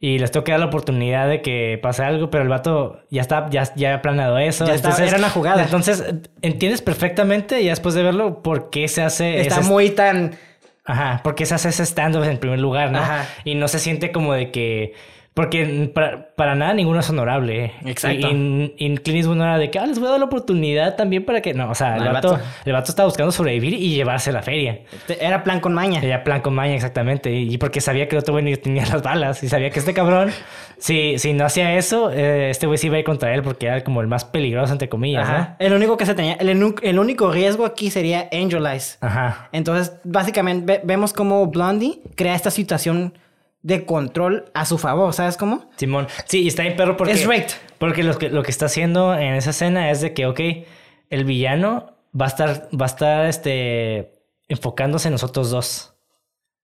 Y 0.01 0.19
les 0.19 0.31
tengo 0.31 0.45
que 0.45 0.53
dar 0.53 0.61
la 0.61 0.67
oportunidad 0.67 1.29
de 1.29 1.41
que 1.41 1.79
pase 1.83 2.03
algo, 2.03 2.29
pero 2.29 2.43
el 2.43 2.49
vato 2.51 3.01
ya 3.11 3.23
está, 3.23 3.49
ya, 3.51 3.63
ya 3.75 3.95
ha 3.95 4.03
planeado 4.03 4.37
eso. 4.39 4.67
Ya 4.67 4.75
está- 4.75 5.03
era 5.03 5.17
una 5.17 5.31
jugada. 5.31 5.63
Entonces, 5.63 6.05
entiendes 6.43 6.83
perfectamente, 6.83 7.63
ya 7.65 7.71
después 7.71 7.95
de 7.95 8.03
verlo, 8.03 8.43
por 8.43 8.69
qué 8.71 8.87
se 8.89 9.03
hace. 9.03 9.41
Está 9.41 9.61
ese- 9.61 9.69
muy 9.71 9.91
tan... 9.91 10.33
Ajá, 10.87 11.21
porque 11.25 11.47
se 11.47 11.55
hace 11.55 11.71
ese 11.71 11.85
stand-up 11.87 12.25
en 12.25 12.37
primer 12.37 12.59
lugar, 12.59 12.91
¿no? 12.91 12.99
Ajá. 12.99 13.27
Y 13.45 13.55
no 13.55 13.69
se 13.69 13.79
siente 13.79 14.13
como 14.13 14.35
de 14.35 14.51
que 14.51 14.93
Porque 15.35 15.91
para, 15.93 16.29
para 16.37 16.55
nada 16.55 16.75
ninguno 16.75 17.01
es 17.01 17.11
honorable. 17.11 17.73
Exacto. 17.85 18.29
Y, 18.31 18.73
y 18.79 18.97
Clint 18.99 19.17
Eastwood 19.19 19.35
no 19.37 19.43
era 19.45 19.59
de 19.59 19.69
que, 19.69 19.81
ah, 19.81 19.87
les 19.87 19.99
voy 19.99 20.07
a 20.07 20.13
dar 20.13 20.21
la 20.21 20.27
oportunidad 20.27 20.95
también 20.95 21.25
para 21.25 21.41
que... 21.41 21.55
No, 21.55 21.71
o 21.71 21.75
sea, 21.75 21.97
el, 21.97 22.03
No, 22.03 22.07
el 22.07 22.13
vato, 22.13 22.33
vato. 22.35 22.45
el 22.65 22.73
vato 22.73 22.91
estaba 22.93 23.09
buscando 23.09 23.33
sobrevivir 23.33 23.75
y 23.75 23.97
llevarse 23.97 24.31
la 24.31 24.43
feria. 24.43 24.83
Era 25.21 25.43
plan 25.43 25.59
con 25.59 25.75
maña. 25.75 25.99
Ella 26.01 26.23
plan 26.23 26.41
con 26.41 26.55
maña, 26.55 26.75
exactamente. 26.77 27.33
Y 27.33 27.59
porque 27.59 27.81
sabía 27.81 28.07
que 28.09 28.15
el 28.15 28.21
otro 28.21 28.33
güey 28.33 28.57
tenía 28.59 28.87
las 28.87 29.03
balas. 29.03 29.43
Y 29.43 29.49
sabía 29.49 29.71
que 29.71 29.81
este 29.81 29.93
cabrón, 29.93 30.31
si, 30.79 31.19
si 31.19 31.33
no 31.33 31.47
hacía 31.47 31.75
eso, 31.77 32.13
eh, 32.13 32.51
este 32.51 32.69
güey 32.69 32.79
sí 32.79 32.87
iba 32.87 32.95
a 32.95 33.01
ir 33.01 33.05
contra 33.05 33.35
él 33.35 33.43
porque 33.43 33.67
era 33.67 33.83
como 33.83 34.03
el 34.03 34.07
más 34.07 34.25
peligroso, 34.25 34.73
entre 34.73 34.89
comillas, 34.89 35.29
Ajá. 35.29 35.57
El 35.59 35.73
único 35.73 35.97
que 35.97 36.07
se 36.07 36.15
tenía, 36.15 36.35
el, 36.35 36.49
el 36.81 36.99
único 37.01 37.33
riesgo 37.33 37.67
aquí 37.67 37.91
sería 37.91 38.29
Angel 38.33 38.65
Eyes. 38.65 38.99
¿no? 39.03 39.09
Ajá. 39.09 39.49
Entonces, 39.51 39.97
básicamente 40.05 40.65
ve- 40.75 40.81
vemos 40.85 41.13
cómo 41.13 41.45
Blondie 41.49 41.99
crea 42.15 42.37
esta 42.37 42.53
situación 42.53 43.15
de 43.65 43.87
control 43.87 44.45
a 44.53 44.67
su 44.67 44.77
favor, 44.77 45.15
¿sabes 45.15 45.39
cómo? 45.39 45.71
Simón. 45.77 46.07
Sí, 46.27 46.43
y 46.43 46.49
está 46.49 46.63
bien 46.63 46.77
perro 46.77 46.99
porque... 46.99 47.15
Es 47.15 47.27
raked. 47.27 47.51
Porque 47.79 48.03
lo 48.05 48.19
que, 48.19 48.29
lo 48.29 48.43
que 48.43 48.51
está 48.51 48.67
haciendo 48.67 49.15
en 49.15 49.35
esa 49.35 49.51
escena 49.51 49.91
es 49.91 50.03
de 50.03 50.13
que, 50.13 50.27
ok, 50.27 50.41
el 51.09 51.25
villano 51.25 51.97
va 52.19 52.27
a 52.27 52.29
estar, 52.29 52.69
va 52.79 52.85
a 52.85 52.87
estar, 52.87 53.27
este, 53.27 54.13
enfocándose 54.49 55.09
en 55.09 55.13
nosotros 55.13 55.51
dos. 55.51 55.95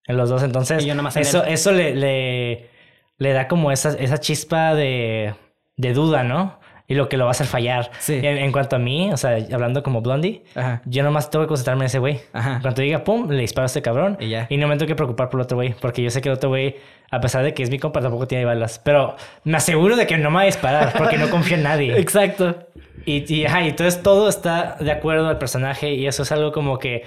En 0.05 0.19
los 0.19 0.29
dos, 0.29 0.43
entonces... 0.43 0.85
Y 0.85 0.89
yo 0.89 0.95
nomás 0.95 1.17
en 1.17 1.23
eso, 1.23 1.43
eso 1.43 1.73
le, 1.73 1.95
le, 1.95 2.69
le 3.17 3.33
da 3.33 3.49
como 3.49 3.73
esa, 3.73 3.97
esa 3.99 4.19
chispa 4.19 4.75
de, 4.75 5.35
de 5.79 5.93
duda, 5.95 6.23
¿no? 6.23 6.60
Y 6.91 6.95
lo 6.95 7.09
que 7.09 7.16
lo 7.16 7.24
va 7.24 7.30
a 7.30 7.32
hacer 7.32 7.47
fallar. 7.47 7.91
Sí. 8.01 8.14
En, 8.16 8.36
en 8.36 8.51
cuanto 8.51 8.74
a 8.74 8.78
mí, 8.80 9.12
o 9.12 9.16
sea, 9.16 9.38
hablando 9.53 9.84
como 9.84 10.01
Blondie, 10.03 10.43
Ajá. 10.57 10.82
yo 10.86 11.05
nomás 11.05 11.30
tengo 11.30 11.45
que 11.45 11.49
concentrarme 11.49 11.84
en 11.84 11.86
ese 11.86 12.01
güey. 12.01 12.20
Cuando 12.32 12.82
diga 12.82 13.05
pum, 13.05 13.30
le 13.30 13.41
disparo 13.43 13.64
a 13.64 13.66
este 13.66 13.80
cabrón. 13.80 14.16
Y 14.18 14.28
ya. 14.30 14.49
Y 14.51 14.57
no 14.57 14.66
me 14.66 14.76
tengo 14.76 14.88
que 14.88 14.97
preocupar 14.97 15.30
por 15.30 15.38
el 15.38 15.45
otro 15.45 15.57
güey. 15.57 15.72
Porque 15.80 16.03
yo 16.03 16.11
sé 16.11 16.20
que 16.20 16.28
el 16.28 16.34
otro 16.34 16.49
güey, 16.49 16.74
a 17.12 17.20
pesar 17.20 17.45
de 17.45 17.55
que 17.55 17.62
es 17.62 17.70
mi 17.70 17.78
compa, 17.78 18.01
tampoco 18.01 18.26
tiene 18.26 18.45
balas. 18.45 18.80
Pero 18.84 19.14
me 19.45 19.57
aseguro 19.57 19.95
de 19.95 20.09
que 20.09 20.18
no 20.18 20.30
me 20.30 20.36
va 20.36 20.43
a 20.43 20.47
disparar 20.47 20.93
porque 20.99 21.16
no 21.16 21.30
confío 21.30 21.57
en 21.57 21.62
nadie. 21.62 21.97
Exacto. 21.97 22.66
Y, 23.07 23.32
y, 23.32 23.47
ajá, 23.47 23.62
y 23.62 23.68
entonces 23.68 24.03
todo 24.03 24.28
está 24.28 24.76
de 24.80 24.91
acuerdo 24.91 25.28
al 25.28 25.38
personaje. 25.38 25.95
Y 25.95 26.09
eso 26.09 26.24
es 26.24 26.32
algo 26.32 26.51
como 26.51 26.80
que 26.80 27.05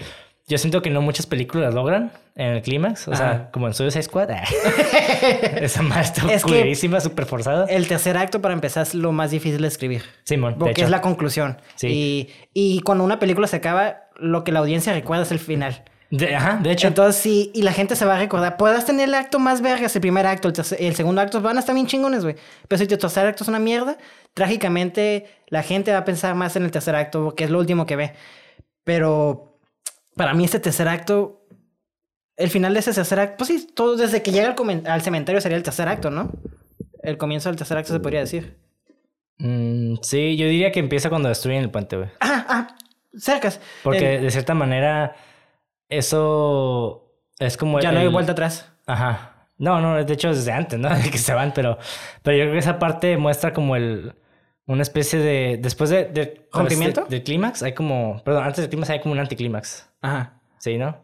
yo 0.47 0.57
siento 0.57 0.81
que 0.81 0.89
no 0.89 1.01
muchas 1.01 1.25
películas 1.25 1.73
logran 1.73 2.11
en 2.35 2.47
el 2.55 2.61
clímax. 2.61 3.07
O 3.07 3.15
sea, 3.15 3.29
Ajá. 3.31 3.51
como 3.51 3.67
en 3.67 3.73
Suicide 3.73 4.03
Squad. 4.03 4.29
Esa 5.61 5.81
madre 5.81 6.03
está 6.03 6.33
Es 6.33 6.43
que- 6.43 6.49
culerísima, 6.49 6.99
súper 6.99 7.25
forzada. 7.25 7.65
El 7.65 7.87
tercer 7.87 8.17
acto, 8.17 8.41
para 8.41 8.53
empezar, 8.53 8.83
es 8.83 8.93
lo 8.93 9.11
más 9.11 9.31
difícil 9.31 9.61
de 9.61 9.67
escribir. 9.67 10.03
Simón, 10.23 10.53
de 10.53 10.59
Porque 10.59 10.71
hecho. 10.71 10.85
es 10.85 10.89
la 10.91 11.01
conclusión. 11.01 11.57
Sí. 11.75 11.87
Y, 12.53 12.75
y 12.77 12.81
cuando 12.81 13.03
una 13.03 13.19
película 13.19 13.47
se 13.47 13.55
acaba, 13.57 14.01
lo 14.17 14.43
que 14.43 14.51
la 14.51 14.59
audiencia 14.59 14.93
recuerda 14.93 15.23
es 15.23 15.31
el 15.31 15.39
final. 15.39 15.83
De- 16.09 16.35
ajá, 16.35 16.59
de 16.61 16.71
hecho. 16.71 16.87
Entonces, 16.87 17.19
sí, 17.21 17.51
y 17.55 17.63
la 17.63 17.71
gente 17.73 17.95
se 17.95 18.05
va 18.05 18.15
a 18.15 18.19
recordar. 18.19 18.57
Puedas 18.57 18.85
tener 18.85 19.07
el 19.09 19.15
acto 19.15 19.39
más 19.39 19.61
vergas, 19.61 19.95
el 19.95 20.01
primer 20.01 20.27
acto, 20.27 20.47
el, 20.49 20.53
tercer- 20.53 20.77
el 20.79 20.93
segundo 20.95 21.21
acto 21.21 21.41
van 21.41 21.57
a 21.57 21.59
estar 21.61 21.73
bien 21.73 21.87
chingones, 21.87 22.23
güey. 22.23 22.35
Pero 22.67 22.79
si 22.79 22.87
tu 22.87 22.97
tercer 22.97 23.25
acto 23.25 23.43
es 23.43 23.47
una 23.47 23.59
mierda, 23.59 23.97
trágicamente 24.35 25.25
la 25.47 25.63
gente 25.63 25.91
va 25.91 25.99
a 25.99 26.05
pensar 26.05 26.35
más 26.35 26.55
en 26.55 26.63
el 26.65 26.71
tercer 26.71 26.95
acto, 26.95 27.23
porque 27.23 27.45
es 27.45 27.49
lo 27.49 27.57
último 27.59 27.85
que 27.87 27.95
ve. 27.95 28.13
Pero 28.83 29.52
para 30.15 30.33
mí, 30.33 30.45
este 30.45 30.59
tercer 30.59 30.87
acto, 30.87 31.45
el 32.37 32.49
final 32.49 32.73
de 32.73 32.79
ese 32.79 32.93
tercer 32.93 33.19
acto, 33.19 33.35
pues 33.37 33.47
sí, 33.49 33.67
todo 33.75 33.95
desde 33.95 34.21
que 34.21 34.31
llega 34.31 34.55
al, 34.57 34.83
al 34.87 35.01
cementerio 35.01 35.39
sería 35.41 35.57
el 35.57 35.63
tercer 35.63 35.87
acto, 35.87 36.09
¿no? 36.09 36.31
El 37.01 37.17
comienzo 37.17 37.49
del 37.49 37.57
tercer 37.57 37.77
acto 37.77 37.93
se 37.93 37.99
podría 37.99 38.21
decir. 38.21 38.57
Mm, 39.37 39.95
sí, 40.01 40.37
yo 40.37 40.45
diría 40.47 40.71
que 40.71 40.79
empieza 40.79 41.09
cuando 41.09 41.29
destruyen 41.29 41.61
el 41.63 41.69
puente, 41.71 41.97
güey. 41.97 42.09
Ah, 42.19 42.45
ah, 42.47 42.75
cercas. 43.17 43.59
Porque 43.83 44.15
El- 44.15 44.21
de 44.23 44.31
cierta 44.31 44.53
manera, 44.53 45.15
eso 45.89 47.11
es 47.39 47.57
como. 47.57 47.79
ya 47.79 47.91
no 47.91 47.99
hay 47.99 48.05
el- 48.05 48.11
vuelta 48.11 48.31
atrás. 48.33 48.69
Ajá. 48.85 49.29
No, 49.57 49.79
no, 49.79 50.03
de 50.03 50.13
hecho 50.13 50.29
desde 50.33 50.51
antes, 50.51 50.79
¿no? 50.79 50.89
De 50.97 51.09
que 51.09 51.17
se 51.17 51.33
van, 51.33 51.53
pero, 51.53 51.77
pero 52.21 52.37
yo 52.37 52.43
creo 52.43 52.53
que 52.53 52.59
esa 52.59 52.79
parte 52.79 53.17
muestra 53.17 53.53
como 53.53 53.75
el. 53.75 54.13
Una 54.65 54.81
especie 54.81 55.19
de. 55.19 55.57
Después 55.61 55.89
de. 55.89 56.05
de- 56.05 56.47
del 57.09 57.23
clímax, 57.23 57.63
hay 57.63 57.73
como. 57.73 58.21
Perdón, 58.23 58.43
antes 58.43 58.61
del 58.61 58.69
clímax 58.69 58.89
hay 58.91 58.99
como 59.01 59.11
un 59.13 59.19
anticlímax. 59.19 59.89
Ajá. 60.03 60.39
Sí, 60.59 60.77
¿no? 60.77 60.95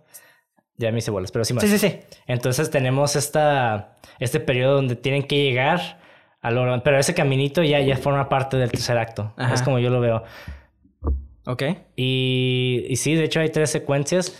Ya 0.78 0.92
me 0.92 1.00
hice 1.00 1.10
bolas, 1.10 1.32
pero 1.32 1.44
sí 1.44 1.54
más. 1.54 1.64
Sí, 1.64 1.70
sí, 1.70 1.80
sí. 1.80 2.00
Entonces 2.28 2.70
tenemos 2.70 3.16
esta, 3.16 3.98
este 4.20 4.40
periodo 4.40 4.76
donde 4.76 4.96
tienen 4.96 5.24
que 5.24 5.44
llegar 5.44 6.00
a 6.42 6.52
lo... 6.52 6.84
Pero 6.84 7.00
ese 7.00 7.14
caminito 7.14 7.64
ya, 7.64 7.80
ya 7.82 7.98
forma 7.98 8.30
parte 8.30 8.56
del 8.58 8.72
tercer 8.72 8.98
acto. 8.98 9.34
Ajá. 9.36 9.56
Es 9.56 9.62
como 9.62 9.80
yo 9.80 9.90
lo 9.90 10.00
veo. 10.00 10.24
Ok. 11.46 11.64
Y, 11.96 12.86
y 12.88 12.96
sí, 12.96 13.16
de 13.16 13.24
hecho 13.26 13.40
hay 13.40 13.50
tres 13.50 13.72
secuencias. 13.72 14.40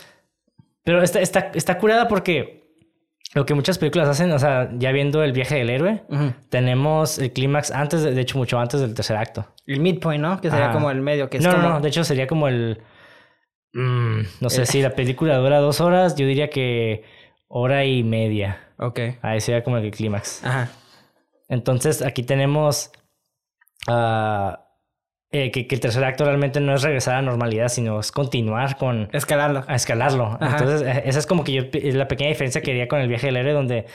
Pero 0.82 1.02
está, 1.02 1.20
está, 1.20 1.50
está 1.54 1.76
curada 1.76 2.08
porque 2.08 2.60
lo 3.34 3.44
que 3.44 3.52
muchas 3.52 3.76
películas 3.78 4.08
hacen, 4.08 4.32
o 4.32 4.38
sea, 4.38 4.70
ya 4.78 4.92
viendo 4.92 5.22
el 5.22 5.32
viaje 5.32 5.56
del 5.56 5.68
héroe, 5.68 6.04
Ujú. 6.08 6.32
tenemos 6.48 7.18
el 7.18 7.32
clímax 7.32 7.70
antes, 7.70 8.02
de, 8.02 8.12
de 8.12 8.20
hecho 8.22 8.38
mucho 8.38 8.58
antes 8.58 8.80
del 8.80 8.94
tercer 8.94 9.16
acto. 9.16 9.46
El 9.66 9.80
midpoint, 9.80 10.22
¿no? 10.22 10.40
Que 10.40 10.50
sería 10.50 10.72
como 10.72 10.90
el 10.90 11.02
medio, 11.02 11.28
que 11.28 11.36
es 11.36 11.44
no, 11.44 11.50
como... 11.50 11.62
no, 11.62 11.68
no, 11.74 11.80
de 11.80 11.88
hecho 11.88 12.02
sería 12.02 12.26
como 12.26 12.48
el... 12.48 12.80
mm, 13.72 14.20
no 14.40 14.50
sé 14.50 14.66
si 14.66 14.82
la 14.82 14.90
película 14.90 15.36
dura 15.38 15.58
dos 15.58 15.80
horas, 15.80 16.16
yo 16.16 16.26
diría 16.26 16.50
que 16.50 17.04
hora 17.48 17.84
y 17.84 18.02
media. 18.02 18.68
Ok. 18.78 19.00
Ahí 19.22 19.40
sería 19.40 19.62
como 19.62 19.76
el 19.76 19.90
clímax. 19.90 20.44
Ajá. 20.44 20.70
Entonces 21.48 22.02
aquí 22.02 22.22
tenemos 22.22 22.92
ah, 23.88 24.68
eh, 25.32 25.50
que, 25.50 25.66
que 25.66 25.74
el 25.74 25.80
tercer 25.80 26.04
acto 26.04 26.24
realmente 26.24 26.60
no 26.60 26.74
es 26.74 26.82
regresar 26.82 27.14
a 27.14 27.22
la 27.22 27.30
normalidad, 27.30 27.68
sino 27.68 28.00
es 28.00 28.12
continuar 28.12 28.76
con 28.76 29.08
Escalarlo. 29.12 29.64
a 29.66 29.74
escalarlo. 29.74 30.38
Ajá. 30.40 30.58
Entonces 30.58 30.82
eh, 30.82 31.02
esa 31.06 31.18
es 31.18 31.26
como 31.26 31.44
que 31.44 31.52
yo 31.52 31.62
es 31.72 31.94
la 31.94 32.08
pequeña 32.08 32.30
diferencia 32.30 32.62
que 32.62 32.70
haría 32.70 32.88
con 32.88 33.00
el 33.00 33.08
viaje 33.08 33.26
del 33.26 33.36
héroe, 33.36 33.52
donde 33.52 33.86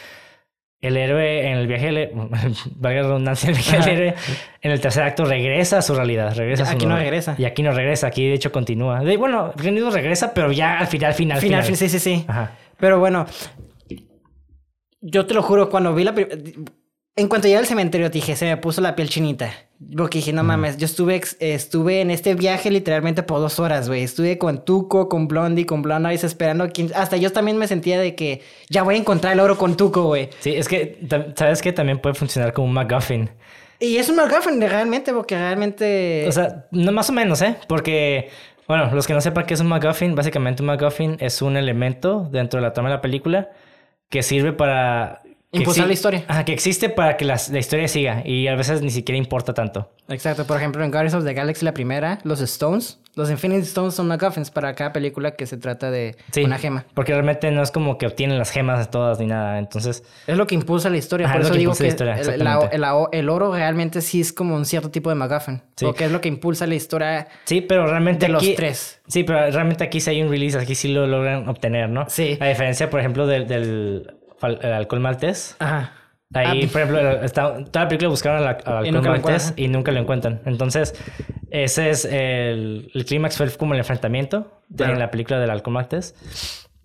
el 0.86 0.98
héroe 0.98 1.48
en 1.52 1.58
el 1.58 1.68
viaje 1.68 2.12
valga 2.76 3.02
la 3.02 3.08
redundancia, 3.08 3.50
el 3.50 3.56
viaje 3.56 3.92
héroe 3.94 4.16
en 4.62 4.72
el 4.72 4.80
tercer 4.80 5.04
acto 5.04 5.26
regresa 5.26 5.80
a 5.80 5.82
su 5.82 5.94
realidad, 5.96 6.36
regresa 6.36 6.64
a 6.64 6.66
su 6.68 6.72
Aquí 6.74 6.86
no 6.86 6.96
regresa. 6.98 7.36
Y 7.38 7.46
aquí 7.46 7.64
no 7.64 7.72
regresa, 7.72 8.08
aquí 8.08 8.28
de 8.28 8.34
hecho 8.36 8.52
continúa. 8.52 9.00
De- 9.04 9.18
bueno, 9.18 9.52
Reino 9.56 9.90
regresa, 9.90 10.34
pero 10.34 10.52
ya 10.52 10.78
al 10.80 10.88
final, 10.88 11.14
final, 11.14 11.40
Final, 11.40 11.64
final. 11.64 11.64
fin- 11.64 11.76
sí, 11.76 11.90
sí, 11.90 12.00
sí. 12.00 12.26
Ajá. 12.28 12.52
Pero 12.78 13.00
bueno, 13.00 13.26
yo 15.02 15.26
te 15.26 15.34
lo 15.34 15.42
juro, 15.44 15.70
cuando 15.70 15.94
vi 15.94 16.04
la... 16.04 16.14
En 17.18 17.28
cuanto 17.30 17.48
llegué 17.48 17.60
al 17.60 17.66
cementerio, 17.66 18.10
dije, 18.10 18.36
se 18.36 18.46
me 18.46 18.58
puso 18.58 18.82
la 18.82 18.96
piel 18.96 19.08
chinita. 19.10 19.50
Porque 19.98 20.20
dije, 20.20 20.32
no 20.32 20.42
mames, 20.44 20.78
yo 20.78 20.86
estuve, 20.86 21.22
estuve 21.40 22.00
en 22.00 22.10
este 22.10 22.34
viaje 22.34 22.72
literalmente 22.72 23.24
por 23.24 23.40
dos 23.40 23.60
horas, 23.60 23.90
güey. 23.90 24.04
Estuve 24.04 24.38
con 24.38 24.64
Tuco, 24.64 25.10
con 25.10 25.28
Blondie, 25.28 25.66
con 25.66 25.82
Blonde 25.82 26.10
Eyes 26.10 26.24
esperando 26.24 26.64
a 26.64 26.70
quien... 26.70 26.92
Hasta 26.96 27.18
yo 27.18 27.32
también 27.34 27.58
me 27.58 27.68
sentía 27.68 28.00
de 28.00 28.16
que 28.16 28.42
ya 28.70 28.84
voy 28.84 28.96
a 28.96 28.98
encontrar 28.98 29.34
el 29.34 29.42
oro 29.42 29.58
con 29.58 29.76
Tuco, 29.76 30.04
güey. 30.04 30.30
Sí, 30.40 30.56
es 30.56 30.70
que, 30.70 31.00
¿sabes 31.36 31.62
que 31.62 31.74
También 31.74 32.00
puede 32.00 32.16
funcionar 32.16 32.54
como 32.54 32.68
un 32.68 32.74
MacGuffin. 32.74 33.30
Y 33.80 33.98
es 33.98 34.08
un 34.08 34.16
McGuffin 34.16 34.62
realmente, 34.62 35.14
porque 35.14 35.38
realmente... 35.38 36.26
O 36.28 36.32
sea, 36.32 36.68
no 36.72 36.94
más 36.94 37.10
o 37.10 37.14
menos, 37.14 37.42
¿eh? 37.42 37.58
Porque, 37.68 38.30
bueno, 38.70 38.90
los 38.94 39.06
que 39.06 39.14
no 39.14 39.20
sepan 39.20 39.46
qué 39.46 39.56
es 39.56 39.60
un 39.60 39.68
MacGuffin, 39.68 40.16
básicamente 40.16 40.64
un 40.64 40.68
MacGuffin 40.68 41.18
es 41.20 41.42
un 41.42 41.58
elemento 41.58 42.30
dentro 42.32 42.62
de 42.62 42.66
la 42.66 42.72
trama 42.72 42.90
de 42.90 42.96
la 42.96 43.02
película 43.02 43.50
que 44.08 44.24
sirve 44.24 44.54
para... 44.54 45.22
Impulsar 45.60 45.88
la 45.88 45.94
historia. 45.94 46.24
Ajá, 46.28 46.46
que 46.46 46.54
existe 46.54 46.90
para 46.90 47.18
que 47.18 47.26
las- 47.26 47.50
la 47.50 47.60
historia 47.60 47.88
siga 47.88 48.22
y 48.26 48.48
a 48.48 48.56
veces 48.56 48.82
ni 48.82 48.90
siquiera 48.92 49.18
importa 49.18 49.54
tanto. 49.54 49.90
Exacto, 50.08 50.46
por 50.46 50.58
ejemplo, 50.58 50.84
en 50.84 50.92
Guardians 50.92 51.16
of 51.16 51.24
the 51.26 51.34
Galaxy, 51.34 51.66
la 51.66 51.74
primera, 51.74 52.20
los 52.24 52.40
Stones, 52.42 53.00
los 53.16 53.32
Infinity 53.32 53.62
Stones 53.62 53.96
son 53.96 54.08
MacGuffins 54.08 54.52
para 54.52 54.76
cada 54.76 54.92
película 54.94 55.32
que 55.32 55.48
se 55.48 55.58
trata 55.58 55.90
de 55.90 56.16
Sí. 56.32 56.44
una 56.44 56.58
gema. 56.60 56.86
Porque 56.94 57.14
realmente 57.14 57.50
no 57.50 57.64
es 57.64 57.72
como 57.72 57.98
que 57.98 58.06
obtienen 58.06 58.38
las 58.38 58.52
gemas 58.52 58.78
de 58.80 58.86
todas 58.86 59.20
ni 59.20 59.26
nada. 59.26 59.58
Entonces, 59.58 60.04
Es 60.28 60.38
lo 60.38 60.46
que 60.46 60.54
impulsa 60.56 60.90
la 60.90 60.98
historia. 60.98 61.26
Ajá, 61.28 61.36
Por 61.36 61.42
es 61.42 61.48
lo 61.48 61.48
eso 61.48 61.54
que 61.54 61.60
digo 61.60 61.74
que 61.74 61.84
la 61.84 61.90
historia, 61.90 62.14
el, 62.14 62.20
exactamente. 62.20 62.78
la- 62.78 63.08
el- 63.12 63.20
el 63.20 63.30
oro 63.30 63.54
realmente 63.54 64.02
sí 64.02 64.22
es 64.22 64.32
como 64.34 64.56
un 64.56 64.66
cierto 64.66 64.92
tipo 64.92 65.10
de 65.10 65.16
MacGuffin. 65.16 65.62
Sí. 65.76 65.86
Porque 65.86 66.06
es 66.06 66.12
lo 66.12 66.22
que 66.22 66.28
impulsa 66.28 66.68
la 66.68 66.76
historia 66.76 67.28
sí, 67.46 67.62
pero 67.62 67.88
realmente 67.88 68.26
de 68.28 68.34
los 68.34 68.44
aquí- 68.44 68.54
tres. 68.56 69.00
Sí, 69.08 69.24
pero 69.24 69.50
realmente 69.50 69.84
aquí 69.86 70.00
sí 70.02 70.10
hay 70.12 70.22
un 70.22 70.30
release, 70.30 70.58
aquí 70.60 70.76
sí 70.76 70.90
lo 70.90 71.08
logran 71.08 71.48
obtener, 71.50 71.90
¿no? 71.90 72.06
Sí. 72.10 72.38
A 72.42 72.46
diferencia, 72.48 72.90
por 72.90 73.00
ejemplo, 73.00 73.26
del, 73.28 73.48
el 74.44 74.74
alcohol 74.74 75.00
maltés. 75.02 75.56
Ajá. 75.60 75.94
Ahí, 76.34 76.64
Ah, 76.66 76.70
por 76.72 76.82
ejemplo, 76.82 77.24
está- 77.24 77.64
toda 77.66 77.84
la 77.86 77.88
película 77.88 78.10
buscaron 78.10 78.40
al, 78.42 78.48
alcohol 78.48 79.02
maltés 79.08 79.54
y 79.56 79.68
nunca 79.68 79.92
lo 79.92 80.00
encuentran. 80.00 80.42
Entonces, 80.46 80.94
ese 81.52 81.90
es 81.92 82.04
el, 82.06 82.92
el 82.94 83.06
clímax, 83.06 83.38
fue 83.38 83.50
como 83.52 83.74
el 83.74 83.80
enfrentamiento 83.80 84.62
Claro. 84.76 84.94
en 84.94 85.00
la 85.00 85.12
película 85.12 85.40
del 85.40 85.50
alcohol 85.52 85.76
maltés. 85.76 86.16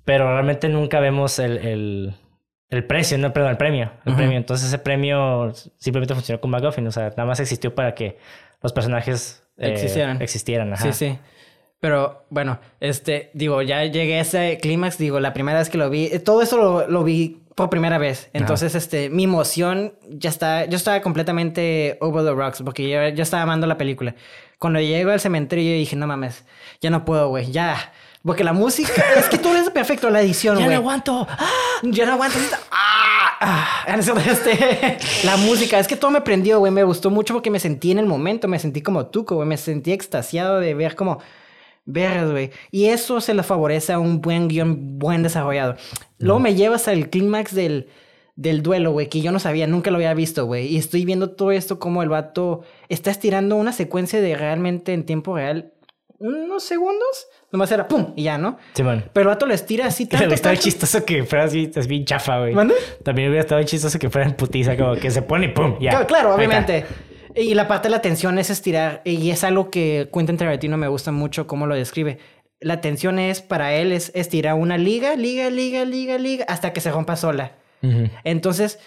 Pero 0.05 0.31
realmente 0.33 0.69
nunca 0.69 1.01
vemos 1.01 1.39
el, 1.39 1.59
el, 1.59 2.15
el 2.69 2.85
precio, 2.85 3.17
no, 3.19 3.33
perdón, 3.33 3.51
el 3.53 3.57
premio. 3.57 3.91
El 4.05 4.15
premio. 4.15 4.37
Entonces, 4.37 4.69
ese 4.69 4.79
premio 4.79 5.53
simplemente 5.79 6.15
funcionó 6.15 6.41
con 6.41 6.51
McGuffin. 6.51 6.87
O 6.87 6.93
sea, 6.93 7.09
nada 7.11 7.25
más 7.25 7.41
existió 7.41 7.75
para 7.75 7.95
que 7.95 8.19
los 8.63 8.73
personajes 8.73 9.43
eh, 9.57 9.73
Existieran. 9.73 10.21
existieran. 10.23 10.73
Ajá. 10.75 10.93
Sí, 10.93 10.93
sí. 10.93 11.19
Pero 11.81 12.25
bueno, 12.29 12.59
este, 12.79 13.31
digo, 13.33 13.63
ya 13.63 13.85
llegué 13.85 14.19
a 14.19 14.21
ese 14.21 14.59
clímax, 14.61 14.99
digo, 14.99 15.19
la 15.19 15.33
primera 15.33 15.59
vez 15.59 15.71
que 15.71 15.79
lo 15.79 15.89
vi, 15.89 16.07
eh, 16.07 16.19
todo 16.19 16.43
eso 16.43 16.59
lo, 16.59 16.87
lo 16.89 17.05
vi 17.05 17.41
por 17.55 17.71
primera 17.71 17.99
vez. 17.99 18.29
Entonces, 18.33 18.75
este, 18.75 19.09
mi 19.11 19.25
emoción 19.25 19.95
ya 20.09 20.29
está, 20.29 20.67
yo 20.67 20.77
estaba 20.77 21.01
completamente 21.01 21.97
over 22.01 22.25
the 22.25 22.33
rocks 22.33 22.63
porque 22.63 22.89
yo, 22.89 23.09
yo 23.09 23.23
estaba 23.23 23.43
amando 23.43 23.67
la 23.67 23.79
película. 23.79 24.15
Cuando 24.59 24.79
llego 24.79 25.11
al 25.11 25.21
cementerio, 25.21 25.73
dije, 25.73 25.97
no 25.97 26.07
mames, 26.07 26.45
ya 26.83 26.91
no 26.91 27.05
puedo, 27.07 27.29
güey, 27.29 27.51
ya. 27.51 27.93
Porque 28.23 28.45
la 28.45 28.53
música, 28.53 29.03
es 29.17 29.31
que 29.31 29.39
todo 29.39 29.57
es 29.57 29.71
perfecto, 29.71 30.11
la 30.11 30.21
edición, 30.21 30.59
¡Ya 30.59 30.65
güey. 30.67 30.77
no 30.77 30.81
aguanto! 30.83 31.27
¡Ah! 31.31 31.49
Ya 31.83 32.05
no 32.05 32.13
aguanto. 32.13 32.39
¡Ah! 32.71 33.11
Ah, 33.43 33.85
este, 34.27 34.99
la 35.25 35.39
música, 35.39 35.79
es 35.79 35.89
que 35.89 35.97
todo 35.97 36.11
me 36.11 36.21
prendió, 36.21 36.59
güey. 36.59 36.71
Me 36.71 36.85
gustó 36.85 37.09
mucho 37.09 37.33
porque 37.33 37.51
me 37.51 37.59
sentí 37.59 37.91
en 37.91 37.99
el 37.99 38.05
momento, 38.05 38.49
me 38.49 38.59
sentí 38.59 38.83
como 38.83 39.07
tuco, 39.07 39.37
güey. 39.37 39.49
Me 39.49 39.57
sentí 39.57 39.93
extasiado 39.93 40.61
de 40.61 40.75
ver 40.75 40.95
como 40.95 41.21
veras, 41.85 42.31
güey. 42.31 42.51
Y 42.71 42.87
eso 42.87 43.21
se 43.21 43.35
le 43.35 43.43
favorece 43.43 43.93
a 43.93 43.99
un 43.99 44.21
buen 44.21 44.49
guion, 44.49 44.99
buen 44.99 45.23
desarrollado. 45.23 45.77
Luego 46.19 46.41
me 46.41 46.55
llevas 46.55 46.89
al 46.89 47.11
clímax 47.11 47.55
del, 47.55 47.89
del 48.37 48.63
duelo, 48.63 48.93
güey, 48.93 49.09
que 49.09 49.21
yo 49.21 49.33
no 49.33 49.39
sabía, 49.39 49.67
nunca 49.67 49.91
lo 49.91 49.97
había 49.97 50.15
visto, 50.15 50.47
güey. 50.47 50.67
Y 50.67 50.77
estoy 50.77 51.05
viendo 51.05 51.31
todo 51.31 51.53
esto 51.53 51.79
como 51.79 52.03
el 52.03 52.09
vato 52.09 52.63
está 52.89 53.11
estirando 53.11 53.57
una 53.57 53.73
secuencia 53.73 54.21
de 54.21 54.37
realmente 54.37 54.93
en 54.93 55.05
tiempo 55.05 55.37
real 55.37 55.73
unos 56.21 56.63
segundos. 56.63 57.27
Nomás 57.51 57.73
era 57.73 57.89
pum 57.89 58.13
y 58.15 58.25
ya, 58.25 58.39
¿no? 58.39 58.59
Sí, 58.75 58.83
man. 58.83 59.05
Pero 59.13 59.23
el 59.23 59.29
vato 59.29 59.47
lo 59.47 59.55
estira 59.55 59.87
así 59.87 60.07
tanto. 60.07 60.19
Hubiera 60.19 60.35
estado 60.35 60.57
chistoso 60.57 61.05
que 61.05 61.25
fuera 61.25 61.45
así, 61.45 61.71
es 61.75 61.87
bien 61.87 62.05
chafa, 62.05 62.39
güey. 62.39 62.55
También 63.03 63.29
hubiera 63.29 63.41
estado 63.41 63.63
chistoso 63.65 63.99
que 63.99 64.11
fuera 64.11 64.29
en 64.29 64.37
putiza, 64.37 64.77
como 64.77 64.95
que 64.95 65.11
se 65.11 65.23
pone 65.23 65.47
y 65.47 65.49
pum, 65.49 65.79
ya. 65.81 65.91
Claro, 65.91 66.07
claro 66.07 66.35
obviamente. 66.35 66.85
Y 67.35 67.55
la 67.55 67.69
parte 67.69 67.89
de 67.89 67.93
la 67.93 68.03
tensión 68.03 68.39
es 68.39 68.51
estirar. 68.51 69.03
Y 69.05 69.31
es 69.31 69.45
algo 69.45 69.71
que 69.71 70.09
Quentin 70.13 70.37
Tarantino 70.37 70.77
me 70.77 70.89
gusta 70.89 71.13
mucho 71.13 71.47
cómo 71.47 71.67
lo 71.67 71.75
describe. 71.75 72.19
La 72.61 72.81
tensión 72.81 73.19
es, 73.19 73.41
para 73.41 73.75
él, 73.75 73.93
es 73.93 74.13
estirar 74.15 74.55
una 74.55 74.77
liga, 74.77 75.17
liga, 75.17 75.49
liga, 75.51 75.85
liga, 75.85 76.19
liga, 76.19 76.45
hasta 76.49 76.73
que 76.73 76.81
se 76.81 76.91
rompa 76.91 77.17
sola. 77.17 77.53
Entonces, 78.25 78.79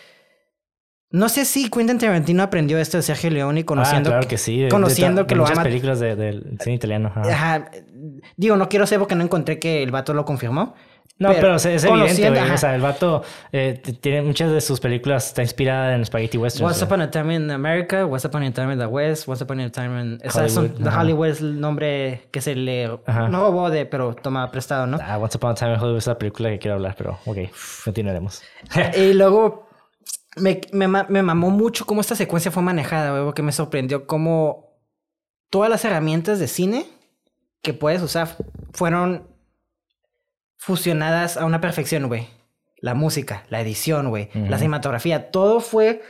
no 1.09 1.29
sé 1.29 1.45
si 1.45 1.69
Quentin 1.69 1.97
Tarantino 1.97 2.43
aprendió 2.43 2.77
esto 2.77 2.97
de 2.97 3.03
Sergio 3.03 3.29
Leone 3.29 3.65
conociendo. 3.65 4.09
Ah, 4.09 4.13
claro 4.13 4.27
que 4.27 4.37
sí. 4.37 4.67
conociendo 4.69 5.25
que 5.27 5.35
lo 5.35 5.43
muchas 5.43 5.59
películas 5.59 5.99
del 5.99 6.57
cine 6.59 6.75
italiano. 6.75 7.11
Ajá. 7.15 7.69
Digo, 8.35 8.55
no 8.55 8.69
quiero 8.69 8.85
ser 8.87 8.99
porque 8.99 9.15
no 9.15 9.23
encontré 9.23 9.59
que 9.59 9.83
el 9.83 9.91
vato 9.91 10.13
lo 10.13 10.25
confirmó. 10.25 10.75
No, 11.19 11.31
pero, 11.31 11.55
es, 11.55 11.65
evidente, 11.65 12.29
güey. 12.29 12.51
O 12.51 12.57
sea, 12.57 12.75
el 12.75 12.81
vato 12.81 13.23
eh, 13.51 13.81
tiene 14.01 14.23
muchas 14.23 14.51
de 14.51 14.59
sus 14.61 14.79
películas, 14.79 15.27
está 15.27 15.43
inspirada 15.43 15.95
en 15.95 16.03
Spaghetti 16.05 16.37
Western. 16.37 16.65
Once 16.65 16.83
Upon 16.83 17.01
a 17.01 17.11
Time 17.11 17.35
in 17.35 17.51
America, 17.51 18.05
Once 18.05 18.27
Upon 18.27 18.43
a 18.43 18.51
Time 18.51 18.73
in 18.73 18.79
the 18.79 18.87
West, 18.87 19.27
Once 19.27 19.43
Upon 19.43 19.59
a 19.59 19.71
Time 19.71 20.01
in... 20.01 20.19
Hollywood. 20.27 20.71
the 20.83 20.89
Hollywood 20.89 21.27
es 21.27 21.41
el 21.41 21.59
nombre 21.59 22.27
que 22.31 22.41
se 22.41 22.55
le... 22.55 22.87
No 22.87 23.41
robó 23.41 23.69
de, 23.69 23.85
pero 23.85 24.15
toma 24.15 24.49
prestado, 24.51 24.87
¿no? 24.87 24.97
Ah, 25.01 25.19
Once 25.19 25.37
Upon 25.37 25.51
a 25.51 25.53
Time 25.53 25.73
in 25.73 25.79
Hollywood 25.79 25.99
es 25.99 26.07
la 26.07 26.17
película 26.17 26.49
que 26.49 26.59
quiero 26.59 26.75
hablar, 26.75 26.95
pero 26.97 27.19
ok, 27.25 27.37
continuaremos. 27.85 28.41
y 28.97 29.13
luego 29.13 29.69
me, 30.35 30.61
me, 30.71 30.87
me 30.87 31.21
mamó 31.21 31.51
mucho 31.51 31.85
cómo 31.85 32.01
esta 32.01 32.15
secuencia 32.15 32.49
fue 32.51 32.63
manejada, 32.63 33.11
güey, 33.11 33.23
porque 33.23 33.43
me 33.43 33.51
sorprendió 33.51 34.07
cómo 34.07 34.73
todas 35.51 35.69
las 35.69 35.85
herramientas 35.85 36.39
de 36.39 36.47
cine 36.47 36.87
que 37.61 37.73
puedes 37.73 38.01
usar 38.01 38.35
fueron 38.73 39.32
fusionadas 40.63 41.35
a 41.35 41.43
una 41.43 41.59
perfección, 41.59 42.07
güey. 42.07 42.29
La 42.77 42.93
música, 42.93 43.43
la 43.49 43.59
edición, 43.59 44.09
güey, 44.09 44.29
la 44.33 44.57
cinematografía, 44.57 45.29
todo 45.29 45.59
fue... 45.59 46.01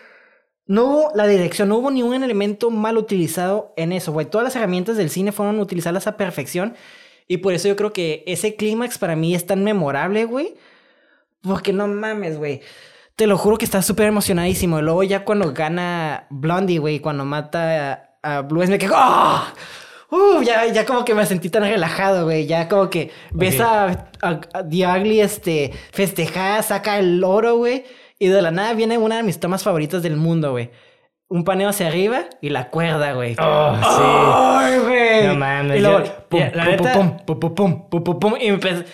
No 0.65 0.85
hubo 0.85 1.11
la 1.13 1.27
dirección, 1.27 1.69
no 1.69 1.77
hubo 1.77 1.91
ni 1.91 2.03
un 2.03 2.13
elemento 2.13 2.69
mal 2.69 2.97
utilizado 2.97 3.73
en 3.77 3.91
eso, 3.91 4.13
güey. 4.13 4.27
Todas 4.27 4.45
las 4.45 4.55
herramientas 4.55 4.95
del 4.95 5.09
cine 5.09 5.31
fueron 5.31 5.59
utilizadas 5.59 6.07
a 6.07 6.17
perfección. 6.17 6.75
Y 7.27 7.37
por 7.37 7.53
eso 7.53 7.67
yo 7.67 7.75
creo 7.75 7.91
que 7.91 8.23
ese 8.27 8.55
clímax 8.55 8.97
para 8.97 9.15
mí 9.15 9.35
es 9.35 9.45
tan 9.45 9.63
memorable, 9.63 10.23
güey. 10.23 10.53
Porque 11.41 11.73
no 11.73 11.87
mames, 11.87 12.37
güey. 12.37 12.61
Te 13.17 13.27
lo 13.27 13.37
juro 13.37 13.57
que 13.57 13.65
está 13.65 13.81
súper 13.81 14.07
emocionadísimo. 14.07 14.79
Y 14.79 14.83
luego 14.83 15.03
ya 15.03 15.25
cuando 15.25 15.51
gana 15.51 16.27
Blondie, 16.29 16.79
güey, 16.79 16.99
cuando 16.99 17.25
mata 17.25 18.11
a, 18.21 18.41
Blue, 18.41 18.65
me 18.65 18.77
quedo... 18.77 18.93
¡Oh! 18.95 19.43
uh, 20.13 20.41
ya, 20.43 20.65
ya 20.67 20.85
como 20.85 21.05
que 21.05 21.13
me 21.13 21.25
sentí 21.25 21.49
tan 21.49 21.63
relajado, 21.63 22.25
güey. 22.25 22.45
Ya 22.45 22.67
como 22.67 22.89
que 22.89 23.11
ves 23.31 23.59
a, 23.59 24.09
a, 24.21 24.41
a 24.53 24.63
Diagli, 24.63 25.21
este, 25.21 25.71
festejar, 25.91 26.63
saca 26.63 26.99
el 26.99 27.23
oro, 27.23 27.57
güey. 27.57 27.85
Y 28.19 28.27
de 28.27 28.41
la 28.41 28.51
nada 28.51 28.73
viene 28.73 28.97
una 28.97 29.17
de 29.17 29.23
mis 29.23 29.39
tomas 29.39 29.63
favoritas 29.63 30.03
del 30.03 30.15
mundo, 30.15 30.51
güey 30.51 30.71
un 31.33 31.43
paneo 31.43 31.69
hacia 31.69 31.87
arriba 31.87 32.25
y 32.41 32.49
la 32.49 32.69
cuerda, 32.69 33.13
güey. 33.13 33.35
Ah, 33.39 33.81
sí. 33.81 34.71
¡Ay, 34.71 34.79
güey! 34.79 35.27
No 35.27 35.35
mames. 35.35 35.79
Y 35.79 35.81
luego, 35.81 36.03
pum, 36.29 36.41
pum, 36.51 36.77
pum, 36.77 37.25
pum, 37.25 37.39
pum, 37.39 37.55
pum, 37.55 37.89
pum, 37.89 38.03
pum 38.03 38.19
pum 38.19 38.33
empecé... 38.39 38.85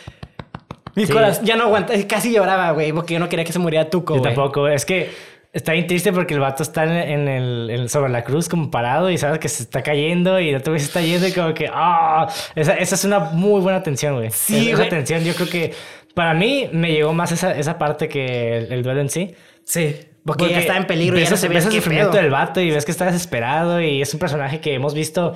Mi 0.96 1.06
sí. 1.06 1.12
corazón 1.12 1.46
ya 1.46 1.58
no 1.58 1.66
aguanta, 1.66 1.94
casi 2.08 2.32
lloraba, 2.32 2.72
güey, 2.72 2.94
porque 2.94 3.14
yo 3.14 3.20
no 3.20 3.28
quería 3.28 3.44
que 3.44 3.52
se 3.52 3.60
muriera 3.60 3.90
Tuco, 3.90 4.16
Yo 4.16 4.22
tampoco, 4.22 4.70
es 4.70 4.86
que 4.86 5.12
Está 5.52 5.74
bien 5.74 5.88
triste 5.88 6.14
porque 6.14 6.36
el 6.36 6.40
vato 6.40 6.62
está 6.62 6.84
en, 6.84 7.28
el, 7.28 7.90
sobre 7.90 8.12
la 8.12 8.24
cruz 8.24 8.48
como 8.48 8.70
parado 8.70 9.10
y 9.10 9.18
sabes 9.18 9.40
que 9.40 9.50
se 9.50 9.64
está 9.64 9.82
cayendo 9.82 10.40
y 10.40 10.50
el 10.50 10.58
otro 10.58 10.78
se 10.78 10.86
está 10.86 11.02
yendo 11.02 11.28
y 11.28 11.32
como 11.32 11.56
que, 11.56 11.68
ah, 11.74 12.28
esa, 12.56 12.74
esa, 12.76 12.96
es 12.96 13.04
una 13.04 13.20
muy 13.20 13.60
buena 13.60 13.82
tensión, 13.82 14.16
güey. 14.16 14.30
Sí, 14.30 14.70
Esa 14.70 14.88
tensión, 14.88 15.24
yo 15.24 15.34
creo 15.34 15.50
que 15.50 15.74
para 16.14 16.36
mí 16.36 16.70
me 16.72 16.92
llegó 16.92 17.14
más 17.14 17.32
esa, 17.32 17.58
esa 17.58 17.80
parte 17.80 18.08
que 18.08 18.58
el, 18.58 18.84
duelo 18.84 19.02
en 19.02 19.10
sí. 19.10 19.34
Sí. 19.64 19.96
Porque, 20.24 20.50
ya 20.50 20.60
está 20.60 20.78
en 20.78 20.86
peligro 20.86 21.18
y 21.18 21.24
ya 21.24 21.32
no 21.32 21.38
se 21.38 21.48
ves 21.48 21.66
el 21.66 21.72
sufrimiento 21.72 22.18
del 22.18 22.30
vato 22.30 22.62
y 22.62 22.70
ves 22.70 22.86
que 22.86 22.92
está 22.92 23.06
desesperado 23.06 23.82
y 23.82 24.04
es 24.04 24.14
un 24.14 24.20
personaje 24.20 24.60
que 24.60 24.76
hemos 24.76 24.94
visto 24.94 25.34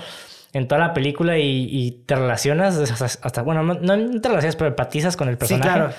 en 0.51 0.67
toda 0.67 0.79
la 0.79 0.93
película 0.93 1.39
y, 1.39 2.03
te 2.05 2.15
relacionas 2.15 2.77
hasta, 3.01 3.41
bueno, 3.41 3.63
no, 3.63 3.73
no, 3.73 4.21
te 4.21 4.29
relacionas, 4.29 4.55
pero 4.55 4.67
empatizas 4.67 5.17
con 5.17 5.27
el 5.27 5.37
personaje. 5.39 5.69
Sí, 5.69 5.75
claro. 5.75 5.93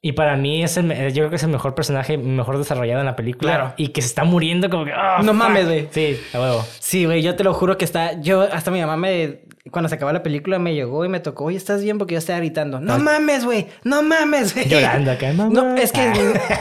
Y 0.00 0.12
para 0.12 0.36
mí 0.36 0.62
es 0.62 0.76
el, 0.76 1.12
yo 1.12 1.22
creo 1.22 1.30
que 1.30 1.36
es 1.36 1.42
el 1.42 1.48
mejor 1.48 1.74
personaje 1.74 2.16
mejor 2.16 2.56
desarrollado 2.56 3.00
en 3.00 3.06
la 3.06 3.16
película. 3.16 3.52
Claro. 3.52 3.74
Y 3.76 3.88
que 3.88 4.00
se 4.00 4.06
está 4.06 4.22
muriendo 4.22 4.70
como 4.70 4.84
que... 4.84 4.92
Oh, 4.92 5.22
no 5.24 5.34
mames, 5.34 5.66
güey. 5.66 5.88
Sí, 5.90 6.20
a 6.32 6.40
huevo. 6.40 6.64
Sí, 6.78 7.04
güey, 7.04 7.20
yo 7.20 7.34
te 7.34 7.42
lo 7.42 7.52
juro 7.52 7.76
que 7.76 7.84
está... 7.84 8.20
Yo, 8.20 8.42
hasta 8.42 8.70
mi 8.70 8.80
mamá 8.80 8.96
me... 8.96 9.40
Cuando 9.72 9.88
se 9.88 9.96
acabó 9.96 10.12
la 10.12 10.22
película 10.22 10.60
me 10.60 10.72
llegó 10.72 11.04
y 11.04 11.08
me 11.08 11.18
tocó, 11.18 11.46
oye, 11.46 11.56
¿estás 11.56 11.82
bien? 11.82 11.98
Porque 11.98 12.14
yo 12.14 12.18
estaba 12.18 12.38
gritando. 12.38 12.80
No 12.80 12.98
mames, 13.00 13.44
güey. 13.44 13.66
No 13.82 14.02
mames, 14.02 14.54
güey. 14.54 14.68
Llorando 14.68 15.10
acá, 15.10 15.32
mamá. 15.32 15.50
No, 15.52 15.76
es 15.76 15.90
que 15.92 16.10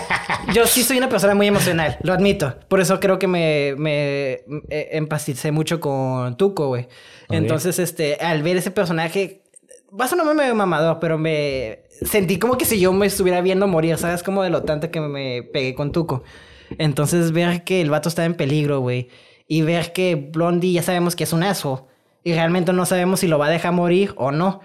yo 0.54 0.66
sí 0.66 0.84
soy 0.84 0.98
una 0.98 1.08
persona 1.08 1.34
muy 1.34 1.48
emocional, 1.48 1.98
lo 2.02 2.12
admito. 2.12 2.56
Por 2.68 2.82
eso 2.82 3.00
creo 3.00 3.18
que 3.18 3.28
me, 3.28 3.76
me, 3.78 4.42
empacicé 4.68 5.54
mucho 5.54 5.80
con 5.80 6.36
Tuco, 6.36 6.68
güey. 6.68 6.90
Entonces, 7.30 7.80
este, 7.80 8.16
al 8.16 8.44
ver 8.44 8.58
ese 8.58 8.72
personaje, 8.72 9.44
vas 9.92 10.12
a 10.12 10.18
no 10.18 10.34
me 10.34 10.54
mamador, 10.54 11.00
pero 11.00 11.18
me 11.18 11.87
sentí 12.02 12.40
como 12.40 12.58
que 12.58 12.66
si 12.66 12.80
yo 12.80 12.94
me 12.94 13.06
estuviera 13.06 13.42
viendo 13.42 13.68
morir, 13.68 13.98
¿sabes? 13.98 14.24
Como 14.24 14.44
de 14.44 14.50
lo 14.50 14.64
tanto 14.64 14.92
que 14.92 15.00
me 15.00 15.44
pegué 15.44 15.76
con 15.76 15.92
Tuco. 15.92 16.24
Entonces, 16.78 17.32
ver 17.32 17.64
que 17.64 17.82
el 17.82 17.90
vato 17.90 18.10
está 18.10 18.26
en 18.26 18.36
peligro, 18.36 18.80
güey. 18.80 19.10
Y 19.48 19.62
ver 19.62 19.94
que 19.94 20.16
Blondie 20.16 20.74
ya 20.74 20.84
sabemos 20.84 21.16
que 21.16 21.24
es 21.24 21.34
un 21.34 21.44
aso. 21.44 21.88
Y 22.24 22.34
realmente 22.34 22.74
no 22.74 22.86
sabemos 22.86 23.22
si 23.22 23.28
lo 23.28 23.40
va 23.40 23.48
a 23.48 23.50
dejar 23.50 23.72
morir 23.72 24.14
o 24.18 24.32
no. 24.32 24.60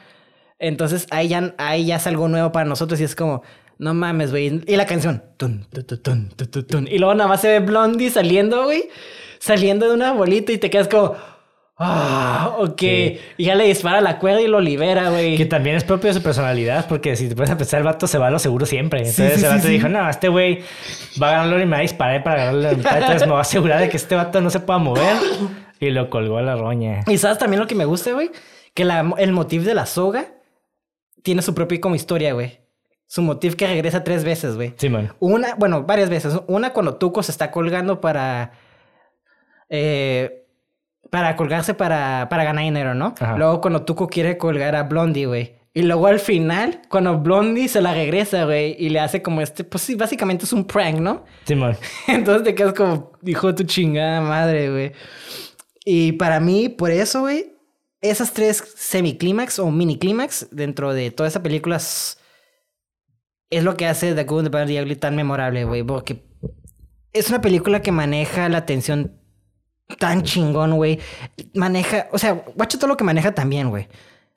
Entonces, 0.59 1.07
ahí 1.11 1.29
ya, 1.29 1.55
ahí 1.59 1.87
ya 1.87 1.97
es 1.97 2.07
algo 2.07 2.29
nuevo 2.29 2.53
para 2.53 2.69
nosotros 2.69 3.01
y 3.01 3.05
es 3.05 3.15
como, 3.15 3.43
no 3.79 3.95
mames, 3.95 4.31
güey. 4.31 4.63
Y 4.67 4.77
la 4.77 4.87
canción. 4.87 5.23
y 6.89 6.99
luego 6.99 7.15
nada 7.15 7.29
más 7.29 7.41
se 7.41 7.49
ve 7.49 7.61
Blondie 7.61 8.11
saliendo, 8.11 8.65
güey. 8.65 8.89
Saliendo 9.39 9.89
de 9.89 9.95
una 9.95 10.13
bolita 10.13 10.53
y 10.53 10.59
te 10.59 10.71
quedas 10.71 10.89
como, 10.89 11.17
Ah, 11.79 12.57
ok. 12.59 12.83
Y 12.83 13.45
ya 13.45 13.55
le 13.55 13.65
dispara 13.65 14.01
la 14.01 14.19
cuerda 14.19 14.41
y 14.41 14.47
lo 14.47 14.61
libera, 14.61 15.11
güey. 15.11 15.37
Que 15.37 15.47
también 15.47 15.77
es 15.77 15.85
propio 15.85 16.09
de 16.09 16.15
su 16.15 16.23
personalidad, 16.23 16.87
porque 16.87 17.17
si 17.17 17.29
te 17.29 17.35
puedes 17.35 17.51
empezar, 17.51 17.79
el 17.79 17.85
vato 17.85 18.07
se 18.07 18.19
va 18.19 18.29
a 18.29 18.31
lo 18.31 18.39
seguro 18.39 18.67
siempre. 18.67 19.01
Entonces 19.01 19.41
sí, 19.41 19.45
el 19.45 19.51
vato 19.51 19.69
dijo, 19.69 19.89
no, 19.89 20.09
este 20.09 20.29
güey 20.29 20.63
va 21.21 21.31
a 21.31 21.33
ganarlo 21.33 21.61
y 21.61 21.67
me 21.67 21.73
va 21.73 21.79
a 21.79 21.83
disparar 21.83 22.23
para 22.23 22.37
ganarle 22.37 22.63
la 22.63 22.73
mitad. 22.75 22.99
Entonces 22.99 23.27
me 23.27 23.33
va 23.33 23.39
a 23.39 23.43
asegurar 23.43 23.81
de 23.81 23.89
que 23.89 23.97
este 23.97 24.15
vato 24.15 24.41
no 24.41 24.51
se 24.51 24.61
pueda 24.61 24.79
mover. 24.79 25.17
Y 25.81 25.91
lo 25.91 26.11
colgó 26.11 26.39
a 26.39 26.43
la 26.43 26.55
roña. 26.55 27.01
Y 27.09 27.19
sabes 27.19 27.39
también 27.39 27.59
lo 27.59 27.67
que 27.67 27.75
me 27.75 27.85
gusta, 27.85 28.13
güey? 28.13 28.31
Que 28.75 28.85
la, 28.85 29.15
el 29.19 29.33
motivo 29.33 29.65
de 29.65 29.75
la 29.75 29.87
soga 29.87 30.27
tiene 31.23 31.43
su 31.43 31.55
propia 31.55 31.81
como 31.81 31.97
historia, 31.97 32.35
güey. 32.35 32.61
Su 33.07 33.23
motivo 33.23 33.57
que 33.57 33.67
regresa 33.67 34.05
tres 34.05 34.23
veces, 34.23 34.55
güey. 34.55 34.75
Sí, 34.77 34.89
man. 34.89 35.13
Una, 35.19 35.55
bueno, 35.57 35.83
varias 35.83 36.09
veces. 36.09 36.39
Una 36.47 36.73
cuando 36.73 36.95
Tuco 36.95 37.23
se 37.23 37.33
está 37.33 37.51
colgando 37.51 38.01
para... 38.01 38.53
Eh, 39.69 40.42
para 41.13 41.37
colgarse 41.37 41.75
para, 41.75 42.27
para 42.31 42.43
ganar 42.43 42.65
dinero, 42.65 42.95
¿no? 42.95 43.15
Luego 43.37 43.61
cuando 43.61 43.83
Tuco 43.83 44.07
quiere 44.07 44.39
colgar 44.39 44.75
a 44.75 44.85
Blondie, 44.85 45.27
güey. 45.27 45.57
Y 45.75 45.83
luego 45.83 46.07
al 46.07 46.21
final, 46.21 46.81
cuando 46.89 47.19
Blondie 47.19 47.69
se 47.69 47.83
la 47.83 47.93
regresa, 47.93 48.47
güey, 48.47 48.75
y 48.79 48.89
le 48.89 48.99
hace 48.99 49.21
como 49.21 49.43
este, 49.43 49.63
pues 49.63 49.83
sí, 49.83 49.95
básicamente 49.95 50.47
es 50.47 50.55
un 50.55 50.65
prank, 50.65 51.01
¿no? 51.01 51.27
Simón. 51.45 51.77
Entonces 52.09 52.45
te 52.45 52.55
quedas 52.55 52.73
como, 52.73 53.13
hijo 53.27 53.49
de 53.49 53.53
tu 53.53 53.65
chingada 53.65 54.23
madre, 54.23 54.71
güey. 54.71 54.93
Y 55.85 56.13
para 56.13 56.41
mí, 56.41 56.71
por 56.71 56.91
eso, 56.91 57.21
güey, 57.21 57.57
esas 58.01 58.33
tres 58.33 58.73
semiclímax 58.75 59.59
o 59.59 59.71
miniclímax 59.71 60.49
dentro 60.51 60.95
de 60.95 61.11
toda 61.11 61.29
esa 61.29 61.43
película 61.43 61.77
es, 61.77 62.17
lo 63.51 63.77
que 63.77 63.87
hace 63.87 64.15
The 64.15 64.25
Good, 64.25 64.45
the 64.45 64.49
Bad, 64.49 64.67
the 64.67 64.81
Ugly 64.81 64.97
tan 64.97 65.15
memorable, 65.15 65.67
güey, 65.67 65.83
porque 65.83 66.25
es 67.13 67.29
una 67.29 67.43
película 67.43 67.83
que 67.83 67.93
maneja 67.93 68.49
la 68.49 68.65
tensión 68.65 69.22
tan 69.99 70.23
chingón, 70.23 70.77
güey. 70.77 70.99
Maneja, 71.55 72.09
o 72.13 72.19
sea, 72.19 72.33
guacho 72.55 72.79
todo 72.79 72.89
lo 72.89 72.97
que 72.97 73.05
maneja 73.05 73.33
también, 73.33 73.71
güey. 73.71 73.89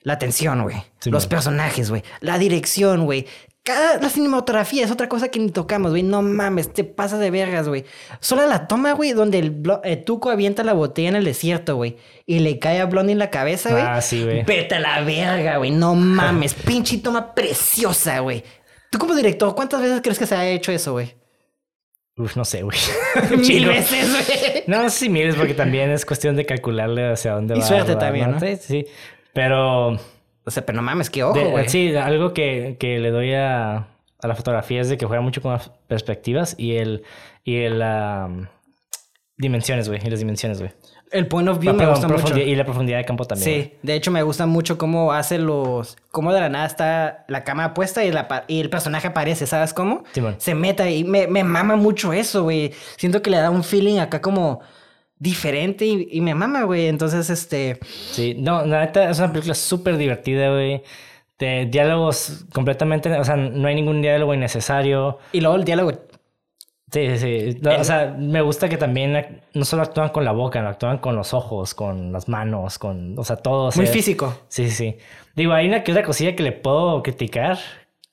La 0.01 0.19
tensión, 0.19 0.61
güey. 0.61 0.77
Los 1.05 1.25
personajes, 1.25 1.89
güey. 1.89 2.03
La 2.21 2.37
dirección, 2.37 3.05
güey. 3.05 3.25
Cada, 3.63 3.97
la 3.97 4.09
cinematografía 4.09 4.85
es 4.85 4.91
otra 4.91 5.09
cosa 5.09 5.29
que 5.29 5.39
ni 5.39 5.49
tocamos, 5.49 5.89
güey. 5.89 6.03
No 6.03 6.21
mames, 6.21 6.71
te 6.71 6.83
pasas 6.83 7.19
de 7.19 7.31
vergas, 7.31 7.67
güey. 7.67 7.85
Solo 8.19 8.45
la 8.45 8.67
toma, 8.67 8.91
güey, 8.91 9.13
donde 9.13 9.39
el, 9.39 10.03
Tuco 10.03 10.29
avienta 10.29 10.63
la 10.63 10.73
botella 10.73 11.09
en 11.09 11.15
el 11.15 11.25
desierto, 11.25 11.75
güey. 11.75 11.97
Y 12.27 12.37
le 12.37 12.59
cae 12.59 12.79
a 12.79 12.85
Blondie 12.85 13.13
en 13.13 13.17
la 13.17 13.31
cabeza, 13.31 13.71
güey. 13.71 13.81
Ah, 13.83 13.99
sí, 13.99 14.23
güey. 14.23 14.43
Vete 14.43 14.75
a 14.75 14.79
la 14.79 15.01
verga, 15.01 15.57
güey. 15.57 15.71
No 15.71 15.95
mames. 15.95 16.53
Pinche 16.65 16.99
toma 16.99 17.33
preciosa, 17.33 18.19
güey. 18.19 18.43
Tú 18.91 18.99
como 18.99 19.15
director, 19.15 19.55
¿cuántas 19.55 19.81
veces 19.81 20.01
crees 20.03 20.19
que 20.19 20.27
se 20.27 20.35
ha 20.35 20.47
hecho 20.47 20.71
eso, 20.71 20.91
güey? 20.91 21.15
Uf, 22.17 22.37
no 22.37 22.45
sé, 22.45 22.63
güey. 22.63 22.77
Mil 23.37 23.65
veces, 23.65 24.09
güey. 24.09 24.63
No, 24.67 24.81
no 24.83 24.89
sé 24.89 24.99
si 24.99 25.09
miles, 25.09 25.35
porque 25.35 25.53
también 25.53 25.89
es 25.91 26.05
cuestión 26.05 26.35
de 26.35 26.45
calcularle 26.45 27.11
hacia 27.11 27.33
dónde 27.33 27.55
Y 27.55 27.59
va. 27.59 27.65
suerte 27.65 27.93
va, 27.95 27.99
también, 27.99 28.31
¿no? 28.31 28.39
Sí, 28.39 28.55
sí. 28.55 28.85
Pero 29.33 29.89
O 29.89 29.99
sea, 30.51 30.65
pero 30.65 30.77
no 30.77 30.81
mames, 30.81 31.09
qué 31.09 31.23
ojo, 31.23 31.49
güey. 31.49 31.67
sí, 31.67 31.93
algo 31.95 32.33
que, 32.33 32.77
que 32.79 32.99
le 32.99 33.11
doy 33.11 33.33
a, 33.33 33.75
a 33.77 34.27
la 34.27 34.35
fotografía 34.35 34.79
es 34.81 34.87
de 34.89 34.97
que 34.97 35.05
juega 35.05 35.21
mucho 35.21 35.41
con 35.41 35.51
las 35.53 35.69
perspectivas 35.87 36.55
y 36.57 36.77
el 36.77 37.03
y 37.43 37.57
el 37.57 37.81
dimensiones, 39.37 39.89
güey, 39.89 39.99
y 40.05 40.09
las 40.09 40.19
dimensiones, 40.19 40.59
güey. 40.59 40.71
El 41.15 41.27
point 41.27 41.47
of 41.47 41.59
view 41.59 41.71
me 41.73 41.79
Perdón, 41.79 41.95
gusta 41.95 42.07
mucho. 42.07 42.37
Y 42.37 42.55
la 42.55 42.65
profundidad 42.65 42.97
de 42.97 43.05
campo 43.05 43.25
también. 43.25 43.45
Sí, 43.63 43.73
de 43.81 43.93
hecho 43.95 44.11
me 44.11 44.21
gusta 44.23 44.45
mucho 44.45 44.77
cómo 44.77 45.13
hace 45.13 45.37
los... 45.39 45.97
Cómo 46.11 46.33
de 46.33 46.41
la 46.41 46.49
nada 46.49 46.65
está 46.65 47.25
la 47.27 47.43
cámara 47.43 47.73
puesta 47.73 48.03
y, 48.03 48.11
la, 48.11 48.27
pa- 48.27 48.43
y 48.47 48.59
el 48.59 48.69
personaje 48.69 49.07
aparece, 49.07 49.47
¿sabes 49.47 49.73
cómo? 49.73 50.03
Simón. 50.11 50.35
Se 50.39 50.53
meta 50.55 50.89
y 50.89 51.03
me, 51.03 51.27
me 51.27 51.43
mama 51.43 51.75
mucho 51.77 52.11
eso, 52.13 52.43
güey. 52.43 52.73
Siento 52.97 53.21
que 53.21 53.29
le 53.29 53.37
da 53.37 53.49
un 53.49 53.63
feeling 53.63 53.99
acá 53.99 54.21
como 54.21 54.59
diferente 55.17 55.85
y, 55.85 56.07
y 56.11 56.21
me 56.21 56.35
mama, 56.35 56.63
güey. 56.63 56.87
Entonces, 56.87 57.29
este... 57.29 57.79
Sí, 58.11 58.35
no, 58.37 58.65
la 58.65 58.81
neta 58.81 59.09
es 59.09 59.17
una 59.19 59.31
película 59.31 59.55
súper 59.55 59.97
divertida, 59.97 60.49
güey. 60.51 60.83
De 61.39 61.65
diálogos 61.65 62.45
completamente, 62.53 63.11
o 63.11 63.23
sea, 63.23 63.35
no 63.35 63.67
hay 63.67 63.75
ningún 63.75 64.01
diálogo 64.01 64.33
innecesario. 64.33 65.19
Y 65.31 65.41
luego 65.41 65.55
el 65.55 65.63
diálogo... 65.63 65.93
Sí, 66.91 67.17
sí, 67.17 67.51
sí. 67.51 67.59
No, 67.61 67.71
O 67.79 67.83
sea, 67.83 68.15
me 68.17 68.41
gusta 68.41 68.69
que 68.69 68.77
también 68.77 69.41
no 69.53 69.65
solo 69.65 69.81
actúan 69.83 70.09
con 70.09 70.23
la 70.23 70.31
boca, 70.31 70.61
no 70.61 70.69
actúan 70.69 70.99
con 70.99 71.15
los 71.15 71.33
ojos, 71.33 71.73
con 71.73 72.11
las 72.13 72.29
manos, 72.29 72.77
con, 72.79 73.17
o 73.17 73.23
sea, 73.23 73.37
todo. 73.37 73.69
o 73.69 73.71
Muy 73.75 73.87
físico. 73.87 74.37
Sí, 74.47 74.69
sí. 74.69 74.97
Digo, 75.35 75.53
hay 75.53 75.67
una 75.67 75.83
que 75.83 75.91
otra 75.91 76.03
cosilla 76.03 76.35
que 76.35 76.43
le 76.43 76.51
puedo 76.51 77.01
criticar. 77.03 77.57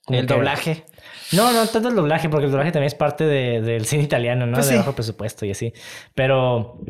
El 0.08 0.26
que- 0.26 0.34
doblaje. 0.34 0.84
No, 1.32 1.52
no 1.52 1.64
tanto 1.66 1.88
el 1.90 1.94
doblaje, 1.94 2.28
porque 2.28 2.46
el 2.46 2.50
doblaje 2.50 2.72
también 2.72 2.88
es 2.88 2.94
parte 2.94 3.24
de- 3.24 3.60
del 3.60 3.84
cine 3.86 4.02
italiano, 4.02 4.46
¿no? 4.46 4.54
Pues 4.54 4.66
de 4.66 4.72
sí. 4.72 4.78
bajo 4.78 4.92
presupuesto 4.94 5.46
y 5.46 5.50
así. 5.52 5.72
Pero 6.14 6.80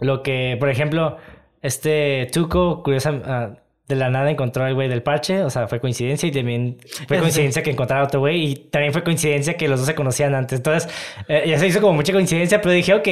lo 0.00 0.22
que, 0.22 0.56
por 0.60 0.68
ejemplo, 0.68 1.16
este 1.62 2.28
Tuco, 2.32 2.82
curiosa, 2.84 3.20
ah, 3.24 3.50
de 3.88 3.94
la 3.96 4.10
nada 4.10 4.30
encontró 4.30 4.64
al 4.64 4.74
güey 4.74 4.88
del 4.88 5.02
parche, 5.02 5.42
o 5.44 5.50
sea, 5.50 5.68
fue 5.68 5.80
coincidencia 5.80 6.28
y 6.28 6.32
también 6.32 6.78
fue 7.06 7.18
coincidencia 7.20 7.62
que 7.62 7.70
encontrara 7.70 8.04
otro 8.04 8.20
güey 8.20 8.44
y 8.52 8.54
también 8.56 8.92
fue 8.92 9.04
coincidencia 9.04 9.54
que 9.56 9.68
los 9.68 9.78
dos 9.80 9.86
se 9.86 9.94
conocían 9.94 10.34
antes. 10.34 10.58
Entonces, 10.58 10.90
eh, 11.28 11.44
ya 11.46 11.58
se 11.58 11.66
hizo 11.68 11.80
como 11.80 11.92
mucha 11.94 12.12
coincidencia, 12.12 12.60
pero 12.60 12.72
dije, 12.72 12.94
ok, 12.94 13.08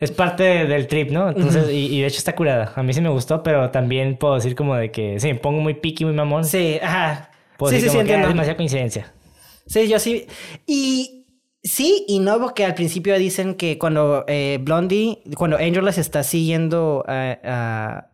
es 0.00 0.10
parte 0.10 0.42
de- 0.42 0.66
del 0.66 0.86
trip, 0.88 1.10
¿no? 1.10 1.28
Entonces, 1.28 1.70
y, 1.70 1.94
y 1.96 2.00
de 2.00 2.06
hecho 2.08 2.18
está 2.18 2.34
curada. 2.34 2.72
A 2.74 2.82
mí 2.82 2.92
sí 2.92 3.00
me 3.00 3.08
gustó, 3.10 3.42
pero 3.42 3.70
también 3.70 4.16
puedo 4.16 4.34
decir 4.34 4.54
como 4.56 4.74
de 4.74 4.90
que, 4.90 5.20
sí, 5.20 5.28
me 5.28 5.38
pongo 5.38 5.60
muy 5.60 5.74
picky, 5.74 6.04
muy 6.04 6.14
mamón. 6.14 6.44
Sí, 6.44 6.78
ajá. 6.82 7.30
Puedo 7.56 7.70
sí, 7.70 7.76
decir 7.76 7.90
sí, 7.90 7.92
sí, 7.92 7.96
como 7.98 8.06
que, 8.06 8.12
ah, 8.12 8.14
entiendo. 8.16 8.28
demasiada 8.34 8.56
coincidencia. 8.56 9.12
Sí, 9.66 9.86
yo 9.88 9.98
sí. 10.00 10.26
Y 10.66 11.26
sí 11.62 12.04
y 12.08 12.18
no, 12.18 12.40
porque 12.40 12.64
al 12.64 12.74
principio 12.74 13.16
dicen 13.18 13.54
que 13.54 13.76
cuando 13.78 14.24
eh, 14.26 14.58
Blondie, 14.62 15.18
cuando 15.36 15.56
Angel 15.58 15.84
las 15.84 15.98
está 15.98 16.22
siguiendo 16.24 17.04
a. 17.06 17.38
a- 17.44 18.09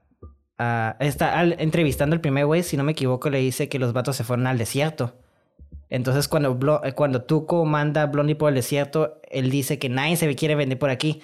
a- 0.59 0.97
está 1.01 1.39
al- 1.39 1.57
entrevistando 1.59 2.15
al 2.15 2.21
primer 2.21 2.47
güey, 2.47 2.63
si 2.63 2.77
no 2.77 2.85
me 2.85 2.93
equivoco, 2.93 3.31
le 3.31 3.39
dice 3.39 3.69
que 3.69 3.79
los 3.79 3.93
vatos 3.93 4.17
se 4.17 4.25
fueron 4.25 4.47
al 4.47 4.59
desierto. 4.59 5.15
Entonces, 5.89 6.27
cuando, 6.29 6.59
Blo- 6.59 6.81
eh, 6.85 6.93
cuando 6.93 7.23
Tuco 7.23 7.65
manda 7.65 8.03
a 8.03 8.07
Blondie 8.07 8.35
por 8.35 8.49
el 8.49 8.57
desierto, 8.57 9.21
él 9.31 9.51
dice 9.51 9.79
que 9.79 9.89
nadie 9.89 10.17
se 10.17 10.35
quiere 10.35 10.55
vender 10.57 10.79
por 10.79 10.91
aquí. 10.91 11.21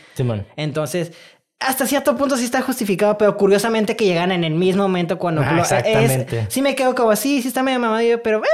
Entonces, 0.56 1.12
hasta 1.58 1.86
cierto 1.86 2.16
punto 2.16 2.36
sí 2.36 2.44
está 2.44 2.62
justificado, 2.62 3.18
pero 3.18 3.36
curiosamente 3.36 3.96
que 3.96 4.04
llegan 4.04 4.30
en 4.32 4.44
el 4.44 4.54
mismo 4.54 4.82
momento 4.84 5.18
cuando... 5.18 5.42
Ah, 5.42 5.52
Blo- 5.52 5.60
exactamente. 5.60 6.38
es- 6.40 6.46
sí 6.52 6.62
me 6.62 6.74
quedo 6.76 6.94
como 6.94 7.10
así, 7.10 7.42
sí 7.42 7.48
está 7.48 7.62
medio 7.62 7.80
mamadillo, 7.80 8.22
pero... 8.22 8.38
eh, 8.44 8.48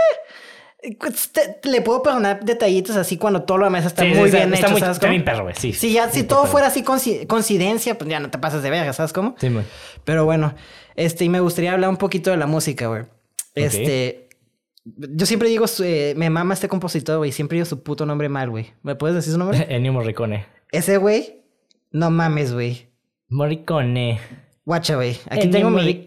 te- 0.80 1.68
le 1.68 1.80
puedo 1.82 2.02
perdonar 2.02 2.44
detallitos 2.44 2.96
así 2.96 3.16
cuando 3.16 3.42
todo 3.42 3.58
lo 3.58 3.64
demás 3.64 3.84
está 3.84 4.02
Sí, 4.04 4.10
muy 4.14 4.30
bien 4.30 4.52
está 4.54 4.66
hecho, 4.66 4.70
muy- 4.72 4.80
¿sabes 4.80 4.96
está 4.96 5.08
bien 5.08 5.24
perro, 5.24 5.42
güey, 5.44 5.54
sí. 5.56 5.72
Si 5.72 5.92
ya, 5.92 6.08
si 6.10 6.22
todo 6.22 6.42
perro. 6.42 6.52
fuera 6.52 6.66
así 6.68 6.82
coincidencia, 7.26 7.98
pues 7.98 8.08
ya 8.08 8.20
no 8.20 8.30
te 8.30 8.38
pasas 8.38 8.62
de 8.62 8.70
verga, 8.70 8.92
¿sabes 8.92 9.12
cómo? 9.12 9.34
Simón. 9.38 9.64
Pero 10.04 10.24
bueno, 10.24 10.54
este, 10.94 11.24
y 11.24 11.28
me 11.28 11.40
gustaría 11.40 11.72
hablar 11.72 11.90
un 11.90 11.96
poquito 11.96 12.30
de 12.30 12.36
la 12.36 12.46
música, 12.46 12.86
güey. 12.86 13.04
Este, 13.54 14.28
yo 14.84 15.26
siempre 15.26 15.48
digo, 15.48 15.66
eh, 15.82 16.14
me 16.16 16.30
mama 16.30 16.54
este 16.54 16.68
compositor, 16.68 17.18
güey, 17.18 17.32
siempre 17.32 17.56
digo 17.56 17.66
su 17.66 17.82
puto 17.82 18.06
nombre 18.06 18.28
mal, 18.28 18.48
güey. 18.50 18.72
¿Me 18.82 18.94
puedes 18.94 19.16
decir 19.16 19.32
su 19.32 19.38
nombre? 19.38 19.66
Ennio 19.68 19.92
Morricone. 19.92 20.46
Ese 20.70 20.96
güey, 20.98 21.42
no 21.90 22.10
mames, 22.10 22.52
güey. 22.54 22.88
Morricone. 23.28 24.20
Guacha, 24.64 24.94
güey. 24.96 25.18
Aquí 25.28 25.40
Ennio 25.42 25.50
tengo 25.58 25.70
mi. 25.70 26.04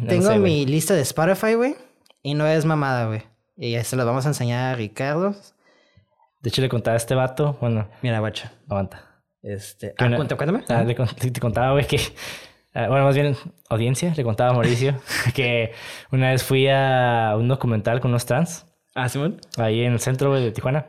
No 0.00 0.08
tengo 0.08 0.28
sé, 0.28 0.38
mi 0.38 0.64
lista 0.64 0.94
de 0.94 1.02
Spotify, 1.02 1.54
güey. 1.54 1.74
Y 2.22 2.34
no 2.34 2.46
es 2.46 2.64
mamada, 2.64 3.06
güey. 3.06 3.22
Y 3.56 3.78
se 3.82 3.96
los 3.96 4.04
vamos 4.06 4.24
a 4.26 4.28
enseñar 4.28 4.74
a 4.74 4.76
Ricardo. 4.76 5.34
De 6.40 6.48
hecho, 6.48 6.60
le 6.62 6.68
contaba 6.68 6.94
a 6.94 6.98
este 6.98 7.14
vato. 7.14 7.56
Bueno, 7.60 7.88
Mira, 8.02 8.20
guacha. 8.20 8.52
aguanta. 8.68 9.02
Este. 9.42 9.94
Ah, 9.98 10.06
una- 10.06 10.16
cuenta- 10.16 10.36
cuéntame. 10.36 10.64
Ah, 10.68 10.82
le 10.82 10.94
te, 10.94 11.40
contaba, 11.40 11.72
güey, 11.72 11.86
que. 11.86 11.98
ah, 12.74 12.88
bueno, 12.88 13.04
más 13.04 13.14
bien, 13.14 13.36
audiencia, 13.68 14.12
le 14.16 14.22
contaba 14.24 14.50
a 14.50 14.52
Mauricio 14.52 14.96
que 15.34 15.72
una 16.12 16.30
vez 16.30 16.42
fui 16.42 16.68
a 16.68 17.34
un 17.38 17.48
documental 17.48 18.00
con 18.00 18.10
unos 18.10 18.26
trans. 18.26 18.66
Ah, 18.94 19.08
Simón. 19.08 19.40
ahí 19.58 19.82
en 19.82 19.92
el 19.92 20.00
centro 20.00 20.30
güey, 20.30 20.42
de 20.44 20.52
Tijuana. 20.52 20.86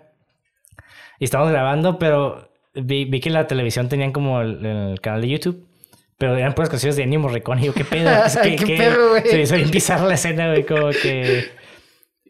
Y 1.20 1.26
estábamos 1.26 1.52
grabando, 1.52 1.98
pero 2.00 2.50
vi, 2.74 3.06
vi 3.06 3.20
que 3.20 3.30
la 3.30 3.48
televisión 3.48 3.90
tenían 3.90 4.12
como 4.12 4.42
el, 4.42 4.66
el 4.66 5.02
canal 5.02 5.22
de 5.22 5.30
YouTube. 5.30 5.68
Pero 6.20 6.36
eran 6.36 6.54
puras 6.54 6.70
canciones 6.70 6.96
de 6.96 7.04
Ennio 7.04 7.20
Morricone. 7.20 7.62
Y 7.62 7.66
yo, 7.66 7.74
¿qué 7.76 7.84
pedo? 7.86 8.10
Es 8.26 8.38
que- 8.42 8.56
Qué 8.56 8.66
que- 8.66 8.78
perro, 8.78 9.10
güey. 9.10 9.24
Se 9.24 9.42
hizo 9.42 9.56
bien 9.56 9.70
bizarra 9.70 10.06
la 10.08 10.14
escena, 10.16 10.48
güey. 10.48 10.66
Como 10.66 10.90
que... 10.90 11.52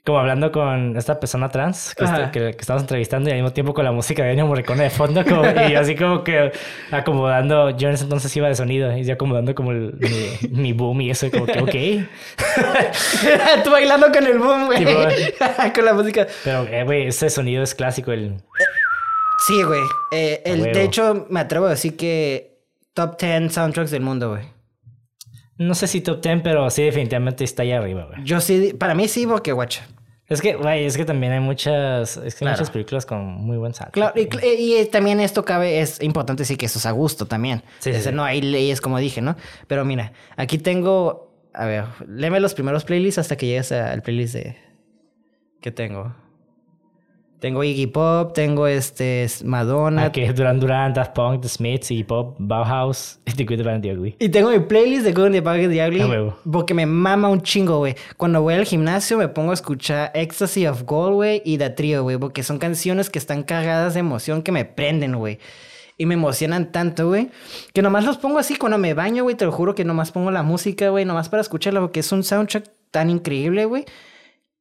Como 0.07 0.19
hablando 0.19 0.53
con 0.53 0.95
esta 0.95 1.19
persona 1.19 1.49
trans 1.49 1.93
que, 1.93 2.05
está- 2.05 2.15
Ajá. 2.15 2.31
que, 2.31 2.39
que 2.51 2.57
estamos 2.61 2.81
entrevistando 2.83 3.29
y 3.29 3.33
al 3.33 3.39
mismo 3.39 3.51
tiempo 3.51 3.73
con 3.73 3.83
la 3.83 3.91
música 3.91 4.23
de 4.23 4.31
Ennio 4.31 4.47
Morricone 4.47 4.83
de 4.83 4.89
fondo. 4.89 5.21
Como, 5.25 5.43
y 5.45 5.75
así 5.75 5.95
como 5.97 6.23
que 6.23 6.53
acomodando... 6.91 7.71
Yo 7.71 7.89
en 7.89 7.95
ese 7.95 8.05
entonces 8.05 8.33
iba 8.37 8.47
de 8.47 8.55
sonido 8.55 8.95
y 8.97 9.03
yo 9.03 9.15
acomodando 9.15 9.53
como 9.53 9.71
el- 9.73 9.97
mi, 9.99 10.49
mi 10.61 10.71
boom 10.71 11.01
y 11.01 11.09
eso. 11.11 11.29
Como 11.29 11.45
que, 11.45 11.59
ok. 11.59 12.07
Tú 13.65 13.69
bailando 13.71 14.09
con 14.13 14.25
el 14.25 14.39
boom, 14.39 14.67
güey. 14.67 14.85
Con 15.75 15.83
la 15.85 15.93
música. 15.93 16.25
Pero, 16.45 16.63
eh, 16.63 16.83
güey, 16.85 17.07
ese 17.07 17.29
sonido 17.29 17.61
es 17.63 17.75
clásico. 17.75 18.13
El... 18.13 18.37
Sí, 19.45 19.61
güey. 19.63 19.81
Eh, 20.13 20.41
el- 20.45 20.63
de 20.71 20.83
hecho, 20.83 21.27
me 21.29 21.41
atrevo 21.41 21.65
a 21.65 21.71
decir 21.71 21.97
que 21.97 22.61
top 22.93 23.19
10 23.19 23.53
soundtracks 23.53 23.91
del 23.91 24.01
mundo, 24.03 24.29
güey. 24.29 24.43
No 25.57 25.75
sé 25.75 25.87
si 25.87 26.01
top 26.01 26.21
10, 26.21 26.41
pero 26.43 26.69
sí 26.69 26.83
definitivamente 26.83 27.43
está 27.43 27.63
ahí 27.63 27.71
arriba, 27.73 28.05
güey. 28.05 28.23
Yo 28.23 28.39
sí, 28.39 28.73
para 28.79 28.93
mí 28.95 29.07
sí, 29.07 29.27
porque 29.27 29.51
guacha. 29.51 29.85
Es 30.29 30.41
que, 30.41 30.55
güey, 30.55 30.85
es 30.85 30.97
que 30.97 31.05
también 31.05 31.31
hay 31.31 31.39
muchas, 31.39 32.17
es 32.17 32.35
que 32.35 32.45
hay 32.45 32.51
muchas 32.51 32.69
películas 32.69 33.05
con 33.05 33.23
muy 33.25 33.55
buen 33.55 33.73
soundtrack. 33.73 34.13
Claro, 34.13 34.43
y, 34.43 34.45
y, 34.61 34.75
eh, 34.75 34.85
también 34.85 35.21
esto 35.21 35.45
cabe, 35.45 35.79
es 35.79 36.01
importante 36.01 36.41
decir 36.41 36.57
que 36.57 36.65
eso 36.65 36.79
es 36.79 36.85
a 36.85 36.91
gusto 36.91 37.27
también. 37.27 37.63
Sí, 37.79 37.93
sí. 37.93 38.09
No 38.11 38.25
hay 38.25 38.41
leyes, 38.41 38.81
como 38.81 38.97
dije, 38.99 39.21
¿no? 39.21 39.37
Pero 39.67 39.85
mira, 39.85 40.11
aquí 40.35 40.57
tengo, 40.57 41.31
a 41.53 41.65
ver, 41.65 41.85
léeme 42.07 42.41
los 42.41 42.53
primeros 42.53 42.83
playlists 42.83 43.19
hasta 43.19 43.37
que 43.37 43.45
llegues 43.45 43.71
al 43.71 44.01
playlist 44.01 44.33
de... 44.33 44.57
que 45.61 45.71
tengo? 45.71 46.13
Tengo 47.39 47.63
Iggy 47.63 47.85
Pop, 47.85 48.33
tengo 48.33 48.65
este 48.65 49.27
Madonna. 49.43 50.11
Que 50.11 50.25
es 50.25 50.35
Duran 50.35 50.59
Duran, 50.59 50.93
Daft 50.93 51.13
Punk, 51.13 51.41
The 51.41 51.47
Smiths, 51.47 51.91
Iggy 51.91 52.03
Pop, 52.03 52.35
Bauhaus, 52.39 53.19
The 53.35 53.45
Good, 53.45 53.57
The 53.57 53.63
Bad 53.63 53.75
and 53.75 53.83
The 53.83 53.93
Ugly. 53.93 54.15
Y 54.19 54.29
tengo 54.29 54.49
mi 54.49 54.59
playlist 54.59 55.03
de 55.05 55.13
Good 55.13 55.31
the 55.33 55.41
Bad 55.41 55.59
and 55.59 55.71
the 55.71 55.87
Ugly. 55.87 56.03
Huevo. 56.03 56.37
Porque 56.51 56.73
me 56.73 56.87
mama 56.87 57.29
un 57.29 57.41
chingo, 57.41 57.77
güey. 57.77 57.95
Cuando 58.17 58.41
voy 58.41 58.55
al 58.55 58.65
gimnasio 58.65 59.19
me 59.19 59.27
pongo 59.27 59.51
a 59.51 59.53
escuchar 59.53 60.11
Ecstasy 60.15 60.65
of 60.65 60.83
Gold, 60.83 61.13
güey, 61.13 61.41
y 61.45 61.59
The 61.59 61.69
Trio, 61.69 62.01
güey. 62.01 62.17
Porque 62.17 62.41
son 62.41 62.57
canciones 62.57 63.11
que 63.11 63.19
están 63.19 63.43
cargadas 63.43 63.93
de 63.93 63.99
emoción 63.99 64.41
que 64.41 64.51
me 64.51 64.65
prenden, 64.65 65.15
güey. 65.15 65.37
Y 65.95 66.07
me 66.07 66.15
emocionan 66.15 66.71
tanto, 66.71 67.07
güey. 67.07 67.29
Que 67.73 67.83
nomás 67.83 68.03
los 68.03 68.17
pongo 68.17 68.39
así 68.39 68.55
cuando 68.55 68.79
me 68.79 68.95
baño, 68.95 69.23
güey. 69.23 69.35
Te 69.35 69.45
lo 69.45 69.51
juro 69.51 69.75
que 69.75 69.83
nomás 69.83 70.11
pongo 70.11 70.31
la 70.31 70.41
música, 70.43 70.89
güey. 70.89 71.05
Nomás 71.05 71.29
para 71.29 71.41
escucharla. 71.41 71.81
Porque 71.81 71.99
es 72.01 72.11
un 72.11 72.23
soundtrack 72.23 72.69
tan 72.91 73.09
increíble, 73.09 73.65
güey. 73.65 73.85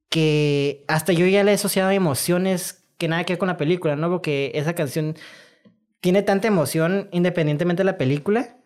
Que 0.09 0.85
hasta 0.89 1.13
yo 1.13 1.27
ya 1.27 1.45
le 1.45 1.53
he 1.53 1.55
asociado 1.55 1.91
emociones 1.91 2.85
que 2.99 3.09
nada 3.09 3.25
que 3.25 3.35
ver 3.35 3.39
con 3.39 3.49
la 3.49 3.57
película, 3.57 3.97
¿no? 3.97 4.09
Porque 4.09 4.53
esa 4.55 4.75
canción 4.75 5.17
tiene 6.01 6.23
tanta 6.23 6.49
emoción 6.49 7.09
independientemente 7.13 7.81
de 7.81 7.85
la 7.87 7.99
película 7.99 8.57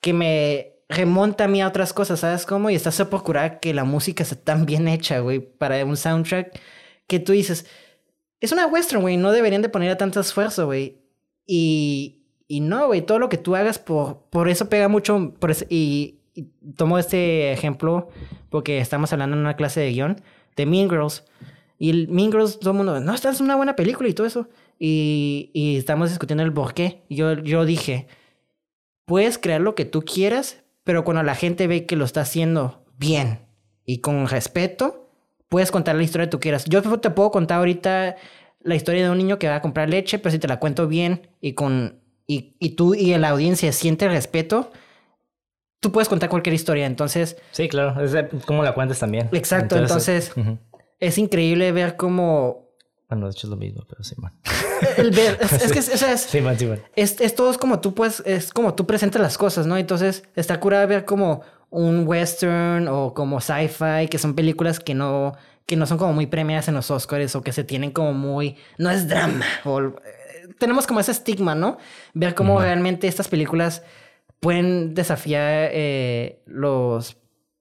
que 0.00 0.12
me 0.12 0.72
remonta 0.88 1.44
a 1.44 1.48
mí 1.48 1.62
a 1.62 1.68
otras 1.68 1.92
cosas, 1.92 2.20
¿sabes 2.20 2.44
cómo? 2.44 2.68
Y 2.68 2.74
estás 2.74 2.98
a 3.00 3.08
procurar 3.08 3.60
que 3.60 3.72
la 3.72 3.84
música 3.84 4.22
esté 4.24 4.36
tan 4.36 4.66
bien 4.66 4.88
hecha, 4.88 5.20
güey, 5.20 5.38
para 5.38 5.84
un 5.84 5.96
soundtrack 5.96 6.58
que 7.06 7.20
tú 7.20 7.32
dices, 7.32 7.66
es 8.40 8.50
una 8.52 8.66
western, 8.66 9.00
güey, 9.02 9.16
no 9.16 9.30
deberían 9.30 9.62
de 9.62 9.68
poner 9.68 9.96
tanto 9.96 10.18
esfuerzo, 10.20 10.66
güey. 10.66 10.98
Y, 11.46 12.22
y 12.48 12.60
no, 12.60 12.88
güey, 12.88 13.02
todo 13.02 13.18
lo 13.18 13.28
que 13.28 13.38
tú 13.38 13.54
hagas 13.54 13.78
por, 13.78 14.24
por 14.30 14.48
eso 14.48 14.68
pega 14.68 14.88
mucho, 14.88 15.34
por 15.38 15.50
eso- 15.52 15.66
y, 15.68 16.20
y 16.34 16.48
tomo 16.76 16.98
este 16.98 17.52
ejemplo 17.52 18.08
porque 18.48 18.78
estamos 18.80 19.12
hablando 19.12 19.36
en 19.36 19.42
una 19.42 19.56
clase 19.56 19.80
de 19.80 19.92
guion 19.92 20.20
de 20.56 20.66
Mean 20.66 20.88
Girls. 20.88 21.24
Y 21.78 21.90
el 21.90 22.08
Mean 22.08 22.30
Girls, 22.30 22.58
todo 22.58 22.70
el 22.70 22.76
mundo, 22.76 23.00
no, 23.00 23.14
esta 23.14 23.30
es 23.30 23.40
una 23.40 23.56
buena 23.56 23.76
película 23.76 24.08
y 24.08 24.14
todo 24.14 24.26
eso. 24.26 24.48
Y, 24.78 25.50
y 25.52 25.76
estamos 25.76 26.10
discutiendo 26.10 26.42
el 26.42 26.52
por 26.52 26.74
qué. 26.74 27.02
Yo, 27.08 27.34
yo 27.34 27.64
dije, 27.64 28.06
puedes 29.04 29.38
crear 29.38 29.60
lo 29.60 29.74
que 29.74 29.84
tú 29.84 30.02
quieras, 30.02 30.62
pero 30.84 31.04
cuando 31.04 31.22
la 31.22 31.34
gente 31.34 31.66
ve 31.66 31.86
que 31.86 31.96
lo 31.96 32.04
está 32.04 32.22
haciendo 32.22 32.84
bien 32.96 33.40
y 33.84 33.98
con 33.98 34.28
respeto, 34.28 35.10
puedes 35.48 35.70
contar 35.70 35.96
la 35.96 36.02
historia 36.02 36.26
que 36.26 36.30
tú 36.30 36.40
quieras. 36.40 36.64
Yo 36.66 36.82
te 36.82 37.10
puedo 37.10 37.30
contar 37.30 37.58
ahorita 37.58 38.16
la 38.62 38.74
historia 38.74 39.04
de 39.04 39.10
un 39.10 39.18
niño 39.18 39.38
que 39.38 39.48
va 39.48 39.56
a 39.56 39.62
comprar 39.62 39.90
leche, 39.90 40.18
pero 40.18 40.30
si 40.30 40.38
te 40.38 40.48
la 40.48 40.60
cuento 40.60 40.86
bien 40.86 41.28
y 41.40 41.54
con 41.54 42.00
y, 42.26 42.54
y 42.60 42.70
tú 42.70 42.94
y 42.94 43.16
la 43.18 43.30
audiencia 43.30 43.72
siente 43.72 44.08
respeto, 44.08 44.70
tú 45.80 45.90
puedes 45.92 46.08
contar 46.08 46.28
cualquier 46.28 46.54
historia. 46.54 46.86
Entonces, 46.86 47.36
Sí, 47.52 47.68
claro. 47.68 48.00
Es 48.04 48.14
como 48.46 48.62
la 48.62 48.72
cuentas 48.74 48.98
también. 48.98 49.28
Exacto, 49.32 49.76
entonces- 49.76 50.32
es 50.98 51.16
increíble 51.18 51.72
ver 51.72 51.96
cómo 51.96 52.68
Bueno, 53.08 53.26
de 53.26 53.32
hecho 53.32 53.46
es 53.46 53.50
lo 53.50 53.56
mismo, 53.56 53.84
pero 53.88 54.04
sí, 54.04 54.14
man. 54.18 54.32
el 54.98 55.10
ver, 55.10 55.38
es, 55.40 55.52
es 55.52 55.72
que 55.72 55.78
es, 55.80 56.02
es- 56.02 56.20
Sí, 56.30 56.40
man, 56.40 56.58
sí, 56.58 56.66
man. 56.66 56.80
es, 56.94 57.20
es 57.20 57.34
todo 57.34 57.50
es 57.50 57.58
como 57.58 57.80
tú 57.80 57.94
pues 57.94 58.22
es 58.26 58.52
como 58.52 58.74
tú 58.74 58.86
presentas 58.86 59.20
las 59.20 59.36
cosas, 59.38 59.66
¿no? 59.66 59.76
Entonces 59.76 60.22
está 60.36 60.60
curada 60.60 60.86
ver 60.86 61.04
como 61.04 61.40
un 61.70 62.06
western 62.06 62.86
o 62.88 63.14
como 63.14 63.40
sci-fi, 63.40 64.08
que 64.10 64.18
son 64.18 64.34
películas 64.34 64.78
que 64.80 64.94
no 64.94 65.34
que 65.66 65.76
no 65.76 65.86
son 65.86 65.98
como 65.98 66.12
muy 66.12 66.26
premiadas 66.26 66.66
en 66.68 66.74
los 66.74 66.90
Oscars 66.90 67.34
o 67.36 67.42
que 67.42 67.52
se 67.52 67.62
tienen 67.64 67.92
como 67.92 68.12
muy 68.12 68.56
no 68.76 68.90
es 68.90 69.08
drama 69.08 69.44
o 69.64 69.80
eh, 69.80 69.92
tenemos 70.58 70.86
como 70.86 71.00
ese 71.00 71.12
estigma, 71.12 71.54
¿no? 71.54 71.78
Ver 72.12 72.34
cómo 72.34 72.60
realmente 72.60 73.06
estas 73.08 73.28
películas 73.28 73.82
pueden 74.40 74.94
desafiar 74.94 75.70
eh, 75.72 76.42
los 76.46 77.16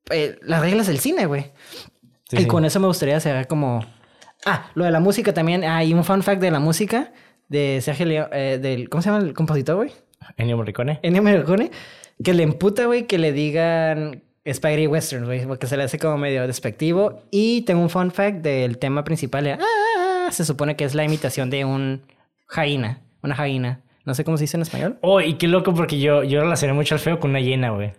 eh, 0.10 0.38
las 0.42 0.62
reglas 0.62 0.88
del 0.88 1.00
cine, 1.00 1.26
güey. 1.26 1.52
Sí, 2.30 2.38
y 2.38 2.40
sí. 2.42 2.46
con 2.48 2.66
eso 2.66 2.80
me 2.80 2.88
gustaría 2.88 3.20
cerrar 3.20 3.48
como... 3.48 3.86
Ah, 4.46 4.72
lo 4.74 4.86
de 4.86 4.92
la 4.92 5.00
música 5.00 5.34
también. 5.34 5.64
Hay 5.64 5.94
un 5.94 6.04
fun 6.04 6.24
fact 6.24 6.42
de 6.42 6.52
la 6.52 6.60
música 6.60 7.12
de 7.48 7.80
Sergio 7.82 8.06
León, 8.06 8.28
eh, 8.32 8.60
del... 8.62 8.90
¿Cómo 8.90 9.02
se 9.02 9.10
llama 9.10 9.24
el 9.24 9.34
compositor, 9.34 9.76
güey? 9.76 9.92
Ennio 10.38 10.56
Morricone. 10.58 11.00
Ennio 11.04 11.22
Morricone. 11.24 11.72
Que 12.24 12.34
le 12.34 12.44
emputa, 12.44 12.86
güey, 12.86 13.06
que 13.08 13.18
le 13.18 13.34
digan 13.34 14.24
Spaghetti 14.52 14.88
Western, 14.88 15.26
güey. 15.26 15.46
Porque 15.46 15.68
se 15.68 15.76
le 15.78 15.84
hace 15.84 16.00
como 16.00 16.18
medio 16.18 16.46
despectivo. 16.48 17.24
Y 17.32 17.62
tengo 17.64 17.82
un 17.82 17.90
fun 17.90 18.12
fact 18.12 18.38
del 18.38 18.78
tema 18.78 19.04
principal. 19.04 19.44
de, 19.44 19.54
"Ah", 19.54 20.30
se 20.32 20.46
supone 20.46 20.76
que 20.76 20.86
es 20.86 20.96
la 20.96 21.04
imitación 21.04 21.50
de 21.50 21.66
un 21.66 22.04
jaina. 22.48 23.02
Una 23.22 23.36
jaina. 23.36 23.82
No 24.10 24.16
sé 24.16 24.24
cómo 24.26 24.36
se 24.38 24.44
dice 24.44 24.58
en 24.58 24.62
español. 24.64 24.98
Oh, 25.02 25.22
y 25.22 25.36
qué 25.36 25.48
loco 25.48 25.74
porque 25.74 26.00
yo, 26.00 26.24
yo 26.24 26.42
relacioné 26.42 26.74
mucho 26.74 26.96
al 26.96 27.00
feo 27.00 27.20
con 27.20 27.30
una 27.30 27.40
hiena, 27.40 27.70
güey. 27.70 27.94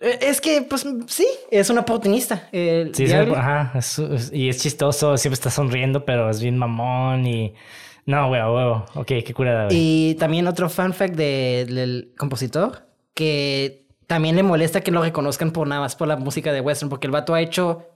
Eh, 0.00 0.18
Es 0.20 0.40
que, 0.40 0.62
pues, 0.62 0.86
sí. 1.06 1.26
Es 1.50 1.70
un 1.70 1.78
oportunista. 1.78 2.48
El 2.52 2.94
Sí, 2.94 3.04
es- 3.04 3.12
ajá. 3.14 3.72
es- 3.78 3.98
es- 3.98 4.32
y 4.32 4.48
es 4.48 4.60
chistoso, 4.62 5.16
siempre 5.16 5.34
está 5.34 5.50
sonriendo, 5.50 6.04
pero 6.04 6.28
es 6.30 6.40
bien 6.40 6.56
mamón 6.58 7.26
y... 7.26 7.54
No, 8.04 8.28
güey, 8.28 8.40
a 8.40 8.50
huevo. 8.50 8.84
Ok, 8.94 9.06
qué 9.24 9.32
curada, 9.34 9.66
güey. 9.66 9.76
Y 9.78 10.14
también 10.16 10.46
otro 10.48 10.68
fun 10.68 10.92
fact 10.92 11.14
de- 11.14 11.66
del 11.68 12.12
compositor, 12.18 12.86
que 13.14 13.86
también 14.08 14.34
le 14.36 14.42
molesta 14.42 14.80
que 14.80 14.90
lo 14.90 15.02
reconozcan 15.02 15.52
por 15.52 15.66
nada 15.68 15.80
más 15.82 15.94
por 15.96 16.08
la 16.08 16.16
música 16.16 16.52
de 16.52 16.60
western, 16.60 16.88
porque 16.90 17.06
el 17.06 17.12
vato 17.12 17.32
ha 17.34 17.40
hecho 17.40 17.86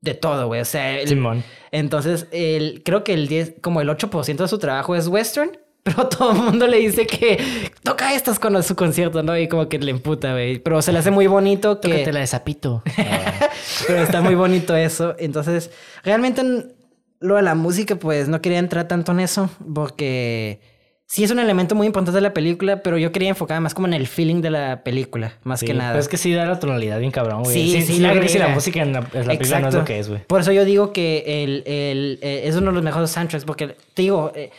de 0.00 0.14
todo, 0.14 0.48
güey. 0.48 0.60
O 0.60 0.64
sea, 0.64 0.98
el- 0.98 1.06
Simón. 1.08 1.44
entonces 1.70 2.26
el, 2.32 2.82
creo 2.84 3.04
que 3.04 3.14
el 3.14 3.28
10, 3.28 3.54
como 3.62 3.80
el 3.80 3.88
8% 3.88 4.42
de 4.42 4.48
su 4.48 4.58
trabajo 4.58 4.96
es 4.96 5.06
western, 5.06 5.56
pero 5.82 6.08
todo 6.08 6.32
el 6.32 6.38
mundo 6.38 6.66
le 6.66 6.78
dice 6.78 7.06
que 7.06 7.38
toca 7.82 8.14
estas 8.14 8.38
con 8.38 8.60
su 8.62 8.76
concierto, 8.76 9.22
¿no? 9.22 9.36
Y 9.36 9.48
como 9.48 9.68
que 9.68 9.78
le 9.78 9.90
emputa, 9.90 10.32
güey. 10.32 10.58
Pero 10.58 10.82
se 10.82 10.92
le 10.92 10.98
hace 10.98 11.10
muy 11.10 11.26
bonito 11.26 11.80
que... 11.80 12.10
la 12.12 12.20
de 12.20 12.26
Zapito. 12.26 12.82
Pero 13.86 14.02
está 14.02 14.20
muy 14.20 14.34
bonito 14.34 14.76
eso. 14.76 15.14
Entonces, 15.18 15.70
realmente 16.04 16.40
en 16.40 16.72
lo 17.20 17.36
de 17.36 17.42
la 17.42 17.54
música, 17.54 17.96
pues 17.96 18.28
no 18.28 18.40
quería 18.42 18.58
entrar 18.58 18.88
tanto 18.88 19.12
en 19.12 19.20
eso, 19.20 19.48
porque 19.74 20.60
sí 21.06 21.22
es 21.24 21.30
un 21.30 21.38
elemento 21.38 21.74
muy 21.74 21.86
importante 21.86 22.16
de 22.16 22.22
la 22.22 22.32
película, 22.32 22.82
pero 22.82 22.96
yo 22.98 23.12
quería 23.12 23.28
enfocar 23.28 23.60
más 23.60 23.74
como 23.74 23.86
en 23.86 23.94
el 23.94 24.06
feeling 24.06 24.40
de 24.40 24.50
la 24.50 24.82
película, 24.82 25.34
más 25.44 25.60
Sí, 25.60 25.66
que 25.66 25.74
nada. 25.74 25.90
pero 25.92 26.00
es 26.00 26.08
que 26.08 26.16
sí 26.16 26.32
da 26.32 26.46
la 26.46 26.58
tonalidad 26.58 26.98
bien 26.98 27.12
cabrón, 27.12 27.44
güey. 27.44 27.54
Sí, 27.54 27.70
Sí, 27.70 27.82
sí, 27.82 27.92
sí, 27.94 28.00
la 28.00 28.14
la 28.14 28.48
música 28.48 28.82
en 28.82 28.92
la, 28.92 29.00
en 29.12 29.26
la 29.28 29.34
película 29.34 29.60
no 29.60 29.68
es 29.68 29.74
lo 29.74 29.84
que 29.84 29.98
es, 29.98 30.08
güey. 30.08 30.22
Por 30.26 30.40
eso 30.40 30.52
yo 30.52 30.64
digo 30.64 30.92
que 30.92 31.44
el, 31.44 31.62
el, 31.66 32.18
eh, 32.22 32.42
es 32.46 32.56
uno 32.56 32.68
de 32.68 32.72
los 32.72 32.82
mejores 32.82 33.10
soundtracks, 33.10 33.44
porque 33.44 33.76
te 33.94 34.02
digo, 34.02 34.32
eh, 34.34 34.50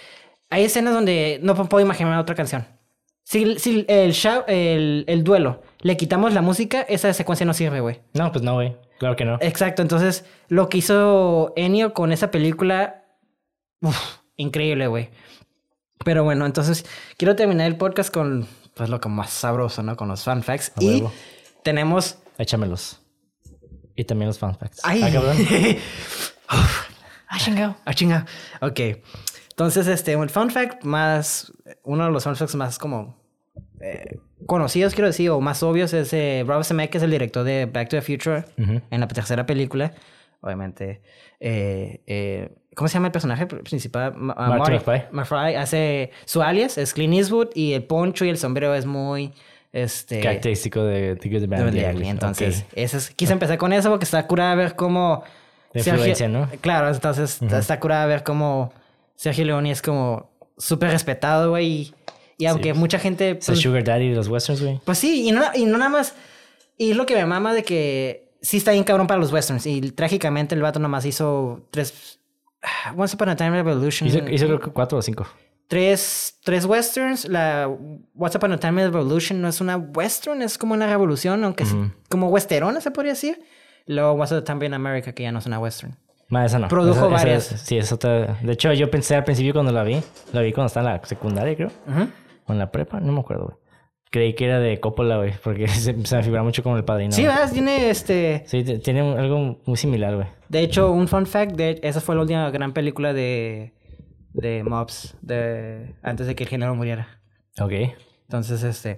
hay 0.53 0.65
escenas 0.65 0.93
donde 0.93 1.39
no 1.41 1.55
puedo 1.67 1.84
imaginar 1.84 2.17
otra 2.19 2.35
canción. 2.35 2.65
Si, 3.23 3.57
si 3.59 3.85
el, 3.88 4.11
show- 4.13 4.43
el, 4.47 5.05
el 5.07 5.23
duelo 5.23 5.61
le 5.80 5.95
quitamos 5.97 6.34
la 6.34 6.41
música, 6.41 6.81
esa 6.81 7.11
secuencia 7.13 7.45
no 7.45 7.53
sirve, 7.53 7.80
güey. 7.80 8.01
No, 8.13 8.31
pues 8.31 8.43
no, 8.43 8.55
güey. 8.55 8.75
Claro 8.99 9.15
que 9.15 9.25
no. 9.25 9.38
Exacto, 9.41 9.81
entonces 9.81 10.25
lo 10.49 10.69
que 10.69 10.77
hizo 10.80 11.53
Ennio 11.55 11.93
con 11.93 12.11
esa 12.11 12.31
película, 12.31 13.05
uf, 13.81 13.97
increíble, 14.38 14.88
güey. 14.88 15.09
Pero 16.05 16.23
bueno, 16.23 16.45
entonces 16.45 16.85
quiero 17.17 17.35
terminar 17.35 17.67
el 17.67 17.77
podcast 17.77 18.13
con 18.13 18.45
pues 18.75 18.89
lo 18.89 18.99
como 18.99 19.15
más 19.15 19.30
sabroso, 19.30 19.84
¿no? 19.84 19.95
Con 19.95 20.07
los 20.09 20.23
fun 20.23 20.43
facts. 20.43 20.71
A 20.75 20.84
y 20.84 20.88
huevo. 20.88 21.13
tenemos... 21.63 22.17
Échamelos. 22.38 22.99
Y 23.95 24.03
también 24.03 24.27
los 24.27 24.39
fun 24.39 24.55
facts. 24.57 24.81
¡Ay! 24.84 25.01
Ah, 25.03 25.09
cabrón. 25.13 25.38
ah, 26.49 27.38
chingado. 27.39 27.75
Ah, 27.85 27.93
chingado. 27.93 28.25
Ok. 28.61 28.80
Entonces, 29.53 29.88
este, 29.88 30.13
el 30.13 30.30
fun 30.30 30.49
fact 30.49 30.84
más... 30.84 31.51
Uno 31.84 32.05
de 32.05 32.11
los 32.11 32.23
fun 32.23 32.35
facts 32.35 32.55
más 32.55 32.77
como... 32.80 33.15
eh, 33.80 34.17
conocidos, 34.45 34.93
quiero 34.93 35.07
decir, 35.07 35.30
o 35.30 35.39
más 35.39 35.61
obvios 35.63 35.93
es 35.93 36.11
eh, 36.13 36.43
Robert 36.45 36.65
Zemeckis, 36.65 36.97
es 36.97 37.03
el 37.03 37.11
director 37.11 37.43
de 37.45 37.65
Back 37.65 37.89
to 37.89 37.95
the 37.97 38.01
Future, 38.01 38.45
en 38.57 38.99
la 38.99 39.07
tercera 39.07 39.45
película. 39.45 39.93
Obviamente, 40.41 41.01
eh, 41.39 42.01
eh, 42.07 42.49
¿cómo 42.75 42.88
se 42.89 42.95
llama 42.95 43.07
el 43.07 43.11
personaje 43.13 43.45
principal? 43.45 44.13
Ma- 44.15 44.34
ah, 44.38 44.49
Marty 44.49 44.73
Marty- 44.73 44.73
McFly. 44.73 45.03
McFly 45.11 45.55
hace 45.55 46.11
su 46.25 46.41
alias, 46.41 46.77
es 46.77 46.93
Clint 46.93 47.13
Eastwood, 47.13 47.49
y 47.55 47.73
el 47.73 47.84
poncho 47.84 48.25
y 48.25 48.30
el 48.30 48.38
sombrero 48.38 48.73
es 48.75 48.85
muy, 48.85 49.31
este... 49.71 50.19
Característico 50.19 50.84
de 50.84 51.13
Bad, 51.47 51.71
de. 51.71 51.89
Ugly. 51.93 52.07
Entonces, 52.09 52.63
Ok. 52.67 52.73
ese 52.75 52.97
es- 52.97 53.09
quise 53.11 53.31
empezar 53.34 53.57
con 53.57 53.71
eso 53.71 53.89
porque 53.89 54.03
está 54.05 54.25
curada 54.27 54.55
ver 54.55 54.75
cómo... 54.75 55.23
La 55.71 55.81
Sergio- 55.81 55.93
influencia, 55.99 56.27
¿no? 56.27 56.49
Claro, 56.61 56.89
entonces 56.93 57.41
está 57.41 57.80
curada 57.80 58.05
ver 58.05 58.23
cómo 58.23 58.73
Sergio 59.23 59.45
Leone 59.45 59.71
es 59.71 59.81
como 59.81 60.29
súper 60.57 60.89
respetado, 60.89 61.51
güey. 61.51 61.65
Y, 61.65 61.93
y 62.39 62.45
aunque 62.47 62.73
mucha 62.73 62.99
gente... 62.99 63.29
Es 63.39 63.47
el 63.47 63.53
Pues, 63.53 63.59
Sugar 63.61 63.81
Daddy 63.85 64.09
de 64.09 64.15
los 64.15 64.27
westerns, 64.27 64.61
güey. 64.61 64.81
pues 64.83 64.97
sí, 64.97 65.29
y 65.29 65.31
no, 65.31 65.43
y 65.55 65.63
no 65.63 65.77
nada 65.77 65.89
más... 65.89 66.13
Y 66.77 66.91
es 66.91 66.97
lo 66.97 67.05
que 67.05 67.15
me 67.15 67.25
mama 67.25 67.53
de 67.53 67.63
que 67.63 68.33
sí 68.41 68.57
está 68.57 68.71
bien 68.73 68.83
cabrón 68.83 69.07
para 69.07 69.21
los 69.21 69.31
westerns. 69.31 69.65
Y 69.65 69.79
trágicamente 69.91 70.55
el 70.55 70.61
vato 70.61 70.77
nomás 70.79 71.05
hizo 71.05 71.65
tres... 71.71 72.19
ah, 72.63 72.93
Once 72.97 73.15
Upon 73.15 73.29
a 73.29 73.37
Time 73.37 73.51
Revolution. 73.51 74.09
Hizo, 74.09 74.29
hizo 74.29 74.45
creo 74.47 74.59
que 74.59 74.71
cuatro 74.71 74.97
o 74.97 75.01
cinco. 75.01 75.25
tres, 75.69 76.39
tres 76.43 76.65
westerns. 76.65 77.23
La 77.29 77.69
Once 78.17 78.37
Upon 78.37 78.51
a 78.51 78.59
Time 78.59 78.83
Revolution 78.83 79.41
no 79.41 79.47
es 79.47 79.61
una 79.61 79.77
western, 79.77 80.41
es 80.41 80.57
como 80.57 80.73
una 80.73 80.87
revolución, 80.87 81.45
aunque 81.45 81.63
es 81.63 81.73
como 82.09 82.27
westerona 82.27 82.81
se 82.81 82.91
podría 82.91 83.13
decir. 83.13 83.41
Luego 83.85 84.11
Once 84.11 84.35
Upon 84.35 84.41
a 84.41 84.43
Time 84.43 84.65
in 84.65 84.73
America, 84.73 85.13
que 85.13 85.23
ya 85.23 85.31
no 85.31 85.39
es 85.39 85.45
una 85.45 85.59
western. 85.59 85.95
Más 86.34 86.47
esa 86.51 86.60
no. 86.60 86.68
Produjo 86.68 86.97
Esa- 86.97 87.05
esa 87.07 87.15
varias. 87.15 87.51
es- 87.51 87.61
sí, 87.61 87.77
es 87.77 87.91
otra. 87.91 88.38
De 88.41 88.53
hecho, 88.53 88.73
yo 88.73 88.89
pensé 88.91 89.15
al 89.15 89.23
principio 89.23 89.53
cuando 89.53 89.72
la 89.72 89.84
vi. 89.84 90.01
La 90.34 90.41
vi 90.41 90.51
cuando 90.51 90.68
estaba 90.68 90.89
en 90.89 90.97
la 91.01 91.05
secundaria, 91.05 91.55
creo. 91.55 91.72
Ujú. 91.88 92.07
O 92.47 92.53
en 92.53 92.60
la 92.60 92.72
prepa, 92.72 92.99
no 92.99 93.11
me 93.14 93.19
acuerdo, 93.19 93.45
güey. 93.45 93.57
Creí 94.11 94.34
que 94.35 94.45
era 94.45 94.60
de 94.60 94.80
Coppola, 94.80 95.18
güey. 95.18 95.34
Porque 95.43 95.68
se, 95.69 96.05
se 96.05 96.15
me 96.15 96.23
figura 96.23 96.43
mucho 96.43 96.61
como 96.64 96.76
el 96.77 96.84
padrino. 96.84 97.11
Sí. 97.11 97.23
¿verdad? 97.23 97.51
Tiene 97.51 97.89
este... 97.89 98.43
Sí, 98.47 98.64
tiene 98.64 99.01
algo 99.01 99.60
muy 99.65 99.77
similar, 99.77 100.15
güey. 100.15 100.27
De 100.49 100.60
hecho, 100.61 100.91
un 100.91 101.07
fun 101.07 101.26
fact, 101.26 101.53
de, 101.55 101.80
esa 101.84 102.01
fue 102.01 102.15
la 102.15 102.22
última 102.22 102.49
gran 102.51 102.73
película 102.73 103.11
de, 103.14 103.73
de 104.34 104.64
Mobs, 104.64 105.15
de, 105.22 105.95
antes 106.03 106.27
de 106.27 106.35
que 106.35 106.43
el 106.43 106.49
género 106.49 106.76
muriera. 106.76 107.22
Ok. 107.60 107.72
Entonces, 108.27 108.61
este... 108.64 108.97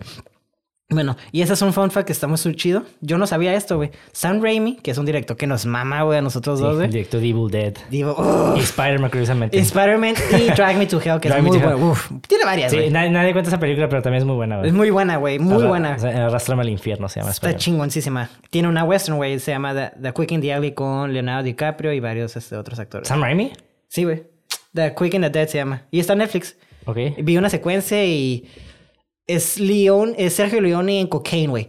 Bueno, 0.88 1.18
y 1.32 1.42
ese 1.42 1.54
es 1.54 1.62
un 1.64 1.74
fun 1.74 1.90
fact 1.90 2.06
que 2.06 2.14
está 2.14 2.28
muy 2.28 2.38
chido. 2.56 2.84
Yo 3.02 3.18
no 3.18 3.26
sabía 3.26 3.56
esto, 3.56 3.76
güey. 3.78 3.90
Sam 4.12 4.40
Raimi, 4.40 4.76
que 4.76 4.92
es 4.92 4.98
un 5.00 5.06
director 5.08 5.36
que 5.36 5.48
nos 5.48 5.66
mama, 5.66 6.04
güey, 6.04 6.20
a 6.20 6.22
nosotros 6.22 6.60
Sí, 6.60 6.64
dos, 6.64 6.76
güey. 6.76 6.88
director 6.90 7.20
de 7.20 7.28
Evil 7.28 7.50
Dead. 7.50 7.74
Oh, 8.16 8.54
Y 8.56 8.60
Spider-Man, 8.60 9.10
curiosamente. 9.10 9.58
Spider-Man 9.58 10.14
y 10.40 10.52
Drag 10.56 10.78
Me 10.78 10.86
to 10.86 11.02
Hell, 11.02 11.20
que 11.20 11.28
es 11.28 11.34
Drag 11.34 11.42
muy 11.44 11.58
buena. 11.58 11.76
Uf, 11.76 12.12
tiene 12.28 12.46
varias, 12.46 12.70
Sí, 12.70 12.78
güey. 12.78 12.92
nadie, 12.92 13.10
nadie 13.10 13.32
cuenta 13.34 13.50
esa 13.50 13.60
película, 13.60 13.90
pero 13.90 14.04
también 14.04 14.22
es 14.22 14.28
muy 14.28 14.36
buena, 14.36 14.58
güey. 14.58 14.68
Es 14.70 14.76
muy 14.76 14.92
buena, 14.92 15.18
güey. 15.18 15.40
Muy 15.40 15.56
Arra- 15.64 15.68
buena. 15.68 15.94
Arrástrame 15.96 16.62
al 16.62 16.70
infierno 16.70 17.10
se 17.10 17.20
llama 17.20 17.32
Está 17.32 17.56
chingoncísima. 17.56 18.30
Tiene 18.52 18.68
una 18.68 18.84
western, 18.84 19.18
güey. 19.18 19.40
Se 19.40 19.52
llama 19.52 19.74
The, 19.74 20.00
The 20.00 20.14
Quick 20.14 20.34
and 20.34 20.44
the 20.44 20.56
Ugly 20.56 20.74
con 20.76 21.12
Leonardo 21.12 21.42
DiCaprio 21.46 21.94
y 21.94 22.00
varios 22.00 22.36
este, 22.38 22.56
otros 22.58 22.78
actores. 22.78 23.08
¿Sam 23.08 23.22
Raimi? 23.24 23.52
Sí, 23.88 24.04
güey. 24.04 24.24
The 24.76 24.94
Quick 24.94 25.16
and 25.16 25.26
the 25.26 25.32
Dead 25.32 25.48
se 25.48 25.58
llama. 25.58 25.82
Y 25.90 26.00
está 26.00 26.14
en 26.14 26.20
Netflix. 26.20 26.58
Ok. 26.86 26.98
Vi 27.24 27.38
una 27.38 27.50
secuencia 27.50 28.06
y... 28.06 28.48
Es 29.28 29.60
Leon, 29.60 30.14
es 30.18 30.34
Sergio 30.36 30.62
Leone 30.62 31.00
en 31.00 31.08
cocaine, 31.08 31.50
güey. 31.50 31.68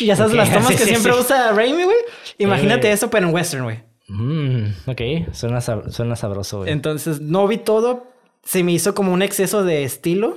Ya 0.00 0.16
sabes 0.16 0.34
las 0.34 0.52
tomas 0.52 0.68
sí, 0.68 0.74
que 0.76 0.82
sí, 0.84 0.90
siempre 0.90 1.12
sí. 1.12 1.18
usa 1.20 1.52
Raimi, 1.52 1.84
güey. 1.84 1.96
Imagínate 2.38 2.82
güey. 2.82 2.92
eso, 2.92 3.08
pero 3.10 3.28
en 3.28 3.34
western, 3.34 3.64
güey. 3.64 3.82
Mm, 4.08 4.66
ok. 4.86 5.00
Suena, 5.32 5.58
sab- 5.58 5.90
suena 5.90 6.16
sabroso, 6.16 6.58
güey. 6.58 6.72
Entonces, 6.72 7.20
no 7.20 7.46
vi 7.46 7.58
todo. 7.58 8.06
Se 8.44 8.62
me 8.64 8.72
hizo 8.72 8.94
como 8.94 9.12
un 9.12 9.22
exceso 9.22 9.64
de 9.64 9.84
estilo. 9.84 10.36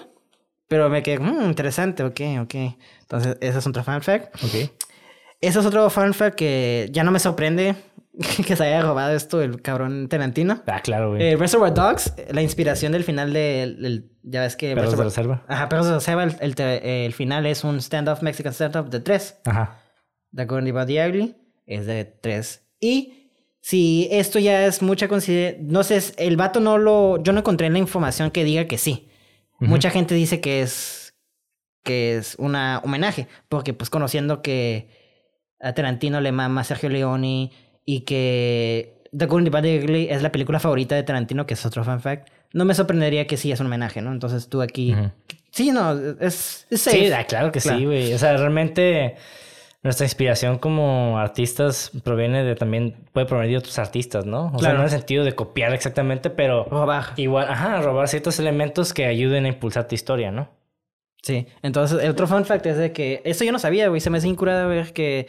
Pero 0.68 0.88
me 0.90 1.02
quedé, 1.02 1.20
mmm, 1.20 1.46
interesante, 1.46 2.04
ok, 2.04 2.22
ok. 2.42 2.56
Entonces, 3.02 3.38
ese 3.42 3.58
es 3.58 3.66
otro 3.68 3.84
fan 3.84 4.04
fact. 4.04 4.36
Ok. 4.44 4.70
Ese 5.42 5.60
es 5.60 5.66
otro 5.66 5.90
fan 5.90 6.14
fact 6.14 6.36
que 6.36 6.90
ya 6.92 7.04
no 7.04 7.10
me 7.12 7.18
sorprende 7.20 7.76
que 8.46 8.56
se 8.56 8.64
haya 8.64 8.82
robado 8.82 9.14
esto 9.16 9.42
el 9.42 9.62
cabrón 9.62 10.08
Tarantino. 10.10 10.62
Ah, 10.68 10.82
claro, 10.82 11.12
güey. 11.12 11.24
Eh, 11.24 11.36
Reservoir 11.38 11.74
Dogs, 11.74 12.14
la 12.32 12.42
inspiración 12.42 12.92
del 12.92 13.04
final 13.04 13.34
del... 13.34 13.82
del- 13.82 14.12
ya 14.24 14.42
ves 14.42 14.56
que... 14.56 14.76
Perros 14.76 14.92
de 14.92 14.98
Reservoir- 14.98 15.04
reserva. 15.06 15.46
Ajá, 15.48 15.70
Perros 15.70 15.88
de 15.88 15.94
Reserva, 15.94 16.24
el, 16.24 16.36
el 16.42 16.56
te- 16.56 17.06
el 17.06 17.14
final 17.14 17.46
es 17.46 17.64
un 17.64 17.78
stand-off, 17.80 18.22
Mexican 18.22 18.54
stand-off 18.54 18.90
de 18.90 19.00
tres. 19.00 19.40
Ajá. 19.46 19.82
The 20.36 20.46
the 20.46 21.08
Ugly 21.08 21.36
es 21.66 21.86
de 21.86 22.06
tres. 22.06 22.68
Y 22.80 23.32
si 23.62 24.08
esto 24.12 24.38
ya 24.40 24.66
es 24.66 24.82
mucha 24.82 25.08
consideración. 25.08 25.68
No 25.68 25.84
sé, 25.84 26.00
el 26.18 26.38
vato 26.38 26.60
no 26.60 26.78
lo. 26.78 27.22
Yo 27.24 27.34
no 27.34 27.40
encontré 27.40 27.70
la 27.70 27.80
información 27.80 28.30
que 28.32 28.44
diga 28.44 28.66
que 28.66 28.78
sí. 28.78 29.10
Mucha 29.60 29.90
gente 29.90 30.14
dice 30.16 30.40
que 30.42 30.62
es. 30.62 31.16
que 31.84 32.16
es 32.18 32.36
una 32.36 32.82
homenaje. 32.84 33.28
Porque, 33.50 33.74
pues, 33.74 33.90
conociendo 33.90 34.42
que 34.42 34.90
a 35.60 35.74
Tarantino 35.74 36.22
le 36.22 36.32
mama 36.32 36.62
a 36.62 36.64
Sergio 36.64 36.90
Leone 36.90 37.52
y 37.90 38.02
que 38.02 39.02
The 39.18 39.26
Good, 39.26 39.46
the 39.46 39.50
Bad, 39.50 39.66
and 39.66 39.80
the 39.80 39.84
Ugly 39.84 40.10
es 40.12 40.22
la 40.22 40.32
película 40.32 40.60
favorita 40.60 40.94
de 40.94 41.02
Tarantino, 41.02 41.48
que 41.48 41.56
es 41.56 41.66
otro 41.66 41.84
fun 41.84 42.00
fact. 42.00 42.30
No 42.54 42.64
me 42.64 42.76
sorprendería 42.76 43.26
que 43.26 43.36
sí 43.36 43.52
es 43.52 43.60
un 43.60 43.66
homenaje, 43.66 44.00
¿no? 44.00 44.12
Entonces 44.12 44.48
tú 44.48 44.62
aquí. 44.62 44.96
Sí, 45.50 45.72
no, 45.72 45.94
es, 46.20 46.68
es 46.70 46.82
safe. 46.82 47.08
Sí, 47.08 47.12
ah, 47.12 47.26
claro 47.26 47.52
que 47.52 47.60
sí, 47.60 47.86
güey. 47.86 48.14
O 48.14 48.20
sea, 48.20 48.38
realmente 48.38 49.16
nuestra 49.82 50.06
inspiración 50.06 50.60
como 50.60 51.18
artistas 51.18 51.90
proviene 52.04 52.44
de 52.44 52.54
también, 52.54 52.96
puede 53.12 53.26
provenir 53.26 53.54
de 53.54 53.58
otros 53.58 53.80
artistas, 53.80 54.28
¿no? 54.28 54.52
O 54.54 54.60
sea, 54.60 54.74
no 54.74 54.80
en 54.80 54.86
el 54.86 54.92
sentido 54.92 55.24
de 55.24 55.34
copiar 55.34 55.74
exactamente, 55.74 56.30
pero 56.30 56.66
Robar. 56.66 57.06
igual, 57.16 57.48
ajá, 57.50 57.82
robar 57.82 58.08
ciertos 58.08 58.38
elementos 58.38 58.94
que 58.94 59.06
ayuden 59.06 59.46
a 59.46 59.48
impulsar 59.48 59.88
tu 59.88 59.96
historia, 59.96 60.30
¿no? 60.30 60.48
Sí, 61.24 61.48
entonces 61.64 62.04
el 62.04 62.12
otro 62.12 62.28
fun 62.28 62.46
fact 62.46 62.68
es 62.68 62.78
de 62.78 62.92
que 62.92 63.22
esto 63.26 63.44
yo 63.46 63.52
no 63.52 63.58
sabía, 63.58 63.88
güey, 63.88 64.00
se 64.00 64.12
me 64.12 64.20
hace 64.20 64.28
incurada 64.28 64.68
ver 64.68 64.94
que 64.94 65.28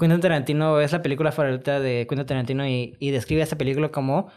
Quentin 0.00 0.20
Tarantino 0.20 0.80
es 0.80 0.90
la 0.92 1.02
película 1.02 1.30
favorita 1.30 1.78
de 1.78 2.06
Quentin 2.08 2.26
Tarantino 2.26 2.66
y, 2.66 2.96
y 2.98 3.10
describe 3.10 3.42
esta 3.42 3.56
película 3.58 3.90
como 3.90 4.30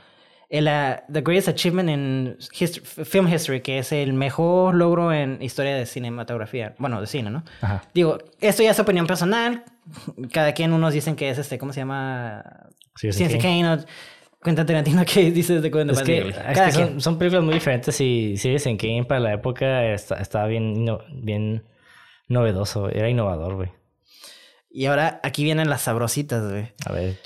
el, 0.50 0.68
ah, 0.68 1.04
The 1.12 1.22
Greatest 1.22 1.48
Achievement 1.48 1.90
in 1.90 2.38
hist- 2.52 2.82
Film 3.06 3.28
History, 3.28 3.62
que 3.62 3.80
es 3.80 3.92
el 3.92 4.14
mejor 4.14 4.76
logro 4.76 5.12
en 5.12 5.42
historia 5.42 5.76
de 5.76 5.86
cinematografía, 5.88 6.76
bueno, 6.78 7.02
de 7.02 7.08
cine, 7.08 7.32
¿no? 7.32 7.44
Ajá. 7.62 7.82
Digo, 7.94 8.20
esto 8.40 8.62
ya 8.62 8.72
es 8.72 8.80
opinión 8.80 9.08
personal, 9.08 9.64
cada 10.32 10.54
quien 10.54 10.74
unos 10.74 10.94
dicen 10.94 11.16
que 11.16 11.30
es 11.30 11.40
este, 11.40 11.58
¿cómo 11.58 11.74
se 11.74 11.80
llama? 11.80 12.44
Sí, 12.96 13.12
Ciencia. 13.12 13.40
Kane, 13.40 13.74
o 13.74 13.78
Quentin 14.44 14.66
Tarantino 14.66 15.04
que 15.06 15.32
dices 15.32 15.62
de 15.64 15.72
Quentin 15.72 15.90
Es 15.92 16.02
que, 16.04 16.28
es 16.30 16.74
son, 16.76 17.02
son 17.02 17.18
películas 17.18 17.44
muy 17.46 17.54
diferentes 17.56 18.00
y 18.02 18.38
Citizen 18.38 18.78
Kane 18.78 19.06
para 19.06 19.22
la 19.22 19.34
época 19.34 19.86
estaba 19.94 20.46
bien 20.48 20.86
novedoso, 22.28 22.90
era 22.90 23.10
innovador, 23.10 23.56
güey. 23.56 23.70
Y 24.76 24.88
ahora 24.88 25.20
aquí 25.22 25.44
vienen 25.44 25.70
las 25.70 25.84
sabrositas, 25.84 26.50
güey. 26.50 26.74
A 26.86 26.92
ver, 26.92 27.20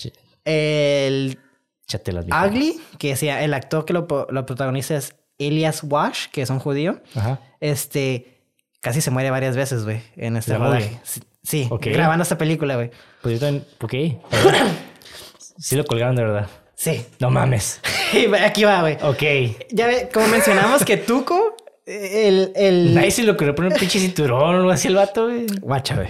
El 0.43 1.39
échate 1.87 2.11
las 2.11 2.25
viejas. 2.25 2.47
Ugly, 2.51 2.81
que 2.99 3.15
sea 3.15 3.41
el 3.43 3.53
actor 3.53 3.85
que 3.85 3.93
lo, 3.93 4.05
lo 4.29 4.45
protagoniza 4.45 4.97
es 4.97 5.15
Elias 5.37 5.81
Wash, 5.83 6.27
que 6.31 6.41
es 6.41 6.49
un 6.49 6.59
judío. 6.59 7.01
Ajá. 7.15 7.39
Este 7.61 8.37
casi 8.81 9.01
se 9.01 9.11
muere 9.11 9.31
varias 9.31 9.55
veces, 9.55 9.83
güey, 9.85 10.01
en 10.15 10.37
este 10.37 10.51
¿La 10.51 10.57
rodaje. 10.59 10.99
Sí, 11.43 11.69
grabando 11.81 12.23
esta 12.23 12.37
película, 12.37 12.75
güey. 12.75 12.91
Pues 13.21 13.39
yo 13.39 13.45
también, 13.45 13.65
ok. 13.81 13.93
A 14.31 14.43
ver. 14.43 14.55
sí 15.57 15.75
lo 15.75 15.85
colgaron 15.85 16.15
de 16.15 16.23
verdad. 16.23 16.49
Sí. 16.75 17.05
No 17.19 17.31
mames. 17.31 17.81
Aquí 18.45 18.63
va, 18.63 18.81
güey. 18.81 18.97
Ok. 19.01 19.65
Ya 19.71 19.87
ve, 19.87 20.09
como 20.13 20.27
mencionamos 20.27 20.85
que 20.85 20.97
Tuco, 20.97 21.56
el, 21.87 22.51
el... 22.55 22.93
Nadie 22.95 23.11
se 23.11 23.23
le 23.23 23.31
ocurrió 23.31 23.55
poner 23.55 23.71
un 23.73 23.79
pinche 23.79 23.99
cinturón 23.99 24.55
o 24.55 24.59
algo 24.59 24.71
así 24.71 24.87
el 24.87 24.95
vato, 24.95 25.25
güey. 25.25 25.45
Guacha, 25.61 25.95
güey. 25.95 26.09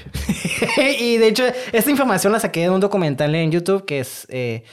y 1.00 1.18
de 1.18 1.28
hecho, 1.28 1.44
esta 1.72 1.92
información 1.92 2.34
la 2.34 2.40
saqué 2.40 2.62
de 2.62 2.70
un 2.70 2.80
documental 2.80 3.34
en 3.36 3.52
YouTube 3.52 3.86
que 3.86 4.00
es. 4.00 4.26
eh, 4.30 4.64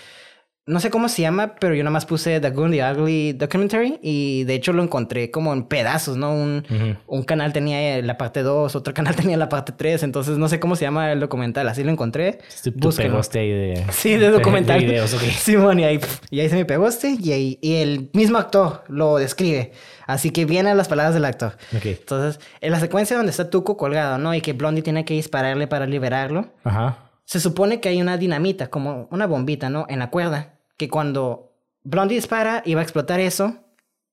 no 0.67 0.81
sé 0.81 0.89
cómo 0.89 1.11
se 1.11 1.21
llama, 1.21 1.57
pero 1.61 1.75
yo 1.75 1.83
nada 1.85 1.93
más 1.93 2.07
puse 2.07 2.41
The 2.41 2.49
Good 2.51 2.71
the 2.71 2.83
Ugly 2.93 3.33
Documentary 3.35 3.99
y 4.03 4.45
de 4.45 4.55
hecho 4.55 4.73
lo 4.73 4.83
encontré 4.83 5.31
como 5.31 5.53
en 5.53 5.65
pedazos, 5.65 6.17
¿no? 6.17 6.33
Un, 6.35 6.65
un 7.07 7.23
canal 7.23 7.53
tenía 7.53 8.01
la 8.01 8.17
parte 8.17 8.43
2, 8.43 8.75
otro 8.75 8.95
canal 8.95 9.15
tenía 9.17 9.37
la 9.37 9.51
parte 9.51 9.73
3, 9.77 10.03
entonces 10.05 10.39
no 10.39 10.49
sé 10.49 10.61
cómo 10.61 10.75
se 10.75 10.87
llama 10.87 11.13
el 11.13 11.21
documental, 11.21 11.69
así 11.69 11.85
lo 11.85 11.91
encontré. 11.91 12.39
Tu 12.63 12.71
Búsquenlo. 12.73 13.13
pegoste 13.13 13.41
ahí 13.41 13.51
de... 13.51 13.85
Sí, 13.93 14.17
de 14.17 14.31
documental. 14.31 14.81
De 14.81 14.87
videos, 14.87 15.13
ok. 15.13 15.23
Simón, 15.37 15.81
y 15.81 15.85
ahí, 15.85 16.01
y 16.31 16.41
ahí 16.41 16.49
se 16.49 16.57
me 16.57 16.65
pegó 16.65 16.89
este 16.89 17.15
y, 17.21 17.33
ahí, 17.33 17.59
y 17.61 17.75
el 17.77 18.09
mismo 18.15 18.39
actor 18.39 18.85
lo 18.89 19.17
describe. 19.19 19.73
Así 20.07 20.31
que 20.31 20.47
vienen 20.47 20.79
las 20.79 20.89
palabras 20.89 21.13
del 21.15 21.27
actor. 21.27 21.57
Entonces, 21.73 22.41
en 22.63 22.73
la 22.73 22.81
secuencia 22.81 23.17
donde 23.19 23.31
está 23.31 23.51
Tuco 23.51 23.77
colgado, 23.77 24.17
¿no? 24.17 24.35
Y 24.35 24.41
que 24.41 24.55
Blondie 24.55 24.83
tiene 24.83 25.05
que 25.05 25.13
dispararle 25.13 25.67
para 25.67 25.87
liberarlo, 25.87 26.47
Ajá. 26.65 27.11
se 27.27 27.39
supone 27.41 27.81
que 27.81 27.91
hay 27.91 28.01
una 28.01 28.17
dinamita, 28.17 28.69
como 28.69 29.09
una 29.11 29.27
bombita, 29.27 29.69
¿no? 29.71 29.87
En 29.89 29.99
la 29.99 30.11
cuerda, 30.11 30.54
que 30.77 30.89
cuando 30.89 31.53
Blondie 31.83 32.17
dispara 32.17 32.63
iba 32.65 32.81
a 32.81 32.83
explotar 32.83 33.21
eso. 33.21 33.59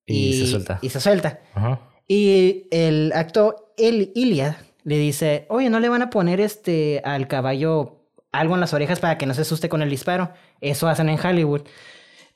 Y 0.05 0.33
se 0.33 0.47
suelta. 0.47 0.79
Y 0.81 0.89
se 0.89 0.99
suelta. 0.99 1.39
Ajá. 1.53 1.79
Y 2.07 2.67
el 2.71 3.13
actor, 3.15 3.73
el 3.77 4.11
Ilia, 4.15 4.57
le 4.83 4.97
dice, 4.97 5.45
oye, 5.49 5.69
¿no 5.69 5.79
le 5.79 5.89
van 5.89 6.01
a 6.01 6.09
poner 6.09 6.41
este 6.41 7.01
al 7.05 7.27
caballo 7.27 8.05
algo 8.31 8.55
en 8.55 8.59
las 8.59 8.73
orejas 8.73 8.99
para 8.99 9.17
que 9.17 9.25
no 9.25 9.33
se 9.33 9.41
asuste 9.41 9.69
con 9.69 9.81
el 9.81 9.89
disparo? 9.89 10.31
Eso 10.59 10.87
hacen 10.87 11.07
en 11.09 11.19
Hollywood. 11.19 11.61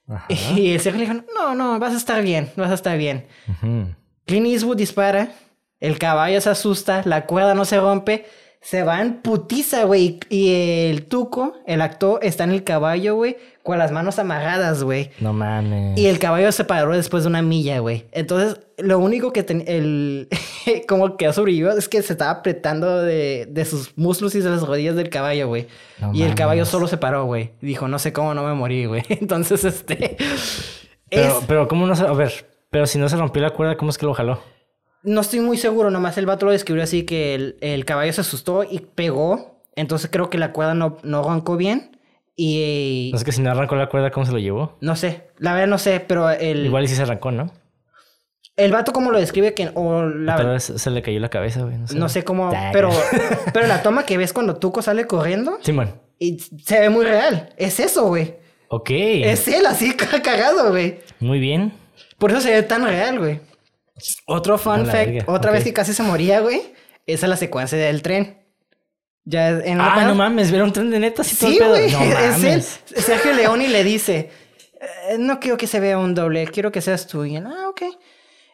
Ajá. 0.07 0.27
Y 0.55 0.71
el 0.71 0.79
Sergio 0.79 0.99
le 0.99 1.07
dijo, 1.11 1.25
no, 1.35 1.55
no, 1.55 1.79
vas 1.79 1.93
a 1.93 1.97
estar 1.97 2.21
bien, 2.21 2.51
vas 2.55 2.71
a 2.71 2.75
estar 2.75 2.97
bien. 2.97 3.25
Clint 4.25 4.47
Eastwood 4.47 4.77
dispara, 4.77 5.33
el 5.79 5.97
caballo 5.97 6.39
se 6.39 6.49
asusta, 6.49 7.01
la 7.05 7.25
cuerda 7.25 7.53
no 7.53 7.65
se 7.65 7.79
rompe, 7.79 8.25
se 8.67 8.81
va 8.81 8.99
en 8.99 9.21
putiza, 9.21 9.83
güey. 9.83 10.19
Y 10.29 10.87
el 10.89 11.05
tuco, 11.05 11.53
el 11.67 11.81
actor, 11.81 12.19
está 12.23 12.45
en 12.45 12.49
el 12.51 12.63
caballo, 12.63 13.13
güey, 13.15 13.37
con 13.61 13.77
las 13.77 13.91
manos 13.91 14.17
amarradas, 14.17 14.83
güey. 14.83 15.11
No 15.19 15.33
mames. 15.33 15.95
Y 15.99 16.07
el 16.07 16.17
caballo 16.17 16.51
se 16.51 16.63
paró 16.65 16.91
después 16.95 17.23
de 17.23 17.29
una 17.29 17.43
milla, 17.43 17.77
güey. 17.77 18.05
Entonces, 18.11 18.59
lo 18.79 18.97
único 18.97 19.31
que 19.31 19.43
ten- 19.43 19.65
el 19.67 20.27
como 20.87 21.15
que 21.15 21.31
sobrevivió 21.31 21.71
es 21.77 21.87
que 21.87 22.01
se 22.01 22.13
estaba 22.13 22.31
apretando 22.31 23.03
de, 23.03 23.45
de 23.47 23.65
sus 23.65 23.95
muslos 23.99 24.33
y 24.33 24.39
de 24.39 24.49
las 24.49 24.63
rodillas 24.63 24.95
del 24.95 25.09
caballo, 25.09 25.47
güey. 25.47 25.67
No 25.99 26.11
y 26.15 26.23
el 26.23 26.33
caballo 26.33 26.65
solo 26.65 26.87
se 26.87 26.97
paró, 26.97 27.25
güey. 27.25 27.51
Dijo, 27.61 27.87
no 27.87 27.99
sé 27.99 28.13
cómo 28.13 28.33
no 28.33 28.43
me 28.43 28.55
morí, 28.55 28.85
güey. 28.87 29.03
Entonces, 29.09 29.63
este. 29.63 30.17
Pero, 31.11 31.23
es- 31.39 31.45
pero, 31.47 31.67
¿cómo 31.67 31.85
no 31.85 31.95
se... 31.95 32.03
A 32.07 32.13
ver, 32.13 32.47
pero 32.71 32.87
si 32.87 32.97
no 32.97 33.07
se 33.09 33.15
rompió 33.15 33.43
la 33.43 33.51
cuerda, 33.51 33.77
¿cómo 33.77 33.91
es 33.91 33.97
que 33.99 34.07
lo 34.07 34.15
jaló? 34.15 34.39
No 35.05 35.21
estoy 35.21 35.39
muy 35.39 35.57
seguro, 35.57 35.91
nomás 35.91 36.17
el 36.17 36.25
vato 36.25 36.45
lo 36.45 36.51
describió 36.51 36.83
así 36.83 37.03
que 37.03 37.35
el, 37.35 37.57
el 37.61 37.85
caballo 37.85 38.11
se 38.13 38.21
asustó 38.21 38.63
y 38.63 38.79
pegó. 38.79 39.61
Entonces 39.75 40.09
creo 40.11 40.29
que 40.29 40.37
la 40.37 40.51
cuerda 40.51 40.73
no, 40.73 40.97
no 41.03 41.19
arrancó 41.19 41.57
bien. 41.57 41.97
Y 42.35 43.11
No 43.13 43.19
sé 43.19 43.25
que 43.25 43.31
si 43.31 43.41
no 43.41 43.51
arrancó 43.51 43.75
la 43.75 43.87
cuerda, 43.87 44.11
¿cómo 44.11 44.25
se 44.25 44.31
lo 44.33 44.39
llevó? 44.39 44.77
no 44.81 44.95
sé, 44.97 45.27
la 45.37 45.53
verdad 45.53 45.67
no 45.67 45.77
sé, 45.77 46.01
pero 46.01 46.29
el, 46.29 46.65
Igual 46.65 46.83
y 46.83 46.87
sí 46.89 46.95
se 46.95 47.03
arrancó, 47.03 47.31
¿no? 47.31 47.49
el 48.57 48.71
vato 48.71 48.93
como 48.93 49.11
lo 49.11 49.19
describe 49.19 49.53
que 49.53 49.69
o 49.73 50.03
la 50.05 50.37
Tal 50.37 50.47
vez 50.47 50.63
se 50.63 50.89
le 50.89 51.01
cayó 51.01 51.19
la 51.19 51.29
cabeza, 51.29 51.63
güey. 51.63 51.77
No 51.77 51.87
sé. 51.87 51.95
no 51.97 52.07
sé 52.09 52.23
cómo, 52.23 52.51
pero 52.71 52.89
pero 53.53 53.67
la 53.67 53.81
toma 53.83 54.05
que 54.05 54.17
ves 54.17 54.31
cuando 54.33 54.55
Tuco 54.55 54.81
sale 54.81 55.05
corriendo 55.07 55.57
Simón. 55.61 55.93
y 56.19 56.39
se 56.39 56.79
ve 56.79 56.89
muy 56.89 57.03
real. 57.05 57.53
Es 57.57 57.79
eso, 57.81 58.07
güey. 58.07 58.35
Ok. 58.69 58.89
Es 58.91 59.47
él 59.49 59.65
así 59.65 59.93
ca- 59.93 60.21
cagado, 60.23 60.69
güey. 60.71 60.99
Muy 61.19 61.39
bien. 61.39 61.73
Por 62.17 62.31
eso 62.31 62.39
se 62.41 62.51
ve 62.51 62.63
tan 62.63 62.85
real, 62.85 63.19
güey. 63.19 63.39
Otro 64.25 64.57
fun 64.57 64.85
fact, 64.85 64.93
verga, 65.11 65.25
otra 65.27 65.51
vez 65.51 65.63
que 65.63 65.73
casi 65.73 65.93
se 65.93 66.03
moría, 66.03 66.41
güey. 66.41 66.61
Esa 67.07 67.25
es 67.25 67.29
la 67.29 67.37
secuencia 67.37 67.77
del 67.77 68.01
tren. 68.01 68.39
Ya 69.23 69.49
en 69.49 69.79
Ah, 69.81 70.03
no 70.05 70.15
mames, 70.15 70.51
ver 70.51 70.61
un 70.63 70.71
tren 70.73 70.89
de 70.91 70.99
neta 70.99 71.21
así 71.21 71.35
todo 71.35 71.49
Sí, 71.49 71.55
el 71.57 71.63
pedo. 71.63 71.69
güey, 71.71 71.91
No 71.91 72.19
es 72.35 72.43
él. 72.43 72.61
Sergio 73.01 73.33
Leoni 73.33 73.67
le 73.67 73.83
dice, 73.83 74.29
"Eh, 75.09 75.15
no 75.17 75.39
quiero 75.39 75.57
que 75.57 75.67
se 75.67 75.79
vea 75.79 75.97
un 75.97 76.13
doble, 76.13 76.45
quiero 76.47 76.71
que 76.71 76.81
seas 76.81 77.07
tú. 77.07 77.25
Y 77.25 77.35
él, 77.35 77.45
ah, 77.47 77.69
ok. 77.69 77.81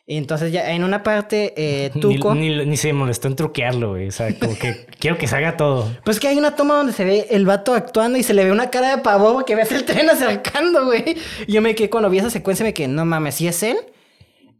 Y 0.08 0.18
entonces 0.18 0.52
ya 0.52 0.72
en 0.72 0.84
una 0.84 1.04
parte, 1.04 1.54
eh, 1.58 1.90
Tuco... 2.02 2.34
Ni, 2.36 2.50
ni, 2.56 2.66
ni 2.66 2.78
se 2.78 2.92
molestó 2.94 3.28
en 3.28 3.36
truquearlo, 3.36 3.92
güey. 3.92 4.08
O 4.08 4.12
sea, 4.12 4.38
como 4.38 4.58
que 4.58 4.86
quiero 5.00 5.18
que 5.18 5.28
se 5.28 5.36
haga 5.36 5.58
todo. 5.58 5.90
Pues 6.06 6.20
que 6.20 6.28
hay 6.28 6.38
una 6.38 6.56
toma 6.56 6.76
donde 6.76 6.94
se 6.94 7.04
ve 7.06 7.28
el 7.32 7.46
vato 7.46 7.74
actuando 7.74 8.18
y 8.18 8.24
se 8.24 8.34
le 8.34 8.44
ve 8.46 8.52
una 8.52 8.70
cara 8.70 8.96
de 8.96 9.02
pavor 9.02 9.34
porque 9.34 9.56
ves 9.56 9.72
el 9.72 9.84
tren 9.86 10.10
acercando, 10.10 10.86
güey. 10.86 11.18
Y 11.48 11.52
yo 11.54 11.62
me 11.62 11.76
quedé, 11.76 11.90
cuando 11.90 12.10
vi 12.10 12.20
esa 12.20 12.30
secuencia, 12.30 12.64
me 12.64 12.74
quedé, 12.74 12.88
no 12.88 13.04
mames, 13.06 13.36
¿sí 13.36 13.48
es 13.48 13.62
él? 13.64 13.78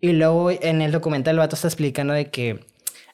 Y 0.02 0.14
luego 0.14 0.52
en 0.52 0.82
el 0.82 0.91
documental 0.91 1.36
el 1.36 1.40
vato 1.40 1.56
está 1.56 1.68
explicando 1.68 2.14
de 2.14 2.30
que 2.30 2.65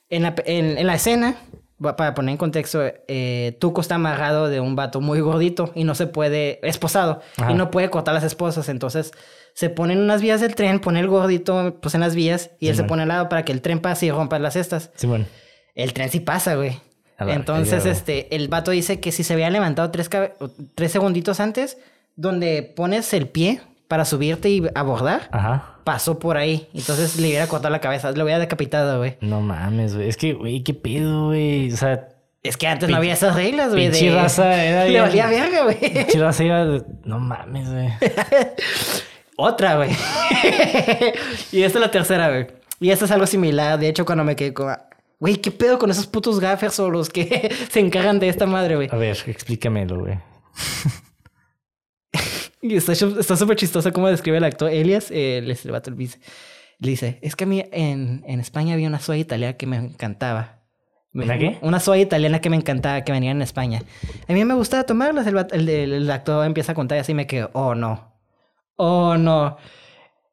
en 0.09 0.23
la, 0.23 0.33
en, 0.45 0.77
en 0.77 0.87
la 0.87 0.95
escena, 0.95 1.35
para 1.79 2.15
poner 2.15 2.31
en 2.31 2.37
contexto, 2.37 2.81
eh, 3.07 3.55
Tuco 3.59 3.81
está 3.81 3.95
amarrado 3.95 4.47
de 4.47 4.59
un 4.59 4.75
vato 4.75 5.01
muy 5.01 5.19
gordito 5.19 5.71
y 5.75 5.83
no 5.83 5.93
se 5.95 6.07
puede, 6.07 6.59
esposado, 6.67 7.21
Ajá. 7.37 7.51
y 7.51 7.55
no 7.55 7.69
puede 7.69 7.89
cortar 7.89 8.13
las 8.13 8.23
esposas. 8.23 8.69
Entonces 8.69 9.11
se 9.53 9.69
pone 9.69 9.93
en 9.93 9.99
unas 9.99 10.21
vías 10.21 10.41
del 10.41 10.55
tren, 10.55 10.79
pone 10.79 10.99
el 11.01 11.07
gordito 11.07 11.77
pues 11.81 11.93
en 11.93 12.01
las 12.01 12.15
vías 12.15 12.51
y 12.59 12.69
él 12.69 12.75
se 12.75 12.83
pone 12.83 13.03
al 13.03 13.09
lado 13.09 13.29
para 13.29 13.43
que 13.43 13.51
el 13.51 13.61
tren 13.61 13.79
pase 13.79 14.07
y 14.07 14.11
rompa 14.11 14.39
las 14.39 14.53
cestas. 14.53 14.91
Simón. 14.95 15.27
El 15.75 15.93
tren 15.93 16.09
sí 16.09 16.19
pasa, 16.19 16.55
güey. 16.55 16.79
Entonces, 17.19 17.85
este, 17.85 18.35
el 18.35 18.47
vato 18.47 18.71
dice 18.71 18.99
que 18.99 19.11
si 19.11 19.23
se 19.23 19.33
había 19.33 19.49
levantado 19.49 19.89
tres, 19.91 20.09
tres 20.75 20.91
segunditos 20.91 21.39
antes, 21.39 21.77
donde 22.15 22.61
pones 22.63 23.11
el 23.13 23.27
pie 23.27 23.61
para 23.87 24.05
subirte 24.05 24.49
y 24.49 24.63
abordar, 24.75 25.29
Ajá. 25.31 25.79
pasó 25.83 26.19
por 26.19 26.37
ahí. 26.37 26.67
Entonces 26.73 27.17
le 27.17 27.27
hubiera 27.27 27.47
cortado 27.47 27.71
la 27.71 27.79
cabeza, 27.81 28.11
lo 28.11 28.23
hubiera 28.23 28.39
decapitado, 28.39 28.97
güey. 28.99 29.17
No 29.21 29.41
mames, 29.41 29.95
güey. 29.95 30.09
Es 30.09 30.17
que, 30.17 30.33
güey, 30.33 30.63
qué 30.63 30.73
pedo, 30.73 31.27
güey. 31.27 31.71
O 31.71 31.77
sea, 31.77 32.07
Es 32.43 32.57
que 32.57 32.67
antes 32.67 32.89
no 32.89 32.97
había 32.97 33.13
esas 33.13 33.35
reglas, 33.35 33.71
güey. 33.71 33.89
de- 33.89 34.11
raza 34.15 34.63
era 34.63 34.85
Le 34.89 34.99
valía 35.01 35.27
verga, 35.27 35.63
güey. 35.63 35.79
pinche 35.79 36.19
raza 36.19 36.43
iba 36.43 36.65
de- 36.65 36.83
No 37.05 37.19
mames, 37.19 37.69
güey. 37.71 37.89
Otra, 39.37 39.75
güey. 39.77 39.91
y 41.51 41.61
esta 41.63 41.77
es 41.79 41.81
la 41.85 41.91
tercera, 41.91 42.29
güey. 42.29 42.47
Y 42.79 42.91
esta 42.91 43.05
es 43.05 43.11
algo 43.11 43.25
similar. 43.27 43.77
De 43.79 43.87
hecho, 43.87 44.05
cuando 44.05 44.23
me 44.23 44.35
quedé 44.35 44.53
con... 44.53 44.75
Güey, 45.19 45.37
¿qué 45.37 45.49
pedo 45.51 45.79
con 45.79 45.89
esos 45.89 46.05
putos 46.07 46.39
gaffers 46.39 46.79
o 46.79 46.89
los 46.89 47.09
que 47.09 47.51
se 47.71 47.79
encargan 47.79 48.19
de 48.19 48.29
esta 48.29 48.45
madre, 48.45 48.75
güey? 48.75 48.89
A 48.91 48.95
ver, 48.97 49.17
explícamelo, 49.25 49.99
güey. 49.99 50.19
Y 52.71 52.75
está 52.77 52.95
súper 52.95 53.55
chistoso 53.55 53.91
cómo 53.93 54.07
describe 54.07 54.37
el 54.37 54.43
actor 54.43 54.69
Elias, 54.71 55.11
eh, 55.11 55.39
el, 55.39 55.49
este 55.51 55.71
vato, 55.71 55.91
dice, 55.91 56.19
le 56.79 56.89
dice, 56.91 57.19
es 57.21 57.35
que 57.35 57.43
a 57.45 57.47
mí 57.47 57.63
en, 57.71 58.23
en 58.27 58.39
España 58.39 58.73
había 58.73 58.87
una 58.87 58.99
soya 58.99 59.19
italiana 59.21 59.53
que 59.57 59.65
me 59.67 59.77
encantaba. 59.77 60.59
¿Una 61.13 61.39
qué? 61.39 61.57
Una 61.61 61.79
soya 61.79 62.01
italiana 62.03 62.39
que 62.41 62.49
me 62.49 62.57
encantaba, 62.57 63.01
que 63.03 63.11
venía 63.11 63.31
en 63.31 63.41
España. 63.41 63.81
A 64.27 64.33
mí 64.33 64.45
me 64.45 64.53
gustaba 64.53 64.83
tomarlas. 64.83 65.25
El, 65.25 65.37
el, 65.51 65.69
el- 65.69 65.93
el 65.93 66.11
actor 66.11 66.45
empieza 66.45 66.73
a 66.73 66.75
contar 66.75 66.97
y 66.97 67.01
así 67.01 67.13
me 67.15 67.25
quedo, 67.25 67.49
oh 67.53 67.73
no, 67.73 68.13
oh 68.75 69.17
no. 69.17 69.57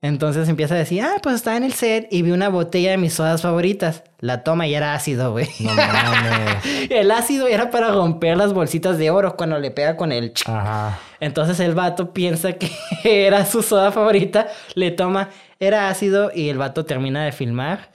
Entonces 0.05 0.51
empieza 0.51 0.74
a 0.74 0.78
decir, 0.78 1.01
ah, 1.01 1.16
pues 1.22 1.36
estaba 1.36 1.56
en 1.56 1.64
el 1.64 1.72
set 1.72 2.09
y 2.10 2.20
vi 2.20 2.31
una 2.32 2.51
botella 2.51 2.90
de 2.90 2.98
mis 2.98 3.14
sodas 3.14 3.40
favoritas. 3.40 4.02
La 4.20 4.43
toma 4.44 4.66
y 4.66 4.74
era 4.74 4.93
ácido, 4.93 5.32
güey. 5.32 5.48
No 5.60 5.72
mames. 5.72 6.62
El 6.90 7.10
ácido 7.10 7.47
era 7.47 7.70
para 7.70 7.89
romper 7.89 8.36
las 8.36 8.52
bolsitas 8.52 8.98
de 8.98 9.09
oro 9.10 9.35
cuando 9.35 9.59
le 9.59 9.70
pega 9.70 9.97
con 9.97 10.12
el... 10.12 10.35
ch- 10.35 10.47
Ajá. 10.47 10.98
Entonces 11.20 11.59
el 11.60 11.72
vato 11.74 12.12
piensa 12.12 12.52
que 12.52 12.70
era 13.05 13.47
su 13.47 13.62
soda 13.62 13.93
favorita, 13.93 14.48
le 14.74 14.90
toma, 14.90 15.31
era 15.59 15.89
ácido 15.89 16.31
y 16.35 16.51
el 16.51 16.59
vato 16.59 16.85
termina 16.85 17.24
de 17.24 17.32
filmar 17.32 17.90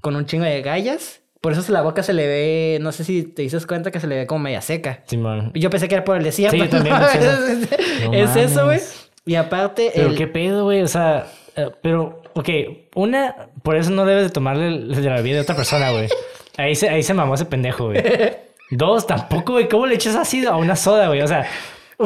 con 0.00 0.16
un 0.16 0.26
chingo 0.26 0.44
de 0.44 0.62
gallas. 0.62 1.20
Por 1.40 1.52
eso 1.52 1.70
la 1.72 1.82
boca 1.82 2.02
se 2.02 2.12
le 2.12 2.26
ve, 2.26 2.78
no 2.80 2.90
sé 2.90 3.04
si 3.04 3.22
te 3.22 3.42
dices 3.42 3.66
cuenta 3.68 3.92
que 3.92 4.00
se 4.00 4.08
le 4.08 4.16
ve 4.16 4.26
como 4.26 4.40
media 4.44 4.62
seca. 4.62 5.02
Simón. 5.06 5.52
Yo 5.54 5.70
pensé 5.70 5.86
que 5.86 5.94
era 5.94 6.04
por 6.04 6.16
el 6.16 6.24
desierto. 6.24 6.56
Sí, 6.56 6.62
yo 6.64 6.68
también 6.68 6.96
¿no? 6.98 7.06
es, 7.08 8.04
No 8.04 8.12
es 8.14 8.34
eso, 8.36 8.64
güey. 8.64 8.80
Y 9.26 9.36
aparte, 9.36 9.92
Pero 9.94 10.08
el- 10.08 10.16
qué 10.16 10.26
pedo, 10.26 10.64
güey. 10.64 10.82
O 10.82 10.88
sea, 10.88 11.26
eh, 11.56 11.70
pero, 11.82 12.22
ok, 12.34 12.48
una, 12.94 13.48
por 13.62 13.76
eso 13.76 13.90
no 13.90 14.04
debes 14.04 14.24
de 14.24 14.30
tomarle 14.30 14.94
de 14.94 15.08
la 15.08 15.20
vida 15.20 15.36
de 15.36 15.42
otra 15.42 15.56
persona, 15.56 15.90
güey. 15.90 16.08
Ahí 16.56 16.74
se, 16.74 16.88
ahí 16.88 17.02
se 17.02 17.14
mamó 17.14 17.34
ese 17.34 17.46
pendejo, 17.46 17.86
güey. 17.86 18.02
Dos, 18.70 19.06
tampoco, 19.06 19.52
güey. 19.52 19.68
¿Cómo 19.68 19.86
le 19.86 19.94
echas 19.94 20.16
ácido 20.16 20.52
a 20.52 20.56
una 20.56 20.76
soda, 20.76 21.08
güey? 21.08 21.20
O 21.20 21.28
sea, 21.28 21.46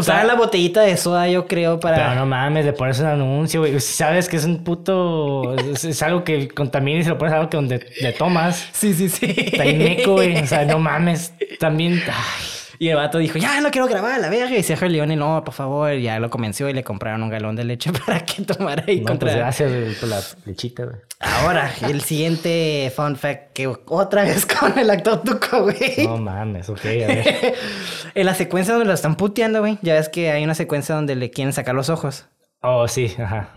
sea, 0.03 0.25
la 0.25 0.35
botellita 0.35 0.83
de 0.83 0.97
soda, 0.97 1.29
yo 1.29 1.47
creo, 1.47 1.79
para... 1.81 1.97
Pero 1.97 2.15
no 2.15 2.27
mames, 2.27 2.65
le 2.65 2.73
pones 2.73 2.99
un 3.01 3.07
anuncio, 3.07 3.61
güey. 3.61 3.79
Si 3.81 3.95
sabes 3.95 4.29
que 4.29 4.37
es 4.37 4.45
un 4.45 4.65
puto. 4.65 5.55
Es, 5.55 6.03
algo 6.03 6.25
que 6.25 6.49
contamina 6.49 7.01
y 7.01 7.05
se 7.05 7.11
lo 7.11 7.19
pones 7.19 7.33
a 7.35 7.39
algo 7.39 7.51
que 7.51 7.57
donde 7.57 7.87
le 8.01 8.13
tomas. 8.13 8.69
Sí, 8.73 8.95
sí, 8.95 9.09
sí. 9.09 9.35
Está 9.37 9.65
güey. 10.07 10.37
O 10.39 10.47
sea, 10.47 10.65
no 10.65 10.79
mames. 10.79 11.33
También. 11.59 12.03
ay, 12.07 12.56
Y 12.79 12.89
el 12.89 12.97
vato 12.97 13.19
dijo, 13.19 13.39
ya 13.39 13.61
no 13.61 13.71
quiero 13.71 13.87
grabar 13.87 14.21
la 14.21 14.29
verga. 14.29 14.57
Y 14.57 14.63
Sergio 14.63 14.89
Leone, 14.89 15.17
no, 15.17 15.43
por 15.45 15.55
favor, 15.55 15.93
ya 15.95 16.19
lo 16.21 16.31
convenció 16.31 16.69
y 16.69 16.73
le 16.73 16.85
compraron 16.85 17.23
un 17.23 17.29
galón 17.31 17.57
de 17.57 17.65
leche 17.65 17.93
para 18.07 18.25
que 18.25 18.43
tomara 18.43 18.85
y 18.91 19.01
No, 19.01 19.07
contra... 19.07 19.29
pues 19.29 19.37
gracias 19.37 19.97
por 19.99 20.09
la 20.09 20.21
lechita, 20.45 20.85
güey. 20.85 20.97
Ahora, 21.21 21.71
el 21.89 22.01
siguiente 22.03 22.93
fun 22.95 23.17
fact 23.17 23.53
que 23.53 23.67
otra 23.67 24.25
vez 24.25 24.47
con 24.61 24.79
el 24.79 24.91
actor 24.91 25.23
Tuco, 25.23 25.63
güey. 25.65 26.07
No 26.07 26.19
mames, 26.19 26.69
ok, 26.69 26.85
a 26.85 26.89
ver. 26.89 27.55
en 28.15 28.27
la 28.27 28.35
secuencia 28.35 28.75
donde 28.75 28.89
lo 28.89 28.95
están 28.95 29.17
puteando, 29.17 29.61
güey. 29.61 29.79
Ya 29.83 29.95
ves 29.95 30.09
que 30.09 30.31
hay 30.31 30.45
una 30.45 30.55
secuencia 30.55 30.95
donde 30.95 31.17
le 31.17 31.31
quieren 31.31 31.53
sacar 31.53 31.75
los 31.75 31.89
ojos. 31.91 32.27
Oh, 32.63 32.87
sí, 32.89 33.15
ajá. 33.19 33.55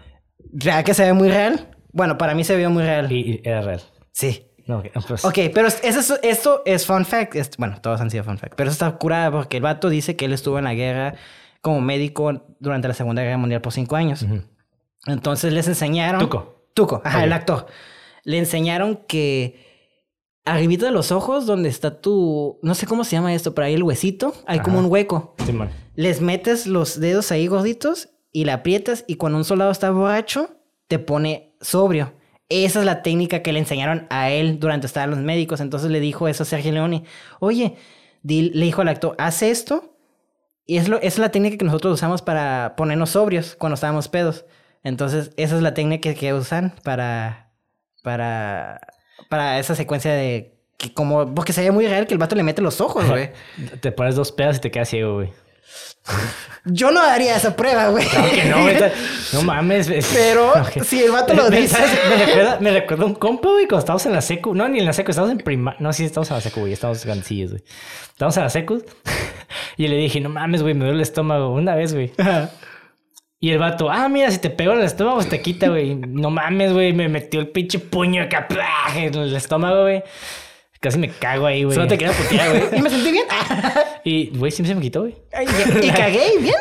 ¿Real 0.53 0.83
que 0.83 0.93
se 0.93 1.03
ve 1.03 1.13
muy 1.13 1.29
real? 1.29 1.75
Bueno, 1.91 2.17
para 2.17 2.35
mí 2.35 2.43
se 2.43 2.55
vio 2.55 2.69
muy 2.69 2.83
real. 2.83 3.11
Y, 3.11 3.19
y 3.19 3.41
era 3.43 3.61
real. 3.61 3.81
Sí. 4.11 4.48
No, 4.69 4.77
ok, 4.79 4.85
pues. 5.07 5.25
Ok, 5.25 5.37
pero 5.53 5.67
eso, 5.67 5.79
es- 5.81 6.19
esto 6.21 6.61
es 6.63 6.85
fun 6.85 7.03
fact. 7.03 7.35
Es- 7.35 7.57
bueno, 7.57 7.81
todos 7.81 7.99
han 8.01 8.11
sido 8.11 8.23
fun 8.23 8.37
fact. 8.37 8.53
Pero 8.55 8.69
eso 8.69 8.73
está 8.85 8.97
curada 8.99 9.31
porque 9.31 9.57
el 9.57 9.63
vato 9.63 9.89
dice 9.89 10.15
que 10.15 10.25
él 10.25 10.33
estuvo 10.33 10.59
en 10.59 10.65
la 10.65 10.75
guerra 10.75 11.15
como 11.61 11.81
médico 11.81 12.43
durante 12.59 12.87
la 12.87 12.93
Segunda 12.93 13.23
Guerra 13.23 13.37
Mundial 13.37 13.61
por 13.61 13.73
cinco 13.73 13.95
años. 13.95 14.23
Entonces 15.07 15.53
les 15.53 15.67
enseñaron... 15.67 16.21
Tuco. 16.21 16.67
Tuco, 16.75 17.01
ajá, 17.03 17.23
el 17.23 17.33
actor. 17.33 17.65
Le 18.23 18.37
enseñaron 18.37 18.97
que 19.07 19.65
arribita 20.45 20.85
de 20.85 20.91
los 20.91 21.11
ojos, 21.11 21.45
donde 21.47 21.67
está 21.69 21.99
tu... 21.99 22.59
No 22.61 22.75
sé 22.75 22.85
cómo 22.85 23.03
se 23.03 23.15
llama 23.15 23.33
esto, 23.33 23.55
pero 23.55 23.65
ahí 23.65 23.73
el 23.73 23.81
huesito, 23.83 24.33
hay 24.45 24.59
como 24.59 24.77
un 24.79 24.85
hueco. 24.85 25.35
Simón. 25.45 25.69
Les 25.95 26.21
metes 26.21 26.67
los 26.67 26.99
dedos 26.99 27.31
ahí 27.31 27.47
gorditos 27.47 28.09
y 28.31 28.45
la 28.45 28.53
aprietas 28.53 29.03
y 29.07 29.15
cuando 29.15 29.39
un 29.39 29.45
soldado 29.45 29.71
está 29.71 29.89
borracho, 29.89 30.51
te 30.87 30.99
pone 30.99 31.55
sobrio. 31.59 32.13
Esa 32.49 32.79
es 32.79 32.85
la 32.85 33.03
técnica 33.03 33.43
que 33.43 33.53
le 33.53 33.59
enseñaron 33.59 34.07
a 34.09 34.31
él 34.31 34.59
durante 34.59 34.87
estaban 34.87 35.11
los 35.11 35.19
médicos. 35.19 35.61
Entonces 35.61 35.91
le 35.91 35.99
dijo 35.99 36.27
eso 36.27 36.43
a 36.43 36.45
Sergio 36.45 36.71
Leone. 36.71 37.03
Oye, 37.39 37.75
le 38.23 38.65
dijo 38.65 38.81
al 38.81 38.87
actor, 38.87 39.15
haz 39.19 39.43
esto. 39.43 39.95
Y 40.65 40.77
es, 40.77 40.87
lo, 40.87 40.97
esa 40.97 41.07
es 41.07 41.19
la 41.19 41.31
técnica 41.31 41.57
que 41.57 41.65
nosotros 41.65 41.93
usamos 41.93 42.21
para 42.21 42.73
ponernos 42.75 43.11
sobrios 43.11 43.55
cuando 43.55 43.75
estábamos 43.75 44.07
pedos. 44.07 44.45
Entonces, 44.83 45.31
esa 45.37 45.55
es 45.55 45.61
la 45.61 45.73
técnica 45.73 46.13
que 46.13 46.33
usan 46.33 46.73
para, 46.83 47.51
para, 48.03 48.79
para 49.29 49.59
esa 49.59 49.75
secuencia 49.75 50.13
de... 50.13 50.55
Que 50.77 50.93
como, 50.93 51.33
porque 51.35 51.53
se 51.53 51.61
ve 51.61 51.71
muy 51.71 51.87
real 51.87 52.07
que 52.07 52.13
el 52.13 52.19
vato 52.19 52.35
le 52.35 52.43
mete 52.43 52.61
los 52.61 52.79
ojos, 52.81 53.05
güey. 53.07 53.31
Te 53.81 53.91
pones 53.91 54.15
dos 54.15 54.31
pedas 54.31 54.57
y 54.57 54.61
te 54.61 54.71
quedas 54.71 54.89
ciego, 54.89 55.15
güey. 55.15 55.29
Yo 56.65 56.91
no 56.91 57.01
haría 57.01 57.35
esa 57.35 57.55
prueba, 57.55 57.89
güey. 57.89 58.05
Claro 58.07 58.29
que 58.31 58.43
no, 58.45 58.61
güey. 58.63 58.75
No 59.33 59.41
mames. 59.43 59.87
es- 59.89 60.09
Pero 60.13 60.53
si 60.83 61.03
el 61.03 61.11
vato 61.11 61.33
lo 61.33 61.49
dice. 61.49 61.77
Me 62.09 62.25
recuerda, 62.25 62.57
me 62.59 62.71
recuerda 62.71 63.05
un 63.05 63.15
compa, 63.15 63.49
güey, 63.49 63.65
cuando 63.65 63.79
estábamos 63.79 64.05
en 64.05 64.13
la 64.13 64.21
secu. 64.21 64.53
No, 64.55 64.67
ni 64.67 64.79
en 64.79 64.85
la 64.85 64.93
secu, 64.93 65.11
estábamos 65.11 65.37
en 65.37 65.43
prima. 65.43 65.75
No, 65.79 65.93
sí, 65.93 66.05
estamos 66.05 66.29
en 66.29 66.35
la 66.35 66.41
secu, 66.41 66.61
güey. 66.61 66.73
Estamos 66.73 67.05
gancillos, 67.05 67.51
güey. 67.51 67.63
Estábamos 68.09 68.37
en 68.37 68.43
la 68.43 68.49
secu. 68.49 68.83
y 69.77 69.87
le 69.87 69.95
dije, 69.97 70.19
no 70.19 70.29
mames, 70.29 70.61
güey, 70.61 70.73
me 70.73 70.81
duele 70.85 70.95
el 70.97 71.01
estómago. 71.01 71.49
Una 71.53 71.75
vez, 71.75 71.93
güey. 71.93 72.11
Y 73.39 73.51
el 73.51 73.57
vato, 73.57 73.89
ah, 73.89 74.09
mira, 74.09 74.29
si 74.31 74.39
te 74.39 74.49
pego 74.49 74.73
en 74.73 74.79
el 74.79 74.85
estómago, 74.85 75.23
te 75.23 75.41
quita, 75.41 75.69
güey. 75.69 75.95
No 75.95 76.29
mames, 76.29 76.73
güey. 76.73 76.91
Me 76.93 77.07
metió 77.07 77.39
el 77.39 77.47
pinche 77.49 77.79
puño 77.79 78.23
acá 78.23 78.47
en 78.95 79.13
el 79.15 79.35
estómago, 79.35 79.83
güey. 79.83 80.03
Casi 80.81 80.97
me 80.97 81.09
cago 81.09 81.45
ahí, 81.45 81.63
güey. 81.63 81.75
Solo 81.75 81.87
te 81.87 81.97
quería 81.97 82.13
putear, 82.13 82.49
güey. 82.51 82.63
Y 82.79 82.81
me 82.81 82.89
sentí 82.89 83.11
bien. 83.11 83.25
Y, 84.05 84.37
güey, 84.37 84.49
siempre 84.51 84.69
se 84.69 84.75
me 84.75 84.81
quitó, 84.81 85.01
güey. 85.01 85.15
y, 85.81 85.85
y 85.87 85.91
cagué 85.91 86.37
bien. 86.39 86.55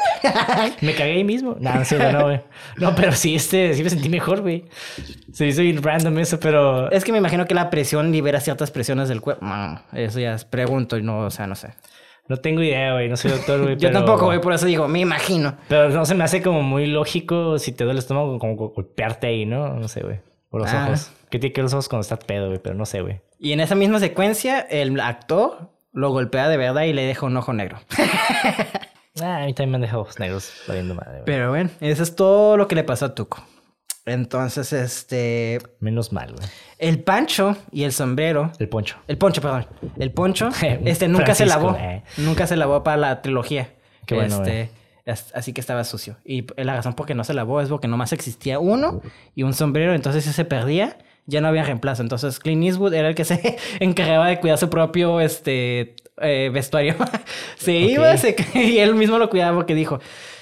Me 0.81 0.93
cagué 0.95 1.13
ahí 1.13 1.25
mismo. 1.25 1.57
No, 1.61 1.71
no, 1.73 2.13
no, 2.13 2.25
güey. 2.25 2.41
No, 2.79 2.95
pero 2.97 3.13
sí, 3.13 3.37
este, 3.37 3.73
sí 3.75 3.85
me 3.85 3.91
sentí 3.91 4.09
mejor, 4.09 4.41
güey. 4.43 4.65
Se 5.33 5.47
hizo 5.47 5.63
bien 5.63 5.81
random 5.83 6.19
eso, 6.19 6.41
pero... 6.41 6.91
es 6.91 7.05
que 7.05 7.13
me 7.13 7.19
imagino 7.19 7.47
que 7.47 7.55
la 7.55 7.71
presión 7.71 8.11
libera 8.11 8.41
ciertas 8.41 8.73
presiones 8.73 9.09
del 9.09 9.21
cuerpo. 9.21 9.47
No, 9.47 9.81
eso 9.93 10.19
ya 10.19 10.35
es 10.35 10.45
pregunto 10.45 10.97
y 10.99 11.03
no, 11.03 11.21
o 11.21 11.31
sea, 11.31 11.47
no 11.47 11.55
sé. 11.55 11.75
No 12.29 12.37
tengo 12.39 12.61
idea, 12.61 12.93
güey. 12.95 13.09
No 13.09 13.17
soy 13.17 13.31
doctor, 13.31 13.63
güey. 13.63 13.75
Yo 13.77 13.89
pero- 13.89 14.01
tampoco, 14.01 14.27
güey, 14.27 14.41
por 14.41 14.53
eso 14.53 14.67
digo, 14.67 14.89
me 14.89 14.99
imagino. 14.99 15.57
Pero 15.69 15.91
no 15.91 16.05
se 16.05 16.15
me 16.17 16.25
hace 16.25 16.43
como 16.43 16.63
muy 16.63 16.87
lógico 16.87 17.59
si 17.61 17.71
te 17.73 17.85
duele 17.85 17.99
el 17.99 18.03
estómago, 18.03 18.37
como 18.41 18.57
go- 18.57 18.71
golpearte 18.75 19.29
ahí, 19.29 19.47
¿no? 19.47 19.75
No 19.75 19.87
sé, 19.87 20.01
güey. 20.03 20.19
Por 20.51 20.63
los 20.63 20.71
Ah. 20.73 20.87
ojos. 20.89 21.11
¿Qué 21.31 21.39
tiene 21.39 21.53
que 21.53 21.61
ver 21.61 21.65
los 21.65 21.75
ojos 21.75 21.89
cuando 21.89 22.03
estás 22.03 22.21
pedo, 22.25 22.47
güey? 22.49 22.59
Pero 22.63 22.75
no 22.75 22.87
sé, 22.87 23.01
güey. 23.03 23.21
Y 23.39 23.53
en 23.53 23.61
esa 23.61 23.75
misma 23.75 24.01
secuencia, 24.01 24.61
el 24.61 24.99
actor 25.01 25.71
lo 25.93 26.11
golpea 26.11 26.49
de 26.49 26.57
verdad 26.57 26.83
y 26.83 26.93
le 26.93 27.03
deja 27.03 27.27
un 27.27 27.37
ojo 27.37 27.53
negro. 27.53 27.79
Ah, 29.21 29.43
a 29.43 29.47
mí 29.47 29.53
también 29.53 29.71
me 29.73 29.77
han 29.79 29.81
dejado 29.83 30.03
ojos 30.03 30.21
negros 30.21 30.53
valiendo 30.69 30.95
madre, 30.95 31.11
güey. 31.15 31.25
Pero 31.25 31.49
bueno, 31.51 31.71
eso 31.81 32.05
es 32.05 32.15
todo 32.15 32.57
lo 32.57 32.69
que 32.69 32.77
le 32.77 32.85
pasó 32.85 33.07
a 33.07 33.15
Tuco. 33.17 33.45
Entonces, 34.07 34.73
este. 34.73 35.59
Menos 35.81 36.13
mal, 36.13 36.35
güey. 36.35 36.47
El 36.79 37.03
pancho 37.03 37.57
y 37.73 37.83
el 37.83 37.91
sombrero. 37.93 38.53
El 38.61 38.69
poncho. 38.69 38.97
El 39.09 39.19
poncho, 39.19 39.43
perdón. 39.43 39.67
El 39.99 40.13
poncho, 40.13 40.51
este 40.85 41.09
nunca 41.09 41.35
se 41.35 41.47
lavó. 41.47 41.77
eh. 41.77 42.05
Nunca 42.19 42.47
se 42.47 42.55
lavó 42.57 42.85
para 42.85 42.97
la 42.97 43.21
trilogía. 43.21 43.75
Qué 44.07 44.15
bueno, 44.15 44.37
Este, 44.37 44.71
así 45.35 45.53
que 45.53 45.61
estaba 45.61 45.85
sucio. 45.85 46.17
Y 46.25 46.47
la 46.57 46.75
razón 46.75 46.95
por 46.95 47.07
qué 47.07 47.15
no 47.15 47.25
se 47.25 47.35
lavó 47.35 47.61
es 47.61 47.69
porque 47.69 47.89
nomás 47.89 48.13
existía 48.13 48.59
uno 48.59 49.01
y 49.35 49.43
un 49.43 49.55
sombrero. 49.55 49.95
Entonces, 49.95 50.25
si 50.25 50.33
se 50.33 50.45
perdía, 50.45 50.99
ya 51.27 51.41
no 51.41 51.49
había 51.49 51.63
reemplazo. 51.65 52.03
Entonces, 52.03 52.39
Clint 52.39 52.65
Eastwood 52.65 52.95
era 52.95 53.09
el 53.09 53.15
que 53.15 53.25
se 53.25 53.57
encargaba 53.81 54.29
de 54.29 54.41
cuidar 54.41 54.59
su 54.59 54.71
propio 54.71 55.21
este, 55.21 55.95
eh, 56.21 56.51
vestuario. 56.53 56.95
se 57.59 57.73
iba 57.75 58.17
se- 58.17 58.37
y 58.55 58.79
él 58.79 58.95
mismo 58.95 59.19
lo 59.19 59.29
cuidaba 59.31 59.57
porque 59.57 59.75
dijo: 59.75 60.01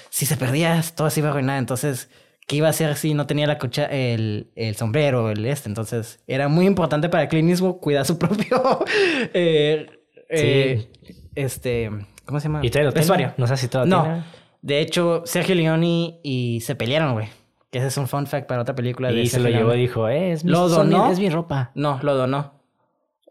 si 0.09 0.25
se 0.25 0.37
perdía, 0.37 0.81
todo 0.95 1.09
se 1.09 1.19
iba 1.19 1.29
a 1.29 1.31
arruinar. 1.31 1.57
Entonces. 1.59 2.09
¿Qué 2.49 2.55
iba 2.55 2.67
a 2.67 2.69
hacer 2.69 2.95
si 2.95 3.13
no 3.13 3.27
tenía 3.27 3.45
la 3.45 3.57
cocha, 3.57 3.87
el, 3.87 4.47
el 4.55 4.77
sombrero, 4.77 5.29
el 5.31 5.45
este? 5.45 5.67
Entonces, 5.67 6.19
era 6.27 6.47
muy 6.47 6.65
importante 6.65 7.09
para 7.09 7.27
Clint 7.27 7.49
Eastwood 7.49 7.81
cuidar 7.81 8.05
su 8.05 8.17
propio 8.19 8.85
eh, 9.33 9.87
eh, 10.29 10.87
este, 11.35 11.91
¿cómo 12.25 12.39
se 12.39 12.47
llama? 12.47 12.61
¿Y 12.65 12.69
todavía 12.69 12.91
lo? 12.91 12.95
Vestuario. 12.95 13.33
No 13.35 13.47
sé 13.47 13.57
si 13.57 13.67
todavía 13.67 13.95
No. 13.97 14.03
tiene. 14.03 14.23
De 14.67 14.81
hecho, 14.81 15.21
Sergio 15.25 15.55
Leone 15.55 16.19
y 16.23 16.59
se 16.61 16.75
pelearon, 16.75 17.13
güey. 17.13 17.29
Que 17.71 17.77
ese 17.79 17.87
es 17.87 17.97
un 17.97 18.07
fun 18.07 18.27
fact 18.27 18.47
para 18.47 18.61
otra 18.61 18.75
película 18.75 19.09
de 19.11 19.21
Y 19.21 19.27
se 19.27 19.39
lo 19.39 19.47
llevó 19.49 19.73
y 19.73 19.79
dijo, 19.79 20.09
eh, 20.09 20.33
es 20.33 20.43
mi, 20.43 20.51
¿Lo 20.51 20.67
son 20.67 20.89
donó? 20.89 21.09
es 21.09 21.19
mi 21.19 21.29
ropa. 21.29 21.71
No, 21.73 21.99
lo 22.03 22.15
donó. 22.15 22.51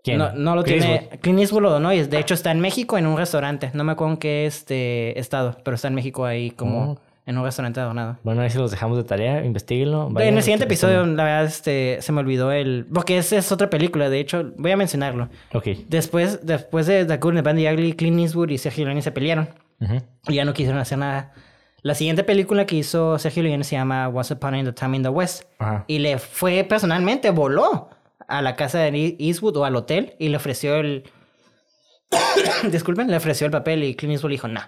¿Quién? 0.02 0.16
No, 0.18 0.32
no 0.32 0.54
lo 0.56 0.62
Clint 0.62 0.80
tiene. 0.82 0.94
Eastwood. 0.96 1.20
Clint 1.20 1.40
Eastwood 1.40 1.62
lo 1.62 1.70
donó 1.70 1.92
y 1.92 2.02
de 2.02 2.18
hecho 2.18 2.32
está 2.32 2.50
en 2.52 2.60
México 2.60 2.96
en 2.96 3.06
un 3.06 3.18
restaurante. 3.18 3.70
No 3.74 3.84
me 3.84 3.92
acuerdo 3.92 4.14
en 4.14 4.18
qué 4.18 4.46
este 4.46 5.18
estado, 5.20 5.56
pero 5.62 5.74
está 5.74 5.88
en 5.88 5.94
México 5.94 6.24
ahí 6.24 6.52
como 6.52 6.92
Oh. 6.92 6.98
en 7.26 7.36
un 7.36 7.44
restaurante 7.44 7.80
adornado. 7.80 8.16
Bueno, 8.22 8.40
ahí 8.40 8.48
se 8.50 8.58
los 8.58 8.70
dejamos 8.70 8.96
de 8.96 9.04
tarea, 9.04 9.44
investiguenlo. 9.44 10.08
en 10.18 10.36
el 10.36 10.42
siguiente 10.42 10.64
episodio, 10.64 11.04
la 11.04 11.24
verdad, 11.24 11.44
este, 11.44 11.98
se 12.00 12.12
me 12.12 12.20
olvidó 12.20 12.50
el... 12.52 12.86
Porque 12.94 13.18
esa 13.18 13.36
es 13.36 13.50
otra 13.52 13.68
película, 13.68 14.08
de 14.08 14.20
hecho, 14.20 14.52
voy 14.56 14.70
a 14.70 14.76
mencionarlo. 14.76 15.28
Ok. 15.52 15.68
Después, 15.88 16.46
después 16.46 16.86
de 16.86 17.04
The 17.04 17.16
Good, 17.18 17.34
the 17.34 17.42
Bad 17.42 17.50
and 17.50 17.58
the 17.60 17.72
Ugly, 17.74 17.92
Clint 17.94 18.20
Eastwood 18.20 18.50
y 18.50 18.58
Sergio 18.58 18.84
Leone 18.86 19.02
se 19.02 19.10
pelearon. 19.12 19.48
Ujú. 19.80 20.02
Y 20.28 20.34
ya 20.34 20.44
no 20.44 20.54
quisieron 20.54 20.80
hacer 20.80 20.98
nada. 20.98 21.32
La 21.82 21.94
siguiente 21.94 22.24
película 22.24 22.66
que 22.66 22.76
hizo 22.76 23.18
Sergio 23.18 23.42
Leone 23.42 23.62
se 23.64 23.76
llama 23.76 24.08
Once 24.08 24.34
Upon 24.34 24.54
a 24.54 24.72
Time 24.74 24.96
in 24.96 25.02
the 25.02 25.08
West. 25.08 25.44
Y 25.86 25.98
le 26.00 26.18
fue 26.18 26.64
personalmente, 26.64 27.30
voló 27.30 27.90
a 28.26 28.42
la 28.42 28.56
casa 28.56 28.78
de 28.80 29.16
Eastwood 29.18 29.56
o 29.56 29.64
al 29.64 29.76
hotel 29.76 30.14
y 30.18 30.28
le 30.28 30.36
ofreció 30.36 30.76
el... 30.76 31.04
Disculpen, 32.70 33.10
le 33.10 33.16
ofreció 33.16 33.46
el 33.46 33.52
papel 33.52 33.84
y 33.84 33.94
Clint 33.94 34.12
Eastwood 34.14 34.30
dijo, 34.30 34.48
nah. 34.48 34.66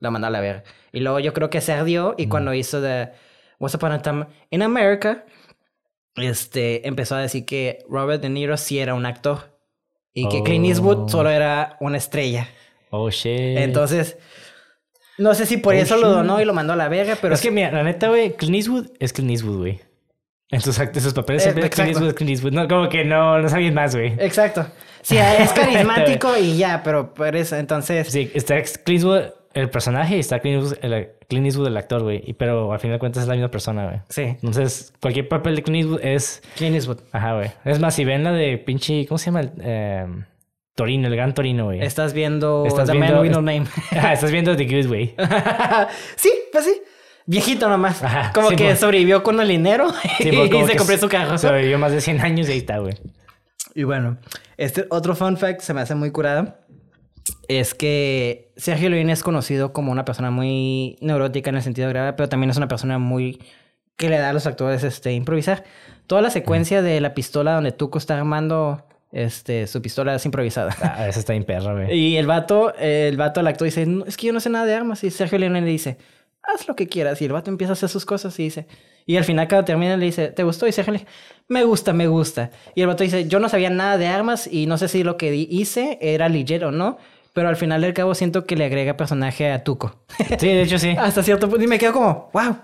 la 0.00 0.10
mandó 0.10 0.28
a 0.28 0.30
la 0.30 0.40
verga. 0.40 0.64
Y 0.92 1.00
luego 1.00 1.20
yo 1.20 1.32
creo 1.32 1.50
que 1.50 1.60
se 1.60 1.72
ardió 1.72 2.14
y 2.16 2.26
cuando 2.28 2.54
hizo 2.54 2.80
de 2.80 3.10
What's 3.58 3.74
Upon 3.74 3.92
a 3.92 4.02
Time 4.02 4.26
in 4.50 4.62
America, 4.62 5.24
este, 6.14 6.86
empezó 6.88 7.16
a 7.16 7.20
decir 7.20 7.44
que 7.44 7.84
Robert 7.88 8.22
De 8.22 8.30
Niro 8.30 8.56
sí 8.56 8.78
era 8.78 8.94
un 8.94 9.04
actor 9.04 9.58
y 10.14 10.28
que 10.28 10.42
Clint 10.42 10.64
Eastwood 10.64 11.04
Oh. 11.04 11.08
solo 11.08 11.28
era 11.28 11.76
una 11.80 11.98
estrella. 11.98 12.48
Oh, 12.98 13.10
shit. 13.10 13.58
Entonces, 13.58 14.16
no 15.18 15.34
sé 15.34 15.46
si 15.46 15.56
por 15.56 15.74
Oh, 15.74 15.78
eso 15.78 15.96
lo 15.96 16.10
donó 16.10 16.40
y 16.40 16.44
lo 16.44 16.52
mandó 16.52 16.74
a 16.74 16.76
la 16.76 16.88
verga, 16.88 17.16
pero 17.20 17.34
es 17.34 17.40
que, 17.40 17.50
mira, 17.50 17.70
la 17.70 17.82
neta, 17.82 18.08
güey, 18.08 18.34
Clint 18.36 18.56
Eastwood 18.56 18.90
es 18.98 19.12
Clint 19.12 19.30
Eastwood, 19.30 19.58
güey. 19.58 19.80
En 20.50 20.60
sus, 20.60 20.78
en 20.78 21.00
sus 21.00 21.12
papeles 21.12 21.42
Eh, 21.42 21.44
siempre 21.46 21.64
es 21.64 21.70
Clint 21.70 21.88
exacto. 21.88 21.90
Eastwood, 21.90 22.08
es 22.08 22.14
Clint 22.14 22.30
Eastwood. 22.30 22.52
No, 22.52 22.68
como 22.68 22.88
que 22.88 23.04
no, 23.04 23.38
no 23.38 23.46
es 23.46 23.52
alguien 23.52 23.74
más, 23.74 23.94
güey. 23.96 24.14
Exacto. 24.18 24.66
Sí, 25.02 25.16
es 25.38 25.52
carismático 25.52 26.36
y 26.36 26.56
ya, 26.56 26.82
pero 26.84 27.14
por 27.14 27.34
eso, 27.34 27.56
entonces... 27.56 28.08
Sí, 28.08 28.30
está 28.34 28.60
Clint 28.62 28.88
Eastwood 28.88 29.22
el 29.54 29.70
personaje 29.70 30.16
y 30.16 30.20
está 30.20 30.40
Clint 30.40 30.62
Eastwood 30.62 30.84
el, 30.84 31.08
Clint 31.28 31.46
Eastwood 31.46 31.68
el 31.68 31.76
actor, 31.76 32.02
güey. 32.02 32.34
Pero 32.34 32.72
al 32.72 32.78
final 32.78 32.96
de 32.96 32.98
cuentas 33.00 33.22
es 33.22 33.28
la 33.28 33.34
misma 33.34 33.50
persona, 33.50 33.86
güey. 33.86 34.00
Sí, 34.10 34.22
Entonces, 34.22 34.92
cualquier 35.00 35.28
papel 35.28 35.56
de 35.56 35.62
Clint 35.62 35.84
Eastwood 35.84 36.04
es... 36.04 36.42
Clint 36.56 36.76
Eastwood. 36.76 37.00
Ajá, 37.10 37.34
güey. 37.34 37.50
Es 37.64 37.80
más, 37.80 37.94
si 37.94 38.04
ven 38.04 38.22
la 38.22 38.32
de 38.32 38.58
pinche... 38.58 39.06
¿Cómo 39.06 39.18
se 39.18 39.26
llama? 39.26 39.40
El, 39.40 39.52
eh, 39.60 40.06
Torino, 40.76 41.08
el 41.08 41.16
gran 41.16 41.34
Torino, 41.34 41.64
güey. 41.64 41.82
Estás 41.82 42.12
viendo 42.12 42.64
Estás 42.66 42.86
The 42.86 42.92
viendo- 42.92 43.14
Man 43.14 43.22
with 43.22 43.30
No 43.32 43.42
Name. 43.42 43.64
Ajá, 43.90 44.12
estás 44.12 44.30
viendo 44.30 44.56
The 44.56 44.64
Good, 44.66 44.86
güey. 44.86 45.14
sí, 46.16 46.30
pues 46.52 46.64
sí. 46.64 46.80
Viejito 47.26 47.68
nomás. 47.68 48.04
Ajá, 48.04 48.30
Como 48.32 48.50
sí, 48.50 48.56
que 48.56 48.66
pues. 48.66 48.78
sobrevivió 48.78 49.24
con 49.24 49.40
el 49.40 49.48
dinero 49.48 49.88
Sí, 50.18 50.28
y 50.28 50.48
pues, 50.48 50.70
se 50.70 50.76
compró 50.76 50.96
su 50.98 51.08
carro. 51.08 51.36
Sobrevivió 51.38 51.76
más 51.78 51.90
de 51.90 52.00
100 52.00 52.20
años 52.20 52.48
y 52.48 52.52
ahí 52.52 52.58
está, 52.58 52.78
güey. 52.78 52.94
Y 53.74 53.82
bueno, 53.82 54.18
este 54.56 54.86
otro 54.90 55.16
fun 55.16 55.36
fact 55.36 55.60
se 55.60 55.74
me 55.74 55.80
hace 55.80 55.94
muy 55.96 56.12
curada. 56.12 56.60
Es 57.48 57.74
que 57.74 58.52
Sergio 58.56 58.88
Leone 58.88 59.12
es 59.12 59.22
conocido 59.24 59.72
como 59.72 59.90
una 59.90 60.04
persona 60.04 60.30
muy 60.30 60.96
neurótica 61.00 61.50
en 61.50 61.56
el 61.56 61.62
sentido 61.62 61.88
grave, 61.88 62.12
pero 62.12 62.28
también 62.28 62.50
es 62.50 62.56
una 62.56 62.68
persona 62.68 62.98
muy 62.98 63.40
que 63.96 64.08
le 64.08 64.18
da 64.18 64.30
a 64.30 64.32
los 64.32 64.46
actores 64.46 64.84
este 64.84 65.12
improvisar. 65.12 65.64
Toda 66.06 66.22
la 66.22 66.30
secuencia 66.30 66.82
de 66.82 67.00
la 67.00 67.14
pistola 67.14 67.54
donde 67.54 67.72
Tuco 67.72 67.98
está 67.98 68.16
armando 68.16 68.86
este 69.12 69.66
su 69.66 69.80
pistola 69.82 70.14
es 70.14 70.24
improvisada. 70.24 70.76
Ah, 70.82 71.08
esa 71.08 71.20
está 71.20 71.32
bien 71.32 71.44
perra, 71.44 71.72
güey. 71.72 71.92
Y 71.96 72.16
el 72.16 72.26
vato, 72.26 72.74
el 72.76 73.16
vato, 73.16 73.40
el 73.40 73.46
actor 73.46 73.66
dice, 73.66 73.86
"No, 73.86 74.04
es 74.04 74.16
que 74.16 74.26
yo 74.28 74.32
no 74.32 74.40
sé 74.40 74.50
nada 74.50 74.66
de 74.66 74.74
armas. 74.74 75.04
Y 75.04 75.10
Sergio 75.10 75.38
Leone 75.38 75.60
le 75.60 75.68
dice, 75.68 75.98
haz 76.46 76.68
lo 76.68 76.76
que 76.76 76.86
quieras. 76.86 77.20
Y 77.20 77.26
el 77.26 77.32
vato 77.32 77.50
empieza 77.50 77.72
a 77.72 77.74
hacer 77.74 77.88
sus 77.88 78.04
cosas 78.06 78.38
y 78.38 78.44
dice, 78.44 78.66
y 79.04 79.16
al 79.16 79.24
final 79.24 79.48
cuando 79.48 79.64
termina 79.64 79.96
le 79.96 80.06
dice, 80.06 80.28
¿te 80.28 80.42
gustó? 80.42 80.66
Y 80.66 80.72
Sergio 80.72 80.92
le 80.92 81.00
dice, 81.00 81.10
me 81.48 81.64
gusta, 81.64 81.92
me 81.92 82.08
gusta. 82.08 82.50
Y 82.74 82.80
el 82.82 82.86
vato 82.86 83.04
dice, 83.04 83.28
yo 83.28 83.38
no 83.38 83.48
sabía 83.48 83.70
nada 83.70 83.98
de 83.98 84.06
armas 84.06 84.48
y 84.50 84.66
no 84.66 84.78
sé 84.78 84.88
si 84.88 85.04
lo 85.04 85.16
que 85.16 85.34
hice 85.34 85.98
era 86.00 86.28
legit 86.28 86.62
o 86.62 86.70
no. 86.70 86.98
Pero 87.36 87.50
al 87.50 87.56
final 87.56 87.82
del 87.82 87.92
cabo 87.92 88.14
siento 88.14 88.46
que 88.46 88.56
le 88.56 88.64
agrega 88.64 88.96
personaje 88.96 89.52
a 89.52 89.62
Tuco. 89.62 89.94
Sí, 90.38 90.46
de 90.48 90.62
hecho 90.62 90.78
sí. 90.78 90.96
Hasta 90.98 91.22
cierto 91.22 91.50
punto. 91.50 91.62
Y 91.62 91.66
me 91.66 91.78
quedo 91.78 91.92
como, 91.92 92.30
wow. 92.32 92.56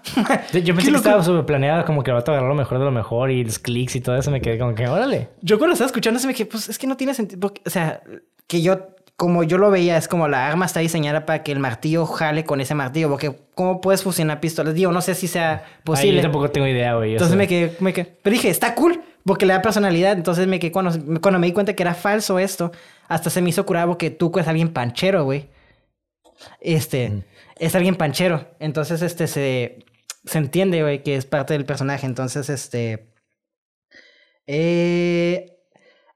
Yo 0.65 0.74
pensé 0.74 0.90
que 0.90 0.97
estaba 0.97 1.23
súper 1.23 1.44
planeado, 1.44 1.85
como 1.85 2.03
que 2.03 2.11
el 2.11 2.15
vato 2.15 2.32
agarró 2.32 2.49
lo 2.49 2.55
mejor 2.55 2.78
de 2.78 2.86
lo 2.86 2.90
mejor 2.90 3.31
y 3.31 3.44
los 3.44 3.59
clics 3.59 3.97
y 3.97 4.01
todo 4.01 4.16
eso. 4.16 4.31
Me 4.31 4.40
quedé 4.40 4.59
como 4.59 4.74
que, 4.74 4.89
órale. 4.89 5.28
Yo 5.43 5.59
cuando 5.59 5.74
estaba 5.74 5.89
escuchando 5.89 6.16
eso 6.16 6.27
me 6.27 6.32
dije, 6.32 6.47
pues 6.47 6.70
es 6.70 6.78
que 6.78 6.86
no 6.86 6.97
tiene 6.97 7.12
sentido. 7.12 7.53
O 7.66 7.69
sea, 7.69 8.01
que 8.47 8.62
yo, 8.62 8.78
como 9.19 9.43
yo 9.44 9.59
lo 9.59 9.70
veía, 9.70 9.99
es 9.99 10.09
como 10.09 10.27
la 10.27 10.47
arma 10.47 10.65
está 10.65 10.81
diseñada 10.81 11.27
para 11.27 11.43
que 11.43 11.53
el 11.53 11.59
martillo 11.59 12.07
jale 12.07 12.44
con 12.44 12.62
ese 12.62 12.74
martillo. 12.74 13.11
Porque, 13.11 13.31
¿cómo 13.55 13.82
puedes 13.82 14.03
fusionar 14.03 14.40
pistolas? 14.40 14.73
Digo, 14.73 14.90
no 14.90 15.03
sé 15.03 15.15
si 15.15 15.28
sea 15.28 15.65
Ay, 15.66 15.81
posible. 15.85 16.16
yo 16.16 16.23
tampoco 16.23 16.51
tengo 16.51 16.66
idea, 16.66 16.94
güey. 16.94 17.11
o 17.11 17.12
Entonces 17.12 17.28
sea. 17.32 17.36
me 17.36 17.47
quedé, 17.47 17.77
me 17.81 17.93
quedé. 17.93 18.16
Pero 18.23 18.32
dije, 18.32 18.49
está 18.49 18.74
cool, 18.74 19.03
porque 19.24 19.47
le 19.47 19.53
da 19.53 19.62
personalidad. 19.62 20.12
Entonces 20.12 20.47
me 20.47 20.59
quedé, 20.59 20.73
cuando, 20.73 20.93
cuando 21.20 21.39
me 21.39 21.47
di 21.47 21.53
cuenta 21.53 21.74
que 21.74 21.82
era 21.82 21.94
falso 21.94 22.39
esto, 22.39 22.73
hasta 23.09 23.31
se 23.31 23.43
me 23.43 23.51
hizo 23.51 23.66
curado 23.66 23.89
porque 23.89 24.11
Tuco 24.11 24.40
es 24.40 24.49
alguien 24.49 24.73
panchero, 24.73 25.24
güey. 25.24 25.49
Este, 26.61 27.24
es 27.59 27.74
alguien 27.74 27.97
panchero. 27.97 28.49
Entonces, 28.59 29.03
este, 29.03 29.27
se, 29.27 29.85
se 30.24 30.39
entiende, 30.39 30.82
güey, 30.82 31.03
que 31.03 31.16
es 31.16 31.27
parte 31.27 31.55
del 31.55 31.65
personaje. 31.65 32.07
Entonces, 32.07 32.51
este... 32.51 33.12
Eh... 34.47 35.47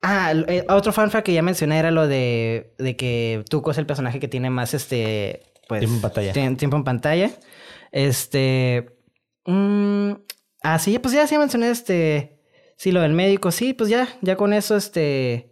Ah, 0.03 0.33
eh, 0.47 0.65
otro 0.69 0.93
fanfact 0.93 1.27
que 1.27 1.33
ya 1.33 1.43
mencioné 1.43 1.79
era 1.79 1.91
lo 1.91 2.07
de, 2.07 2.75
de 2.79 2.97
que 2.97 3.45
Tuco 3.49 3.71
es 3.73 3.79
el 3.79 3.87
personaje 3.87 4.21
que 4.21 4.29
tiene 4.29 4.51
más, 4.51 4.75
este... 4.75 5.43
Pues, 5.69 5.81
Tiempo 5.81 5.97
en 5.97 6.03
pantalla. 6.03 6.57
tiempo 6.57 6.77
en 6.77 6.85
pantalla. 6.85 7.31
Este... 7.91 8.99
mm, 9.47 10.13
ah, 10.63 10.79
sí, 10.79 10.99
pues 10.99 11.15
ya, 11.15 11.27
sí 11.27 11.37
mencioné 11.39 11.71
este... 11.71 12.36
Sí, 12.77 12.93
lo 12.93 13.01
del 13.01 13.13
médico, 13.13 13.51
sí, 13.51 13.73
pues 13.73 13.89
ya, 13.91 14.09
ya 14.21 14.37
con 14.37 14.53
eso, 14.53 14.77
este... 14.77 15.51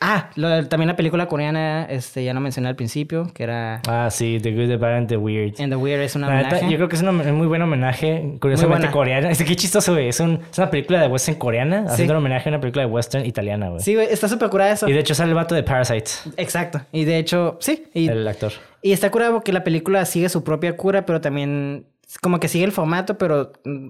Ah, 0.00 0.30
lo 0.36 0.68
también 0.68 0.86
la 0.86 0.94
película 0.94 1.26
coreana, 1.26 1.84
este, 1.90 2.22
ya 2.22 2.32
no 2.32 2.40
mencioné 2.40 2.68
al 2.68 2.76
principio, 2.76 3.26
que 3.34 3.42
era... 3.42 3.82
Ah, 3.88 4.08
sí, 4.08 4.38
The 4.40 4.52
Good, 4.52 4.68
The 4.68 4.76
Bad 4.76 4.94
and 4.98 5.08
The 5.08 5.16
Weird. 5.16 5.60
And 5.60 5.72
the 5.72 5.76
Weird 5.76 6.00
es 6.00 6.14
neta, 6.14 6.28
homenaje. 6.28 6.70
yo 6.70 6.76
creo 6.76 6.88
que 6.88 6.94
es 6.94 7.02
un 7.02 7.34
muy 7.34 7.48
buen 7.48 7.60
homenaje, 7.62 8.36
curiosamente 8.40 8.88
coreana. 8.92 9.30
Es 9.32 9.38
que 9.38 9.44
qué 9.44 9.56
chistoso, 9.56 9.94
güey. 9.94 10.08
Es, 10.08 10.20
un- 10.20 10.40
es 10.48 10.56
una 10.58 10.70
película 10.70 11.00
de 11.02 11.08
western 11.08 11.38
coreana 11.38 11.86
Sí. 11.88 11.92
haciendo 11.94 12.14
un 12.14 12.18
homenaje 12.18 12.48
a 12.48 12.52
una 12.52 12.60
película 12.60 12.86
de 12.86 12.92
western 12.92 13.26
italiana, 13.26 13.68
güey. 13.70 13.80
Sí, 13.82 13.94
güey, 13.96 14.06
está 14.08 14.28
súper 14.28 14.48
curada 14.48 14.70
eso. 14.72 14.88
Y 14.88 14.92
de 14.92 15.00
hecho 15.00 15.16
sale 15.16 15.30
el 15.30 15.34
vato 15.34 15.56
de 15.56 15.64
Parasite, 15.64 16.08
Exacto. 16.36 16.80
Y 16.92 17.04
de 17.04 17.18
hecho, 17.18 17.56
sí. 17.60 17.84
Y, 17.94 18.06
el 18.08 18.28
actor. 18.28 18.52
y 18.80 18.92
está 18.92 19.10
curado 19.10 19.32
porque 19.34 19.52
la 19.52 19.64
película 19.64 20.04
sigue 20.04 20.28
su 20.28 20.44
propia 20.44 20.76
cura, 20.76 21.04
pero 21.04 21.20
también 21.20 21.84
como 22.22 22.38
que 22.38 22.46
sigue 22.46 22.64
el 22.64 22.70
formato, 22.72 23.18
pero 23.18 23.52
mm, 23.64 23.88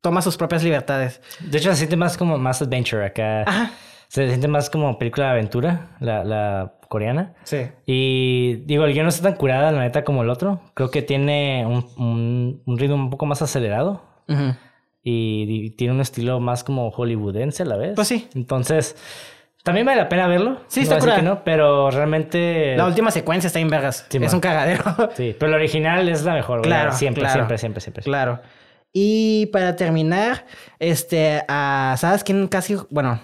toma 0.00 0.22
sus 0.22 0.36
propias 0.36 0.62
libertades. 0.64 1.20
De 1.40 1.58
hecho, 1.58 1.70
se 1.70 1.76
siente 1.76 1.96
más 1.96 2.16
como 2.16 2.38
más 2.38 2.62
adventure 2.62 3.04
acá. 3.04 3.42
Ajá. 3.42 3.70
Se 4.08 4.26
siente 4.28 4.48
más 4.48 4.70
como 4.70 4.98
película 4.98 5.26
de 5.26 5.32
aventura, 5.32 5.90
la, 6.00 6.24
la 6.24 6.72
coreana. 6.88 7.34
Sí. 7.44 7.68
Y 7.86 8.56
digo, 8.66 8.84
el 8.84 8.92
guion 8.92 9.04
no 9.04 9.08
está 9.10 9.22
tan 9.28 9.36
curada, 9.38 9.70
la 9.70 9.80
neta, 9.82 10.02
como 10.02 10.22
el 10.24 10.30
otro. 10.30 10.60
Creo 10.74 10.90
que 10.90 11.02
tiene 11.02 11.64
un, 11.64 11.86
un- 11.96 12.62
un 12.66 12.78
ritmo 12.78 12.96
un 12.96 13.10
poco 13.10 13.26
más 13.26 13.40
acelerado. 13.40 14.02
Ujú. 14.28 14.54
Y, 15.02 15.70
tiene 15.76 15.94
un 15.94 16.00
estilo 16.00 16.40
más 16.40 16.64
como 16.64 16.90
hollywoodense 16.90 17.62
a 17.62 17.66
la 17.66 17.76
vez. 17.76 17.92
Pues 17.94 18.08
sí. 18.08 18.28
Entonces, 18.34 18.96
también 19.62 19.86
vale 19.86 20.00
la 20.00 20.08
pena 20.08 20.26
verlo. 20.26 20.60
Sí, 20.66 20.80
No 20.80 20.84
está 20.84 20.98
curada. 20.98 21.18
que 21.20 21.24
no, 21.24 21.44
pero 21.44 21.90
realmente... 21.90 22.74
La 22.76 22.86
última 22.86 23.10
secuencia 23.12 23.46
está 23.46 23.60
en 23.60 23.68
vergas. 23.70 24.06
Sí, 24.10 24.16
es 24.18 24.22
man. 24.24 24.34
un 24.34 24.40
cagadero. 24.40 24.82
Sí, 25.14 25.36
pero 25.38 25.52
la 25.52 25.56
original 25.56 26.08
es 26.08 26.24
la 26.24 26.34
mejor. 26.34 26.62
Claro, 26.62 26.92
Siempre, 26.92 27.20
claro. 27.22 27.34
siempre, 27.34 27.58
siempre, 27.58 27.80
siempre. 27.80 28.02
Claro. 28.02 28.40
Y 28.92 29.46
para 29.46 29.76
terminar, 29.76 30.46
este, 30.78 31.42
a, 31.48 31.94
¿sabes 31.98 32.24
quién 32.24 32.48
casi, 32.48 32.76
bueno, 32.90 33.20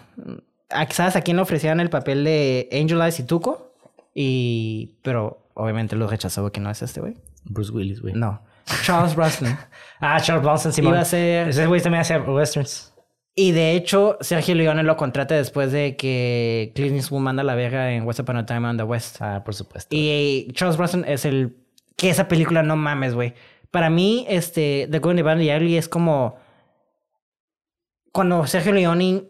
a- 0.70 0.90
¿sabes 0.90 1.16
a 1.16 1.22
quién 1.22 1.36
le 1.36 1.42
ofrecieron 1.42 1.80
el 1.80 1.90
papel 1.90 2.24
de 2.24 2.68
Angel 2.72 3.00
Eyes 3.00 3.18
y 3.20 3.24
Tuco? 3.24 3.74
Y, 4.14 4.96
pero 5.02 5.48
obviamente 5.54 5.96
lo 5.96 6.06
rechazó 6.06 6.42
porque 6.42 6.60
no 6.60 6.70
es 6.70 6.82
este 6.82 7.00
güey. 7.00 7.14
Bruce 7.44 7.72
Willis, 7.72 8.00
güey. 8.00 8.14
No. 8.14 8.42
Charles 8.84 9.14
Brosnan. 9.14 9.58
Ah, 10.00 10.20
Charles 10.20 10.44
Bronson, 10.44 10.72
Simón. 10.74 10.92
Iba 10.92 11.00
a 11.00 11.04
ser- 11.06 11.48
Ese 11.48 11.66
güey 11.66 11.80
también 11.80 12.02
hace 12.02 12.18
westerns. 12.18 12.92
Y 13.34 13.52
de 13.52 13.72
hecho, 13.72 14.18
Sergio 14.20 14.54
Leone 14.54 14.82
lo 14.82 14.96
contrata 14.96 15.34
después 15.34 15.72
de 15.72 15.96
que 15.96 16.72
Clint 16.74 16.96
Eastwood 16.96 17.20
manda 17.20 17.42
la 17.42 17.54
verga 17.54 17.92
en 17.92 18.04
West 18.06 18.20
Upon 18.20 18.36
a 18.36 18.44
Time 18.46 18.68
on 18.68 18.76
the 18.76 18.82
West. 18.82 19.16
Ah, 19.20 19.42
por 19.44 19.54
supuesto. 19.54 19.88
Y 19.96 20.48
Charles 20.52 20.76
Bronson 20.76 21.04
es 21.06 21.24
el... 21.24 21.56
Que 21.96 22.10
esa 22.10 22.28
película 22.28 22.62
no 22.62 22.76
mames, 22.76 23.14
güey. 23.14 23.32
Para 23.70 23.90
mí, 23.90 24.26
este, 24.28 24.88
The 24.90 24.98
Good 24.98 25.10
and 25.10 25.18
the 25.18 25.22
Bad 25.22 25.32
and 25.34 25.42
the 25.42 25.56
Ugly 25.56 25.76
es 25.76 25.88
como... 25.88 26.36
Cuando 28.12 28.46
Sergio 28.46 28.72
Leone 28.72 29.24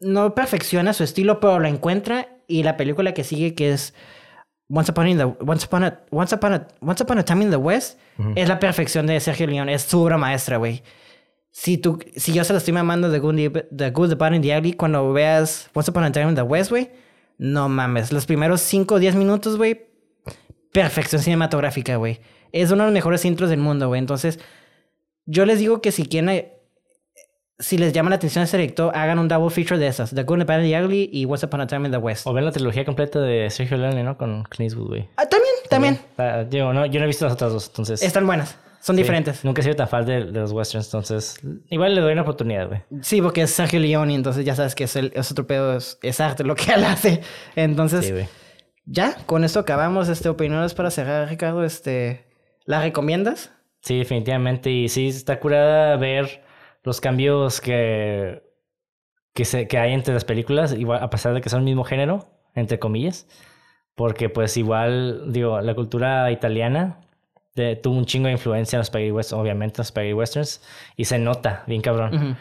no 0.00 0.34
perfecciona 0.34 0.92
su 0.92 1.02
estilo, 1.02 1.40
pero 1.40 1.58
lo 1.58 1.66
encuentra. 1.66 2.28
Y 2.46 2.62
la 2.62 2.76
película 2.76 3.12
que 3.12 3.24
sigue, 3.24 3.54
que 3.54 3.72
es 3.72 3.94
Once 4.68 4.90
Upon, 4.90 5.08
in 5.08 5.18
the, 5.18 5.24
Once 5.24 5.66
Upon, 5.66 5.84
a, 5.84 6.04
Once 6.10 6.34
Upon, 6.34 6.52
a, 6.52 6.68
Once 6.80 7.02
Upon 7.02 7.18
a 7.18 7.24
Time 7.24 7.44
in 7.44 7.50
the 7.50 7.56
West, 7.56 7.98
es 8.36 8.48
la 8.48 8.58
perfección 8.58 9.06
de 9.06 9.18
Sergio 9.20 9.46
Leone. 9.46 9.72
Es 9.72 9.82
su 9.82 10.00
obra 10.00 10.18
maestra, 10.18 10.58
güey. 10.58 10.82
Si, 11.50 11.78
tú, 11.78 11.98
si 12.16 12.32
yo 12.32 12.44
se 12.44 12.52
lo 12.52 12.58
estoy 12.58 12.74
mamando 12.74 13.10
de 13.10 13.18
Good, 13.18 13.36
the, 13.36 13.50
the 13.76 13.90
Good, 13.90 14.10
the 14.10 14.14
Bad 14.16 14.34
and 14.34 14.44
the 14.44 14.56
Ugly, 14.56 14.74
cuando 14.74 15.12
veas 15.12 15.70
Once 15.74 15.90
Upon 15.90 16.04
a 16.04 16.12
Time 16.12 16.30
in 16.30 16.34
the 16.34 16.42
West, 16.42 16.70
güey, 16.70 16.90
no 17.38 17.68
mames. 17.68 18.12
Los 18.12 18.26
primeros 18.26 18.60
5 18.60 18.94
o 18.94 18.98
10 18.98 19.14
minutos, 19.14 19.56
güey, 19.56 19.86
perfección 20.72 21.22
cinematográfica, 21.22 21.96
güey. 21.96 22.20
Es 22.54 22.70
uno 22.70 22.84
de 22.84 22.90
los 22.90 22.94
mejores 22.94 23.24
intros 23.24 23.50
del 23.50 23.58
mundo, 23.58 23.88
güey. 23.88 23.98
Entonces, 23.98 24.38
yo 25.26 25.44
les 25.44 25.58
digo 25.58 25.82
que 25.82 25.90
si 25.90 26.06
quieren, 26.06 26.28
eh, 26.30 26.52
si 27.58 27.78
les 27.78 27.92
llama 27.92 28.10
la 28.10 28.16
atención 28.16 28.44
ese 28.44 28.56
director, 28.56 28.96
hagan 28.96 29.18
un 29.18 29.26
double 29.26 29.50
feature 29.50 29.76
de 29.76 29.88
esas: 29.88 30.14
The 30.14 30.22
Good, 30.22 30.38
the 30.38 30.44
Bad 30.44 30.60
and 30.60 30.68
the 30.68 30.80
Ugly 30.80 31.10
y 31.12 31.24
Once 31.24 31.44
Upon 31.44 31.62
a 31.62 31.66
Time 31.66 31.86
in 31.86 31.90
the 31.90 31.98
West. 31.98 32.28
O 32.28 32.32
ven 32.32 32.44
la 32.44 32.52
trilogía 32.52 32.84
completa 32.84 33.20
de 33.20 33.50
Sergio 33.50 33.76
Leone, 33.76 34.04
¿no? 34.04 34.16
Con 34.16 34.44
Clint 34.44 34.70
Eastwood, 34.70 34.88
güey. 34.88 35.08
Ah, 35.16 35.26
también, 35.26 35.54
también. 35.68 35.98
Ah, 36.16 36.44
digo, 36.48 36.72
no, 36.72 36.86
yo 36.86 37.00
no 37.00 37.04
he 37.04 37.08
visto 37.08 37.24
las 37.24 37.34
otras 37.34 37.52
dos, 37.52 37.66
entonces... 37.66 38.00
Están 38.02 38.24
buenas. 38.24 38.56
Son 38.80 38.94
sí, 38.94 39.02
diferentes. 39.02 39.44
Nunca 39.44 39.60
he 39.60 39.64
sido 39.64 39.74
tan 39.74 39.88
fan 39.88 40.06
de, 40.06 40.26
de 40.26 40.40
los 40.40 40.52
westerns, 40.52 40.86
entonces... 40.86 41.40
Igual 41.70 41.96
le 41.96 42.02
doy 42.02 42.12
una 42.12 42.22
oportunidad, 42.22 42.68
güey. 42.68 42.82
Sí, 43.02 43.20
porque 43.20 43.42
es 43.42 43.50
Sergio 43.50 43.80
Leone, 43.80 44.14
entonces 44.14 44.44
ya 44.44 44.54
sabes 44.54 44.76
que 44.76 44.84
es, 44.84 44.94
el, 44.94 45.10
es 45.14 45.30
otro 45.32 45.46
pedo, 45.46 45.76
es, 45.76 45.98
es 46.02 46.20
arte 46.20 46.44
lo 46.44 46.54
que 46.54 46.72
él 46.76 46.84
hace. 46.84 47.20
Entonces, 47.56 48.06
Sí, 48.06 48.14
ya, 48.86 49.16
con 49.26 49.44
esto 49.44 49.60
acabamos. 49.60 50.08
Este, 50.08 50.28
opiniones 50.28 50.74
para 50.74 50.90
cerrar, 50.90 51.28
Ricardo. 51.28 51.64
Este, 51.64 52.24
¿La 52.64 52.80
recomiendas? 52.82 53.52
Sí, 53.80 53.98
definitivamente. 53.98 54.70
Y 54.70 54.88
sí, 54.88 55.08
está 55.08 55.38
curada 55.40 55.96
ver 55.96 56.42
los 56.82 57.00
cambios 57.00 57.60
que, 57.60 58.42
que, 59.34 59.44
se, 59.44 59.68
que 59.68 59.78
hay 59.78 59.92
entre 59.92 60.14
las 60.14 60.24
películas, 60.24 60.72
igual, 60.72 61.02
a 61.02 61.10
pesar 61.10 61.34
de 61.34 61.40
que 61.40 61.48
son 61.50 61.60
el 61.60 61.64
mismo 61.66 61.84
género, 61.84 62.26
entre 62.54 62.78
comillas. 62.78 63.26
Porque 63.94 64.28
pues 64.28 64.56
igual, 64.56 65.32
digo, 65.32 65.60
la 65.60 65.74
cultura 65.74 66.30
italiana 66.32 67.00
de- 67.54 67.76
tuvo 67.76 67.96
un 67.96 68.06
chingo 68.06 68.26
de 68.26 68.32
influencia 68.32 68.76
en 68.76 68.80
los 68.80 68.88
spaghetti 68.88 69.12
westerns, 69.12 69.40
obviamente 69.40 69.76
en 69.76 69.80
los 69.82 69.88
spaghetti 69.88 70.14
westerns, 70.14 70.62
y 70.96 71.04
se 71.04 71.18
nota 71.18 71.62
bien 71.66 71.80
cabrón. 71.82 72.14
Ujú. 72.14 72.34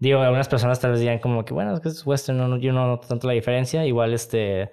Digo, 0.00 0.20
algunas 0.20 0.48
personas 0.48 0.80
tal 0.80 0.92
vez 0.92 1.00
digan 1.00 1.18
como 1.18 1.44
que, 1.44 1.52
bueno, 1.54 1.74
es 1.74 1.80
que 1.80 1.88
es 1.88 2.06
western, 2.06 2.38
no, 2.38 2.56
yo 2.56 2.72
no 2.72 2.86
noto 2.86 3.06
tanto 3.08 3.26
la 3.26 3.32
diferencia. 3.34 3.84
Igual, 3.84 4.14
este, 4.14 4.70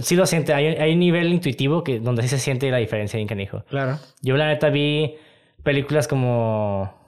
sí 0.00 0.16
lo 0.16 0.26
siente, 0.26 0.52
hay, 0.54 0.66
hay 0.66 0.92
un 0.92 0.98
nivel 1.00 1.32
intuitivo 1.32 1.82
que, 1.84 2.00
donde 2.00 2.22
sí 2.22 2.28
se 2.28 2.38
siente 2.38 2.70
la 2.70 2.78
diferencia 2.78 3.16
bien 3.16 3.28
canijo. 3.28 3.64
Claro. 3.68 3.98
Yo 4.22 4.36
la 4.36 4.46
neta 4.48 4.68
vi 4.70 5.16
películas 5.62 6.08
como... 6.08 6.98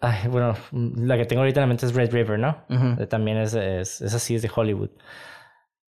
Ay, 0.00 0.28
bueno, 0.28 0.54
la 0.72 1.16
que 1.16 1.24
tengo 1.24 1.40
ahorita 1.42 1.60
en 1.60 1.62
la 1.62 1.66
mente 1.68 1.86
es 1.86 1.94
Red 1.94 2.12
River, 2.12 2.38
¿no? 2.38 2.58
Ujú. 2.68 3.02
Eh, 3.02 3.06
También 3.06 3.38
es, 3.38 3.54
es, 3.54 4.02
esa 4.02 4.18
sí 4.18 4.34
es 4.34 4.42
de 4.42 4.50
Hollywood. 4.54 4.90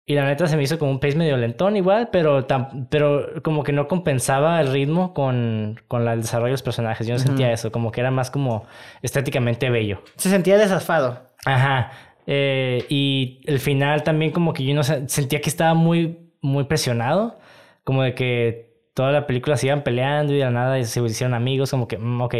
Y 0.06 0.16
la 0.16 0.26
neta 0.26 0.48
se 0.48 0.58
me 0.58 0.64
hizo 0.64 0.78
como 0.78 0.92
un 0.92 1.00
pace 1.00 1.16
medio 1.16 1.38
lentón 1.38 1.78
igual, 1.78 2.10
pero, 2.12 2.46
tam- 2.46 2.88
pero 2.90 3.42
como 3.42 3.64
que 3.64 3.72
no 3.72 3.88
compensaba 3.88 4.60
el 4.60 4.74
ritmo 4.74 5.14
con, 5.14 5.80
con 5.88 6.06
el 6.06 6.20
desarrollo 6.22 6.48
de 6.48 6.52
los 6.54 6.62
personajes. 6.64 7.08
Yo 7.08 7.14
no 7.14 7.20
sentía 7.20 7.54
eso, 7.54 7.72
como 7.72 7.90
que 7.94 8.02
era 8.02 8.12
más 8.12 8.30
como 8.30 8.66
estéticamente 9.02 9.70
bello. 9.70 10.02
Se 10.18 10.30
sentía 10.30 10.58
desafado. 10.58 11.30
Ajá. 11.46 11.92
Eh, 12.28 12.86
y 12.90 13.42
el 13.46 13.60
final 13.60 14.04
también 14.04 14.32
como 14.32 14.54
que 14.54 14.64
yo 14.64 14.74
no 14.74 14.84
sentía 14.84 15.42
que 15.42 15.50
estaba 15.50 15.74
muy, 15.74 16.32
muy 16.42 16.66
presionado. 16.66 17.40
Como 17.84 18.04
de 18.04 18.16
que 18.16 18.74
toda 18.94 19.12
la 19.12 19.28
película 19.28 19.58
se 19.58 19.68
iban 19.68 19.84
peleando 19.84 20.34
y 20.34 20.38
de 20.38 20.44
la 20.46 20.52
nada 20.52 20.84
se 20.84 21.02
hicieron 21.02 21.34
amigos, 21.34 21.72
como 21.72 21.88
que, 21.88 21.98
mm, 21.98 22.22
ok. 22.22 22.36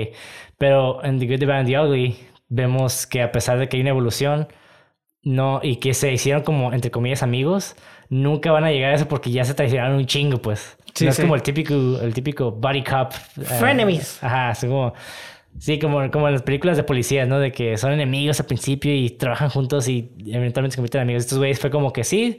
Pero 0.58 1.04
en 1.04 1.20
The 1.20 1.28
Good, 1.28 1.40
The 1.40 1.46
Bad 1.46 1.60
and 1.60 1.68
The 1.68 1.80
Ugly 1.80 2.18
vemos 2.50 3.08
que 3.08 3.22
a 3.22 3.32
pesar 3.32 3.60
de 3.60 3.68
que 3.68 3.78
hay 3.78 3.82
una 3.82 3.90
evolución, 3.90 4.48
no, 5.24 5.60
y 5.64 5.78
que 5.78 5.94
se 5.94 6.12
hicieron 6.12 6.44
como, 6.44 6.74
entre 6.74 6.92
comillas, 6.92 7.24
amigos, 7.24 7.76
nunca 8.10 8.52
van 8.52 8.66
a 8.66 8.72
llegar 8.72 8.92
a 8.92 8.96
eso 8.96 9.08
porque 9.08 9.32
ya 9.32 9.46
se 9.46 9.54
traicionaron 9.54 9.98
un 9.98 10.06
chingo, 10.06 10.38
pues. 10.42 10.78
Sí, 10.94 11.06
no 11.06 11.12
es 11.12 11.16
sí. 11.16 11.24
como 11.24 11.36
el 11.36 11.42
típico, 11.42 11.74
el 11.74 12.14
típico 12.14 12.52
buddy 12.52 12.84
cop. 12.84 13.12
eh, 13.38 13.44
Frenemies. 13.44 14.24
Ajá, 14.24 14.50
así 14.50 14.68
como... 14.68 14.94
Sí, 15.60 15.80
como, 15.80 16.10
como 16.12 16.28
en 16.28 16.34
las 16.34 16.42
películas 16.42 16.78
de 16.78 16.84
policías, 16.84 17.28
¿no? 17.28 17.40
De 17.40 17.52
que 17.52 17.78
son 17.78 17.92
enemigos 17.92 18.40
al 18.40 18.46
principio 18.48 18.94
y 18.94 19.12
trabajan 19.12 19.50
juntos 19.50 19.88
y 19.88 20.12
eventualmente 20.28 20.74
se 20.74 20.78
convierten 20.78 21.02
en 21.02 21.04
amigos. 21.04 21.24
Estos 21.24 21.38
güeyes 21.38 21.60
fue 21.60 21.70
como 21.70 21.94
que 21.94 22.04
sí, 22.04 22.38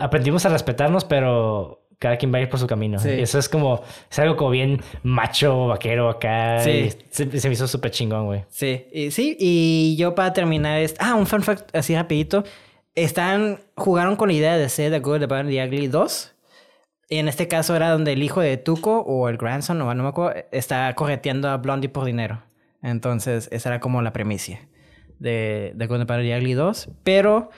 aprendimos 0.00 0.44
a 0.46 0.48
respetarnos, 0.50 1.04
pero 1.04 1.80
cada 1.98 2.16
quien 2.16 2.32
va 2.32 2.38
a 2.38 2.42
ir 2.42 2.48
por 2.48 2.58
su 2.58 2.66
camino. 2.66 2.98
Sí. 2.98 3.08
Y 3.08 3.20
eso 3.20 3.38
es 3.38 3.48
como, 3.48 3.82
es 4.10 4.18
algo 4.18 4.36
como 4.36 4.50
bien 4.50 4.80
macho, 5.02 5.68
vaquero 5.68 6.10
acá. 6.10 6.60
Sí. 6.60 6.90
se, 7.10 7.38
se 7.40 7.48
me 7.48 7.54
hizo 7.54 7.66
súper 7.66 7.90
chingón, 7.90 8.26
güey. 8.26 8.44
Sí, 8.48 8.86
y, 8.92 9.10
sí, 9.10 9.36
y 9.38 9.96
yo 9.96 10.14
para 10.14 10.32
terminar, 10.32 10.80
es... 10.80 10.94
ah, 10.98 11.14
un 11.14 11.26
fun 11.26 11.42
fact 11.42 11.74
así 11.74 11.94
rapidito. 11.94 12.44
Están, 12.94 13.58
jugaron 13.74 14.16
con 14.16 14.28
la 14.28 14.34
idea 14.34 14.56
de 14.56 14.68
ser 14.68 14.92
The 14.92 15.00
Good, 15.00 15.20
The 15.20 15.26
Bad 15.26 15.40
and 15.40 15.50
The 15.50 15.64
Ugly 15.64 15.88
2. 15.88 16.33
Y 17.14 17.18
en 17.18 17.28
este 17.28 17.46
caso 17.46 17.76
era 17.76 17.90
donde 17.90 18.12
el 18.12 18.22
hijo 18.24 18.40
de 18.40 18.56
Tuco 18.56 19.00
o 19.06 19.28
el 19.28 19.36
grandson, 19.36 19.80
o 19.80 19.94
no 19.94 20.02
me 20.02 20.08
acuerdo, 20.08 20.40
está 20.50 20.92
correteando 20.94 21.48
a 21.48 21.58
Blondie 21.58 21.88
por 21.88 22.04
dinero. 22.04 22.42
Entonces, 22.82 23.48
esa 23.52 23.68
era 23.68 23.78
como 23.78 24.02
la 24.02 24.12
premisa 24.12 24.58
de 25.20 25.74
The 25.78 25.86
Good, 25.86 26.00
and 26.00 26.08
The 26.08 26.36
Ugly 26.36 26.54
2. 26.54 26.88
Pero 27.04 27.50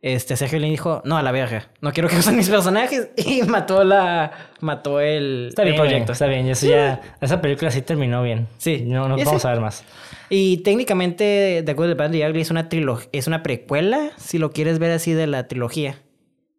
este 0.00 0.36
Sergio 0.36 0.60
le 0.60 0.68
dijo, 0.70 1.02
no, 1.04 1.16
a 1.18 1.22
la 1.22 1.32
verga, 1.32 1.70
no 1.80 1.92
quiero 1.92 2.08
que 2.08 2.16
usen 2.18 2.36
mis 2.36 2.48
personajes. 2.48 3.10
Y 3.16 3.42
mató 3.42 3.82
la... 3.82 4.30
mató 4.60 5.00
el, 5.00 5.48
Está 5.48 5.62
el 5.62 5.70
bien, 5.70 5.76
proyecto. 5.80 5.82
proyecto. 6.06 6.12
Está 6.12 6.26
bien, 6.26 6.46
eso 6.48 6.66
ya, 6.68 7.00
esa 7.20 7.40
película 7.40 7.70
sí 7.72 7.82
terminó 7.82 8.22
bien. 8.22 8.46
Sí. 8.58 8.84
No, 8.86 9.08
no 9.08 9.16
vamos 9.16 9.34
ese- 9.34 9.48
a 9.48 9.50
ver 9.50 9.60
más. 9.60 9.84
Y 10.28 10.58
técnicamente 10.58 11.64
The 11.66 11.74
Good, 11.74 11.88
The 11.88 11.94
Bad 11.94 12.10
The 12.12 12.28
Ugly 12.30 12.40
es 12.42 12.50
una 12.52 12.68
es 13.12 13.26
una 13.26 13.42
precuela, 13.42 14.10
si 14.18 14.38
lo 14.38 14.52
quieres 14.52 14.78
ver 14.78 14.92
así, 14.92 15.12
de 15.14 15.26
la 15.26 15.48
trilogía. 15.48 15.96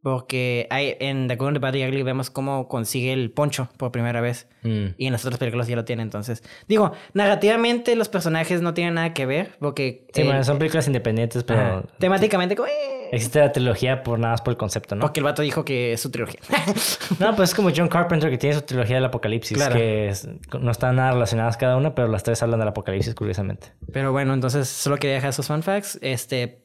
Porque 0.02 0.66
hay, 0.72 0.96
en 1.00 1.28
The 1.28 1.38
and 1.40 1.62
The 1.62 1.88
Ugly 1.88 2.02
vemos 2.02 2.32
cómo 2.32 2.68
consigue 2.68 3.14
el 3.14 3.30
poncho 3.32 3.70
por 3.78 3.92
primera 3.92 4.20
vez. 4.20 4.48
Mm. 4.64 4.86
Y 4.98 5.06
en 5.06 5.14
las 5.14 5.24
otras 5.26 5.38
películas 5.38 5.68
ya 5.68 5.76
lo 5.76 5.86
tiene, 5.86 6.02
entonces. 6.02 6.44
Digo, 6.68 6.92
narrativamente 7.14 7.96
los 7.96 8.10
personajes 8.10 8.62
no 8.62 8.74
tienen 8.74 8.96
nada 8.96 9.14
que 9.14 9.26
ver, 9.28 9.56
porque... 9.60 10.08
Sí, 10.14 10.22
eh, 10.22 10.26
bueno, 10.26 10.44
son 10.44 10.58
películas 10.58 10.88
independientes, 10.88 11.44
pero 11.44 11.60
ajá, 11.62 11.84
temáticamente, 12.00 12.56
como, 12.56 12.68
eh, 12.68 13.10
existe 13.12 13.40
la 13.40 13.52
trilogía 13.52 14.02
por 14.02 14.18
nada 14.18 14.34
más 14.34 14.42
por 14.42 14.52
el 14.52 14.58
concepto, 14.58 14.96
¿no? 14.96 15.02
porque 15.02 15.20
el 15.20 15.24
vato 15.24 15.44
dijo 15.44 15.64
que 15.66 15.94
es 15.94 16.02
su 16.02 16.10
trilogía. 16.10 16.40
No, 17.20 17.36
pues 17.36 17.50
es 17.50 17.56
como 17.56 17.70
John 17.76 17.88
Carpenter 17.88 18.30
que 18.32 18.38
tiene 18.38 18.56
su 18.56 18.62
trilogía 18.64 18.96
del 18.96 19.06
apocalipsis, 19.06 19.58
Claro. 19.58 19.76
que 19.76 20.08
es- 20.08 20.28
no 20.60 20.72
están 20.72 20.96
nada 20.96 21.12
relacionadas 21.12 21.58
cada 21.58 21.78
una, 21.78 21.94
pero 21.94 22.08
las 22.08 22.24
tres 22.24 22.42
hablan 22.42 22.60
del 22.60 22.70
apocalipsis, 22.70 23.14
curiosamente. 23.14 23.74
Pero 23.94 24.12
bueno, 24.12 24.34
entonces 24.34 24.68
solo 24.68 24.98
quería 24.98 25.16
dejar 25.16 25.30
esos 25.32 25.46
fun 25.48 25.62
facts. 25.62 26.00
Este, 26.02 26.64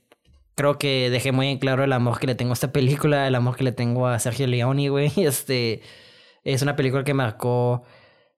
creo 0.56 0.78
que 0.78 1.08
dejé 1.10 1.30
muy 1.30 1.46
en 1.48 1.58
claro 1.58 1.84
el 1.84 1.92
amor 1.92 2.18
que 2.18 2.26
le 2.26 2.34
tengo 2.34 2.50
a 2.50 2.54
esta 2.54 2.72
película, 2.72 3.28
el 3.28 3.34
amor 3.36 3.56
que 3.56 3.62
le 3.64 3.70
tengo 3.72 4.08
a 4.08 4.18
Sergio 4.18 4.46
Leone, 4.48 4.88
güey. 4.88 5.12
Este, 5.16 5.82
es 6.42 6.62
una 6.62 6.74
película 6.74 7.04
que 7.04 7.14
marcó... 7.14 7.84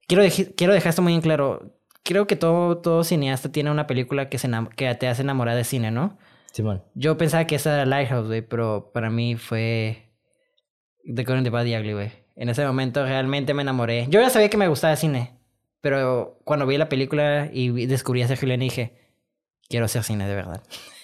Quiero, 0.07 0.23
deji- 0.25 0.55
quiero 0.57 0.73
dejar 0.75 0.91
esto 0.91 1.03
muy 1.03 1.15
en 1.15 1.21
claro. 1.23 1.75
Creo 2.03 2.27
que 2.27 2.37
todo, 2.37 2.79
todo 2.79 3.05
cineasta 3.05 3.51
tiene 3.53 3.71
una 3.71 3.87
película 3.87 4.29
que, 4.29 4.39
se 4.39 4.49
que 4.77 4.95
te 4.95 5.09
hace 5.09 5.23
enamorar 5.23 5.57
de 5.57 5.65
cine, 5.65 5.91
¿no? 5.91 6.19
Simón. 6.53 6.83
Yo 6.95 7.17
pensaba 7.19 7.47
que 7.47 7.55
esa 7.57 7.75
era 7.75 7.85
Lighthouse, 7.87 8.27
güey, 8.27 8.41
pero 8.43 8.91
para 8.95 9.11
mí 9.11 9.37
fue 9.37 10.11
The 11.05 11.25
and 11.33 11.45
the 11.45 11.51
Bad 11.51 11.67
Ugly, 11.67 11.93
güey. 11.93 12.11
En 12.37 12.49
ese 12.49 12.65
momento 12.67 13.05
realmente 13.05 13.53
me 13.53 13.63
enamoré. 13.63 14.07
Yo 14.09 14.21
ya 14.21 14.31
sabía 14.31 14.49
que 14.49 14.57
me 14.57 14.69
gustaba 14.69 14.93
el 14.93 14.99
cine, 14.99 15.39
pero 15.83 16.41
cuando 16.45 16.67
vi 16.67 16.79
la 16.79 16.89
película 16.89 17.51
y 17.53 17.87
descubrí 17.87 18.23
a 18.23 18.29
Sergio 18.29 18.49
Leone 18.49 18.65
dije, 18.65 18.95
quiero 19.69 19.85
hacer 19.85 20.03
cine 20.05 20.27
de 20.27 20.35
verdad. 20.35 20.63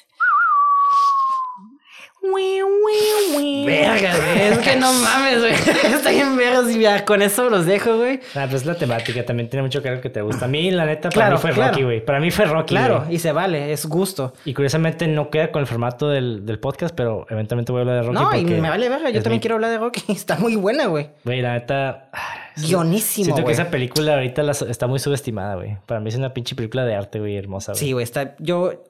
Verga, 3.66 4.12
güey. 4.16 4.40
Es 4.52 4.58
que 4.58 4.76
no 4.76 4.92
mames, 4.92 5.38
güey. 5.40 5.52
Está 5.94 6.10
bien 6.10 6.36
vergas 6.36 6.70
y 6.70 6.80
ya 6.80 7.04
con 7.04 7.22
eso 7.22 7.48
los 7.50 7.66
dejo, 7.66 7.96
güey. 7.96 8.20
Ah, 8.34 8.46
pues 8.48 8.64
la 8.66 8.74
temática 8.74 9.24
también 9.24 9.48
tiene 9.48 9.62
mucho 9.62 9.82
que 9.82 9.90
ver 9.90 10.00
que 10.00 10.10
te 10.10 10.22
gusta. 10.22 10.44
A 10.44 10.48
mí, 10.48 10.70
la 10.70 10.84
neta, 10.86 11.08
para 11.10 11.12
Claro, 11.12 11.36
mí 11.36 11.40
fue 11.42 11.50
claro. 11.52 11.72
Rocky, 11.72 11.82
güey. 11.84 12.04
Para 12.04 12.20
mí 12.20 12.30
fue 12.30 12.44
Rocky. 12.46 12.74
Claro, 12.74 13.02
güey. 13.04 13.14
y 13.16 13.18
se 13.18 13.32
vale, 13.32 13.72
es 13.72 13.86
gusto. 13.86 14.32
Y 14.44 14.54
curiosamente 14.54 15.06
no 15.08 15.30
queda 15.30 15.50
con 15.50 15.60
el 15.60 15.66
formato 15.66 16.08
del, 16.08 16.44
del 16.46 16.58
podcast, 16.58 16.94
pero 16.94 17.26
eventualmente 17.30 17.72
voy 17.72 17.80
a 17.80 17.82
hablar 17.82 17.96
de 18.02 18.02
Rocky. 18.10 18.18
No, 18.22 18.36
y 18.36 18.44
me 18.60 18.68
vale 18.68 18.88
verga. 18.88 19.10
Yo 19.10 19.22
también 19.22 19.38
mi- 19.38 19.40
quiero 19.40 19.54
hablar 19.56 19.70
de 19.70 19.78
Rocky. 19.78 20.02
Está 20.12 20.36
muy 20.36 20.56
buena, 20.56 20.86
güey. 20.86 21.10
Güey, 21.24 21.40
la 21.42 21.54
neta. 21.54 22.10
Guionísimo, 22.56 23.24
Siento 23.24 23.44
que 23.44 23.52
esa 23.52 23.68
película 23.70 24.14
ahorita 24.14 24.42
la- 24.42 24.52
está 24.52 24.86
muy 24.86 24.98
subestimada, 25.00 25.56
güey. 25.56 25.76
Para 25.86 26.00
mí 26.00 26.08
es 26.08 26.14
una 26.16 26.32
pinche 26.32 26.54
película 26.54 26.84
de 26.84 26.94
arte, 26.94 27.18
güey, 27.18 27.36
hermosa, 27.36 27.72
güey. 27.72 27.80
Sí, 27.80 27.92
güey, 27.92 28.04
está. 28.04 28.36
Yo. 28.38 28.84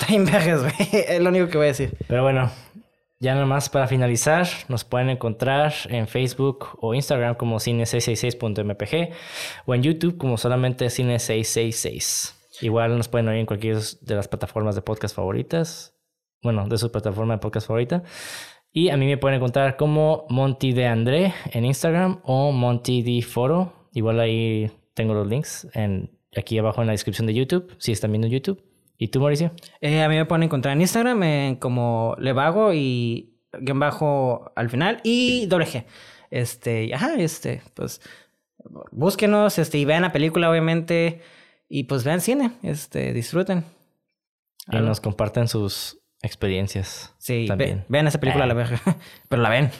Está 0.00 0.12
bien 0.12 0.24
vergas, 0.24 0.62
güey. 0.62 0.74
Es 1.08 1.20
lo 1.20 1.28
único 1.28 1.48
que 1.48 1.58
voy 1.58 1.66
a 1.66 1.68
decir. 1.68 1.94
Pero 2.08 2.22
bueno, 2.22 2.50
ya 3.18 3.34
nada 3.34 3.44
más 3.44 3.68
para 3.68 3.86
finalizar, 3.86 4.48
nos 4.68 4.82
pueden 4.82 5.10
encontrar 5.10 5.74
en 5.90 6.08
Facebook 6.08 6.68
o 6.80 6.94
Instagram 6.94 7.34
como 7.34 7.56
cine666.mpg 7.56 9.14
o 9.66 9.74
en 9.74 9.82
YouTube 9.82 10.16
como 10.16 10.38
solamente 10.38 10.86
cine666. 10.86 12.34
Igual 12.62 12.96
nos 12.96 13.08
pueden 13.08 13.28
oír 13.28 13.40
en 13.40 13.46
cualquiera 13.46 13.78
de 14.00 14.14
las 14.14 14.26
plataformas 14.26 14.74
de 14.74 14.80
podcast 14.80 15.14
favoritas. 15.14 15.94
Bueno, 16.42 16.66
de 16.66 16.78
su 16.78 16.90
plataforma 16.90 17.34
de 17.34 17.40
podcast 17.40 17.66
favorita. 17.66 18.02
Y 18.72 18.88
a 18.88 18.96
mí 18.96 19.04
me 19.04 19.18
pueden 19.18 19.36
encontrar 19.36 19.76
como 19.76 20.24
Monty 20.30 20.72
de 20.72 20.86
André 20.86 21.34
en 21.52 21.66
Instagram 21.66 22.20
o 22.24 22.52
Monty 22.52 23.02
de 23.02 23.20
Foro. 23.20 23.74
Igual 23.92 24.18
ahí 24.20 24.70
tengo 24.94 25.12
los 25.12 25.26
links 25.26 25.68
en, 25.74 26.10
aquí 26.34 26.56
abajo 26.56 26.80
en 26.80 26.86
la 26.86 26.92
descripción 26.92 27.26
de 27.26 27.34
YouTube, 27.34 27.74
si 27.76 27.92
están 27.92 28.12
viendo 28.12 28.28
YouTube. 28.28 28.69
¿Y 29.02 29.08
tú, 29.08 29.18
Mauricio? 29.20 29.50
Eh, 29.80 30.02
a 30.02 30.08
mí 30.10 30.14
me 30.16 30.26
pueden 30.26 30.42
encontrar 30.42 30.74
en 30.74 30.82
Instagram 30.82 31.22
eh, 31.22 31.56
como 31.58 32.14
Levago 32.18 32.74
y 32.74 33.34
guion 33.58 33.80
bajo 33.80 34.52
al 34.54 34.68
final 34.68 35.00
y 35.04 35.46
doble 35.46 35.64
G. 35.66 35.84
Este, 36.30 36.94
ajá, 36.94 37.14
este, 37.16 37.62
pues 37.74 38.02
búsquenos, 38.92 39.58
este, 39.58 39.78
y 39.78 39.86
vean 39.86 40.02
la 40.02 40.12
película, 40.12 40.50
obviamente, 40.50 41.22
y 41.66 41.84
pues 41.84 42.04
vean 42.04 42.20
cine, 42.20 42.52
este, 42.62 43.14
disfruten. 43.14 43.64
Y 44.70 44.76
Algo. 44.76 44.88
nos 44.88 45.00
comparten 45.00 45.48
sus 45.48 45.98
experiencias. 46.22 47.14
Sí, 47.18 47.42
ve- 47.42 47.46
también. 47.48 47.84
vean 47.88 48.06
esa 48.06 48.20
película, 48.20 48.44
Ah. 48.44 48.48
la 48.48 48.54
verga, 48.54 48.80
pero 49.30 49.40
la 49.40 49.48
ven. 49.48 49.70